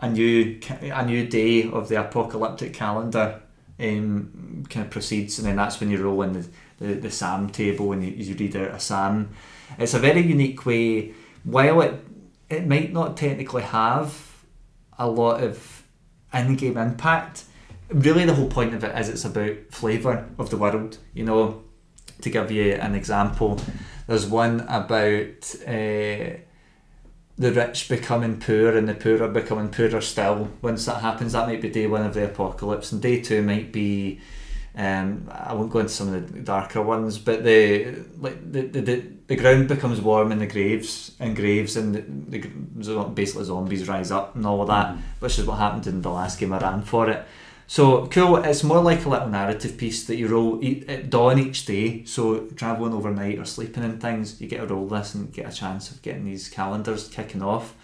a 0.00 0.08
new 0.08 0.58
a 0.82 1.06
new 1.06 1.26
day 1.26 1.70
of 1.70 1.88
the 1.88 2.00
apocalyptic 2.00 2.74
calendar 2.74 3.41
um, 3.82 4.64
kind 4.70 4.86
of 4.86 4.90
proceeds, 4.90 5.38
and 5.38 5.46
then 5.46 5.56
that's 5.56 5.80
when 5.80 5.90
you 5.90 6.02
roll 6.02 6.22
in 6.22 6.32
the, 6.32 6.48
the, 6.78 6.94
the 6.94 7.10
psalm 7.10 7.50
table 7.50 7.92
and 7.92 8.04
you, 8.04 8.10
you 8.12 8.34
read 8.36 8.56
out 8.56 8.74
a 8.74 8.80
psalm. 8.80 9.30
It's 9.78 9.94
a 9.94 9.98
very 9.98 10.20
unique 10.20 10.64
way. 10.64 11.14
While 11.44 11.82
it 11.82 11.94
it 12.48 12.66
might 12.66 12.92
not 12.92 13.16
technically 13.16 13.62
have 13.62 14.44
a 14.98 15.08
lot 15.08 15.42
of 15.42 15.82
in-game 16.32 16.76
impact, 16.76 17.44
really 17.88 18.24
the 18.24 18.34
whole 18.34 18.48
point 18.48 18.74
of 18.74 18.84
it 18.84 18.98
is 18.98 19.08
it's 19.08 19.24
about 19.24 19.56
flavour 19.70 20.28
of 20.38 20.50
the 20.50 20.56
world. 20.56 20.98
You 21.14 21.24
know, 21.24 21.64
to 22.20 22.30
give 22.30 22.50
you 22.50 22.74
an 22.74 22.94
example, 22.94 23.60
there's 24.06 24.26
one 24.26 24.60
about. 24.68 25.54
Uh, 25.66 26.38
the 27.38 27.52
rich 27.52 27.88
becoming 27.88 28.38
poor 28.38 28.76
and 28.76 28.88
the 28.88 28.94
poor 28.94 29.22
are 29.22 29.28
becoming 29.28 29.70
poorer 29.70 30.00
still. 30.00 30.50
Once 30.60 30.84
that 30.86 31.00
happens, 31.00 31.32
that 31.32 31.46
might 31.46 31.62
be 31.62 31.70
day 31.70 31.86
one 31.86 32.04
of 32.04 32.14
the 32.14 32.24
apocalypse, 32.24 32.92
and 32.92 33.00
day 33.00 33.20
two 33.20 33.42
might 33.42 33.72
be. 33.72 34.20
Um, 34.74 35.28
I 35.30 35.52
won't 35.52 35.70
go 35.70 35.80
into 35.80 35.92
some 35.92 36.14
of 36.14 36.32
the 36.32 36.40
darker 36.40 36.80
ones, 36.80 37.18
but 37.18 37.44
the 37.44 37.94
like 38.18 38.52
the, 38.52 38.62
the, 38.62 39.02
the, 39.26 39.36
ground 39.36 39.68
becomes 39.68 40.00
warm 40.00 40.32
in 40.32 40.38
the 40.38 40.46
graves 40.46 41.14
and 41.20 41.36
graves 41.36 41.76
and 41.76 41.94
the, 41.94 42.38
the 42.38 43.04
basically 43.10 43.44
zombies 43.44 43.86
rise 43.86 44.10
up 44.10 44.34
and 44.34 44.46
all 44.46 44.62
of 44.62 44.68
that, 44.68 44.86
mm-hmm. 44.86 45.02
which 45.18 45.38
is 45.38 45.44
what 45.44 45.58
happened 45.58 45.86
in 45.86 46.00
the 46.00 46.10
last 46.10 46.40
game 46.40 46.54
I 46.54 46.58
ran 46.58 46.80
for 46.80 47.10
it. 47.10 47.22
So 47.72 48.06
cool. 48.08 48.36
It's 48.36 48.62
more 48.62 48.82
like 48.82 49.06
a 49.06 49.08
little 49.08 49.30
narrative 49.30 49.78
piece 49.78 50.04
that 50.04 50.16
you 50.16 50.28
roll 50.28 50.60
at 50.88 51.08
dawn 51.08 51.38
each 51.38 51.64
day. 51.64 52.04
So 52.04 52.40
traveling 52.54 52.92
overnight 52.92 53.38
or 53.38 53.46
sleeping 53.46 53.82
in 53.82 53.98
things, 53.98 54.38
you 54.42 54.46
get 54.46 54.58
to 54.58 54.66
roll 54.66 54.86
this 54.86 55.14
and 55.14 55.32
get 55.32 55.50
a 55.50 55.56
chance 55.56 55.90
of 55.90 56.02
getting 56.02 56.26
these 56.26 56.50
calendars 56.50 57.08
kicking 57.08 57.40
off. 57.40 57.74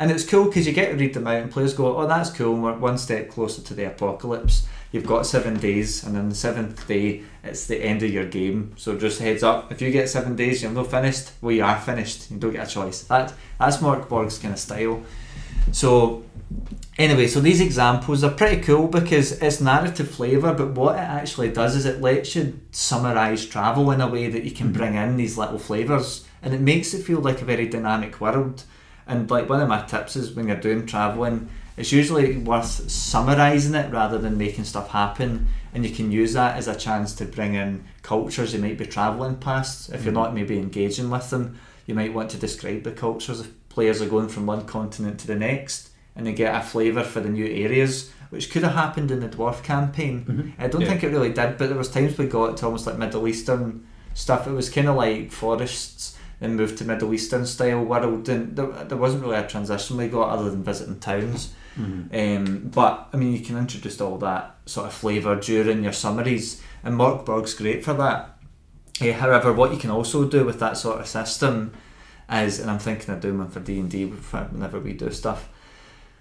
And 0.00 0.10
it's 0.10 0.24
cool 0.24 0.46
because 0.46 0.66
you 0.66 0.72
get 0.72 0.90
to 0.90 0.96
read 0.96 1.14
them 1.14 1.28
out, 1.28 1.42
and 1.42 1.48
players 1.52 1.74
go, 1.74 1.96
"Oh, 1.96 2.08
that's 2.08 2.30
cool. 2.30 2.56
We're 2.56 2.76
one 2.76 2.98
step 2.98 3.30
closer 3.30 3.62
to 3.62 3.72
the 3.72 3.84
apocalypse. 3.84 4.66
You've 4.90 5.06
got 5.06 5.26
seven 5.26 5.60
days, 5.60 6.02
and 6.02 6.16
then 6.16 6.28
the 6.28 6.34
seventh 6.34 6.84
day, 6.88 7.22
it's 7.44 7.66
the 7.66 7.80
end 7.80 8.02
of 8.02 8.10
your 8.10 8.26
game. 8.26 8.72
So 8.74 8.98
just 8.98 9.20
heads 9.20 9.44
up, 9.44 9.70
if 9.70 9.80
you 9.80 9.92
get 9.92 10.08
seven 10.08 10.34
days, 10.34 10.60
you're 10.60 10.72
not 10.72 10.90
finished. 10.90 11.30
Well, 11.40 11.52
you 11.52 11.62
are 11.62 11.78
finished. 11.78 12.32
You 12.32 12.38
don't 12.38 12.50
get 12.50 12.66
a 12.66 12.70
choice. 12.70 13.02
That 13.02 13.32
that's 13.60 13.76
Mörk 13.76 14.08
Borg's 14.08 14.38
kind 14.38 14.54
of 14.54 14.58
style. 14.58 15.02
So 15.72 16.24
Anyway, 16.98 17.26
so 17.26 17.40
these 17.40 17.60
examples 17.60 18.24
are 18.24 18.30
pretty 18.30 18.62
cool 18.62 18.88
because 18.88 19.32
it's 19.42 19.60
narrative 19.60 20.10
flavour, 20.10 20.54
but 20.54 20.70
what 20.70 20.96
it 20.96 21.00
actually 21.00 21.50
does 21.50 21.76
is 21.76 21.84
it 21.84 22.00
lets 22.00 22.34
you 22.34 22.58
summarise 22.70 23.44
travel 23.44 23.90
in 23.90 24.00
a 24.00 24.08
way 24.08 24.30
that 24.30 24.44
you 24.44 24.50
can 24.50 24.68
mm-hmm. 24.68 24.78
bring 24.78 24.94
in 24.94 25.18
these 25.18 25.36
little 25.36 25.58
flavours 25.58 26.26
and 26.42 26.54
it 26.54 26.60
makes 26.60 26.94
it 26.94 27.02
feel 27.04 27.20
like 27.20 27.42
a 27.42 27.44
very 27.44 27.68
dynamic 27.68 28.18
world. 28.18 28.64
And 29.06 29.30
like 29.30 29.48
one 29.48 29.60
of 29.60 29.68
my 29.68 29.82
tips 29.82 30.16
is 30.16 30.32
when 30.32 30.48
you're 30.48 30.56
doing 30.56 30.86
traveling, 30.86 31.50
it's 31.76 31.92
usually 31.92 32.38
worth 32.38 32.90
summarizing 32.90 33.74
it 33.74 33.92
rather 33.92 34.16
than 34.16 34.38
making 34.38 34.64
stuff 34.64 34.90
happen. 34.90 35.48
And 35.74 35.84
you 35.84 35.94
can 35.94 36.10
use 36.10 36.32
that 36.32 36.56
as 36.56 36.66
a 36.66 36.74
chance 36.74 37.14
to 37.16 37.26
bring 37.26 37.54
in 37.54 37.84
cultures 38.00 38.54
you 38.54 38.60
might 38.60 38.78
be 38.78 38.86
traveling 38.86 39.36
past. 39.36 39.90
If 39.90 40.04
you're 40.04 40.12
Mhm. 40.12 40.22
not 40.22 40.34
maybe 40.34 40.58
engaging 40.58 41.10
with 41.10 41.28
them, 41.28 41.58
you 41.84 41.94
might 41.94 42.14
want 42.14 42.30
to 42.30 42.38
describe 42.38 42.84
the 42.84 42.92
cultures 42.92 43.40
if 43.40 43.48
players 43.76 44.00
are 44.00 44.08
going 44.08 44.26
from 44.26 44.46
one 44.46 44.64
continent 44.64 45.20
to 45.20 45.26
the 45.26 45.34
next 45.36 45.90
and 46.16 46.26
they 46.26 46.32
get 46.32 46.54
a 46.54 46.62
flavour 46.64 47.04
for 47.04 47.20
the 47.20 47.28
new 47.28 47.44
areas, 47.44 48.10
which 48.30 48.50
could 48.50 48.62
have 48.62 48.72
happened 48.72 49.10
in 49.10 49.20
the 49.20 49.28
dwarf 49.28 49.62
campaign. 49.62 50.24
Mhm. 50.26 50.52
I 50.58 50.66
don't 50.66 50.80
Yeah. 50.80 50.88
think 50.88 51.04
it 51.04 51.08
really 51.10 51.28
did, 51.30 51.58
but 51.58 51.68
there 51.68 51.76
was 51.76 51.90
times 51.90 52.16
we 52.16 52.24
got 52.24 52.56
to 52.56 52.64
almost 52.64 52.86
like 52.86 52.96
Middle 52.98 53.28
Eastern 53.28 53.84
stuff. 54.14 54.46
It 54.46 54.52
was 54.52 54.70
kind 54.70 54.88
of 54.88 54.96
like 54.96 55.30
forests, 55.30 56.16
and 56.40 56.56
moved 56.56 56.78
to 56.78 56.84
Middle 56.86 57.12
Eastern 57.14 57.44
style 57.46 57.82
world, 57.84 58.28
and 58.30 58.56
there, 58.56 58.66
there 58.88 58.96
wasn't 58.98 59.22
really 59.24 59.36
a 59.36 59.46
transition 59.46 59.96
we 59.98 60.08
got 60.08 60.30
other 60.30 60.50
than 60.50 60.62
visiting 60.62 60.98
towns. 60.98 61.50
Mhm. 61.78 62.08
Um, 62.22 62.70
but 62.74 63.08
I 63.12 63.16
mean, 63.18 63.32
you 63.34 63.40
can 63.40 63.58
introduce 63.58 64.00
all 64.00 64.16
that 64.18 64.56
sort 64.64 64.86
of 64.86 64.94
flavour 64.94 65.36
during 65.36 65.82
your 65.82 65.92
summaries, 65.92 66.62
and 66.82 66.96
Mark 66.96 67.20
Mörk 67.20 67.24
Borg's 67.26 67.52
great 67.54 67.84
for 67.84 67.92
that. 67.94 68.38
Eh, 69.02 69.12
however, 69.12 69.52
what 69.52 69.70
you 69.72 69.78
can 69.78 69.90
also 69.90 70.24
do 70.24 70.44
with 70.46 70.58
that 70.60 70.78
sort 70.78 70.98
of 71.00 71.06
system 71.06 71.72
is, 72.30 72.58
and 72.58 72.70
I'm 72.70 72.78
thinking 72.78 73.14
of 73.14 73.20
doing 73.20 73.38
one 73.38 73.48
for 73.48 73.60
D 73.60 73.78
and 73.78 73.90
D 73.90 74.04
whenever 74.04 74.80
we 74.80 74.92
do 74.92 75.10
stuff, 75.10 75.48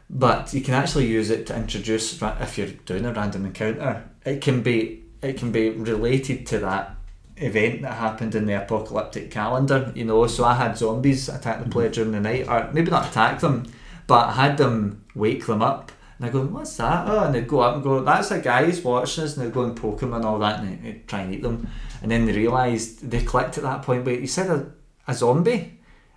but 0.09 0.53
you 0.53 0.61
can 0.61 0.73
actually 0.73 1.07
use 1.07 1.29
it 1.29 1.47
to 1.47 1.55
introduce 1.55 2.21
if 2.21 2.57
you're 2.57 2.67
doing 2.67 3.05
a 3.05 3.13
random 3.13 3.45
encounter. 3.45 4.09
It 4.25 4.41
can 4.41 4.61
be 4.61 5.03
it 5.21 5.37
can 5.37 5.51
be 5.51 5.69
related 5.69 6.45
to 6.47 6.59
that 6.59 6.95
event 7.37 7.81
that 7.81 7.95
happened 7.95 8.35
in 8.35 8.45
the 8.45 8.61
apocalyptic 8.61 9.31
calendar. 9.31 9.91
You 9.95 10.05
know, 10.05 10.27
so 10.27 10.45
I 10.45 10.53
had 10.53 10.77
zombies 10.77 11.27
attack 11.29 11.57
the 11.57 11.63
mm-hmm. 11.63 11.71
player 11.71 11.89
during 11.89 12.11
the 12.11 12.19
night, 12.19 12.47
or 12.47 12.69
maybe 12.71 12.91
not 12.91 13.07
attack 13.07 13.39
them, 13.39 13.65
but 14.07 14.29
I 14.29 14.33
had 14.33 14.57
them 14.57 15.03
wake 15.15 15.45
them 15.47 15.61
up. 15.61 15.91
And 16.17 16.27
I 16.27 16.29
go, 16.29 16.45
what's 16.45 16.77
that? 16.77 17.09
Oh, 17.09 17.25
and 17.25 17.35
they'd 17.35 17.47
go 17.47 17.59
up 17.59 17.75
and 17.75 17.83
go, 17.83 18.01
that's 18.01 18.31
a 18.31 18.39
guy 18.39 18.65
who's 18.65 18.81
watching 18.81 19.25
us, 19.25 19.35
and 19.35 19.45
they'd 19.45 19.53
go 19.53 19.63
and 19.63 19.75
poke 19.75 20.01
him 20.01 20.13
and 20.13 20.23
all 20.23 20.39
that, 20.39 20.61
and 20.61 20.69
they- 20.69 20.91
they'd 20.91 21.07
try 21.07 21.21
and 21.21 21.35
eat 21.35 21.41
them. 21.43 21.67
And 22.01 22.09
then 22.09 22.25
they 22.25 22.31
realised, 22.31 23.09
they 23.09 23.21
clicked 23.21 23.57
at 23.57 23.63
that 23.63 23.81
point, 23.81 24.05
wait, 24.05 24.21
you 24.21 24.27
said 24.27 24.49
a, 24.49 24.71
a 25.09 25.13
zombie? 25.13 25.74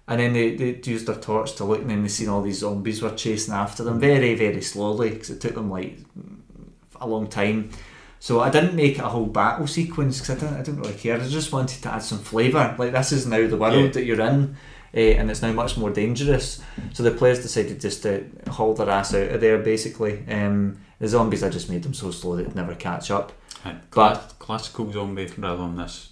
And 0.08 0.18
then 0.20 0.32
they, 0.32 0.54
they 0.56 0.80
used 0.90 1.06
their 1.06 1.16
torch 1.16 1.54
to 1.56 1.64
look, 1.64 1.80
and 1.82 1.90
then 1.90 2.02
they 2.02 2.08
seen 2.08 2.28
all 2.30 2.40
these 2.42 2.60
zombies 2.60 3.02
were 3.02 3.10
chasing 3.10 3.52
after 3.54 3.84
them 3.84 4.00
very, 4.00 4.34
very 4.34 4.62
slowly, 4.62 5.10
because 5.10 5.28
it 5.30 5.40
took 5.40 5.54
them 5.54 5.70
like 5.70 5.98
a 7.00 7.06
long 7.06 7.26
time. 7.28 7.70
So 8.18 8.40
I 8.40 8.50
didn't 8.50 8.74
make 8.74 8.98
it 8.98 9.04
a 9.04 9.08
whole 9.08 9.26
battle 9.26 9.66
sequence 9.66 10.18
because 10.20 10.36
I 10.36 10.40
didn't, 10.40 10.56
I 10.60 10.62
didn't 10.62 10.80
really 10.80 10.94
care. 10.94 11.20
I 11.20 11.28
just 11.28 11.52
wanted 11.52 11.82
to 11.82 11.92
add 11.92 12.02
some 12.02 12.18
flavour. 12.18 12.74
Like 12.78 12.92
this 12.92 13.12
is 13.12 13.26
now 13.26 13.46
the 13.46 13.56
world 13.56 13.74
Yeah. 13.84 13.90
that 13.92 14.04
you're 14.04 14.20
in, 14.20 14.56
eh, 14.94 15.12
and 15.12 15.30
it's 15.30 15.42
now 15.42 15.52
much 15.52 15.76
more 15.76 15.90
dangerous. 15.90 16.60
So 16.94 17.02
the 17.04 17.12
players 17.12 17.40
decided 17.42 17.80
just 17.80 18.02
to 18.02 18.24
haul 18.48 18.74
their 18.74 18.90
ass 18.90 19.14
out 19.14 19.28
of 19.30 19.40
there. 19.40 19.58
Basically, 19.58 20.24
um, 20.28 20.78
the 20.98 21.06
zombies 21.06 21.44
I 21.44 21.48
just 21.50 21.70
made 21.70 21.84
them 21.84 21.94
so 21.94 22.10
slow 22.10 22.34
they'd 22.34 22.56
never 22.56 22.74
catch 22.74 23.10
up. 23.12 23.30
Aye, 23.64 23.74
But- 23.90 24.34
classical 24.38 24.90
zombie 24.92 25.28
rather 25.36 25.58
than 25.58 25.76
this 25.76 26.08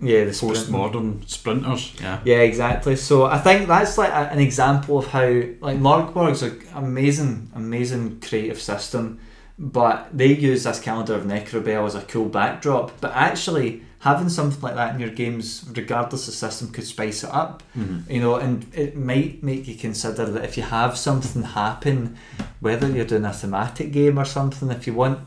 Yeah, 0.00 0.24
the 0.24 0.32
sprint- 0.34 0.56
postmodern 0.58 1.28
sprinters. 1.28 1.92
Yeah. 2.00 2.20
Yeah, 2.24 2.38
exactly. 2.38 2.96
So 2.96 3.24
I 3.24 3.38
think 3.38 3.68
that's 3.68 3.98
like 3.98 4.10
a, 4.10 4.30
an 4.32 4.38
example 4.38 4.98
of 4.98 5.06
how 5.08 5.26
like 5.60 5.78
Mörk 5.78 6.12
Borg's 6.14 6.42
an 6.42 6.60
amazing, 6.74 7.50
amazing 7.54 8.20
creative 8.20 8.60
system, 8.60 9.18
but 9.58 10.08
they 10.12 10.28
use 10.28 10.64
this 10.64 10.80
calendar 10.80 11.14
of 11.14 11.24
Nechrubel 11.24 11.86
as 11.86 11.94
a 11.94 12.02
cool 12.02 12.26
backdrop. 12.26 12.92
But 13.00 13.12
actually, 13.14 13.82
having 13.98 14.28
something 14.30 14.62
like 14.62 14.76
that 14.76 14.94
in 14.94 15.00
your 15.00 15.10
games, 15.10 15.64
regardless 15.76 16.28
of 16.28 16.34
system, 16.34 16.68
could 16.68 16.86
spice 16.86 17.24
it 17.24 17.30
up. 17.30 17.62
Mhm. 17.76 18.08
You 18.10 18.20
know, 18.20 18.36
and 18.36 18.64
it 18.72 18.96
might 18.96 19.42
make 19.42 19.66
you 19.68 19.74
consider 19.74 20.24
that 20.26 20.44
if 20.44 20.56
you 20.56 20.62
have 20.62 20.96
something 20.96 21.42
happen, 21.42 22.16
whether 22.60 22.88
you're 22.88 23.04
doing 23.04 23.24
a 23.26 23.32
thematic 23.32 23.92
game 23.92 24.18
or 24.18 24.24
something, 24.24 24.70
if 24.70 24.86
you 24.86 24.94
want, 24.94 25.18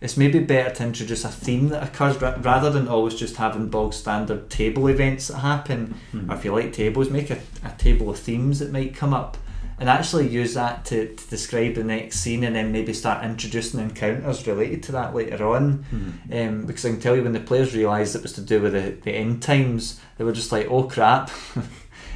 it's 0.00 0.16
maybe 0.16 0.38
better 0.38 0.74
to 0.76 0.82
introduce 0.84 1.24
a 1.24 1.28
theme 1.28 1.68
that 1.68 1.82
occurs 1.82 2.20
ra- 2.22 2.36
rather 2.40 2.70
than 2.70 2.88
always 2.88 3.14
just 3.14 3.36
having 3.36 3.68
bog 3.68 3.92
standard 3.92 4.48
table 4.48 4.86
events 4.88 5.28
that 5.28 5.38
happen. 5.38 5.94
Mhm. 6.14 6.30
Or 6.30 6.34
if 6.36 6.44
you 6.44 6.52
like 6.52 6.72
tables, 6.72 7.10
make 7.10 7.30
a, 7.30 7.38
a 7.64 7.70
table 7.78 8.08
of 8.10 8.18
themes 8.18 8.58
that 8.60 8.72
might 8.72 8.94
come 8.94 9.12
up 9.12 9.36
and 9.78 9.88
actually 9.88 10.28
use 10.28 10.52
that 10.54 10.84
to, 10.86 11.14
to 11.14 11.30
describe 11.30 11.74
the 11.74 11.84
next 11.84 12.20
scene 12.20 12.44
and 12.44 12.54
then 12.56 12.70
maybe 12.72 12.92
start 12.92 13.24
introducing 13.24 13.80
encounters 13.80 14.46
related 14.46 14.82
to 14.84 14.92
that 14.92 15.14
later 15.14 15.46
on. 15.46 15.84
Mhm. 16.30 16.48
Um, 16.48 16.66
because 16.66 16.84
I 16.86 16.90
can 16.90 17.00
tell 17.00 17.16
you 17.16 17.22
when 17.22 17.32
the 17.32 17.40
players 17.40 17.74
realised 17.74 18.14
it 18.16 18.22
was 18.22 18.32
to 18.34 18.40
do 18.42 18.60
with 18.60 18.72
the, 18.72 18.94
the 19.02 19.12
end 19.12 19.42
times, 19.42 20.00
they 20.16 20.24
were 20.24 20.32
just 20.32 20.52
like, 20.52 20.66
oh 20.70 20.84
crap. 20.84 21.30
um, 21.56 21.64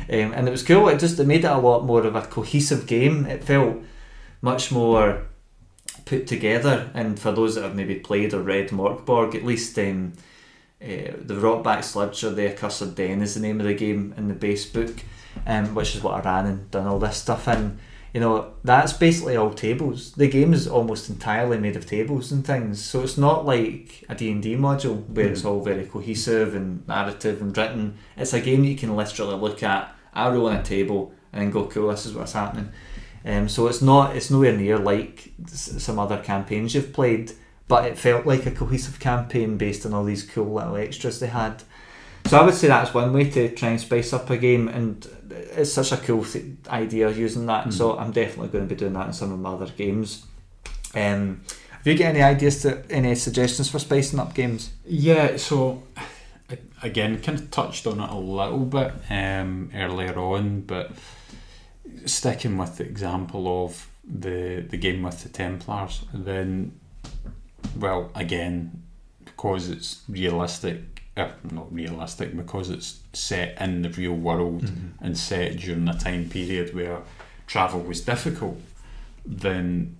and 0.09 0.47
it 0.49 0.51
was 0.51 0.63
cool, 0.63 0.89
it 0.89 0.99
just 0.99 1.19
it 1.21 1.27
made 1.27 1.45
it 1.45 1.51
a 1.51 1.59
lot 1.59 1.85
more 1.85 2.05
of 2.07 2.15
a 2.17 2.23
cohesive 2.23 2.87
game. 2.87 3.27
It 3.27 3.45
felt 3.45 3.77
much 4.43 4.71
more 4.73 5.23
put 6.05 6.27
together. 6.27 6.91
And 6.95 7.19
for 7.19 7.33
those 7.33 7.55
that 7.55 7.63
have 7.63 7.75
maybe 7.75 7.97
played 7.97 8.35
or 8.35 8.41
read 8.41 8.71
Mörk 8.71 9.05
Borg, 9.05 9.35
at 9.35 9.45
least 9.45 9.79
um, 9.79 10.13
uh, 10.83 11.13
the 11.19 11.35
Rotblack 11.35 11.85
Sludge 11.85 12.23
or 12.25 12.31
the 12.31 12.53
Accursed 12.53 12.95
Den 12.95 13.23
is 13.23 13.35
the 13.35 13.41
name 13.41 13.61
of 13.61 13.67
the 13.67 13.75
game 13.75 14.15
in 14.17 14.29
the 14.29 14.35
base 14.35 14.67
book, 14.67 14.95
um, 15.47 15.75
which 15.75 15.95
is 15.95 16.03
what 16.03 16.15
I 16.15 16.21
ran 16.21 16.47
and 16.47 16.71
done 16.71 16.87
all 16.87 16.99
this 16.99 17.17
stuff 17.17 17.49
in. 17.49 17.79
You 18.13 18.21
know, 18.21 18.53
that's 18.63 18.93
basically 18.93 19.37
all 19.37 19.53
tables. 19.53 20.13
The 20.13 20.29
game 20.29 20.53
is 20.55 20.69
almost 20.69 21.11
entirely 21.11 21.59
made 21.59 21.75
of 21.75 21.87
tables 21.87 22.31
and 22.31 22.47
things, 22.47 22.85
so 22.85 23.03
it's 23.03 23.19
not 23.19 23.45
like 23.45 24.05
a 24.09 24.15
D&D 24.15 24.55
module 24.55 25.05
where 25.09 25.27
it's 25.27 25.45
all 25.45 25.61
very 25.61 25.87
cohesive 25.87 26.55
and 26.55 26.87
narrative 26.87 27.41
and 27.41 27.57
written. 27.57 27.99
It's 28.17 28.33
a 28.33 28.41
game 28.41 28.63
that 28.63 28.69
you 28.69 28.77
can 28.77 28.95
literally 28.95 29.35
look 29.35 29.65
at, 29.65 29.93
I 30.13 30.29
roll 30.29 30.47
on 30.47 30.57
a 30.57 30.63
table, 30.63 31.13
and 31.33 31.43
then 31.43 31.51
go, 31.51 31.67
cool, 31.67 31.89
this 31.89 32.07
is 32.07 32.15
what's 32.15 32.35
happening. 32.35 32.71
Um, 33.25 33.49
so 33.49 33.67
it's 33.69 33.81
not, 33.81 34.17
it's 34.17 34.31
nowhere 34.31 34.57
near 34.57 34.79
like 34.79 35.33
some 35.47 35.99
other 35.99 36.19
campaigns 36.19 36.75
you've 36.75 36.93
played, 36.93 37.33
but 37.69 37.87
it 37.87 37.99
felt 37.99 38.27
like 38.27 38.45
a 38.47 38.51
cohesive 38.51 39.01
campaign 39.01 39.57
based 39.57 39.87
on 39.87 39.95
all 39.95 40.05
these 40.05 40.23
cool 40.23 40.53
little 40.53 40.77
extras 40.77 41.21
they 41.21 41.29
had. 41.29 41.63
So 42.27 42.39
I 42.39 42.45
would 42.45 42.55
say 42.55 42.69
that's 42.69 42.95
one 42.95 43.13
way 43.13 43.31
to 43.31 43.55
try 43.55 43.71
and 43.71 43.81
spice 43.81 44.13
up 44.13 44.31
a 44.31 44.37
game, 44.37 44.69
and 44.69 45.07
it's 45.57 45.73
such 45.73 45.93
a 45.93 45.99
cool 45.99 46.25
th- 46.25 46.45
idea 46.69 47.11
using 47.11 47.47
that. 47.47 47.73
So 47.73 47.99
I'm 47.99 48.13
definitely 48.13 48.49
going 48.49 48.69
to 48.69 48.75
be 48.75 48.79
doing 48.79 48.95
that 48.95 49.09
in 49.09 49.13
some 49.13 49.33
of 49.33 49.39
my 49.39 49.51
other 49.53 49.67
games. 49.67 50.25
Um, 50.95 51.43
have 51.71 51.87
you 51.87 51.99
got 51.99 52.07
any 52.07 52.23
ideas 52.23 52.63
to 52.63 52.83
any 52.91 53.15
suggestions 53.15 53.71
for 53.71 53.79
spicing 53.79 54.19
up 54.19 54.35
games? 54.35 54.71
Yeah, 54.87 55.37
so 55.37 55.83
again, 56.83 57.21
kind 57.21 57.39
of 57.39 57.51
touched 57.51 57.87
on 57.87 58.01
it 58.01 58.09
a 58.09 58.17
little 58.17 58.65
bit 58.65 58.93
um, 59.11 59.71
earlier 59.75 60.19
on, 60.19 60.63
but 60.63 60.93
sticking 62.07 62.59
with 62.59 62.77
the 62.77 62.85
example 62.85 63.65
of 63.65 63.89
the 64.05 64.65
the 64.69 64.77
game 64.77 65.03
with 65.03 65.23
the 65.23 65.29
Templars, 65.29 66.05
then, 66.13 66.79
well, 67.77 68.11
again, 68.15 68.83
because 69.25 69.71
it's 69.71 70.03
realistic, 70.09 71.03
uh, 71.17 71.31
not 71.51 71.73
realistic, 71.73 72.37
because 72.37 72.71
it's 72.71 73.01
set 73.13 73.61
in 73.61 73.83
the 73.83 73.91
real 73.91 74.15
world 74.15 74.71
and 75.01 75.17
set 75.17 75.57
during 75.57 75.89
a 75.89 75.99
time 75.99 76.29
period 76.29 76.75
where 76.75 76.99
travel 77.47 77.81
was 77.81 78.01
difficult, 78.01 78.61
then 79.25 79.97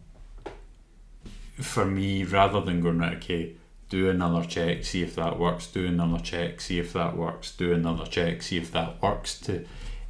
for 1.57 1.85
me, 1.85 2.25
rather 2.25 2.61
than 2.61 2.81
going 2.81 2.99
right, 2.99 3.17
okay, 3.17 3.53
do 3.89 4.11
another 4.11 4.45
check, 4.45 4.85
see 4.85 5.03
if 5.03 5.15
that 5.15 5.39
works, 5.39 5.67
do 5.69 5.87
another 5.87 6.19
check, 6.19 6.61
see 6.61 6.79
if 6.79 6.93
that 6.93 7.17
works, 7.17 7.53
do 7.57 7.73
another 7.73 8.07
check, 8.07 8.43
see 8.43 8.57
if 8.57 8.73
that 8.73 9.01
works 9.01 9.39
to 9.41 9.65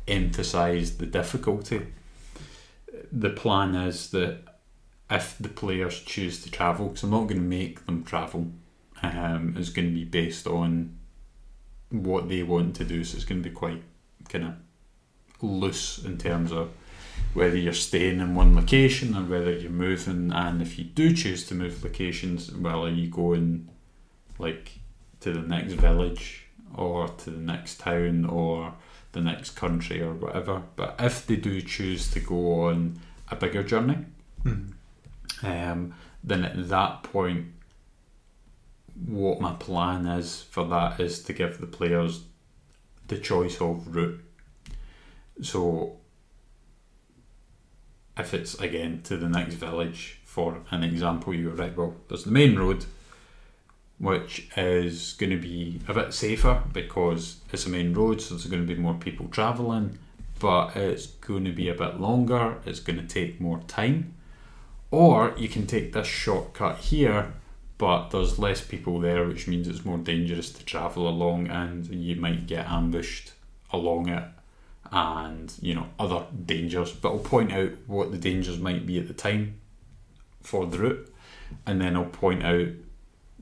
emphasize 0.06 0.96
the 0.98 1.06
difficulty. 1.06 1.86
The 3.10 3.30
plan 3.30 3.74
is 3.74 4.10
that 4.10 4.38
if 5.10 5.36
the 5.38 5.48
players 5.48 6.00
choose 6.00 6.42
to 6.42 6.50
travel, 6.50 6.88
because 6.88 7.02
I'm 7.02 7.10
not 7.10 7.28
going 7.28 7.40
to 7.40 7.40
make 7.40 7.86
them 7.86 8.04
travel, 8.04 8.50
um, 9.02 9.54
it's 9.58 9.70
going 9.70 9.88
to 9.88 9.94
be 9.94 10.04
based 10.04 10.46
on 10.46 10.96
what 11.90 12.28
they 12.28 12.42
want 12.42 12.76
to 12.76 12.84
do, 12.84 13.04
so 13.04 13.16
it's 13.16 13.24
going 13.24 13.42
to 13.42 13.48
be 13.48 13.54
quite 13.54 13.82
kind 14.28 14.44
of 14.44 14.54
loose 15.42 16.04
in 16.04 16.18
terms 16.18 16.52
of 16.52 16.70
whether 17.34 17.56
you're 17.56 17.72
staying 17.72 18.20
in 18.20 18.34
one 18.34 18.54
location 18.54 19.16
or 19.16 19.22
whether 19.22 19.52
you're 19.52 19.70
moving 19.70 20.32
and 20.32 20.62
if 20.62 20.78
you 20.78 20.84
do 20.84 21.12
choose 21.14 21.46
to 21.46 21.54
move 21.54 21.82
locations 21.82 22.52
well 22.52 22.86
are 22.86 22.90
you 22.90 23.08
going 23.08 23.68
like 24.38 24.78
to 25.20 25.32
the 25.32 25.40
next 25.40 25.74
village 25.74 26.46
or 26.74 27.08
to 27.08 27.30
the 27.30 27.38
next 27.38 27.80
town 27.80 28.24
or 28.24 28.74
the 29.14 29.20
next 29.20 29.50
country 29.56 30.02
or 30.02 30.12
whatever 30.12 30.62
but 30.76 30.94
if 30.98 31.26
they 31.26 31.36
do 31.36 31.60
choose 31.62 32.10
to 32.10 32.20
go 32.20 32.64
on 32.64 32.98
a 33.30 33.36
bigger 33.36 33.62
journey 33.62 33.96
um, 35.42 35.94
then 36.22 36.44
at 36.44 36.68
that 36.68 37.02
point 37.02 37.46
what 39.06 39.40
my 39.40 39.52
plan 39.54 40.06
is 40.06 40.42
for 40.42 40.64
that 40.66 41.00
is 41.00 41.22
to 41.22 41.32
give 41.32 41.58
the 41.58 41.66
players 41.66 42.24
the 43.08 43.18
choice 43.18 43.60
of 43.60 43.94
route. 43.94 44.20
So 45.42 45.96
if 48.16 48.32
it's 48.32 48.54
again 48.60 49.02
to 49.04 49.16
the 49.16 49.28
next 49.28 49.54
village 49.54 50.20
for 50.24 50.62
an 50.70 50.84
example 50.84 51.34
you're 51.34 51.52
right 51.52 51.76
well 51.76 51.96
there's 52.08 52.24
the 52.24 52.30
main 52.30 52.56
road 52.56 52.84
which 54.04 54.46
is 54.54 55.14
going 55.14 55.30
to 55.30 55.38
be 55.38 55.80
a 55.88 55.94
bit 55.94 56.12
safer 56.12 56.62
because 56.74 57.38
it's 57.50 57.64
a 57.64 57.70
main 57.70 57.94
road, 57.94 58.20
so 58.20 58.34
there's 58.34 58.44
going 58.44 58.66
to 58.66 58.74
be 58.74 58.78
more 58.78 58.92
people 58.92 59.26
travelling, 59.28 59.98
but 60.38 60.76
it's 60.76 61.06
going 61.06 61.46
to 61.46 61.52
be 61.52 61.70
a 61.70 61.74
bit 61.74 61.98
longer, 61.98 62.58
it's 62.66 62.80
going 62.80 62.98
to 62.98 63.06
take 63.06 63.40
more 63.40 63.60
time. 63.60 64.12
Or 64.90 65.34
you 65.38 65.48
can 65.48 65.66
take 65.66 65.94
this 65.94 66.06
shortcut 66.06 66.76
here, 66.80 67.32
but 67.78 68.10
there's 68.10 68.38
less 68.38 68.60
people 68.60 69.00
there, 69.00 69.26
which 69.26 69.48
means 69.48 69.66
it's 69.66 69.86
more 69.86 69.96
dangerous 69.96 70.52
to 70.52 70.64
travel 70.66 71.08
along, 71.08 71.48
and 71.48 71.86
you 71.86 72.14
might 72.16 72.46
get 72.46 72.70
ambushed 72.70 73.32
along 73.72 74.10
it 74.10 74.24
and 74.92 75.54
you 75.62 75.74
know 75.74 75.86
other 75.98 76.24
dangers 76.44 76.92
but 76.92 77.08
I'll 77.08 77.18
point 77.18 77.52
out 77.52 77.70
what 77.86 78.12
the 78.12 78.18
dangers 78.18 78.58
might 78.60 78.86
be 78.86 78.98
at 79.00 79.08
the 79.08 79.14
time 79.14 79.58
for 80.42 80.66
the 80.66 80.78
route 80.78 81.14
and 81.66 81.80
then 81.80 81.96
I'll 81.96 82.04
point 82.04 82.44
out 82.44 82.68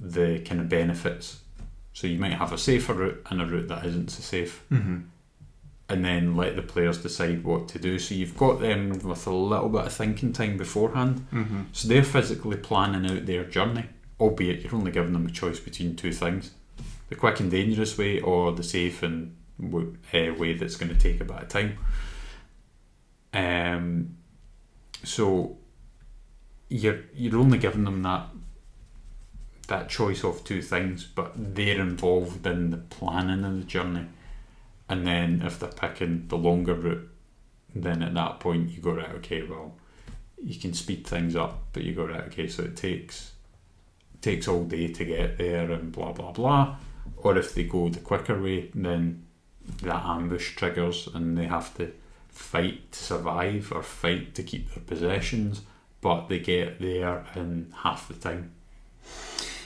the 0.04 0.40
kind 0.40 0.60
of 0.60 0.68
benefits 0.68 1.40
so 1.92 2.06
you 2.06 2.18
might 2.18 2.32
have 2.34 2.52
a 2.52 2.58
safer 2.58 2.92
route 2.94 3.22
and 3.30 3.40
a 3.40 3.46
route 3.46 3.68
that 3.68 3.84
isn't 3.86 4.10
so 4.10 4.20
safe 4.22 4.64
Mm-hmm. 4.70 4.98
and 5.88 6.04
then 6.04 6.36
let 6.36 6.56
the 6.56 6.62
players 6.62 6.98
decide 6.98 7.44
what 7.44 7.68
to 7.68 7.78
do 7.78 7.98
so 7.98 8.14
you've 8.14 8.36
got 8.36 8.60
them 8.60 8.88
with 8.90 9.26
a 9.26 9.30
little 9.30 9.68
bit 9.68 9.86
of 9.86 9.92
thinking 9.92 10.32
time 10.32 10.56
beforehand 10.56 11.26
Mm-hmm. 11.32 11.60
so 11.72 11.86
they're 11.88 12.02
physically 12.04 12.56
planning 12.56 13.10
out 13.10 13.26
their 13.26 13.44
journey 13.44 13.84
albeit 14.20 14.62
you're 14.62 14.74
only 14.74 14.90
giving 14.90 15.12
them 15.12 15.26
a 15.26 15.30
choice 15.30 15.60
between 15.60 15.94
two 15.96 16.12
things 16.12 16.50
the 17.08 17.14
quick 17.14 17.40
and 17.40 17.50
dangerous 17.50 17.96
way 17.98 18.20
or 18.20 18.52
the 18.52 18.62
safe 18.62 19.02
and 19.02 19.36
w- 19.60 19.96
uh, 20.14 20.32
way 20.34 20.54
that's 20.54 20.76
going 20.76 20.92
to 20.92 20.98
take 20.98 21.20
a 21.20 21.24
bit 21.24 21.42
of 21.42 21.48
time. 21.48 21.76
Um, 23.34 24.16
so 25.04 25.56
you're 26.68 27.00
you're 27.14 27.36
only 27.38 27.58
giving 27.58 27.84
them 27.84 28.02
that 28.02 28.28
that 29.72 29.88
choice 29.88 30.22
of 30.22 30.44
two 30.44 30.60
things, 30.60 31.02
but 31.02 31.32
they're 31.34 31.80
involved 31.80 32.46
in 32.46 32.68
the 32.68 32.76
planning 32.76 33.42
of 33.42 33.56
the 33.56 33.64
journey. 33.64 34.04
And 34.86 35.06
then 35.06 35.40
if 35.42 35.58
they're 35.58 35.70
picking 35.70 36.28
the 36.28 36.36
longer 36.36 36.74
route, 36.74 37.08
then 37.74 38.02
at 38.02 38.12
that 38.12 38.38
point 38.38 38.68
you 38.70 38.82
go 38.82 38.92
right, 38.92 39.08
okay, 39.12 39.42
well, 39.42 39.74
you 40.44 40.60
can 40.60 40.74
speed 40.74 41.06
things 41.06 41.34
up, 41.34 41.62
but 41.72 41.84
you 41.84 41.94
go 41.94 42.04
right, 42.04 42.24
okay, 42.24 42.48
so 42.48 42.64
it 42.64 42.76
takes 42.76 43.32
takes 44.20 44.46
all 44.46 44.64
day 44.64 44.86
to 44.88 45.04
get 45.04 45.38
there 45.38 45.70
and 45.72 45.90
blah 45.90 46.12
blah 46.12 46.32
blah. 46.32 46.76
Or 47.16 47.38
if 47.38 47.54
they 47.54 47.64
go 47.64 47.88
the 47.88 48.00
quicker 48.00 48.40
way, 48.40 48.70
then 48.74 49.24
that 49.82 50.04
ambush 50.04 50.54
triggers 50.54 51.08
and 51.14 51.38
they 51.38 51.46
have 51.46 51.74
to 51.78 51.92
fight 52.28 52.92
to 52.92 52.98
survive 52.98 53.72
or 53.74 53.82
fight 53.82 54.34
to 54.34 54.42
keep 54.42 54.74
their 54.74 54.84
possessions, 54.84 55.62
but 56.02 56.28
they 56.28 56.40
get 56.40 56.78
there 56.78 57.24
in 57.34 57.72
half 57.82 58.06
the 58.08 58.14
time. 58.14 58.52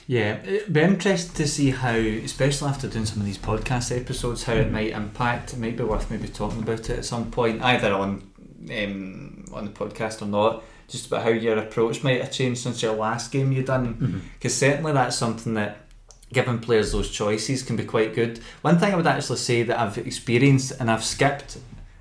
Yeah, 0.09 0.39
it'd 0.45 0.73
be 0.73 0.81
interesting 0.83 1.35
to 1.35 1.49
see 1.49 1.71
how, 1.71 1.91
especially 1.97 2.69
after 2.69 2.87
doing 2.89 3.07
some 3.07 3.19
of 3.21 3.27
these 3.27 3.39
podcast 3.39 3.95
episodes, 3.97 4.45
how 4.45 4.53
it 4.53 4.69
Mhm. 4.69 4.73
might 4.73 4.91
impact. 4.93 5.53
It 5.53 5.59
might 5.59 5.77
be 5.77 5.83
worth 5.83 6.11
maybe 6.11 6.29
talking 6.29 6.63
about 6.63 6.81
it 6.89 6.99
at 6.99 7.05
some 7.05 7.31
point, 7.31 7.61
either 7.63 7.93
on 7.93 8.23
um, 8.69 9.45
on 9.53 9.65
the 9.65 9.71
podcast 9.71 10.23
or 10.23 10.27
not. 10.27 10.65
Just 10.89 11.07
about 11.07 11.23
how 11.23 11.29
your 11.31 11.57
approach 11.59 12.03
might 12.03 12.21
have 12.21 12.33
changed 12.33 12.63
since 12.63 12.83
your 12.83 12.95
last 12.95 13.31
game 13.31 13.53
you've 13.53 13.67
done. 13.67 14.23
Because 14.35 14.55
certainly 14.57 14.93
that's 14.93 15.17
something 15.17 15.55
that 15.55 15.87
giving 16.33 16.59
players 16.59 16.91
those 16.91 17.09
choices 17.11 17.63
can 17.63 17.77
be 17.77 17.85
quite 17.85 18.13
good. 18.15 18.41
One 18.63 18.79
thing 18.79 18.93
I 18.93 18.97
would 18.97 19.07
actually 19.07 19.39
say 19.39 19.63
that 19.63 19.79
I've 19.79 19.99
experienced 19.99 20.73
and 20.81 20.91
I've 20.91 21.05
skipped, 21.05 21.59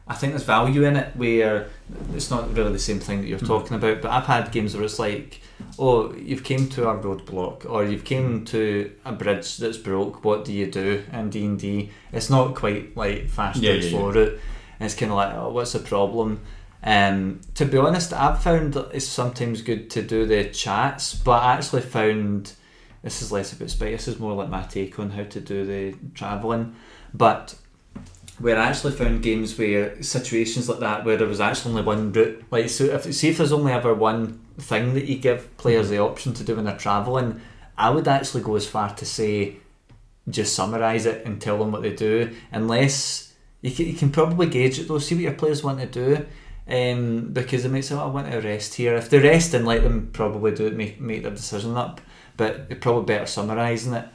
I 0.08 0.16
think 0.16 0.34
there's 0.34 0.44
value 0.44 0.84
in 0.86 0.96
it 0.96 1.16
where 1.16 1.68
it's 2.16 2.32
not 2.32 2.56
really 2.56 2.72
the 2.72 2.80
same 2.80 3.00
thing 3.00 3.22
that 3.22 3.28
you're 3.28 3.38
Mhm. 3.40 3.48
talking 3.48 3.76
about, 3.78 4.02
but 4.02 4.10
I've 4.12 4.26
had 4.26 4.52
games 4.52 4.74
where 4.76 4.84
it's 4.86 4.98
like, 4.98 5.42
oh, 5.78 6.14
you've 6.14 6.44
came 6.44 6.70
to 6.70 6.90
a 6.90 6.98
roadblock 6.98 7.70
or 7.70 7.84
you've 7.84 8.04
came 8.04 8.46
to 8.46 8.92
a 9.04 9.12
bridge 9.12 9.58
that's 9.58 9.78
broke. 9.78 10.24
What 10.24 10.46
do 10.46 10.54
you 10.54 10.70
do 10.70 11.04
in 11.12 11.30
D 11.30 11.46
and 11.46 11.60
D? 11.60 11.92
It's 12.12 12.30
not 12.30 12.56
quite 12.56 12.96
like 12.96 13.28
fast 13.28 13.62
Yeah, 13.62 13.72
route, 13.72 13.84
yeah, 13.84 13.90
slow 13.90 14.12
route. 14.12 14.40
And 14.80 14.86
it's 14.86 14.96
kind 14.96 15.12
of 15.12 15.18
like, 15.18 15.34
oh, 15.36 15.50
what's 15.50 15.74
the 15.74 15.80
problem? 15.80 16.42
Um, 16.84 17.42
to 17.56 17.66
be 17.66 17.78
honest, 17.78 18.14
I've 18.14 18.42
found 18.44 18.74
that 18.74 18.92
it's 18.94 19.08
sometimes 19.08 19.62
good 19.62 19.90
to 19.92 20.02
do 20.02 20.26
the 20.26 20.46
chats, 20.46 21.16
but 21.16 21.42
I 21.42 21.54
actually 21.54 21.82
found 21.82 22.54
this 23.02 23.22
is 23.22 23.32
less 23.32 23.54
about 23.54 23.70
spite. 23.70 23.92
This 23.92 24.08
is 24.08 24.20
more 24.20 24.34
like 24.34 24.50
my 24.50 24.64
take 24.64 25.00
on 25.00 25.12
how 25.12 25.24
to 25.24 25.40
do 25.40 25.66
the 25.66 25.98
travelling. 26.14 26.76
But 27.14 27.56
where 28.40 28.58
I 28.58 28.66
actually 28.66 28.94
found 28.94 29.24
games 29.24 29.58
where 29.58 30.02
situations 30.04 30.68
like 30.68 30.80
that, 30.80 31.06
where 31.06 31.18
there 31.18 31.28
was 31.28 31.40
actually 31.40 31.72
only 31.72 31.84
one 31.84 32.12
route, 32.12 32.44
like 32.52 32.70
so, 32.70 32.86
if 32.86 33.14
see 33.16 33.30
if 33.30 33.38
there's 33.38 33.54
only 33.54 33.72
ever 33.72 33.94
one 33.94 34.45
thing 34.58 34.94
that 34.94 35.06
you 35.06 35.18
give 35.18 35.56
players 35.58 35.90
the 35.90 36.00
option 36.00 36.34
to 36.34 36.44
do 36.44 36.56
when 36.56 36.66
they're 36.66 36.78
travelling, 36.78 37.42
I 37.78 37.90
would 37.90 38.08
actually 38.08 38.44
go 38.44 38.56
as 38.56 38.68
far 38.68 38.94
to 38.96 39.06
say 39.06 39.58
just 40.30 40.56
summarise 40.56 41.06
it 41.06 41.26
and 41.26 41.40
tell 41.42 41.58
them 41.60 41.72
what 41.72 41.82
they 41.84 41.94
do, 41.94 42.36
unless 42.52 43.34
you 43.62 43.72
can, 43.72 43.86
you 43.86 43.94
can 43.94 44.12
probably 44.12 44.48
gauge 44.48 44.80
it 44.80 44.88
though. 44.88 45.00
See 45.00 45.16
what 45.16 45.24
your 45.24 45.34
players 45.34 45.64
want 45.64 45.80
to 45.80 45.86
do. 45.88 46.26
Um, 46.68 47.30
because 47.32 47.62
they 47.62 47.70
might 47.70 47.82
say, 47.86 47.94
oh, 47.94 48.00
I 48.00 48.06
want 48.08 48.32
to 48.32 48.40
rest 48.40 48.74
here. 48.74 48.96
If 48.96 49.12
they 49.12 49.20
rest, 49.20 49.52
then 49.52 49.66
let 49.66 49.84
them 49.84 50.10
probably 50.14 50.52
do 50.52 50.66
it, 50.66 50.76
make, 50.76 51.00
make 51.00 51.22
their 51.22 51.32
decision 51.32 51.78
up. 51.78 52.02
But 52.38 52.66
it's 52.72 52.80
probably 52.82 53.06
better 53.06 53.28
summarising 53.28 53.94
it. 53.94 54.06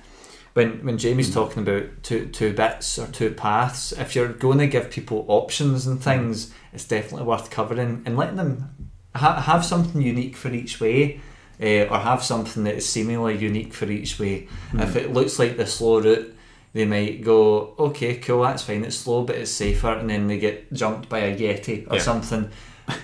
When 0.55 0.85
when 0.85 0.99
Jamie's 0.99 1.31
Mm. 1.31 1.35
talking 1.35 1.63
about 1.63 2.03
two 2.03 2.27
two 2.27 2.53
bits 2.53 2.99
or 2.99 3.07
two 3.07 3.31
paths, 3.31 3.93
if 3.93 4.17
you're 4.17 4.33
going 4.33 4.59
to 4.59 4.67
give 4.67 4.91
people 4.91 5.25
options 5.29 5.87
and 5.87 6.03
things, 6.03 6.53
it's 6.73 6.85
definitely 6.85 7.25
worth 7.25 7.51
covering 7.51 8.03
and 8.05 8.17
letting 8.17 8.35
them 8.37 8.80
ha- 9.15 9.41
have 9.41 9.65
something 9.65 10.01
unique 10.03 10.37
for 10.37 10.51
each 10.53 10.81
way, 10.81 11.21
uh, 11.63 11.85
or 11.91 11.99
have 11.99 12.23
something 12.23 12.65
that 12.65 12.77
is 12.77 12.89
seemingly 12.89 13.37
unique 13.37 13.75
for 13.75 13.91
each 13.91 14.19
way. 14.19 14.49
Mm. 14.73 14.83
If 14.83 14.97
it 14.97 15.13
looks 15.13 15.39
like 15.39 15.57
the 15.57 15.67
slow 15.67 16.01
route, 16.01 16.35
they 16.73 16.85
might 16.85 17.25
go, 17.25 17.75
okay, 17.79 18.17
cool, 18.17 18.43
that's 18.43 18.63
fine, 18.63 18.85
it's 18.85 18.97
slow, 18.97 19.25
but 19.25 19.37
it's 19.37 19.51
safer, 19.51 19.93
and 19.93 20.09
then 20.09 20.29
they 20.29 20.39
get 20.39 20.73
jumped 20.73 21.09
by 21.09 21.19
a 21.19 21.37
Yeti 21.37 21.91
or 21.91 21.97
Yeah. 21.97 22.03
something. 22.03 22.51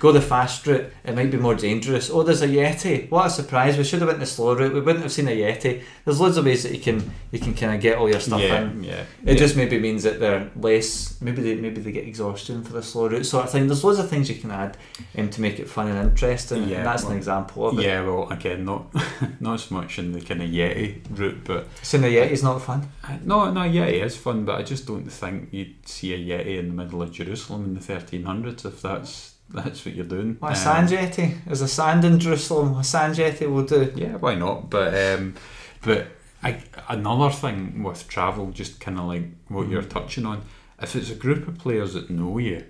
Go 0.00 0.12
the 0.12 0.20
fast 0.20 0.66
route, 0.66 0.92
it 1.04 1.14
might 1.14 1.30
be 1.30 1.36
more 1.36 1.54
dangerous. 1.54 2.10
Oh, 2.10 2.22
there's 2.22 2.42
a 2.42 2.48
Yeti. 2.48 3.10
What 3.10 3.26
a 3.26 3.30
surprise! 3.30 3.76
We 3.76 3.84
should 3.84 4.00
have 4.00 4.08
went 4.08 4.20
the 4.20 4.26
slow 4.26 4.54
route. 4.54 4.72
We 4.72 4.80
wouldn't 4.80 5.02
have 5.02 5.12
seen 5.12 5.28
a 5.28 5.36
Yeti. 5.36 5.82
There's 6.04 6.20
loads 6.20 6.36
of 6.36 6.44
ways 6.44 6.62
that 6.62 6.72
you 6.72 6.80
can 6.80 7.10
you 7.30 7.38
can 7.38 7.54
kind 7.54 7.74
of 7.74 7.80
get 7.80 7.98
all 7.98 8.08
your 8.08 8.20
stuff 8.20 8.40
yeah, 8.40 8.62
in. 8.62 8.84
yeah. 8.84 9.00
It 9.24 9.32
yeah. 9.32 9.34
just 9.34 9.56
maybe 9.56 9.78
means 9.78 10.02
that 10.04 10.20
they're 10.20 10.50
less. 10.56 11.20
Maybe 11.20 11.42
they 11.42 11.54
maybe 11.56 11.80
they 11.80 11.92
get 11.92 12.06
exhaustion 12.06 12.64
for 12.64 12.72
the 12.72 12.82
slow 12.82 13.08
route 13.08 13.26
sort 13.26 13.44
of 13.44 13.50
thing. 13.50 13.66
There's 13.66 13.84
loads 13.84 13.98
of 13.98 14.08
things 14.08 14.28
you 14.28 14.36
can 14.36 14.50
add 14.50 14.76
in 15.14 15.30
to 15.30 15.40
make 15.40 15.58
it 15.58 15.68
fun 15.68 15.88
and 15.88 16.10
interesting. 16.10 16.68
Yeah, 16.68 16.78
and 16.78 16.86
that's 16.86 17.02
well, 17.02 17.12
an 17.12 17.18
example 17.18 17.68
of 17.68 17.78
it. 17.78 17.84
Yeah, 17.84 18.02
well, 18.02 18.28
again, 18.30 18.64
not 18.64 18.94
not 19.40 19.60
so 19.60 19.74
much 19.74 19.98
in 19.98 20.12
the 20.12 20.20
kind 20.20 20.42
of 20.42 20.50
Yeti 20.50 21.00
route, 21.10 21.44
but 21.44 21.68
So 21.82 21.98
the 21.98 22.08
Yeti's 22.08 22.42
not 22.42 22.60
fun. 22.62 22.88
uh, 23.04 23.18
no, 23.24 23.50
no, 23.50 23.60
Yeti 23.60 24.04
is 24.04 24.16
fun, 24.16 24.44
but 24.44 24.58
I 24.58 24.62
just 24.62 24.86
don't 24.86 25.08
think 25.08 25.48
you'd 25.52 25.86
see 25.86 26.14
a 26.14 26.18
Yeti 26.18 26.58
in 26.58 26.68
the 26.68 26.74
middle 26.74 27.02
of 27.02 27.12
Jerusalem 27.12 27.64
in 27.64 27.74
the 27.74 27.80
1300s 27.80 28.64
if 28.64 28.82
that's 28.82 29.35
that's 29.50 29.84
what 29.84 29.94
you're 29.94 30.04
doing. 30.04 30.38
A 30.42 30.46
Um, 30.46 30.54
sand 30.54 30.88
Yeti? 30.88 31.44
There's 31.44 31.60
a 31.62 31.68
sand 31.68 32.04
in 32.04 32.18
Jerusalem. 32.18 32.76
A 32.76 32.84
sand 32.84 33.14
Yeti 33.16 33.50
will 33.50 33.64
do. 33.64 33.92
Yeah, 33.96 34.16
why 34.16 34.34
not? 34.34 34.70
But 34.70 34.94
um, 34.94 35.34
but 35.82 36.08
I, 36.42 36.62
another 36.88 37.30
thing 37.32 37.82
with 37.82 38.08
travel, 38.08 38.50
just 38.50 38.80
kind 38.80 38.98
of 38.98 39.06
like 39.06 39.24
what 39.48 39.68
you're 39.68 39.82
touching 39.82 40.26
on, 40.26 40.42
if 40.80 40.94
it's 40.96 41.10
a 41.10 41.14
group 41.14 41.48
of 41.48 41.58
players 41.58 41.94
that 41.94 42.10
know 42.10 42.38
you, 42.38 42.64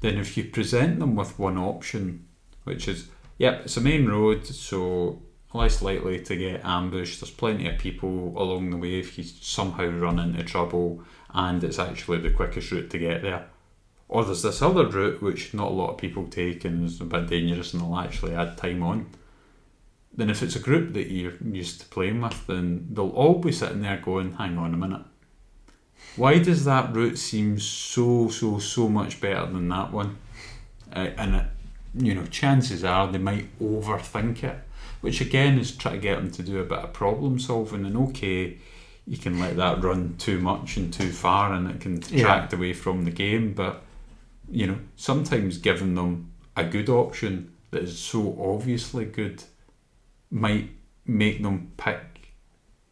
then 0.00 0.16
if 0.16 0.36
you 0.36 0.44
present 0.44 0.98
them 0.98 1.14
with 1.14 1.38
one 1.38 1.58
option, 1.58 2.26
which 2.64 2.88
is, 2.88 3.08
yep, 3.38 3.62
it's 3.64 3.76
a 3.76 3.80
main 3.80 4.06
road, 4.06 4.46
so 4.46 5.22
less 5.54 5.80
likely 5.82 6.20
to 6.20 6.36
get 6.36 6.64
ambushed. 6.64 7.20
There's 7.20 7.30
plenty 7.30 7.68
of 7.68 7.78
people 7.78 8.34
along 8.36 8.70
the 8.70 8.76
way 8.76 8.98
if 8.98 9.16
you 9.16 9.24
somehow 9.24 9.86
run 9.86 10.18
into 10.18 10.42
trouble, 10.44 11.02
and 11.32 11.62
it's 11.64 11.78
actually 11.78 12.18
the 12.18 12.30
quickest 12.30 12.70
route 12.70 12.90
to 12.90 12.98
get 12.98 13.22
there. 13.22 13.46
Or 14.08 14.24
there's 14.24 14.42
this 14.42 14.62
other 14.62 14.86
route 14.86 15.20
which 15.22 15.52
not 15.52 15.68
a 15.68 15.74
lot 15.74 15.90
of 15.90 15.98
people 15.98 16.26
take 16.28 16.64
and 16.64 16.84
is 16.84 17.00
a 17.00 17.04
bit 17.04 17.28
dangerous 17.28 17.74
and 17.74 17.82
they'll 17.82 17.98
actually 17.98 18.34
add 18.34 18.56
time 18.56 18.82
on. 18.82 19.06
Then 20.14 20.30
if 20.30 20.42
it's 20.42 20.56
a 20.56 20.60
group 20.60 20.94
that 20.94 21.10
you're 21.10 21.34
used 21.44 21.80
to 21.82 21.86
playing 21.88 22.20
with, 22.22 22.46
then 22.46 22.88
they'll 22.90 23.10
all 23.10 23.38
be 23.38 23.52
sitting 23.52 23.82
there 23.82 23.98
going, 23.98 24.32
hang 24.32 24.56
on 24.56 24.72
a 24.74 24.76
minute. 24.78 25.02
Why 26.16 26.38
does 26.38 26.64
that 26.64 26.94
route 26.94 27.18
seem 27.18 27.58
so, 27.60 28.28
so, 28.28 28.58
so 28.58 28.88
much 28.88 29.20
better 29.20 29.46
than 29.46 29.68
that 29.68 29.92
one? 29.92 30.16
Uh, 30.92 31.10
and, 31.18 31.34
it, 31.36 31.44
you 31.94 32.14
know, 32.14 32.24
chances 32.26 32.82
are 32.84 33.06
they 33.12 33.18
might 33.18 33.56
overthink 33.60 34.42
it, 34.42 34.56
which 35.02 35.20
again 35.20 35.58
is 35.58 35.76
try 35.76 35.92
to 35.92 35.98
get 35.98 36.16
them 36.16 36.30
to 36.32 36.42
do 36.42 36.60
a 36.60 36.64
bit 36.64 36.78
of 36.78 36.92
problem 36.92 37.38
solving. 37.38 37.84
And 37.84 37.96
okay, 38.08 38.56
you 39.06 39.18
can 39.18 39.38
let 39.38 39.56
that 39.56 39.82
run 39.84 40.16
too 40.18 40.40
much 40.40 40.76
and 40.78 40.92
too 40.92 41.12
far 41.12 41.52
and 41.52 41.68
it 41.70 41.80
can 41.80 41.96
Yeah. 41.96 42.08
detract 42.08 42.52
away 42.54 42.72
from 42.72 43.04
the 43.04 43.10
game, 43.10 43.52
but 43.52 43.84
you 44.50 44.66
know, 44.66 44.78
sometimes 44.96 45.58
giving 45.58 45.94
them 45.94 46.32
a 46.56 46.64
good 46.64 46.88
option 46.88 47.52
that 47.70 47.82
is 47.82 47.98
so 47.98 48.36
obviously 48.40 49.04
good 49.04 49.42
might 50.30 50.70
make 51.06 51.42
them 51.42 51.72
pick 51.76 52.32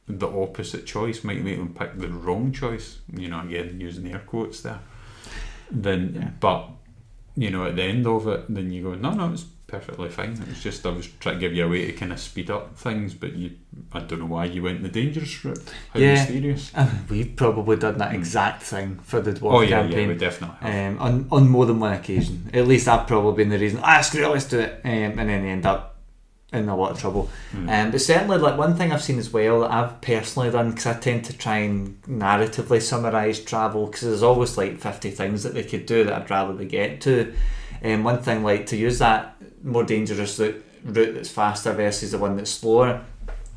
the 0.08 0.28
opposite 0.28 0.86
choice, 0.86 1.24
might 1.24 1.42
make 1.42 1.56
them 1.58 1.74
pick 1.74 1.98
the 1.98 2.08
wrong 2.08 2.52
choice. 2.52 3.00
You 3.12 3.28
know, 3.28 3.40
again 3.40 3.80
using 3.80 4.10
air 4.12 4.20
quotes 4.26 4.60
there. 4.60 4.80
Then, 5.70 6.14
Yeah. 6.14 6.30
but 6.40 6.70
you 7.34 7.50
know, 7.50 7.66
at 7.66 7.76
the 7.76 7.82
end 7.82 8.06
of 8.06 8.26
it, 8.28 8.46
then 8.48 8.70
you 8.70 8.82
go, 8.82 8.94
no, 8.94 9.12
no, 9.12 9.32
it's 9.32 9.44
perfectly 9.66 10.08
fine. 10.08 10.32
It 10.32 10.48
was 10.48 10.62
just 10.62 10.86
I 10.86 10.90
was 10.90 11.06
trying 11.20 11.36
to 11.36 11.40
give 11.40 11.52
you 11.52 11.64
a 11.64 11.68
way 11.68 11.86
to 11.86 11.92
kind 11.92 12.12
of 12.12 12.20
speed 12.20 12.50
up 12.50 12.76
things, 12.76 13.14
but 13.14 13.32
you 13.34 13.52
I 13.92 14.00
don't 14.00 14.20
know 14.20 14.26
why 14.26 14.44
you 14.46 14.62
went 14.62 14.82
the 14.82 14.88
dangerous 14.88 15.44
route. 15.44 15.58
How 15.92 16.00
Yeah. 16.00 16.14
mysterious. 16.14 16.70
I 16.74 16.84
mean, 16.84 17.04
we've 17.10 17.36
probably 17.36 17.76
done 17.76 17.98
that 17.98 18.14
exact 18.14 18.62
thing 18.62 18.98
for 19.02 19.20
the 19.20 19.32
dwarf 19.32 19.52
Oh 19.54 19.60
yeah, 19.62 19.82
campaign. 19.82 20.00
yeah, 20.08 20.14
we 20.14 20.18
definitely 20.18 20.56
have. 20.60 20.92
um, 20.94 21.02
on, 21.02 21.28
on 21.30 21.48
more 21.48 21.66
than 21.66 21.80
one 21.80 21.92
occasion. 21.94 22.50
At 22.54 22.66
least 22.68 22.86
I've 22.88 23.06
probably 23.06 23.42
been 23.44 23.50
the 23.50 23.58
reason. 23.58 23.80
Ah, 23.82 24.00
screw 24.00 24.24
it, 24.24 24.28
let's 24.28 24.46
do 24.48 24.60
it, 24.60 24.80
um, 24.84 24.90
and 25.18 25.28
then 25.28 25.42
they 25.42 25.50
end 25.50 25.66
up 25.66 25.94
in 26.52 26.68
a 26.68 26.76
lot 26.76 26.92
of 26.92 26.98
trouble. 27.00 27.28
Hmm. 27.50 27.68
Um, 27.68 27.90
but 27.90 28.00
certainly, 28.00 28.38
like 28.38 28.56
one 28.56 28.76
thing 28.76 28.92
I've 28.92 29.02
seen 29.02 29.18
as 29.18 29.30
well 29.32 29.60
that 29.60 29.72
I've 29.72 30.00
personally 30.00 30.48
done 30.50 30.70
because 30.70 30.86
I 30.86 30.94
tend 30.94 31.24
to 31.24 31.36
try 31.36 31.58
and 31.58 32.00
narratively 32.02 32.80
summarise 32.80 33.40
travel 33.40 33.86
because 33.86 34.02
there's 34.02 34.22
always 34.22 34.56
like 34.56 34.78
fifty 34.78 35.10
things 35.10 35.42
that 35.42 35.54
they 35.54 35.64
could 35.64 35.86
do 35.86 36.04
that 36.04 36.12
I'd 36.14 36.30
rather 36.30 36.54
they 36.54 36.66
get 36.66 37.00
to. 37.02 37.34
And 37.82 38.04
one 38.04 38.22
thing 38.22 38.42
like 38.42 38.66
to 38.66 38.76
use 38.76 38.98
that 38.98 39.36
more 39.62 39.84
dangerous 39.84 40.38
route, 40.38 40.64
route 40.84 41.14
that's 41.14 41.28
faster 41.30 41.72
versus 41.72 42.12
the 42.12 42.18
one 42.18 42.36
that's 42.36 42.50
slower. 42.50 43.04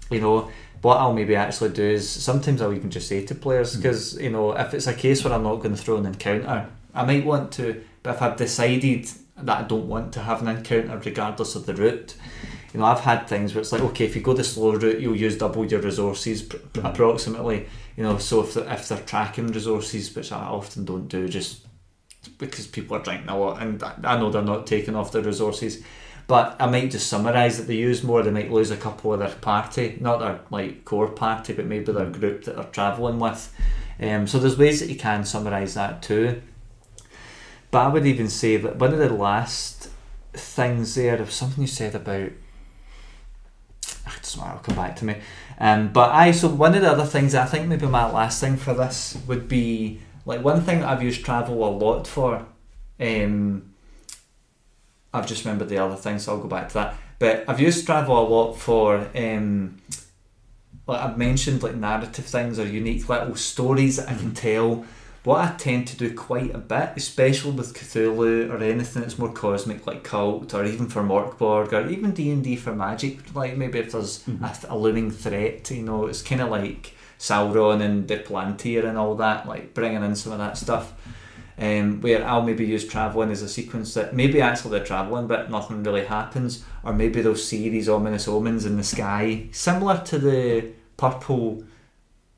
You 0.10 0.22
know, 0.22 0.52
what 0.82 0.98
I'll 0.98 1.14
maybe 1.14 1.36
actually 1.36 1.70
do 1.72 1.84
is 1.84 2.10
sometimes 2.10 2.62
I'll 2.62 2.74
even 2.74 2.90
just 2.90 3.08
say 3.08 3.26
to 3.26 3.36
players 3.36 3.76
because 3.76 4.18
you 4.20 4.30
know 4.30 4.54
if 4.54 4.74
it's 4.74 4.88
a 4.88 4.94
case 4.94 5.24
where 5.24 5.34
I'm 5.34 5.44
not 5.44 5.58
going 5.58 5.76
to 5.76 5.82
throw 5.82 5.98
an 5.98 6.06
encounter, 6.06 6.68
I 6.94 7.06
might 7.06 7.26
want 7.26 7.52
to. 7.54 7.84
But 8.02 8.16
if 8.16 8.22
I've 8.22 8.38
decided 8.38 9.10
that 9.38 9.58
I 9.58 9.64
don't 9.68 9.88
want 9.88 10.14
to 10.14 10.22
have 10.22 10.42
an 10.42 10.48
encounter 10.48 10.98
regardless 11.04 11.56
of 11.56 11.66
the 11.66 11.74
route, 11.76 12.16
you 12.74 12.80
know, 12.80 12.86
I've 12.86 13.02
had 13.02 13.28
things 13.28 13.54
where 13.54 13.62
it's 13.62 13.72
like, 13.72 13.82
okay, 13.82 14.06
if 14.06 14.16
you 14.16 14.22
go 14.22 14.34
the 14.34 14.44
slow 14.44 14.74
route, 14.74 15.00
you'll 15.00 15.16
use 15.16 15.38
double 15.38 15.66
your 15.66 15.82
resources 15.82 16.42
pr- 16.44 16.58
Mhm. 16.58 16.86
approximately. 16.90 17.68
You 17.98 18.04
know, 18.04 18.18
so 18.18 18.42
if 18.42 18.54
they're, 18.54 18.72
if 18.72 18.88
they're 18.88 19.00
tracking 19.00 19.48
resources, 19.48 20.16
which 20.16 20.32
I 20.32 20.44
often 20.46 20.86
don't 20.86 21.08
do, 21.10 21.28
just 21.28 21.66
because 22.38 22.68
people 22.68 22.98
are 22.98 23.04
drinking 23.04 23.30
a 23.30 23.38
lot, 23.38 23.62
and 23.62 23.82
I 23.84 24.18
know 24.20 24.30
they're 24.30 24.42
not 24.42 24.68
taking 24.68 24.96
off 24.96 25.12
their 25.12 25.22
resources. 25.22 25.84
But 26.28 26.58
I 26.60 26.68
might 26.68 26.92
just 26.92 27.08
summarise 27.08 27.58
that 27.58 27.66
they 27.66 27.76
use 27.76 28.04
more. 28.04 28.22
They 28.22 28.30
might 28.30 28.52
lose 28.52 28.70
a 28.70 28.78
couple 28.78 29.12
of 29.12 29.20
their 29.20 29.30
party, 29.30 29.98
not 30.00 30.20
their 30.20 30.42
like 30.52 30.86
core 30.86 31.08
party, 31.08 31.54
but 31.54 31.66
maybe 31.66 31.92
their 31.92 32.06
group 32.06 32.44
that 32.44 32.56
they're 32.56 32.66
travelling 32.66 33.18
with. 33.20 33.52
Um, 34.00 34.28
so 34.28 34.38
there's 34.38 34.58
ways 34.58 34.80
that 34.80 34.90
you 34.90 34.96
can 34.96 35.26
summarise 35.26 35.74
that 35.74 36.04
too. 36.04 36.42
But 37.72 37.80
I 37.80 37.88
would 37.88 38.06
even 38.06 38.30
say 38.30 38.58
that 38.58 38.78
one 38.78 38.94
of 38.94 39.00
the 39.00 39.10
last 39.12 39.90
things 40.34 40.94
there, 40.94 41.20
of 41.20 41.32
something 41.32 41.62
you 41.62 41.68
said 41.68 41.96
about. 41.96 42.32
Ah, 44.06 44.16
It 44.16 44.22
doesn't 44.22 44.40
matter, 44.40 44.52
it'll 44.52 44.64
come 44.64 44.76
back 44.76 44.96
to 44.98 45.06
me. 45.06 45.16
Um, 45.60 45.92
but 45.92 46.12
I 46.12 46.32
so 46.32 46.48
one 46.50 46.76
of 46.76 46.82
the 46.82 46.92
other 46.92 47.06
things 47.06 47.34
I 47.36 47.46
think 47.46 47.68
maybe 47.68 47.88
my 47.88 48.10
last 48.10 48.40
thing 48.40 48.56
for 48.56 48.74
this 48.74 49.18
would 49.28 49.48
be 49.48 50.00
like 50.30 50.44
one 50.44 50.62
thing 50.62 50.80
that 50.82 50.90
I've 50.90 51.04
used 51.04 51.26
travel 51.26 51.58
a 51.68 51.72
lot 51.86 52.06
for. 52.08 52.46
Um, 53.00 53.74
I've 55.14 55.28
just 55.28 55.44
remembered 55.44 55.70
the 55.70 55.80
other 55.80 55.96
thing, 55.96 56.20
so 56.20 56.34
I'll 56.34 56.42
go 56.42 56.48
back 56.48 56.68
to 56.70 56.74
that. 56.76 56.96
But 57.18 57.44
I've 57.48 57.60
used 57.60 57.86
travel 57.86 58.18
a 58.18 58.28
lot 58.28 58.54
for. 58.54 59.08
Um, 59.16 59.78
like 60.88 61.02
I've 61.02 61.18
mentioned, 61.18 61.62
like 61.64 61.76
narrative 61.76 62.26
things 62.26 62.58
or 62.60 62.66
unique 62.66 63.08
little 63.10 63.36
stories 63.36 63.98
that 63.98 64.10
I 64.10 64.14
can 64.16 64.34
tell. 64.34 64.86
What 65.24 65.40
I 65.40 65.52
tend 65.58 65.88
to 65.90 65.98
do 65.98 66.14
quite 66.16 66.56
a 66.56 66.60
bit, 66.60 66.92
especially 66.96 67.52
with 67.52 67.74
Cthulhu 67.78 68.50
or 68.50 68.58
anything 68.64 69.02
that's 69.02 69.20
more 69.20 69.32
cosmic, 69.34 69.86
like 69.86 70.04
Kult, 70.04 70.54
or 70.54 70.64
even 70.66 70.88
for 70.88 71.04
Mörk 71.04 71.38
Borg, 71.38 71.74
or 71.74 71.88
even 71.90 72.12
D 72.12 72.32
and 72.32 72.44
D 72.44 72.56
for 72.56 72.74
Magic. 72.74 73.36
Like 73.36 73.58
maybe 73.58 73.80
if 73.80 73.92
there's 73.92 74.24
Mhm. 74.24 74.42
a, 74.50 74.54
th- 74.54 74.72
a 74.74 74.78
looming 74.78 75.12
threat, 75.12 75.70
you 75.72 75.84
know, 75.84 76.06
it's 76.08 76.22
kind 76.22 76.42
of 76.42 76.50
like 76.50 76.94
Sauron 77.20 77.82
and 77.82 78.08
the 78.08 78.18
Palantir 78.18 78.86
and 78.86 78.98
all 78.98 79.16
that, 79.16 79.46
like 79.48 79.74
bringing 79.74 80.04
in 80.04 80.16
some 80.16 80.32
of 80.32 80.38
that 80.40 80.58
stuff. 80.58 80.94
Um, 81.62 82.00
where 82.00 82.26
I'll 82.26 82.42
maybe 82.42 82.66
use 82.66 82.88
travelling 82.88 83.32
as 83.32 83.42
a 83.42 83.50
sequence 83.50 83.94
that 83.96 84.16
maybe 84.16 84.40
actually 84.40 84.72
they're 84.72 84.86
travelling 84.86 85.28
but 85.28 85.52
nothing 85.52 85.84
really 85.84 86.06
happens, 86.06 86.64
or 86.84 86.94
maybe 86.94 87.22
they'll 87.22 87.36
see 87.36 87.68
these 87.68 87.90
ominous 87.90 88.30
omens 88.30 88.66
in 88.66 88.78
the 88.78 88.84
sky, 88.84 89.48
similar 89.52 89.98
to 90.06 90.18
the 90.18 90.68
purple 90.96 91.66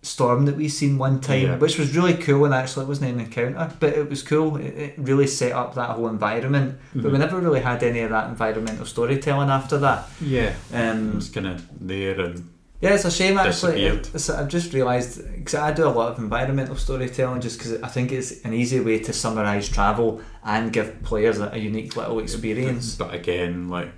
storm 0.01 0.45
that 0.45 0.55
we 0.57 0.67
seen 0.67 0.97
one 0.97 1.19
time, 1.21 1.43
Yeah. 1.43 1.57
which 1.57 1.77
was 1.77 1.95
really 1.95 2.15
cool 2.15 2.45
and 2.45 2.53
actually 2.55 2.85
it 2.85 2.87
wasn't 2.87 3.11
an 3.11 3.19
encounter, 3.19 3.71
but 3.79 3.93
it 3.93 4.09
was 4.09 4.23
cool. 4.23 4.55
It, 4.57 4.73
it 4.75 4.93
really 4.97 5.27
set 5.27 5.51
up 5.51 5.75
that 5.75 5.91
whole 5.91 6.07
environment, 6.07 6.79
but 6.95 7.11
we 7.11 7.17
Mhm. 7.17 7.19
never 7.19 7.39
really 7.39 7.59
had 7.59 7.83
any 7.83 7.99
of 7.99 8.09
that 8.09 8.27
environmental 8.27 8.87
storytelling 8.87 9.51
after 9.51 9.77
that. 9.77 10.09
Yeah, 10.19 10.53
Um, 10.73 11.17
it's 11.17 11.29
kind 11.29 11.45
of 11.45 11.61
there 11.79 12.19
and 12.19 12.49
yeah, 12.81 12.95
it's 12.95 13.05
a 13.05 13.11
shame 13.11 13.37
actually. 13.37 13.83
It's, 13.85 14.29
I've 14.29 14.47
just 14.47 14.73
realised 14.73 15.23
because 15.35 15.55
I 15.55 15.71
do 15.71 15.85
a 15.87 15.89
lot 15.89 16.11
of 16.13 16.19
environmental 16.19 16.75
storytelling 16.75 17.41
just 17.41 17.57
because 17.59 17.81
I 17.81 17.87
think 17.87 18.11
it's 18.11 18.41
an 18.43 18.53
easy 18.53 18.79
way 18.79 18.99
to 18.99 19.13
summarise 19.13 19.69
travel 19.69 20.21
and 20.43 20.73
give 20.73 21.01
players 21.03 21.39
a, 21.39 21.49
a 21.53 21.57
unique 21.57 21.95
little 21.95 22.19
experience. 22.19 22.95
But 22.95 23.13
again, 23.13 23.69
like 23.69 23.89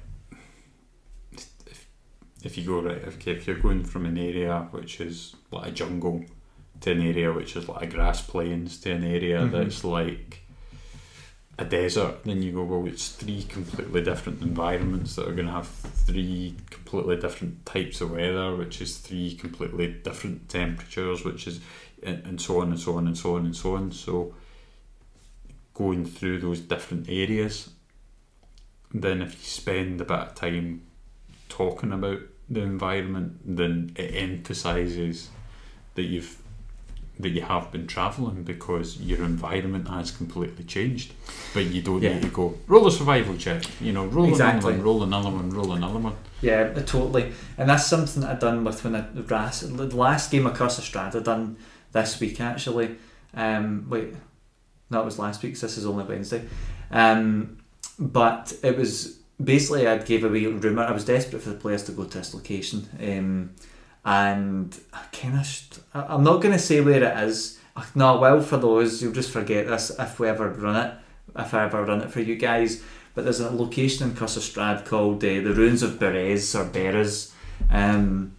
if, 1.31 1.87
if 2.43 2.57
you 2.57 2.65
go 2.65 2.81
right, 2.81 3.03
okay, 3.07 3.31
if 3.31 3.47
you're 3.47 3.57
going 3.59 3.83
from 3.83 4.05
an 4.05 4.17
area 4.17 4.67
which 4.71 4.99
is 5.01 5.35
like 5.51 5.67
a 5.69 5.71
jungle 5.71 6.23
to 6.81 6.91
an 6.91 7.01
area 7.01 7.31
which 7.31 7.55
is 7.55 7.67
like 7.69 7.83
a 7.83 7.87
grass 7.87 8.21
plains 8.21 8.77
to 8.81 8.91
an 8.91 9.03
area 9.03 9.39
Mhm. 9.39 9.51
that's 9.51 9.83
like 9.83 10.42
a 11.57 11.65
desert, 11.65 12.23
then 12.23 12.41
you 12.41 12.51
go, 12.51 12.63
well, 12.63 12.87
it's 12.87 13.09
three 13.09 13.43
completely 13.43 14.01
different 14.01 14.41
environments 14.41 15.15
that 15.15 15.27
are 15.27 15.33
going 15.33 15.47
to 15.47 15.53
have 15.53 15.67
three 15.67 16.55
completely 16.69 17.15
different 17.17 17.65
types 17.65 18.01
of 18.01 18.11
weather, 18.11 18.55
which 18.55 18.81
is 18.81 18.97
three 18.97 19.35
completely 19.35 19.87
different 19.87 20.49
temperatures, 20.49 21.23
which 21.23 21.45
is, 21.45 21.61
and, 22.01 22.41
so 22.41 22.61
on 22.61 22.69
and 22.69 22.79
so 22.79 22.97
on 22.97 23.05
and 23.05 23.17
so 23.17 23.35
on 23.35 23.45
and 23.45 23.55
so 23.55 23.75
on. 23.75 23.91
So, 23.91 24.33
going 25.75 26.05
through 26.05 26.39
those 26.39 26.59
different 26.59 27.07
areas, 27.07 27.69
then 28.91 29.21
if 29.21 29.33
you 29.33 29.45
spend 29.45 30.01
a 30.01 30.05
bit 30.05 30.17
of 30.17 30.35
time 30.35 30.81
talking 31.49 31.91
about 31.91 32.19
the 32.49 32.61
environment, 32.61 33.39
then 33.45 33.91
it 33.95 34.15
emphasises 34.15 35.29
that 35.95 36.03
you've 36.03 36.42
that 37.19 37.29
you 37.29 37.41
have 37.41 37.71
been 37.71 37.85
travelling 37.85 38.43
because 38.43 38.99
your 38.99 39.23
environment 39.23 39.87
has 39.87 40.09
completely 40.11 40.63
changed. 40.63 41.13
But 41.53 41.65
you 41.65 41.81
don't 41.81 42.01
Yeah. 42.01 42.13
need 42.15 42.23
to 42.23 42.29
go 42.29 42.57
roll 42.67 42.87
a 42.87 42.91
survival 42.91 43.37
check. 43.37 43.63
You 43.79 43.93
know, 43.93 44.05
roll 44.07 44.29
Exactly. 44.29 44.73
another 44.73 44.77
one, 44.77 44.83
roll 44.85 45.03
another 45.03 45.29
one, 45.29 45.49
roll 45.51 45.71
another 45.73 45.99
one. 45.99 46.13
Yeah, 46.41 46.73
totally. 46.73 47.31
And 47.57 47.69
that's 47.69 47.85
something 47.87 48.21
that 48.23 48.31
I 48.37 48.39
done 48.39 48.63
with 48.63 48.83
when 48.83 48.95
I 48.95 49.05
last 49.29 49.61
the 49.77 49.95
last 49.95 50.31
game 50.31 50.47
of 50.47 50.55
Curse 50.55 50.79
of 50.79 50.83
Strahd 50.83 51.15
I 51.15 51.19
done 51.19 51.57
this 51.91 52.19
week 52.19 52.41
actually. 52.41 52.95
Um, 53.35 53.85
wait, 53.89 54.13
no, 54.89 55.01
it 55.01 55.05
was 55.05 55.19
last 55.19 55.41
week. 55.43 55.53
'cause 55.53 55.61
this 55.61 55.77
is 55.77 55.85
only 55.85 56.03
Wednesday. 56.05 56.43
Um, 56.91 57.57
but 57.99 58.53
it 58.63 58.77
was 58.77 59.19
basically 59.43 59.87
I 59.87 59.97
gave 59.99 60.23
away 60.23 60.45
a 60.45 60.49
rumor. 60.49 60.83
I 60.83 60.91
was 60.91 61.05
desperate 61.05 61.41
for 61.43 61.49
the 61.49 61.55
players 61.55 61.83
to 61.83 61.91
go 61.91 62.03
to 62.05 62.17
this 62.17 62.33
location. 62.33 62.87
Um, 62.99 63.51
and 64.05 64.79
I 64.93 65.03
kind 65.11 65.39
of 65.39 65.83
I'm 65.93 66.23
not 66.23 66.41
going 66.41 66.53
to 66.53 66.59
say 66.59 66.81
where 66.81 67.03
it 67.03 67.23
is. 67.23 67.59
No, 67.95 68.19
well 68.19 68.41
for 68.41 68.57
those 68.57 69.01
you'll 69.01 69.13
just 69.13 69.31
forget 69.31 69.67
this 69.67 69.91
if 69.97 70.19
we 70.19 70.27
ever 70.27 70.49
run 70.49 70.75
it. 70.75 70.93
If 71.35 71.53
I 71.53 71.65
ever 71.65 71.83
run 71.83 72.01
it 72.01 72.11
for 72.11 72.19
you 72.21 72.35
guys 72.35 72.83
but 73.15 73.23
there's 73.23 73.39
a 73.39 73.51
location 73.51 74.09
in 74.09 74.15
Strahd 74.15 74.85
called 74.85 75.23
uh, 75.23 75.27
the 75.27 75.53
Ruins 75.53 75.83
of 75.83 75.99
Berez 75.99 76.59
or 76.59 76.65
Beres. 76.65 77.31
Um, 77.69 78.35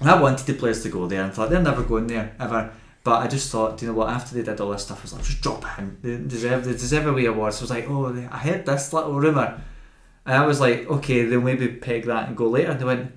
and 0.00 0.10
I 0.10 0.20
wanted 0.20 0.46
the 0.46 0.54
place 0.54 0.82
to 0.84 0.88
go 0.88 1.06
there 1.06 1.22
and 1.22 1.32
thought 1.32 1.50
they're 1.50 1.60
never 1.60 1.82
going 1.82 2.06
there 2.06 2.34
ever. 2.38 2.72
But 3.02 3.20
I 3.20 3.26
just 3.26 3.50
thought, 3.50 3.82
you 3.82 3.88
know 3.88 3.94
what, 3.94 4.08
after 4.08 4.34
they 4.34 4.42
did 4.42 4.60
all 4.60 4.70
this 4.70 4.84
stuff, 4.84 5.00
I 5.00 5.02
was 5.02 5.12
like, 5.12 5.24
just 5.24 5.40
drop 5.40 5.64
in. 5.78 5.98
They 6.00 6.16
deserve, 6.16 6.64
they 6.64 6.72
deserve 6.72 7.06
away 7.06 7.26
awards. 7.26 7.56
So 7.56 7.62
I 7.62 7.64
was 7.64 7.70
like, 7.70 7.90
oh, 7.90 8.28
I 8.30 8.38
heard 8.38 8.64
this 8.64 8.92
little 8.92 9.14
rumour. 9.14 9.60
And 10.24 10.36
I 10.36 10.46
was 10.46 10.60
like, 10.60 10.88
okay, 10.88 11.24
they'll 11.24 11.40
maybe 11.40 11.68
peg 11.68 12.04
that 12.04 12.28
and 12.28 12.36
go 12.36 12.48
later. 12.48 12.70
And 12.70 12.80
they 12.80 12.84
went, 12.84 13.12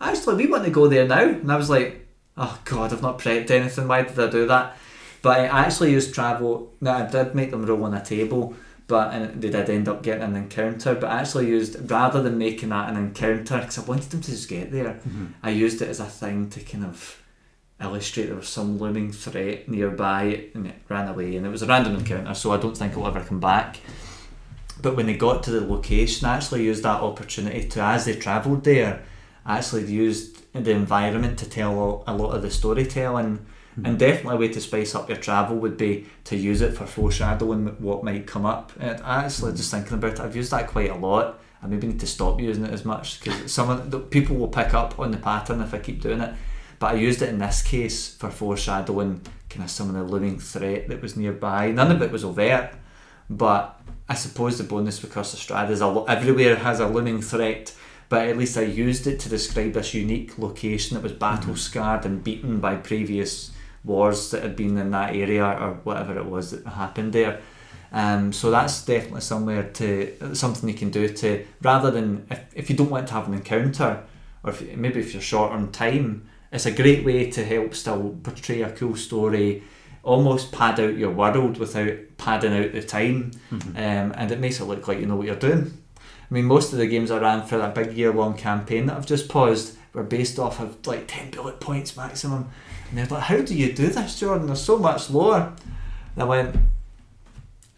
actually, 0.00 0.36
we 0.36 0.50
want 0.50 0.64
to 0.64 0.70
go 0.70 0.88
there 0.88 1.06
now. 1.06 1.24
And 1.24 1.50
I 1.50 1.56
was 1.56 1.70
like, 1.70 2.06
oh, 2.36 2.58
God, 2.64 2.92
I've 2.92 3.02
not 3.02 3.18
prepped 3.18 3.50
anything. 3.50 3.88
Why 3.88 4.02
did 4.02 4.18
I 4.18 4.30
do 4.30 4.46
that? 4.46 4.76
But 5.22 5.40
I 5.40 5.46
actually 5.46 5.92
used 5.92 6.14
travel. 6.14 6.72
Now, 6.80 6.98
I 6.98 7.06
did 7.06 7.34
make 7.34 7.50
them 7.50 7.66
roll 7.66 7.84
on 7.84 7.94
a 7.94 8.04
table 8.04 8.54
but 8.88 9.12
and 9.12 9.40
they 9.40 9.50
did 9.50 9.68
end 9.68 9.86
up 9.86 10.02
getting 10.02 10.24
an 10.24 10.34
encounter. 10.34 10.94
But 10.94 11.10
I 11.10 11.20
actually 11.20 11.48
used 11.48 11.90
rather 11.90 12.22
than 12.22 12.38
making 12.38 12.70
that 12.70 12.88
an 12.88 12.96
encounter 12.96 13.58
because 13.58 13.78
I 13.78 13.82
wanted 13.82 14.10
them 14.10 14.22
to 14.22 14.30
just 14.30 14.48
get 14.48 14.72
there. 14.72 14.94
Mm-hmm. 14.94 15.26
I 15.42 15.50
used 15.50 15.80
it 15.82 15.88
as 15.88 16.00
a 16.00 16.06
thing 16.06 16.48
to 16.50 16.60
kind 16.60 16.84
of 16.84 17.22
illustrate 17.80 18.26
there 18.26 18.34
was 18.34 18.48
some 18.48 18.78
looming 18.78 19.12
threat 19.12 19.68
nearby, 19.68 20.48
and 20.54 20.66
it 20.66 20.74
ran 20.88 21.06
away. 21.06 21.36
And 21.36 21.46
it 21.46 21.50
was 21.50 21.62
a 21.62 21.66
random 21.66 21.96
encounter, 21.96 22.34
so 22.34 22.50
I 22.50 22.56
don't 22.56 22.76
think 22.76 22.92
it'll 22.92 23.06
ever 23.06 23.20
come 23.20 23.40
back. 23.40 23.78
But 24.80 24.96
when 24.96 25.06
they 25.06 25.16
got 25.16 25.42
to 25.44 25.50
the 25.50 25.60
location, 25.60 26.26
I 26.26 26.36
actually 26.36 26.64
used 26.64 26.82
that 26.82 27.02
opportunity 27.02 27.68
to, 27.68 27.82
as 27.82 28.06
they 28.06 28.16
travelled 28.16 28.64
there, 28.64 29.02
actually 29.48 29.90
used 29.90 30.52
the 30.52 30.70
environment 30.70 31.38
to 31.38 31.48
tell 31.48 32.04
a 32.06 32.14
lot 32.14 32.32
of 32.36 32.42
the 32.42 32.50
storytelling. 32.50 33.46
Hmm. 33.74 33.86
And 33.86 33.98
definitely 33.98 34.34
a 34.34 34.38
way 34.38 34.48
to 34.48 34.60
spice 34.60 34.94
up 34.94 35.08
your 35.08 35.18
travel 35.18 35.56
would 35.56 35.76
be 35.76 36.06
to 36.24 36.36
use 36.36 36.60
it 36.60 36.76
for 36.76 36.86
foreshadowing 36.86 37.66
what 37.80 38.04
might 38.04 38.26
come 38.26 38.44
up. 38.44 38.72
And 38.78 39.00
actually 39.04 39.52
just 39.52 39.70
thinking 39.70 39.94
about 39.94 40.14
it, 40.14 40.20
I've 40.20 40.36
used 40.36 40.50
that 40.50 40.66
quite 40.66 40.90
a 40.90 40.96
lot. 40.96 41.40
I 41.62 41.66
maybe 41.66 41.88
need 41.88 42.00
to 42.00 42.06
stop 42.06 42.40
using 42.40 42.64
it 42.64 42.72
as 42.72 42.84
much 42.84 43.20
because 43.20 43.52
some 43.52 43.68
of 43.68 43.90
the 43.90 43.98
people 43.98 44.36
will 44.36 44.48
pick 44.48 44.74
up 44.74 44.98
on 44.98 45.10
the 45.10 45.16
pattern 45.16 45.60
if 45.60 45.74
I 45.74 45.78
keep 45.78 46.00
doing 46.00 46.20
it. 46.20 46.34
But 46.78 46.94
I 46.94 46.94
used 46.94 47.22
it 47.22 47.30
in 47.30 47.38
this 47.38 47.62
case 47.62 48.14
for 48.14 48.30
foreshadowing 48.30 49.22
kind 49.50 49.64
of 49.64 49.70
some 49.70 49.88
of 49.88 49.94
the 49.94 50.04
looming 50.04 50.38
threat 50.38 50.88
that 50.88 51.02
was 51.02 51.16
nearby. 51.16 51.72
None 51.72 51.90
of 51.90 52.00
it 52.02 52.12
was 52.12 52.24
overt, 52.24 52.74
but 53.28 53.80
I 54.08 54.14
suppose 54.14 54.58
the 54.58 54.64
bonus 54.64 55.02
with 55.02 55.12
Curse 55.12 55.34
of 55.34 55.40
Strahd 55.40 55.70
is 55.70 55.80
a 55.80 55.86
lo- 55.86 56.04
everywhere 56.04 56.56
has 56.56 56.80
a 56.80 56.86
looming 56.86 57.20
threat, 57.20 57.74
but 58.08 58.26
at 58.28 58.36
least 58.38 58.56
I 58.56 58.62
used 58.62 59.06
it 59.06 59.20
to 59.20 59.28
describe 59.28 59.72
this 59.74 59.94
unique 59.94 60.38
location 60.38 60.94
that 60.94 61.02
was 61.02 61.12
battle 61.12 61.56
scarred 61.56 62.04
and 62.06 62.22
beaten 62.24 62.58
by 62.60 62.76
previous 62.76 63.50
wars 63.84 64.30
that 64.30 64.42
had 64.42 64.56
been 64.56 64.76
in 64.78 64.90
that 64.92 65.14
area 65.14 65.44
or 65.44 65.78
whatever 65.84 66.18
it 66.18 66.26
was 66.26 66.50
that 66.50 66.66
happened 66.66 67.12
there. 67.12 67.40
Um, 67.92 68.32
so 68.32 68.50
that's 68.50 68.84
definitely 68.84 69.22
somewhere 69.22 69.62
to 69.74 70.34
something 70.34 70.68
you 70.68 70.74
can 70.74 70.90
do 70.90 71.08
to 71.08 71.46
rather 71.62 71.90
than 71.90 72.26
if, 72.30 72.40
if 72.54 72.70
you 72.70 72.76
don't 72.76 72.90
want 72.90 73.08
to 73.08 73.14
have 73.14 73.28
an 73.28 73.34
encounter 73.34 74.02
or 74.44 74.50
if, 74.50 74.76
maybe 74.76 75.00
if 75.00 75.12
you're 75.14 75.22
short 75.22 75.52
on 75.52 75.72
time, 75.72 76.28
it's 76.52 76.66
a 76.66 76.70
great 76.70 77.04
way 77.04 77.30
to 77.30 77.44
help 77.44 77.74
still 77.74 78.16
portray 78.22 78.62
a 78.62 78.70
cool 78.72 78.96
story, 78.96 79.62
almost 80.02 80.52
pad 80.52 80.80
out 80.80 80.96
your 80.96 81.10
world 81.10 81.58
without 81.58 81.92
padding 82.18 82.52
out 82.54 82.72
the 82.72 82.82
time, 82.82 83.30
Mhm. 83.52 83.68
um, 83.76 84.12
and 84.16 84.30
it 84.32 84.40
makes 84.40 84.60
it 84.60 84.64
look 84.64 84.86
like 84.88 84.98
you 85.00 85.06
know 85.06 85.16
what 85.16 85.26
you're 85.26 85.36
doing. 85.36 85.72
I 86.30 86.34
mean, 86.34 86.44
most 86.44 86.72
of 86.72 86.78
the 86.78 86.86
games 86.86 87.10
I 87.10 87.18
ran 87.18 87.46
for 87.46 87.56
that 87.58 87.74
big 87.74 87.94
year 87.94 88.12
long 88.12 88.36
campaign 88.36 88.86
that 88.86 88.96
I've 88.96 89.06
just 89.06 89.28
paused 89.28 89.76
were 89.92 90.02
based 90.02 90.38
off 90.38 90.60
of 90.60 90.86
like 90.86 91.04
10 91.06 91.30
bullet 91.30 91.60
points 91.60 91.96
maximum. 91.96 92.50
And 92.88 92.98
they're 92.98 93.06
like, 93.06 93.24
how 93.24 93.40
do 93.40 93.54
you 93.54 93.72
do 93.72 93.88
this, 93.88 94.20
Jordan? 94.20 94.46
There's 94.46 94.62
so 94.62 94.78
much 94.78 95.10
lore. 95.10 95.52
And 96.14 96.22
I 96.22 96.24
went, 96.24 96.56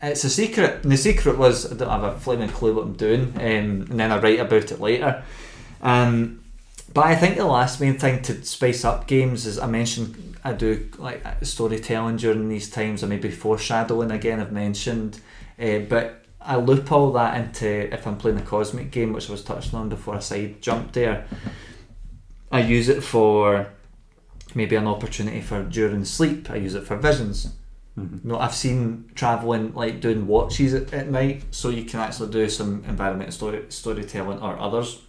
it's 0.02 0.24
a 0.24 0.30
secret. 0.30 0.82
And 0.82 0.90
the 0.90 0.96
secret 0.96 1.38
was 1.38 1.70
I 1.70 1.76
don't 1.76 1.88
have 1.88 2.02
a 2.02 2.18
flaming 2.18 2.48
clue 2.48 2.74
what 2.74 2.86
I'm 2.86 2.94
doing. 2.94 3.32
Um, 3.36 3.86
and 3.90 4.00
then 4.00 4.10
I 4.10 4.18
write 4.18 4.40
about 4.40 4.72
it 4.72 4.80
later. 4.80 5.22
Um, 5.82 6.42
but 6.92 7.06
I 7.06 7.14
think 7.14 7.36
the 7.36 7.44
last 7.44 7.80
main 7.80 7.98
thing 7.98 8.22
to 8.22 8.44
spice 8.44 8.84
up 8.84 9.06
games 9.06 9.46
is 9.46 9.58
I 9.58 9.66
mentioned 9.66 10.36
I 10.42 10.54
do 10.54 10.88
like 10.98 11.24
storytelling 11.42 12.16
during 12.16 12.48
these 12.48 12.68
times, 12.70 13.04
or 13.04 13.06
maybe 13.06 13.30
foreshadowing 13.30 14.10
again. 14.10 14.40
I've 14.40 14.52
mentioned, 14.52 15.20
uh, 15.60 15.80
but 15.80 16.19
I 16.42 16.56
loop 16.56 16.90
all 16.90 17.12
that 17.12 17.36
into 17.36 17.92
if 17.92 18.06
I'm 18.06 18.16
playing 18.16 18.38
a 18.38 18.42
cosmic 18.42 18.90
game, 18.90 19.12
which 19.12 19.28
I 19.28 19.32
was 19.32 19.44
touching 19.44 19.78
on 19.78 19.88
before 19.88 20.14
I 20.16 20.20
side 20.20 20.62
jumped 20.62 20.94
there. 20.94 21.26
I 22.50 22.60
use 22.60 22.88
it 22.88 23.02
for 23.02 23.68
maybe 24.54 24.74
an 24.76 24.86
opportunity 24.86 25.40
for 25.40 25.62
during 25.62 26.04
sleep. 26.04 26.50
I 26.50 26.56
use 26.56 26.74
it 26.74 26.84
for 26.84 26.96
visions. 26.96 27.52
Mhm. 27.98 28.24
No, 28.24 28.38
I've 28.38 28.54
seen 28.54 29.10
traveling 29.14 29.74
like 29.74 30.00
doing 30.00 30.26
watches 30.26 30.74
at, 30.74 30.92
at 30.94 31.10
night, 31.10 31.42
so 31.50 31.68
you 31.68 31.84
can 31.84 32.00
actually 32.00 32.30
do 32.30 32.48
some 32.48 32.84
environmental 32.88 33.32
story 33.32 33.64
storytelling 33.68 34.40
or 34.40 34.58
others. 34.58 35.02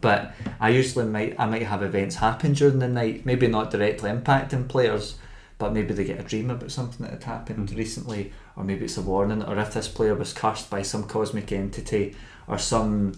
But 0.00 0.34
I 0.60 0.70
usually 0.70 1.06
might 1.06 1.38
I 1.38 1.46
might 1.46 1.62
have 1.62 1.82
events 1.82 2.16
happen 2.16 2.52
during 2.52 2.80
the 2.80 2.88
night, 2.88 3.24
maybe 3.24 3.46
not 3.46 3.70
directly 3.70 4.10
impacting 4.10 4.68
players, 4.68 5.16
but 5.58 5.72
maybe 5.72 5.94
they 5.94 6.04
get 6.04 6.20
a 6.20 6.22
dream 6.22 6.50
about 6.50 6.70
something 6.70 7.04
that 7.06 7.12
had 7.12 7.24
happened 7.24 7.68
Mhm. 7.70 7.76
recently, 7.78 8.32
or 8.56 8.64
maybe 8.64 8.86
it's 8.86 8.96
a 8.96 9.02
warning, 9.02 9.42
or 9.42 9.58
if 9.58 9.74
this 9.74 9.88
player 9.88 10.14
was 10.14 10.32
cursed 10.32 10.70
by 10.70 10.82
some 10.82 11.04
cosmic 11.04 11.52
entity 11.52 12.16
or 12.48 12.58
some 12.58 13.12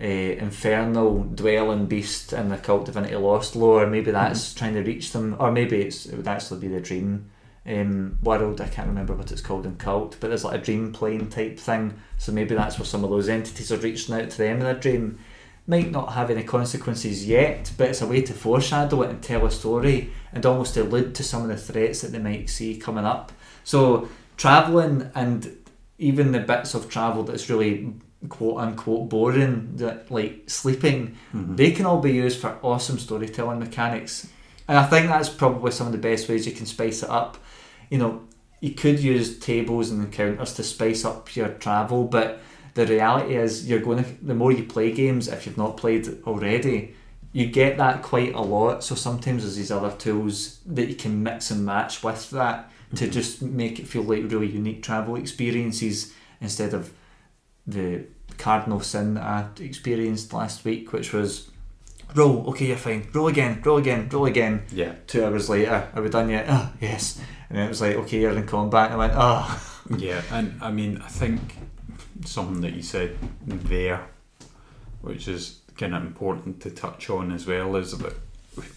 uh, 0.00 0.04
infernal 0.04 1.22
dwelling 1.24 1.86
beast 1.86 2.32
in 2.32 2.48
the 2.48 2.56
Kult 2.56 2.86
Divinity 2.86 3.14
Lost 3.16 3.54
lore, 3.54 3.86
maybe 3.86 4.10
that's 4.10 4.54
trying 4.54 4.74
to 4.74 4.82
reach 4.82 5.12
them, 5.12 5.36
or 5.38 5.52
maybe 5.52 5.82
it's, 5.82 6.06
it 6.06 6.16
would 6.16 6.28
actually 6.28 6.60
be 6.60 6.68
the 6.68 6.80
dream 6.80 7.30
um, 7.66 8.18
world. 8.22 8.60
I 8.60 8.68
can't 8.68 8.88
remember 8.88 9.14
what 9.14 9.30
it's 9.30 9.42
called 9.42 9.66
in 9.66 9.76
Kult, 9.76 10.16
but 10.18 10.28
there's 10.28 10.44
like 10.44 10.60
a 10.60 10.64
dream 10.64 10.92
plane 10.92 11.28
type 11.28 11.58
thing. 11.58 11.94
So 12.18 12.32
maybe 12.32 12.54
that's 12.54 12.78
where 12.78 12.86
some 12.86 13.04
of 13.04 13.10
those 13.10 13.28
entities 13.28 13.70
are 13.70 13.76
reaching 13.76 14.14
out 14.14 14.30
to 14.30 14.38
them 14.38 14.60
in 14.60 14.66
a 14.66 14.74
dream. 14.74 15.18
Might 15.66 15.90
not 15.90 16.14
have 16.14 16.30
any 16.30 16.42
consequences 16.42 17.26
yet, 17.28 17.70
but 17.76 17.90
it's 17.90 18.02
a 18.02 18.06
way 18.06 18.22
to 18.22 18.32
foreshadow 18.32 19.02
it 19.02 19.10
and 19.10 19.22
tell 19.22 19.46
a 19.46 19.50
story 19.50 20.10
and 20.32 20.44
almost 20.44 20.76
allude 20.76 21.14
to 21.14 21.22
some 21.22 21.42
of 21.42 21.48
the 21.48 21.56
threats 21.56 22.00
that 22.00 22.12
they 22.12 22.18
might 22.18 22.48
see 22.48 22.76
coming 22.76 23.04
up. 23.04 23.30
So 23.62 24.08
traveling 24.40 25.10
and 25.14 25.54
even 25.98 26.32
the 26.32 26.40
bits 26.40 26.72
of 26.72 26.88
travel 26.88 27.22
that's 27.22 27.50
really 27.50 27.92
quote 28.30 28.56
unquote 28.58 29.10
boring, 29.10 29.72
that 29.76 30.10
like 30.10 30.44
sleeping, 30.46 31.14
Mhm. 31.34 31.56
they 31.58 31.70
can 31.72 31.84
all 31.84 32.00
be 32.00 32.12
used 32.12 32.40
for 32.40 32.56
awesome 32.62 32.98
storytelling 32.98 33.58
mechanics. 33.58 34.28
And 34.66 34.78
I 34.78 34.84
think 34.86 35.08
that's 35.08 35.28
probably 35.28 35.72
some 35.72 35.86
of 35.88 35.92
the 35.92 35.98
best 36.10 36.26
ways 36.28 36.46
you 36.46 36.52
can 36.52 36.64
spice 36.64 37.02
it 37.02 37.10
up. 37.10 37.36
You 37.90 37.98
know, 37.98 38.20
you 38.60 38.70
could 38.70 38.98
use 39.00 39.38
tables 39.38 39.90
and 39.90 40.02
encounters 40.06 40.54
to 40.54 40.62
spice 40.62 41.04
up 41.04 41.36
your 41.36 41.48
travel, 41.48 42.04
but 42.04 42.40
the 42.74 42.86
reality 42.86 43.34
is 43.36 43.68
you're 43.68 43.80
going 43.88 44.02
to 44.04 44.10
the 44.24 44.34
more 44.34 44.52
you 44.52 44.62
play 44.64 44.90
games, 44.90 45.28
if 45.28 45.44
you've 45.44 45.58
not 45.58 45.76
played 45.76 46.08
already, 46.26 46.94
you 47.32 47.44
get 47.46 47.76
that 47.76 48.02
quite 48.02 48.34
a 48.34 48.40
lot. 48.40 48.82
So 48.84 48.94
sometimes 48.94 49.42
there's 49.42 49.56
these 49.56 49.70
other 49.70 49.94
tools 49.98 50.60
that 50.64 50.88
you 50.88 50.94
can 50.94 51.22
mix 51.22 51.50
and 51.50 51.64
match 51.66 52.02
with 52.02 52.30
that 52.30 52.70
to 52.96 53.08
just 53.08 53.42
make 53.42 53.78
it 53.78 53.86
feel 53.86 54.02
like 54.02 54.30
really 54.30 54.48
unique 54.48 54.82
travel 54.82 55.16
experiences 55.16 56.12
instead 56.40 56.74
of 56.74 56.92
the 57.66 58.04
cardinal 58.38 58.80
sin 58.80 59.14
that 59.14 59.22
I 59.22 59.62
experienced 59.62 60.32
last 60.32 60.64
week, 60.64 60.92
which 60.92 61.12
was 61.12 61.50
roll, 62.14 62.48
okay, 62.50 62.66
you're 62.66 62.76
fine, 62.76 63.08
roll 63.12 63.28
again, 63.28 63.62
roll 63.64 63.78
again, 63.78 64.08
roll 64.10 64.26
again. 64.26 64.64
Yeah. 64.72 64.94
Two 65.06 65.24
hours 65.24 65.48
later, 65.48 65.88
are 65.94 66.02
we 66.02 66.08
done 66.08 66.30
yet? 66.30 66.46
Oh, 66.48 66.52
ah, 66.52 66.72
yes. 66.80 67.20
And 67.48 67.58
then 67.58 67.66
it 67.66 67.68
was 67.68 67.80
like, 67.80 67.96
okay, 67.96 68.20
you're 68.20 68.32
in 68.32 68.46
combat. 68.46 68.90
I 68.90 68.96
went, 68.96 69.12
oh, 69.16 69.66
Yeah, 69.98 70.22
and 70.30 70.58
I 70.62 70.70
mean, 70.70 70.98
I 71.02 71.08
think 71.08 71.56
something 72.24 72.60
that 72.60 72.74
you 72.74 72.82
said 72.82 73.16
there, 73.46 74.06
which 75.00 75.26
is 75.26 75.60
kind 75.76 75.94
of 75.94 76.02
important 76.02 76.60
to 76.62 76.70
touch 76.70 77.10
on 77.10 77.32
as 77.32 77.46
well, 77.46 77.76
is 77.76 77.96
that 77.98 78.14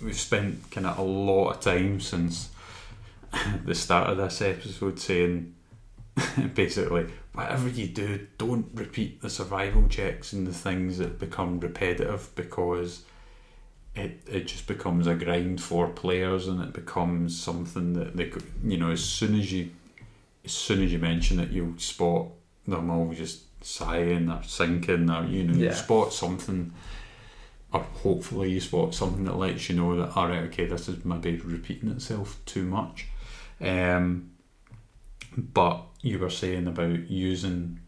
we've 0.01 0.19
spent 0.19 0.71
kind 0.71 0.87
of 0.87 0.97
a 0.97 1.03
lot 1.03 1.51
of 1.51 1.59
time 1.61 1.99
since 1.99 2.49
the 3.65 3.75
start 3.75 4.09
of 4.09 4.17
this 4.17 4.41
episode 4.41 4.99
saying 4.99 5.53
basically, 6.53 7.07
whatever 7.33 7.67
you 7.67 7.87
do, 7.87 8.27
don't 8.37 8.67
repeat 8.73 9.21
the 9.21 9.29
survival 9.29 9.87
checks 9.87 10.33
and 10.33 10.45
the 10.45 10.53
things 10.53 10.97
that 10.99 11.19
become 11.19 11.59
repetitive 11.59 12.29
because 12.35 13.03
it, 13.95 14.21
it 14.27 14.47
just 14.47 14.67
becomes 14.67 15.07
a 15.07 15.15
grind 15.15 15.61
for 15.61 15.87
players 15.89 16.47
and 16.47 16.61
it 16.61 16.73
becomes 16.73 17.39
something 17.39 17.93
that 17.93 18.15
they 18.15 18.27
could, 18.27 18.43
you 18.63 18.77
know, 18.77 18.91
as 18.91 19.03
soon 19.03 19.39
as 19.39 19.51
you 19.51 19.71
as 20.45 20.51
soon 20.51 20.83
as 20.83 20.91
you 20.91 20.99
mention 20.99 21.39
it, 21.39 21.51
you'll 21.51 21.77
spot 21.77 22.27
them 22.67 22.89
all 22.89 23.13
just 23.13 23.43
sighing 23.65 24.29
or 24.29 24.43
sinking, 24.43 25.09
or 25.09 25.25
you 25.25 25.43
know, 25.45 25.53
Yeah. 25.53 25.69
you 25.69 25.73
spot 25.73 26.11
something, 26.11 26.73
or 27.71 27.79
hopefully 27.79 28.51
you 28.51 28.59
spot 28.59 28.93
something 28.93 29.23
that 29.23 29.37
lets 29.37 29.69
you 29.69 29.75
know 29.77 29.95
that 29.95 30.17
all 30.17 30.27
right, 30.27 30.43
okay, 30.43 30.65
this 30.65 30.89
is 30.89 31.05
maybe 31.05 31.37
repeating 31.37 31.89
itself 31.91 32.39
too 32.45 32.63
much. 32.65 33.07
Um, 33.61 34.31
but 35.37 35.83
you 36.01 36.19
were 36.19 36.29
saying 36.29 36.67
about 36.67 37.09
using 37.09 37.79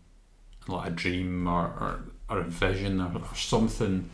like 0.67 0.87
a 0.87 0.91
dream 0.91 1.47
or, 1.47 1.65
or, 1.65 1.99
or 2.29 2.39
a 2.39 2.43
vision 2.43 3.01
or, 3.01 3.11
or 3.15 3.35
something. 3.35 4.09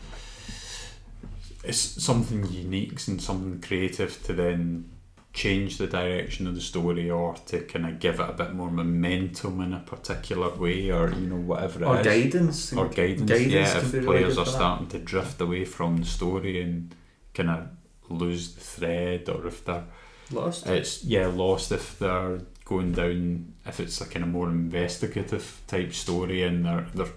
It's 1.64 1.80
something 1.80 2.46
unique 2.52 3.08
and 3.08 3.22
something 3.22 3.62
creative 3.62 4.22
to 4.24 4.34
then 4.34 4.90
change 5.34 5.78
the 5.78 5.88
direction 5.88 6.46
of 6.46 6.56
the 6.56 6.62
story 6.62 7.10
or 7.10 7.36
to 7.46 7.62
kind 7.62 7.86
of 7.86 8.00
give 8.00 8.20
it 8.20 8.30
a 8.30 8.34
bit 8.34 8.54
more 8.54 8.70
momentum 8.70 9.62
in 9.62 9.74
a 9.74 9.80
particular 9.80 10.50
way 10.56 10.92
or 10.92 11.10
you 11.10 11.28
know 11.28 11.38
whatever 11.38 11.84
it 11.84 11.88
or 11.88 12.00
is. 12.00 12.06
guidance. 12.06 12.74
or 12.74 12.90
guidance, 12.90 13.32
Guidance 13.32 13.52
yeah 13.54 13.78
if 13.78 14.06
players 14.06 14.38
are 14.38 14.46
starting 14.46 14.88
to 14.88 15.00
drift 15.00 15.40
away 15.40 15.64
from 15.64 15.98
the 15.98 16.06
story 16.06 16.62
and 16.62 16.94
kind 17.34 17.50
of 17.50 17.70
lose 18.10 18.56
the 18.56 18.62
thread 18.62 19.30
or 19.30 19.48
if 19.48 19.64
they're 19.64 19.86
Lost. 20.32 20.68
it's 20.68 21.04
yeah 21.04 21.28
lost 21.28 21.72
if 21.72 22.00
they're 22.00 22.40
going 22.66 22.94
down 22.94 23.54
if 23.66 23.80
it's 23.80 24.00
a 24.02 24.06
kind 24.06 24.24
of 24.24 24.32
more 24.32 24.48
investigative 24.50 25.62
type 25.68 25.94
story 25.94 26.44
and 26.44 26.66
they're 26.66 26.88
they're, 26.94 27.14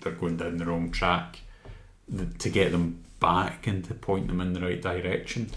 they're 0.00 0.12
going 0.12 0.36
down 0.36 0.56
the 0.56 0.64
wrong 0.64 0.90
track 0.90 1.40
the, 2.08 2.26
to 2.26 2.48
get 2.48 2.72
them 2.72 3.04
back 3.20 3.66
and 3.66 3.84
to 3.84 3.94
point 3.94 4.26
them 4.26 4.40
in 4.40 4.52
the 4.52 4.60
right 4.60 4.80
direction 4.80 5.50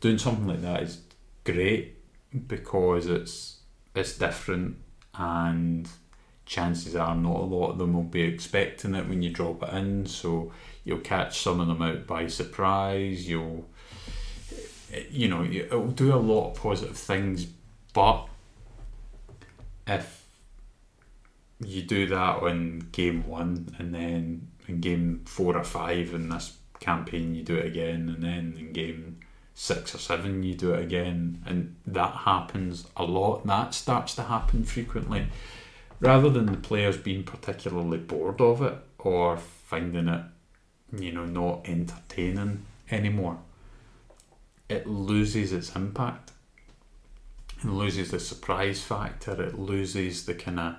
doing 0.00 0.18
something 0.18 0.46
like 0.46 0.62
that 0.62 0.82
is 0.82 1.00
great 1.44 1.96
because 2.46 3.06
it's 3.06 3.58
it's 3.94 4.18
different 4.18 4.76
and 5.14 5.88
chances 6.44 6.96
are 6.96 7.14
not 7.14 7.36
a 7.36 7.44
lot 7.44 7.70
of 7.70 7.78
them 7.78 7.94
will 7.94 8.02
be 8.02 8.22
expecting 8.22 8.94
it 8.94 9.08
when 9.08 9.22
you 9.22 9.30
drop 9.30 9.62
it 9.62 9.72
in 9.74 10.04
so 10.06 10.52
you'll 10.84 10.98
catch 10.98 11.40
some 11.40 11.60
of 11.60 11.68
them 11.68 11.82
out 11.82 12.06
by 12.06 12.26
surprise 12.26 13.28
you'll 13.28 13.64
you 15.10 15.28
know 15.28 15.42
it 15.42 15.70
will 15.70 15.88
do 15.88 16.14
a 16.14 16.16
lot 16.16 16.50
of 16.50 16.56
positive 16.56 16.96
things 16.96 17.46
but 17.92 18.26
if 19.86 20.24
you 21.60 21.82
do 21.82 22.06
that 22.06 22.42
on 22.42 22.88
game 22.92 23.26
one 23.26 23.74
and 23.78 23.94
then 23.94 24.48
in 24.68 24.80
game 24.80 25.22
four 25.24 25.56
or 25.56 25.64
five 25.64 26.12
in 26.14 26.28
this 26.28 26.56
campaign 26.80 27.34
you 27.34 27.42
do 27.42 27.56
it 27.56 27.66
again 27.66 28.08
and 28.08 28.22
then 28.22 28.56
in 28.58 28.72
game 28.72 29.18
six 29.54 29.94
or 29.94 29.98
seven 29.98 30.42
you 30.42 30.54
do 30.54 30.72
it 30.74 30.82
again 30.82 31.42
and 31.46 31.76
that 31.86 32.14
happens 32.14 32.86
a 32.96 33.04
lot. 33.04 33.46
That 33.46 33.74
starts 33.74 34.14
to 34.16 34.22
happen 34.22 34.64
frequently. 34.64 35.26
Rather 36.00 36.30
than 36.30 36.46
the 36.46 36.56
players 36.56 36.96
being 36.96 37.22
particularly 37.22 37.98
bored 37.98 38.40
of 38.40 38.60
it 38.62 38.76
or 38.98 39.36
finding 39.36 40.08
it 40.08 40.22
you 40.98 41.12
know 41.12 41.24
not 41.24 41.60
entertaining 41.64 42.64
anymore 42.90 43.38
it 44.72 44.86
loses 44.86 45.52
its 45.52 45.74
impact 45.76 46.32
it 47.64 47.68
loses 47.68 48.10
the 48.10 48.20
surprise 48.20 48.82
factor 48.82 49.40
it 49.42 49.58
loses 49.58 50.26
the 50.26 50.34
kind 50.34 50.58
of 50.60 50.74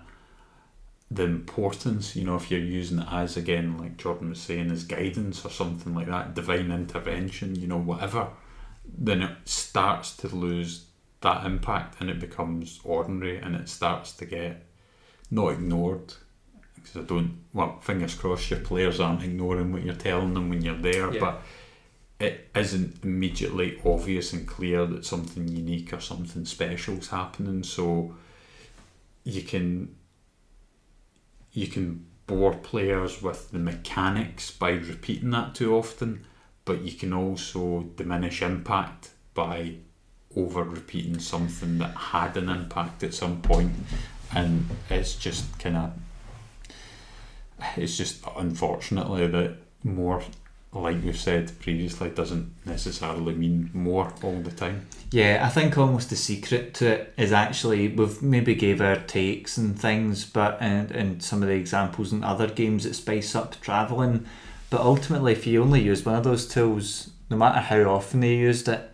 the 1.11 1.23
importance, 1.23 2.15
you 2.15 2.25
know, 2.25 2.35
if 2.35 2.49
you're 2.49 2.59
using 2.59 2.97
it 2.97 3.07
as 3.11 3.37
again, 3.37 3.77
like 3.77 3.97
Jordan 3.97 4.29
was 4.29 4.41
saying, 4.41 4.71
as 4.71 4.83
guidance 4.83 5.45
or 5.45 5.49
something 5.49 5.93
like 5.93 6.07
that, 6.07 6.33
divine 6.33 6.71
intervention, 6.71 7.55
you 7.55 7.67
know, 7.67 7.77
whatever, 7.77 8.29
then 8.83 9.21
it 9.21 9.37
starts 9.45 10.15
to 10.17 10.27
lose 10.35 10.85
that 11.21 11.45
impact 11.45 12.01
and 12.01 12.09
it 12.09 12.19
becomes 12.19 12.79
ordinary 12.83 13.37
and 13.37 13.55
it 13.55 13.69
starts 13.69 14.11
to 14.13 14.25
get 14.25 14.65
not 15.29 15.49
ignored. 15.49 16.15
Because 16.75 16.97
I 16.97 17.01
don't, 17.01 17.43
well, 17.53 17.79
fingers 17.81 18.15
crossed, 18.15 18.49
your 18.49 18.61
players 18.61 18.99
aren't 18.99 19.23
ignoring 19.23 19.71
what 19.71 19.83
you're 19.83 19.93
telling 19.93 20.33
them 20.33 20.49
when 20.49 20.63
you're 20.63 20.73
there, 20.75 21.13
Yeah. 21.13 21.19
but 21.19 21.41
it 22.19 22.49
isn't 22.55 23.03
immediately 23.03 23.79
obvious 23.85 24.33
and 24.33 24.47
clear 24.47 24.85
that 24.85 25.05
something 25.05 25.47
unique 25.47 25.91
or 25.93 25.99
something 25.99 26.45
special 26.45 26.97
is 26.97 27.09
happening. 27.09 27.63
So 27.63 28.15
you 29.23 29.41
can 29.41 29.95
you 31.51 31.67
can 31.67 32.05
bore 32.25 32.55
players 32.55 33.21
with 33.21 33.51
the 33.51 33.59
mechanics 33.59 34.49
by 34.49 34.71
repeating 34.71 35.31
that 35.31 35.53
too 35.53 35.75
often, 35.75 36.25
but 36.65 36.81
you 36.81 36.93
can 36.93 37.13
also 37.13 37.83
diminish 37.95 38.41
impact 38.41 39.11
by 39.33 39.75
over 40.35 40.63
repeating 40.63 41.19
something 41.19 41.77
that 41.77 41.95
had 41.95 42.35
an 42.37 42.49
impact 42.49 43.03
at 43.03 43.13
some 43.13 43.41
point, 43.41 43.73
and 44.33 44.65
it's 44.89 45.15
just 45.15 45.59
kind 45.59 45.77
of 45.77 45.93
it's 47.77 47.97
just 47.97 48.23
unfortunately 48.35 49.27
that 49.27 49.55
more 49.83 50.23
like 50.73 51.03
you've 51.03 51.17
said 51.17 51.51
previously 51.59 52.09
doesn't 52.09 52.51
necessarily 52.65 53.35
mean 53.35 53.69
more 53.73 54.11
all 54.23 54.39
the 54.41 54.51
time 54.51 54.85
Yeah, 55.13 55.45
I 55.45 55.49
think 55.49 55.77
almost 55.77 56.09
the 56.09 56.15
secret 56.15 56.73
to 56.75 56.87
it 56.87 57.13
is 57.17 57.31
actually 57.31 57.87
we've 57.87 58.19
maybe 58.23 58.55
gave 58.55 58.81
our 58.81 58.95
takes 58.95 59.57
and 59.57 59.79
things, 59.79 60.25
but 60.25 60.57
and, 60.59 60.89
and 60.89 61.21
some 61.21 61.43
of 61.43 61.49
the 61.49 61.53
examples 61.53 62.11
in 62.11 62.23
other 62.23 62.47
games 62.47 62.83
that 62.83 62.95
spice 62.95 63.35
up 63.35 63.61
travelling. 63.61 64.25
But 64.71 64.81
ultimately, 64.81 65.33
if 65.33 65.45
you 65.45 65.61
only 65.61 65.83
use 65.83 66.03
one 66.03 66.15
of 66.15 66.23
those 66.23 66.47
tools, 66.47 67.11
no 67.29 67.37
matter 67.37 67.59
how 67.59 67.81
often 67.83 68.21
they 68.21 68.33
used 68.33 68.67
it, 68.67 68.91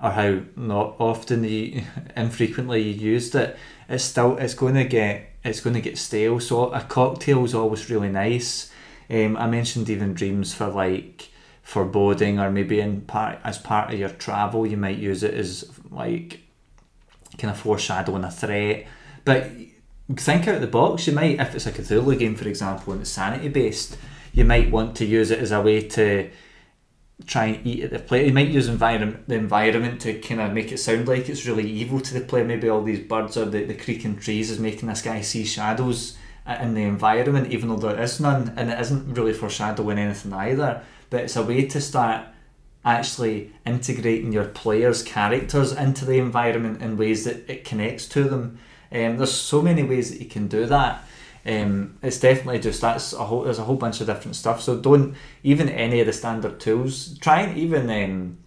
or 0.00 0.12
how 0.12 0.40
not 0.56 0.96
often 0.98 1.44
you 1.44 1.82
infrequently 2.16 2.80
you 2.80 2.94
used 2.94 3.34
it, 3.34 3.54
it's 3.90 4.04
still 4.04 4.38
it's 4.38 4.54
going 4.54 4.74
to 4.74 4.84
get 4.84 5.34
it's 5.44 5.60
going 5.60 5.74
to 5.74 5.82
get 5.82 5.98
stale. 5.98 6.40
So 6.40 6.72
a 6.72 6.80
cocktail 6.80 7.44
is 7.44 7.54
always 7.54 7.90
really 7.90 8.08
nice. 8.08 8.72
Um, 9.10 9.36
I 9.36 9.46
mentioned 9.46 9.88
even 9.88 10.14
dreams 10.14 10.54
for 10.54 10.68
like 10.68 11.30
foreboding, 11.62 12.38
or 12.38 12.50
maybe 12.50 12.80
in 12.80 13.02
part 13.02 13.38
as 13.44 13.58
part 13.58 13.92
of 13.92 13.98
your 13.98 14.10
travel, 14.10 14.66
you 14.66 14.76
might 14.76 14.98
use 14.98 15.22
it 15.22 15.34
as 15.34 15.70
like 15.90 16.40
kind 17.36 17.50
of 17.50 17.58
foreshadowing 17.58 18.24
a 18.24 18.30
threat. 18.30 18.86
But 19.24 19.50
think 20.16 20.48
out 20.48 20.56
of 20.56 20.60
the 20.60 20.66
box. 20.66 21.06
You 21.06 21.12
might, 21.12 21.40
if 21.40 21.54
it's 21.54 21.66
a 21.66 21.72
Cthulhu 21.72 22.18
game, 22.18 22.34
for 22.34 22.48
example, 22.48 22.92
and 22.92 23.02
it's 23.02 23.10
sanity 23.10 23.48
based, 23.48 23.96
you 24.32 24.44
might 24.44 24.70
want 24.70 24.96
to 24.96 25.04
use 25.04 25.30
it 25.30 25.38
as 25.38 25.52
a 25.52 25.60
way 25.60 25.82
to 25.88 26.30
try 27.26 27.46
and 27.46 27.66
eat 27.66 27.84
at 27.84 27.90
the 27.90 27.98
player. 27.98 28.26
You 28.26 28.32
might 28.32 28.48
use 28.48 28.68
environment 28.68 29.28
the 29.28 29.34
environment 29.34 30.00
to 30.02 30.18
kind 30.20 30.40
of 30.40 30.52
make 30.52 30.70
it 30.70 30.78
sound 30.78 31.08
like 31.08 31.28
it's 31.28 31.46
really 31.46 31.68
evil 31.68 32.00
to 32.00 32.14
the 32.14 32.20
player. 32.20 32.44
Maybe 32.44 32.68
all 32.68 32.82
these 32.82 33.00
birds 33.00 33.36
or 33.36 33.46
the, 33.46 33.64
the 33.64 33.74
creaking 33.74 34.18
trees 34.18 34.50
is 34.50 34.60
making 34.60 34.88
this 34.88 35.02
guy 35.02 35.20
see 35.20 35.44
shadows 35.44 36.16
in 36.48 36.74
the 36.74 36.82
environment, 36.82 37.52
even 37.52 37.68
though 37.68 37.76
there 37.76 38.00
is 38.00 38.20
none, 38.20 38.54
and 38.56 38.70
it 38.70 38.80
isn't 38.80 39.14
really 39.14 39.32
foreshadowing 39.32 39.98
anything 39.98 40.32
either. 40.32 40.82
But 41.10 41.24
it's 41.24 41.36
a 41.36 41.42
way 41.42 41.66
to 41.66 41.80
start 41.80 42.26
actually 42.84 43.52
integrating 43.66 44.32
your 44.32 44.46
players' 44.46 45.02
characters 45.02 45.72
into 45.72 46.04
the 46.04 46.18
environment 46.18 46.80
in 46.80 46.96
ways 46.96 47.24
that 47.24 47.48
it 47.50 47.64
connects 47.64 48.06
to 48.08 48.24
them. 48.24 48.58
Um, 48.90 49.18
there's 49.18 49.32
so 49.32 49.60
many 49.60 49.82
ways 49.82 50.10
that 50.10 50.20
you 50.20 50.28
can 50.28 50.48
do 50.48 50.64
that. 50.66 51.04
Um, 51.46 51.98
it's 52.02 52.20
definitely 52.20 52.60
just 52.60 52.80
that's 52.80 53.12
a 53.12 53.24
whole. 53.24 53.42
There's 53.42 53.58
a 53.58 53.64
whole 53.64 53.76
bunch 53.76 54.00
of 54.00 54.06
different 54.06 54.36
stuff. 54.36 54.60
So 54.60 54.78
don't 54.78 55.14
even 55.42 55.68
any 55.68 56.00
of 56.00 56.06
the 56.06 56.12
standard 56.12 56.60
tools. 56.60 57.18
Try 57.18 57.42
and 57.42 57.58
even 57.58 57.90
um, 57.90 58.38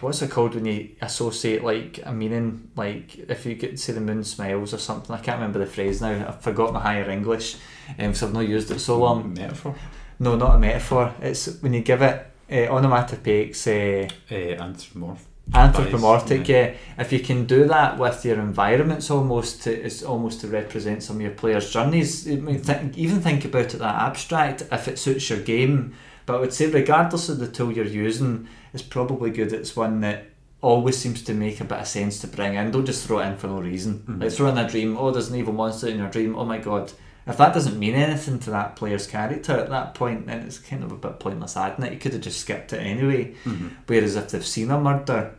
what's 0.00 0.20
it 0.22 0.30
called 0.30 0.54
when 0.54 0.66
you 0.66 0.90
associate 1.00 1.64
like 1.64 2.00
a 2.04 2.12
meaning, 2.12 2.70
like 2.76 3.16
if 3.16 3.46
you 3.46 3.54
get 3.54 3.78
say 3.78 3.92
the 3.92 4.00
moon 4.00 4.24
smiles 4.24 4.74
or 4.74 4.78
something. 4.78 5.14
I 5.14 5.20
can't 5.20 5.38
remember 5.38 5.58
the 5.58 5.66
phrase 5.66 6.00
now. 6.00 6.28
I've 6.28 6.40
forgotten 6.42 6.74
my 6.74 6.80
higher 6.80 7.08
English, 7.08 7.56
um, 7.98 8.14
so 8.14 8.26
I've 8.26 8.34
not 8.34 8.48
used 8.48 8.70
it 8.70 8.80
so 8.80 8.98
long. 8.98 9.34
metaphor 9.34 9.74
No, 10.18 10.36
not 10.36 10.56
a 10.56 10.58
metaphor. 10.58 11.14
It's 11.20 11.60
when 11.62 11.72
you 11.72 11.80
give 11.80 12.02
it 12.02 12.26
uh, 12.50 12.72
onomatopoeics. 12.72 13.66
Uh, 13.66 14.12
uh, 14.34 14.62
anthropomorph 14.62 15.20
anthropomorphic 15.52 16.46
yeah. 16.48 16.68
yeah. 16.68 16.74
if 16.98 17.12
you 17.12 17.18
can 17.18 17.44
do 17.44 17.66
that 17.66 17.98
with 17.98 18.24
your 18.24 18.38
environments 18.38 19.10
almost 19.10 19.62
to 19.62 19.72
it's 19.72 20.02
almost 20.02 20.40
to 20.40 20.46
represent 20.46 21.02
some 21.02 21.16
of 21.16 21.22
your 21.22 21.32
players 21.32 21.72
journeys 21.72 22.28
I 22.28 22.36
mean, 22.36 22.58
think, 22.58 22.96
even 22.96 23.20
think 23.20 23.44
about 23.44 23.74
it 23.74 23.78
that 23.78 23.94
abstract 23.96 24.62
if 24.70 24.86
it 24.86 24.98
suits 24.98 25.28
your 25.28 25.40
game 25.40 25.94
but 26.26 26.36
I 26.36 26.40
would 26.40 26.52
say 26.52 26.66
regardless 26.70 27.28
of 27.28 27.38
the 27.38 27.48
tool 27.48 27.72
you're 27.72 27.84
using 27.84 28.48
it's 28.72 28.82
probably 28.82 29.30
good 29.30 29.52
it's 29.52 29.74
one 29.76 30.00
that 30.00 30.26
always 30.62 30.96
seems 30.98 31.22
to 31.24 31.32
make 31.34 31.60
a 31.60 31.64
bit 31.64 31.78
of 31.78 31.88
sense 31.88 32.20
to 32.20 32.26
bring 32.26 32.54
in. 32.54 32.70
Don't 32.70 32.84
just 32.84 33.06
throw 33.06 33.20
it 33.20 33.26
in 33.28 33.36
for 33.38 33.46
no 33.48 33.60
reason. 33.60 34.04
Mhm. 34.06 34.22
like 34.22 34.32
throw 34.32 34.48
in 34.48 34.58
a 34.58 34.68
dream 34.68 34.96
oh 34.98 35.10
there's 35.10 35.30
an 35.30 35.36
evil 35.36 35.54
monster 35.54 35.88
in 35.88 35.98
your 35.98 36.08
dream. 36.10 36.36
Oh 36.36 36.44
my 36.44 36.58
god. 36.58 36.92
If 37.26 37.36
that 37.36 37.54
doesn't 37.54 37.78
mean 37.78 37.94
anything 37.94 38.38
to 38.40 38.50
that 38.50 38.76
player's 38.76 39.06
character 39.06 39.52
at 39.52 39.70
that 39.70 39.94
point 39.94 40.26
then 40.26 40.40
it's 40.40 40.58
kind 40.58 40.82
of 40.84 40.92
a 40.92 40.96
bit 40.96 41.18
pointless 41.18 41.56
adding 41.56 41.84
it. 41.84 41.92
You 41.92 41.98
could 41.98 42.12
have 42.12 42.22
just 42.22 42.40
skipped 42.40 42.72
it 42.72 42.78
anyway. 42.80 43.34
Mhm. 43.44 43.70
Whereas 43.86 44.16
if 44.16 44.30
they've 44.30 44.44
seen 44.46 44.70
a 44.70 44.78
murder, 44.80 45.32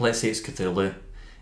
let's 0.00 0.18
say 0.18 0.30
it's 0.30 0.40
Cthulhu, 0.40 0.94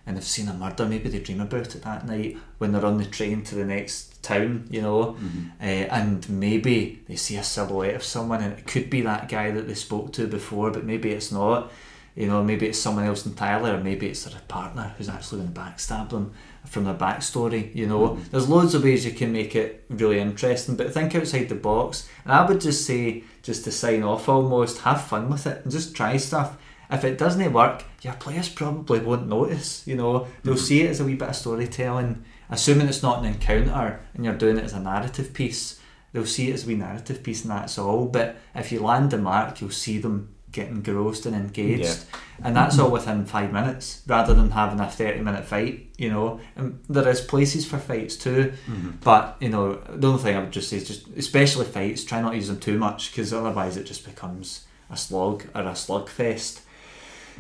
and 0.06 0.16
they've 0.16 0.24
seen 0.24 0.48
a 0.48 0.54
murder, 0.54 0.84
maybe 0.86 1.08
they 1.08 1.20
dream 1.20 1.40
about 1.40 1.74
it 1.74 1.82
that 1.82 2.06
night 2.06 2.36
when 2.58 2.72
they're 2.72 2.84
on 2.84 2.98
the 2.98 3.04
train 3.04 3.42
to 3.44 3.54
the 3.54 3.64
next 3.64 4.22
town, 4.22 4.66
you 4.70 4.82
know, 4.82 5.16
Mhm. 5.20 5.50
uh, 5.60 5.64
and 5.94 6.28
maybe 6.28 7.00
they 7.08 7.16
see 7.16 7.36
a 7.36 7.44
silhouette 7.44 7.94
of 7.94 8.02
someone, 8.04 8.42
and 8.42 8.52
it 8.58 8.66
could 8.66 8.90
be 8.90 9.00
that 9.02 9.28
guy 9.28 9.50
that 9.50 9.68
they 9.68 9.74
spoke 9.74 10.12
to 10.14 10.26
before, 10.26 10.70
but 10.70 10.84
maybe 10.84 11.10
it's 11.10 11.30
not. 11.32 11.70
You 12.14 12.26
know, 12.26 12.44
maybe 12.44 12.66
it's 12.66 12.78
someone 12.78 13.06
else 13.06 13.24
entirely, 13.24 13.70
or 13.70 13.78
maybe 13.82 14.06
it's 14.06 14.24
their 14.24 14.38
partner 14.46 14.94
who's 14.98 15.08
actually 15.08 15.40
going 15.40 15.54
to 15.54 15.60
backstab 15.60 16.10
them 16.10 16.32
from 16.66 16.84
their 16.84 16.92
backstory. 16.92 17.74
You 17.74 17.86
know, 17.86 18.08
Mhm. 18.10 18.30
there's 18.30 18.50
loads 18.50 18.74
of 18.74 18.84
ways 18.84 19.06
you 19.06 19.12
can 19.12 19.32
make 19.32 19.56
it 19.56 19.84
really 19.88 20.18
interesting, 20.20 20.76
but 20.76 20.92
think 20.92 21.14
outside 21.14 21.48
the 21.48 21.54
box. 21.54 22.06
And 22.24 22.32
I 22.34 22.44
would 22.46 22.60
just 22.60 22.84
say, 22.86 23.24
just 23.42 23.64
to 23.64 23.72
sign 23.72 24.02
off 24.02 24.28
almost, 24.28 24.80
have 24.80 25.00
fun 25.00 25.30
with 25.30 25.46
it 25.46 25.62
and 25.62 25.72
just 25.72 25.94
try 25.94 26.18
stuff. 26.18 26.58
If 26.92 27.04
it 27.04 27.16
doesn't 27.18 27.52
work, 27.52 27.84
your 28.02 28.12
players 28.14 28.48
probably 28.48 29.00
won't 29.00 29.26
notice. 29.28 29.82
You 29.86 29.96
know, 29.96 30.26
they'll 30.44 30.54
Mhm. 30.54 30.58
see 30.58 30.82
it 30.82 30.90
as 30.90 31.00
a 31.00 31.04
wee 31.04 31.14
bit 31.14 31.30
of 31.30 31.36
storytelling, 31.36 32.22
assuming 32.50 32.86
it's 32.88 33.02
not 33.02 33.18
an 33.20 33.24
encounter 33.24 34.00
and 34.14 34.24
you're 34.24 34.34
doing 34.34 34.58
it 34.58 34.64
as 34.64 34.74
a 34.74 34.80
narrative 34.80 35.32
piece. 35.32 35.78
They'll 36.12 36.26
see 36.26 36.50
it 36.50 36.54
as 36.54 36.64
a 36.64 36.66
wee 36.66 36.74
narrative 36.74 37.22
piece 37.22 37.42
and 37.42 37.50
that's 37.50 37.78
all. 37.78 38.04
But 38.06 38.36
if 38.54 38.70
you 38.70 38.80
land 38.80 39.10
the 39.10 39.18
mark, 39.18 39.60
you'll 39.60 39.70
see 39.70 39.98
them 39.98 40.28
getting 40.50 40.76
engrossed 40.76 41.24
and 41.24 41.34
engaged, 41.34 42.00
and 42.44 42.54
that's 42.54 42.78
all 42.78 42.90
within 42.90 43.24
five 43.24 43.50
minutes, 43.50 44.02
rather 44.06 44.34
than 44.34 44.50
having 44.50 44.78
a 44.80 44.90
thirty-minute 44.90 45.46
fight. 45.46 45.86
You 45.96 46.10
know, 46.10 46.40
and 46.56 46.78
there 46.90 47.08
is 47.08 47.22
places 47.22 47.64
for 47.64 47.78
fights 47.78 48.16
too. 48.16 48.52
Mhm. 48.68 49.00
But 49.02 49.38
you 49.40 49.48
know, 49.48 49.78
the 49.88 50.08
only 50.08 50.22
thing 50.22 50.36
I 50.36 50.40
would 50.40 50.50
just 50.52 50.68
say 50.68 50.76
is 50.76 50.86
just, 50.86 51.06
especially 51.16 51.64
fights, 51.64 52.04
try 52.04 52.20
not 52.20 52.32
to 52.32 52.36
use 52.36 52.48
them 52.48 52.58
too 52.60 52.76
much 52.78 53.10
because 53.12 53.32
otherwise 53.32 53.78
it 53.78 53.84
just 53.86 54.04
becomes 54.04 54.64
a 54.90 54.96
slog 54.98 55.44
or 55.54 55.62
a 55.62 55.72
slugfest. 55.72 56.60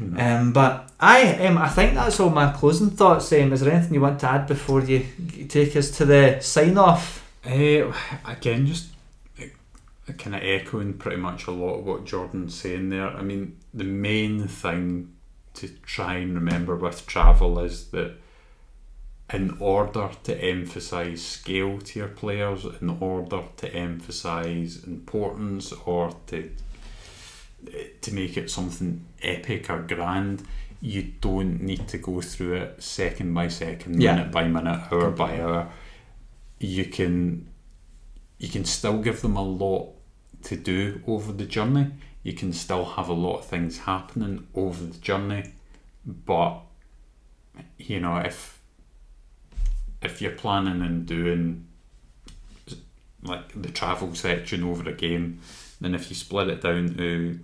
Mhm. 0.00 0.20
Um, 0.20 0.52
but 0.52 0.90
I, 0.98 1.46
um, 1.46 1.58
I 1.58 1.68
think 1.68 1.94
that's 1.94 2.20
all 2.20 2.30
my 2.30 2.52
closing 2.52 2.90
thoughts. 2.90 3.32
Um, 3.32 3.52
is 3.52 3.60
there 3.60 3.72
anything 3.72 3.94
you 3.94 4.00
want 4.00 4.20
to 4.20 4.30
add 4.30 4.46
before 4.46 4.80
you 4.80 5.06
take 5.48 5.76
us 5.76 5.90
to 5.98 6.04
the 6.04 6.38
sign 6.40 6.78
off? 6.78 7.28
Uh, 7.44 7.92
again, 8.24 8.66
just 8.66 8.88
kind 10.18 10.34
of 10.36 10.42
echoing 10.42 10.94
pretty 10.94 11.16
much 11.16 11.46
a 11.46 11.50
lot 11.50 11.78
of 11.78 11.84
what 11.84 12.04
Jordan's 12.04 12.54
saying 12.54 12.90
there. 12.90 13.08
I 13.08 13.22
mean, 13.22 13.56
the 13.72 13.84
main 13.84 14.46
thing 14.48 15.12
to 15.54 15.68
try 15.68 16.14
and 16.14 16.34
remember 16.34 16.74
with 16.76 17.06
travel 17.06 17.58
is 17.60 17.88
that 17.88 18.12
in 19.32 19.56
order 19.60 20.10
to 20.24 20.36
emphasize 20.36 21.22
scale 21.24 21.78
to 21.78 21.98
your 21.98 22.08
players, 22.08 22.66
in 22.80 22.90
order 23.00 23.42
to 23.56 23.74
emphasize 23.74 24.84
importance 24.84 25.72
or 25.86 26.14
to 26.26 26.50
to 28.00 28.14
make 28.14 28.36
it 28.36 28.50
something 28.50 29.04
epic 29.22 29.70
or 29.70 29.82
grand, 29.82 30.42
you 30.80 31.12
don't 31.20 31.62
need 31.62 31.86
to 31.88 31.98
go 31.98 32.20
through 32.20 32.54
it 32.56 32.82
second 32.82 33.32
by 33.34 33.48
second, 33.48 34.00
Yeah. 34.02 34.16
minute 34.16 34.32
by 34.32 34.48
minute, 34.48 34.92
hour 34.92 35.10
by 35.10 35.40
hour. 35.40 35.70
You 36.58 36.84
can 36.86 37.48
you 38.38 38.48
can 38.48 38.64
still 38.64 38.98
give 38.98 39.20
them 39.22 39.36
a 39.36 39.42
lot 39.42 39.92
to 40.42 40.56
do 40.56 41.00
over 41.06 41.32
the 41.32 41.44
journey. 41.46 41.92
You 42.24 42.32
can 42.32 42.52
still 42.52 42.84
have 42.84 43.08
a 43.08 43.12
lot 43.12 43.38
of 43.38 43.46
things 43.46 43.78
happening 43.78 44.46
over 44.54 44.84
the 44.84 44.98
journey, 44.98 45.52
but 46.04 46.60
you 47.78 48.00
know 48.00 48.16
if 48.16 48.60
if 50.02 50.20
you're 50.20 50.32
planning 50.32 50.82
and 50.82 51.06
doing 51.06 51.66
like 53.22 53.60
the 53.60 53.68
travel 53.70 54.12
section 54.16 54.64
over 54.64 54.88
a 54.90 54.92
game, 54.92 55.38
then 55.80 55.94
if 55.94 56.10
you 56.10 56.16
split 56.16 56.48
it 56.48 56.60
down 56.60 56.94
to 56.96 57.38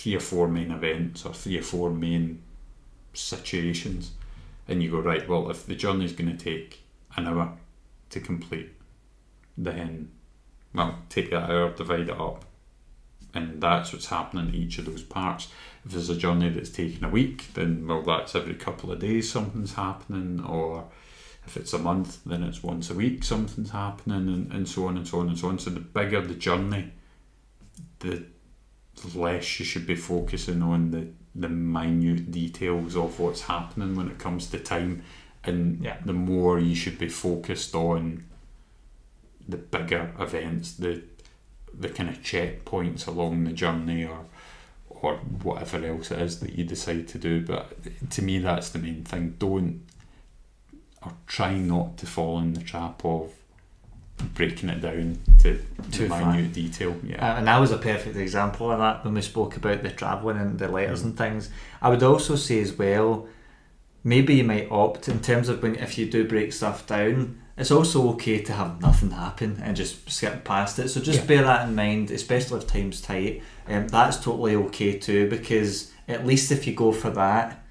three 0.00 0.16
or 0.16 0.20
four 0.20 0.48
main 0.48 0.70
events 0.70 1.26
or 1.26 1.34
three 1.34 1.58
or 1.58 1.62
four 1.62 1.90
main 1.90 2.42
situations, 3.12 4.12
and 4.66 4.82
you 4.82 4.90
go 4.90 4.98
right, 4.98 5.28
well, 5.28 5.50
if 5.50 5.66
the 5.66 5.74
journey's 5.74 6.12
going 6.12 6.34
to 6.34 6.42
take 6.42 6.80
an 7.16 7.26
hour, 7.26 7.52
to 8.08 8.18
complete, 8.18 8.70
then 9.56 10.10
well, 10.72 10.98
take 11.10 11.30
that 11.30 11.50
hour, 11.50 11.70
divide 11.72 12.08
it 12.08 12.20
up, 12.20 12.44
and 13.34 13.60
that's 13.60 13.92
what's 13.92 14.06
happening 14.06 14.48
in 14.48 14.54
each 14.54 14.78
of 14.78 14.86
those 14.86 15.02
parts. 15.02 15.48
If 15.84 15.92
there's 15.92 16.08
a 16.08 16.16
journey 16.16 16.48
that's 16.48 16.70
taking 16.70 17.04
a 17.04 17.08
week, 17.10 17.52
then 17.54 17.86
well, 17.86 18.02
that's 18.02 18.34
every 18.34 18.54
couple 18.54 18.90
of 18.90 19.00
days 19.00 19.30
something's 19.30 19.74
happening, 19.74 20.42
or 20.44 20.86
if 21.46 21.56
it's 21.58 21.74
a 21.74 21.78
month, 21.78 22.20
then 22.24 22.42
it's 22.42 22.62
once 22.62 22.90
a 22.90 22.94
week 22.94 23.22
something's 23.22 23.70
happening, 23.70 24.28
and, 24.28 24.52
and 24.52 24.66
so 24.66 24.86
on 24.86 24.96
and 24.96 25.06
so 25.06 25.20
on 25.20 25.28
and 25.28 25.38
so 25.38 25.48
on. 25.48 25.58
So 25.58 25.70
the 25.70 25.80
bigger 25.80 26.22
the 26.22 26.34
journey, 26.34 26.92
the 27.98 28.24
less 29.14 29.58
you 29.58 29.64
should 29.66 29.86
be 29.86 29.96
focusing 29.96 30.62
on 30.62 30.90
the, 30.90 31.08
the 31.34 31.48
minute 31.48 32.30
details 32.30 32.96
of 32.96 33.18
what's 33.20 33.42
happening 33.42 33.94
when 33.96 34.08
it 34.08 34.18
comes 34.18 34.46
to 34.48 34.58
time, 34.58 35.02
and 35.44 35.80
Yeah. 35.82 35.98
the 36.04 36.12
more 36.12 36.58
you 36.58 36.74
should 36.74 36.98
be 36.98 37.08
focused 37.08 37.74
on 37.74 38.24
the 39.48 39.56
bigger 39.56 40.12
events, 40.18 40.72
the 40.74 41.02
the 41.72 41.88
kind 41.88 42.08
of 42.08 42.20
checkpoints 42.20 43.06
along 43.06 43.44
the 43.44 43.52
journey, 43.52 44.04
or 44.04 44.26
or 44.88 45.16
whatever 45.42 45.84
else 45.86 46.10
it 46.10 46.20
is 46.20 46.40
that 46.40 46.52
you 46.58 46.64
decide 46.64 47.08
to 47.08 47.18
do. 47.18 47.40
But 47.46 48.10
to 48.10 48.22
me, 48.22 48.38
that's 48.38 48.70
the 48.70 48.78
main 48.78 49.04
thing. 49.04 49.36
Don't 49.38 49.82
or 51.02 51.12
try 51.26 51.56
not 51.56 51.96
to 51.98 52.06
fall 52.06 52.38
in 52.40 52.52
the 52.52 52.60
trap 52.60 53.04
of 53.04 53.32
breaking 54.34 54.68
it 54.68 54.80
down 54.80 55.18
to 55.40 55.58
far. 56.08 56.32
minute 56.32 56.52
detail. 56.52 56.96
Yeah. 57.04 57.16
Uh, 57.34 57.38
and 57.38 57.46
that 57.46 57.58
was 57.58 57.70
a 57.72 57.78
perfect 57.78 58.16
example 58.16 58.70
of 58.70 58.78
that 58.78 59.04
when 59.04 59.14
we 59.14 59.22
spoke 59.22 59.56
about 59.56 59.82
the 59.82 59.90
travelling 59.90 60.36
and 60.36 60.58
the 60.58 60.68
letters 60.68 61.02
and 61.02 61.16
things. 61.16 61.50
I 61.82 61.88
would 61.88 62.02
also 62.02 62.36
say 62.36 62.60
as 62.60 62.72
well, 62.72 63.26
maybe 64.04 64.34
you 64.34 64.44
might 64.44 64.70
opt 64.70 65.08
in 65.08 65.20
terms 65.20 65.48
of 65.48 65.62
when 65.62 65.76
if 65.76 65.98
you 65.98 66.06
do 66.10 66.26
break 66.26 66.52
stuff 66.52 66.86
down, 66.86 67.40
it's 67.56 67.70
also 67.70 68.08
okay 68.12 68.40
to 68.40 68.52
have 68.54 68.80
nothing 68.80 69.10
happen 69.10 69.60
and 69.62 69.76
just 69.76 70.10
skip 70.10 70.44
past 70.44 70.78
it. 70.78 70.88
So 70.88 71.00
just 71.00 71.20
Yeah. 71.20 71.26
bear 71.26 71.42
that 71.42 71.68
in 71.68 71.74
mind, 71.74 72.10
especially 72.10 72.58
if 72.60 72.66
time's 72.66 73.00
tight. 73.02 73.42
Um, 73.68 73.88
that's 73.88 74.16
totally 74.16 74.54
okay 74.56 74.98
too 74.98 75.28
because 75.28 75.92
at 76.08 76.26
least 76.26 76.50
if 76.50 76.66
you 76.66 76.72
go 76.74 76.90
for 76.92 77.10
that, 77.10 77.62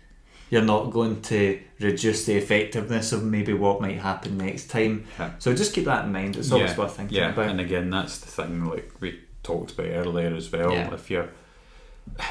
you're 0.50 0.62
not 0.62 0.92
going 0.92 1.22
to 1.24 1.60
reduce 1.80 2.26
the 2.26 2.36
effectiveness 2.36 3.12
of 3.12 3.24
maybe 3.24 3.54
what 3.54 3.82
might 3.82 4.00
happen 4.00 4.38
next 4.38 4.68
time. 4.68 5.06
Yeah. 5.18 5.32
So 5.40 5.54
just 5.54 5.74
keep 5.74 5.86
that 5.86 6.06
in 6.06 6.12
mind. 6.12 6.36
It's 6.36 6.52
always 6.52 6.76
worth 6.76 6.98
thinking 6.98 7.18
yeah, 7.18 7.30
about. 7.30 7.50
and 7.50 7.62
again, 7.62 7.90
that's 7.90 8.20
the 8.20 8.28
thing 8.28 8.66
like 8.66 8.92
we 9.00 9.20
talked 9.44 9.72
about 9.72 9.88
earlier 9.88 10.36
as 10.36 10.52
well. 10.52 10.72
Yeah. 10.72 10.94
If 10.94 11.10
you're 11.10 11.30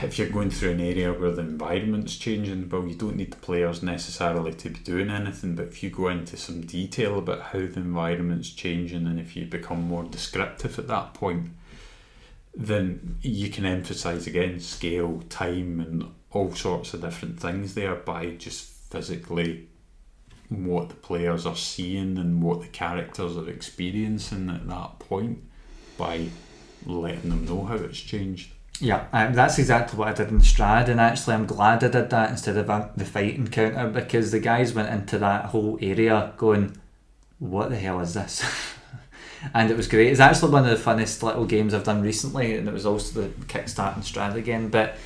if 0.03 0.19
you're 0.19 0.29
going 0.29 0.51
through 0.51 0.73
an 0.73 0.81
area 0.81 1.13
where 1.13 1.31
the 1.31 1.43
environment's 1.43 2.17
changing, 2.17 2.69
well, 2.69 2.87
you 2.87 2.95
don't 2.95 3.17
need 3.17 3.31
the 3.31 3.37
players 3.37 3.83
necessarily 3.83 4.53
to 4.53 4.71
be 4.71 4.81
doing 4.81 5.11
anything. 5.11 5.55
But 5.55 5.69
if 5.69 5.83
you 5.83 5.91
go 5.91 6.09
into 6.09 6.37
some 6.37 6.63
detail 6.63 7.19
about 7.19 7.43
how 7.43 7.61
the 7.61 7.77
environment's 7.77 8.51
changing, 8.51 9.07
and 9.07 9.21
if 9.21 9.37
you 9.37 9.47
become 9.47 9.83
more 9.83 10.05
descriptive 10.05 10.79
at 10.79 10.89
that 10.89 11.15
point, 11.15 11.51
then 12.55 13.19
you 13.23 13.51
can 13.51 13.65
emphasize 13.65 14.27
again 14.27 14.59
scale, 14.59 15.23
time, 15.29 15.81
and 15.81 16.13
all 16.33 16.53
sorts 16.55 16.95
of 16.95 17.01
different 17.01 17.41
things 17.41 17.75
there 17.75 17.95
by 17.95 18.31
just 18.31 18.65
physically 18.91 19.69
what 20.49 20.89
the 20.89 20.95
players 20.95 21.47
are 21.47 21.57
seeing 21.57 22.17
and 22.17 22.43
what 22.43 22.61
the 22.61 22.69
characters 22.69 23.37
are 23.37 23.49
experiencing 23.49 24.49
at 24.49 24.67
that 24.67 24.99
point 24.99 25.43
by 25.97 26.29
letting 26.87 27.29
them 27.29 27.45
know 27.45 27.65
how 27.65 27.75
it's 27.75 28.01
changed. 28.01 28.53
Yeah, 28.81 29.07
um, 29.13 29.35
that's 29.35 29.59
exactly 29.59 29.99
what 29.99 30.09
I 30.09 30.13
did 30.13 30.29
in 30.29 30.39
Strahd, 30.39 30.89
and 30.89 31.01
actually, 31.01 31.35
I'm 31.35 31.47
glad 31.47 31.83
I 31.83 31.89
did 31.89 32.11
that 32.11 32.31
instead 32.31 32.57
of 32.57 32.71
uh, 32.71 32.89
the 32.97 33.05
fight 33.05 33.35
encounter 33.35 33.89
because 33.89 34.31
the 34.31 34.39
guys 34.39 34.73
went 34.73 34.89
into 34.89 35.19
that 35.19 35.47
whole 35.47 35.79
area 35.83 36.33
going, 36.37 36.77
"What 37.41 37.71
the 37.71 37.77
hell 37.77 37.99
is 37.99 38.15
this?" 38.15 38.45
and 39.55 39.69
it 39.71 39.77
was 39.77 39.89
great. 39.89 40.13
It's 40.13 40.21
actually 40.21 40.53
one 40.53 40.65
of 40.65 40.71
the 40.71 40.91
funnest 40.91 41.25
little 41.25 41.45
games 41.45 41.75
I've 41.75 41.83
done 41.83 42.03
recently, 42.03 42.55
and 42.55 42.69
it 42.69 42.73
was 42.73 42.87
also 42.87 43.23
the 43.23 43.29
kickstart 43.47 43.97
in 43.97 44.03
Strahd 44.03 44.37
again. 44.37 44.69
But 44.69 44.97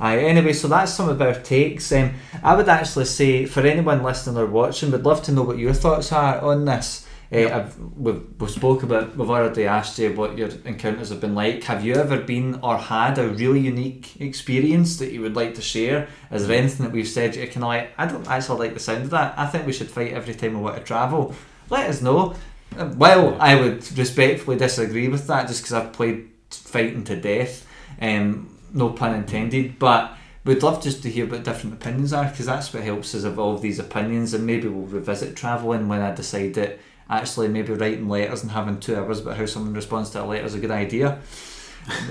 uh, 0.00 0.06
anyway, 0.06 0.52
so 0.52 0.68
that's 0.68 0.94
some 0.94 1.08
of 1.08 1.20
our 1.20 1.34
takes. 1.34 1.90
Um, 1.92 2.14
I 2.42 2.54
would 2.54 2.68
actually 2.68 3.06
say 3.06 3.46
for 3.46 3.60
anyone 3.60 4.02
listening 4.02 4.36
or 4.36 4.46
watching, 4.46 4.92
we'd 4.92 5.02
love 5.02 5.22
to 5.24 5.32
know 5.32 5.42
what 5.42 5.58
your 5.58 5.72
thoughts 5.72 6.12
are 6.12 6.40
on 6.40 6.64
this. 6.64 7.06
Uh, 7.30 7.48
I've, 7.48 7.78
we've, 7.78 8.22
we've 8.38 8.50
spoke 8.50 8.82
about 8.82 9.14
we've 9.14 9.28
already 9.28 9.66
asked 9.66 9.98
you 9.98 10.14
what 10.14 10.38
your 10.38 10.48
encounters 10.64 11.10
have 11.10 11.20
been 11.20 11.34
like. 11.34 11.62
Have 11.64 11.84
you 11.84 11.94
ever 11.94 12.18
been 12.18 12.60
or 12.62 12.78
had 12.78 13.18
a 13.18 13.28
really 13.28 13.60
unique 13.60 14.18
experience 14.18 14.96
that 14.98 15.12
you 15.12 15.20
would 15.20 15.36
like 15.36 15.54
to 15.56 15.60
share? 15.60 16.08
Is 16.30 16.46
there 16.46 16.56
anything 16.56 16.86
that 16.86 16.92
we've 16.92 17.06
said 17.06 17.36
you 17.36 17.46
can 17.46 17.60
like 17.60 17.90
I 17.98 18.06
don't 18.06 18.26
actually 18.26 18.60
like 18.60 18.74
the 18.74 18.80
sound 18.80 19.04
of 19.04 19.10
that. 19.10 19.38
I 19.38 19.46
think 19.46 19.66
we 19.66 19.74
should 19.74 19.90
fight 19.90 20.14
every 20.14 20.34
time 20.34 20.54
we 20.54 20.60
want 20.60 20.78
to 20.78 20.82
travel. 20.82 21.34
Let 21.68 21.90
us 21.90 22.00
know. 22.00 22.34
Uh, 22.78 22.94
well 22.96 23.36
I 23.38 23.56
would 23.56 23.98
respectfully 23.98 24.56
disagree 24.56 25.08
with 25.08 25.26
that 25.26 25.48
just 25.48 25.62
because 25.62 25.74
I've 25.74 25.92
played 25.92 26.30
fighting 26.50 27.04
to 27.04 27.16
death. 27.16 27.66
Um, 28.00 28.47
no 28.72 28.90
pun 28.90 29.14
intended 29.14 29.78
but 29.78 30.16
we'd 30.44 30.62
love 30.62 30.82
just 30.82 31.02
to 31.02 31.10
hear 31.10 31.26
what 31.26 31.44
different 31.44 31.74
opinions 31.74 32.12
are 32.12 32.28
because 32.28 32.46
that's 32.46 32.72
what 32.72 32.82
helps 32.82 33.14
us 33.14 33.24
evolve 33.24 33.60
these 33.60 33.78
opinions 33.78 34.34
and 34.34 34.46
maybe 34.46 34.68
we'll 34.68 34.86
revisit 34.86 35.36
travelling 35.36 35.88
when 35.88 36.00
I 36.00 36.14
decide 36.14 36.54
that 36.54 36.78
actually 37.10 37.48
maybe 37.48 37.72
writing 37.72 38.08
letters 38.08 38.42
and 38.42 38.52
having 38.52 38.80
two 38.80 38.96
hours 38.96 39.20
about 39.20 39.36
how 39.36 39.46
someone 39.46 39.74
responds 39.74 40.10
to 40.10 40.22
a 40.22 40.24
letter 40.24 40.44
is 40.44 40.54
a 40.54 40.58
good 40.58 40.70
idea. 40.70 41.20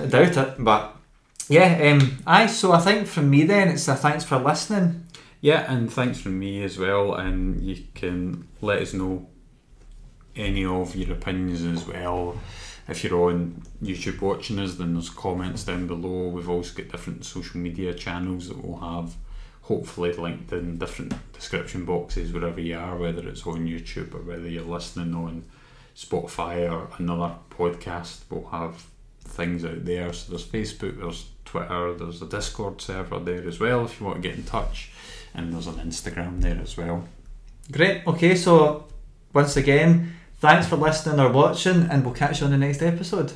I 0.02 0.06
doubt 0.06 0.38
it, 0.38 0.56
but 0.60 0.96
yeah, 1.50 1.92
um, 1.92 2.18
aye. 2.26 2.48
So 2.48 2.72
I 2.72 2.80
think 2.80 3.08
from 3.08 3.30
me 3.30 3.44
then 3.44 3.70
it's 3.70 3.88
a 3.88 3.96
thanks 3.96 4.24
for 4.24 4.38
listening. 4.40 5.06
Yeah, 5.40 5.72
and 5.72 5.92
thanks 5.92 6.20
from 6.20 6.40
me 6.40 6.64
as 6.64 6.78
well. 6.78 7.14
And 7.14 7.62
you 7.62 7.84
can 7.94 8.48
let 8.62 8.82
us 8.82 8.94
know 8.94 9.28
any 10.36 10.66
of 10.66 10.96
your 10.96 11.14
opinions 11.14 11.64
as 11.64 11.88
well. 11.88 12.38
If 12.88 13.04
you're 13.04 13.30
on 13.30 13.62
YouTube 13.84 14.22
watching 14.22 14.60
us, 14.60 14.76
then 14.76 14.94
there's 14.94 15.10
comments 15.10 15.64
down 15.64 15.88
below. 15.88 16.30
We've 16.30 16.50
also 16.50 16.74
got 16.74 16.92
different 16.92 17.26
social 17.26 17.60
media 17.60 17.94
channels 17.94 18.48
that 18.48 18.64
we'll 18.64 18.80
have 18.80 19.16
hopefully 19.64 20.14
linked 20.14 20.54
in 20.54 20.78
different 20.78 21.14
description 21.34 21.84
boxes 21.84 22.32
wherever 22.32 22.62
you 22.62 22.78
are, 22.78 22.96
whether 22.96 23.28
it's 23.28 23.46
on 23.46 23.68
YouTube 23.68 24.14
or 24.16 24.22
whether 24.22 24.48
you're 24.48 24.64
listening 24.64 25.14
on 25.14 25.44
Spotify 25.94 26.72
or 26.72 26.90
another 26.98 27.36
podcast. 27.50 28.22
We'll 28.30 28.48
have 28.50 28.86
things 29.20 29.66
out 29.66 29.84
there. 29.84 30.14
So 30.14 30.30
there's 30.30 30.46
Facebook, 30.46 31.02
there's 31.02 31.30
Twitter, 31.44 31.94
there's 31.94 32.22
a 32.22 32.28
Discord 32.28 32.82
server 32.82 33.20
there 33.20 33.46
as 33.46 33.60
well 33.60 33.84
if 33.84 34.00
you 34.00 34.06
want 34.06 34.22
to 34.22 34.28
get 34.28 34.38
in 34.38 34.46
touch, 34.46 34.92
and 35.34 35.54
there's 35.54 35.68
an 35.68 35.76
Instagram 35.76 36.42
there 36.42 36.60
as 36.62 36.78
well. 36.78 37.06
Great. 37.70 38.08
Okay, 38.08 38.36
so 38.36 38.86
once 39.34 39.58
again, 39.58 40.14
thanks 40.40 40.68
for 40.68 40.76
listening 40.76 41.20
or 41.20 41.32
watching, 41.32 41.84
and 41.84 42.04
we'll 42.04 42.14
catch 42.14 42.40
you 42.40 42.46
on 42.46 42.52
the 42.52 42.58
next 42.58 42.82
episode. 42.82 43.34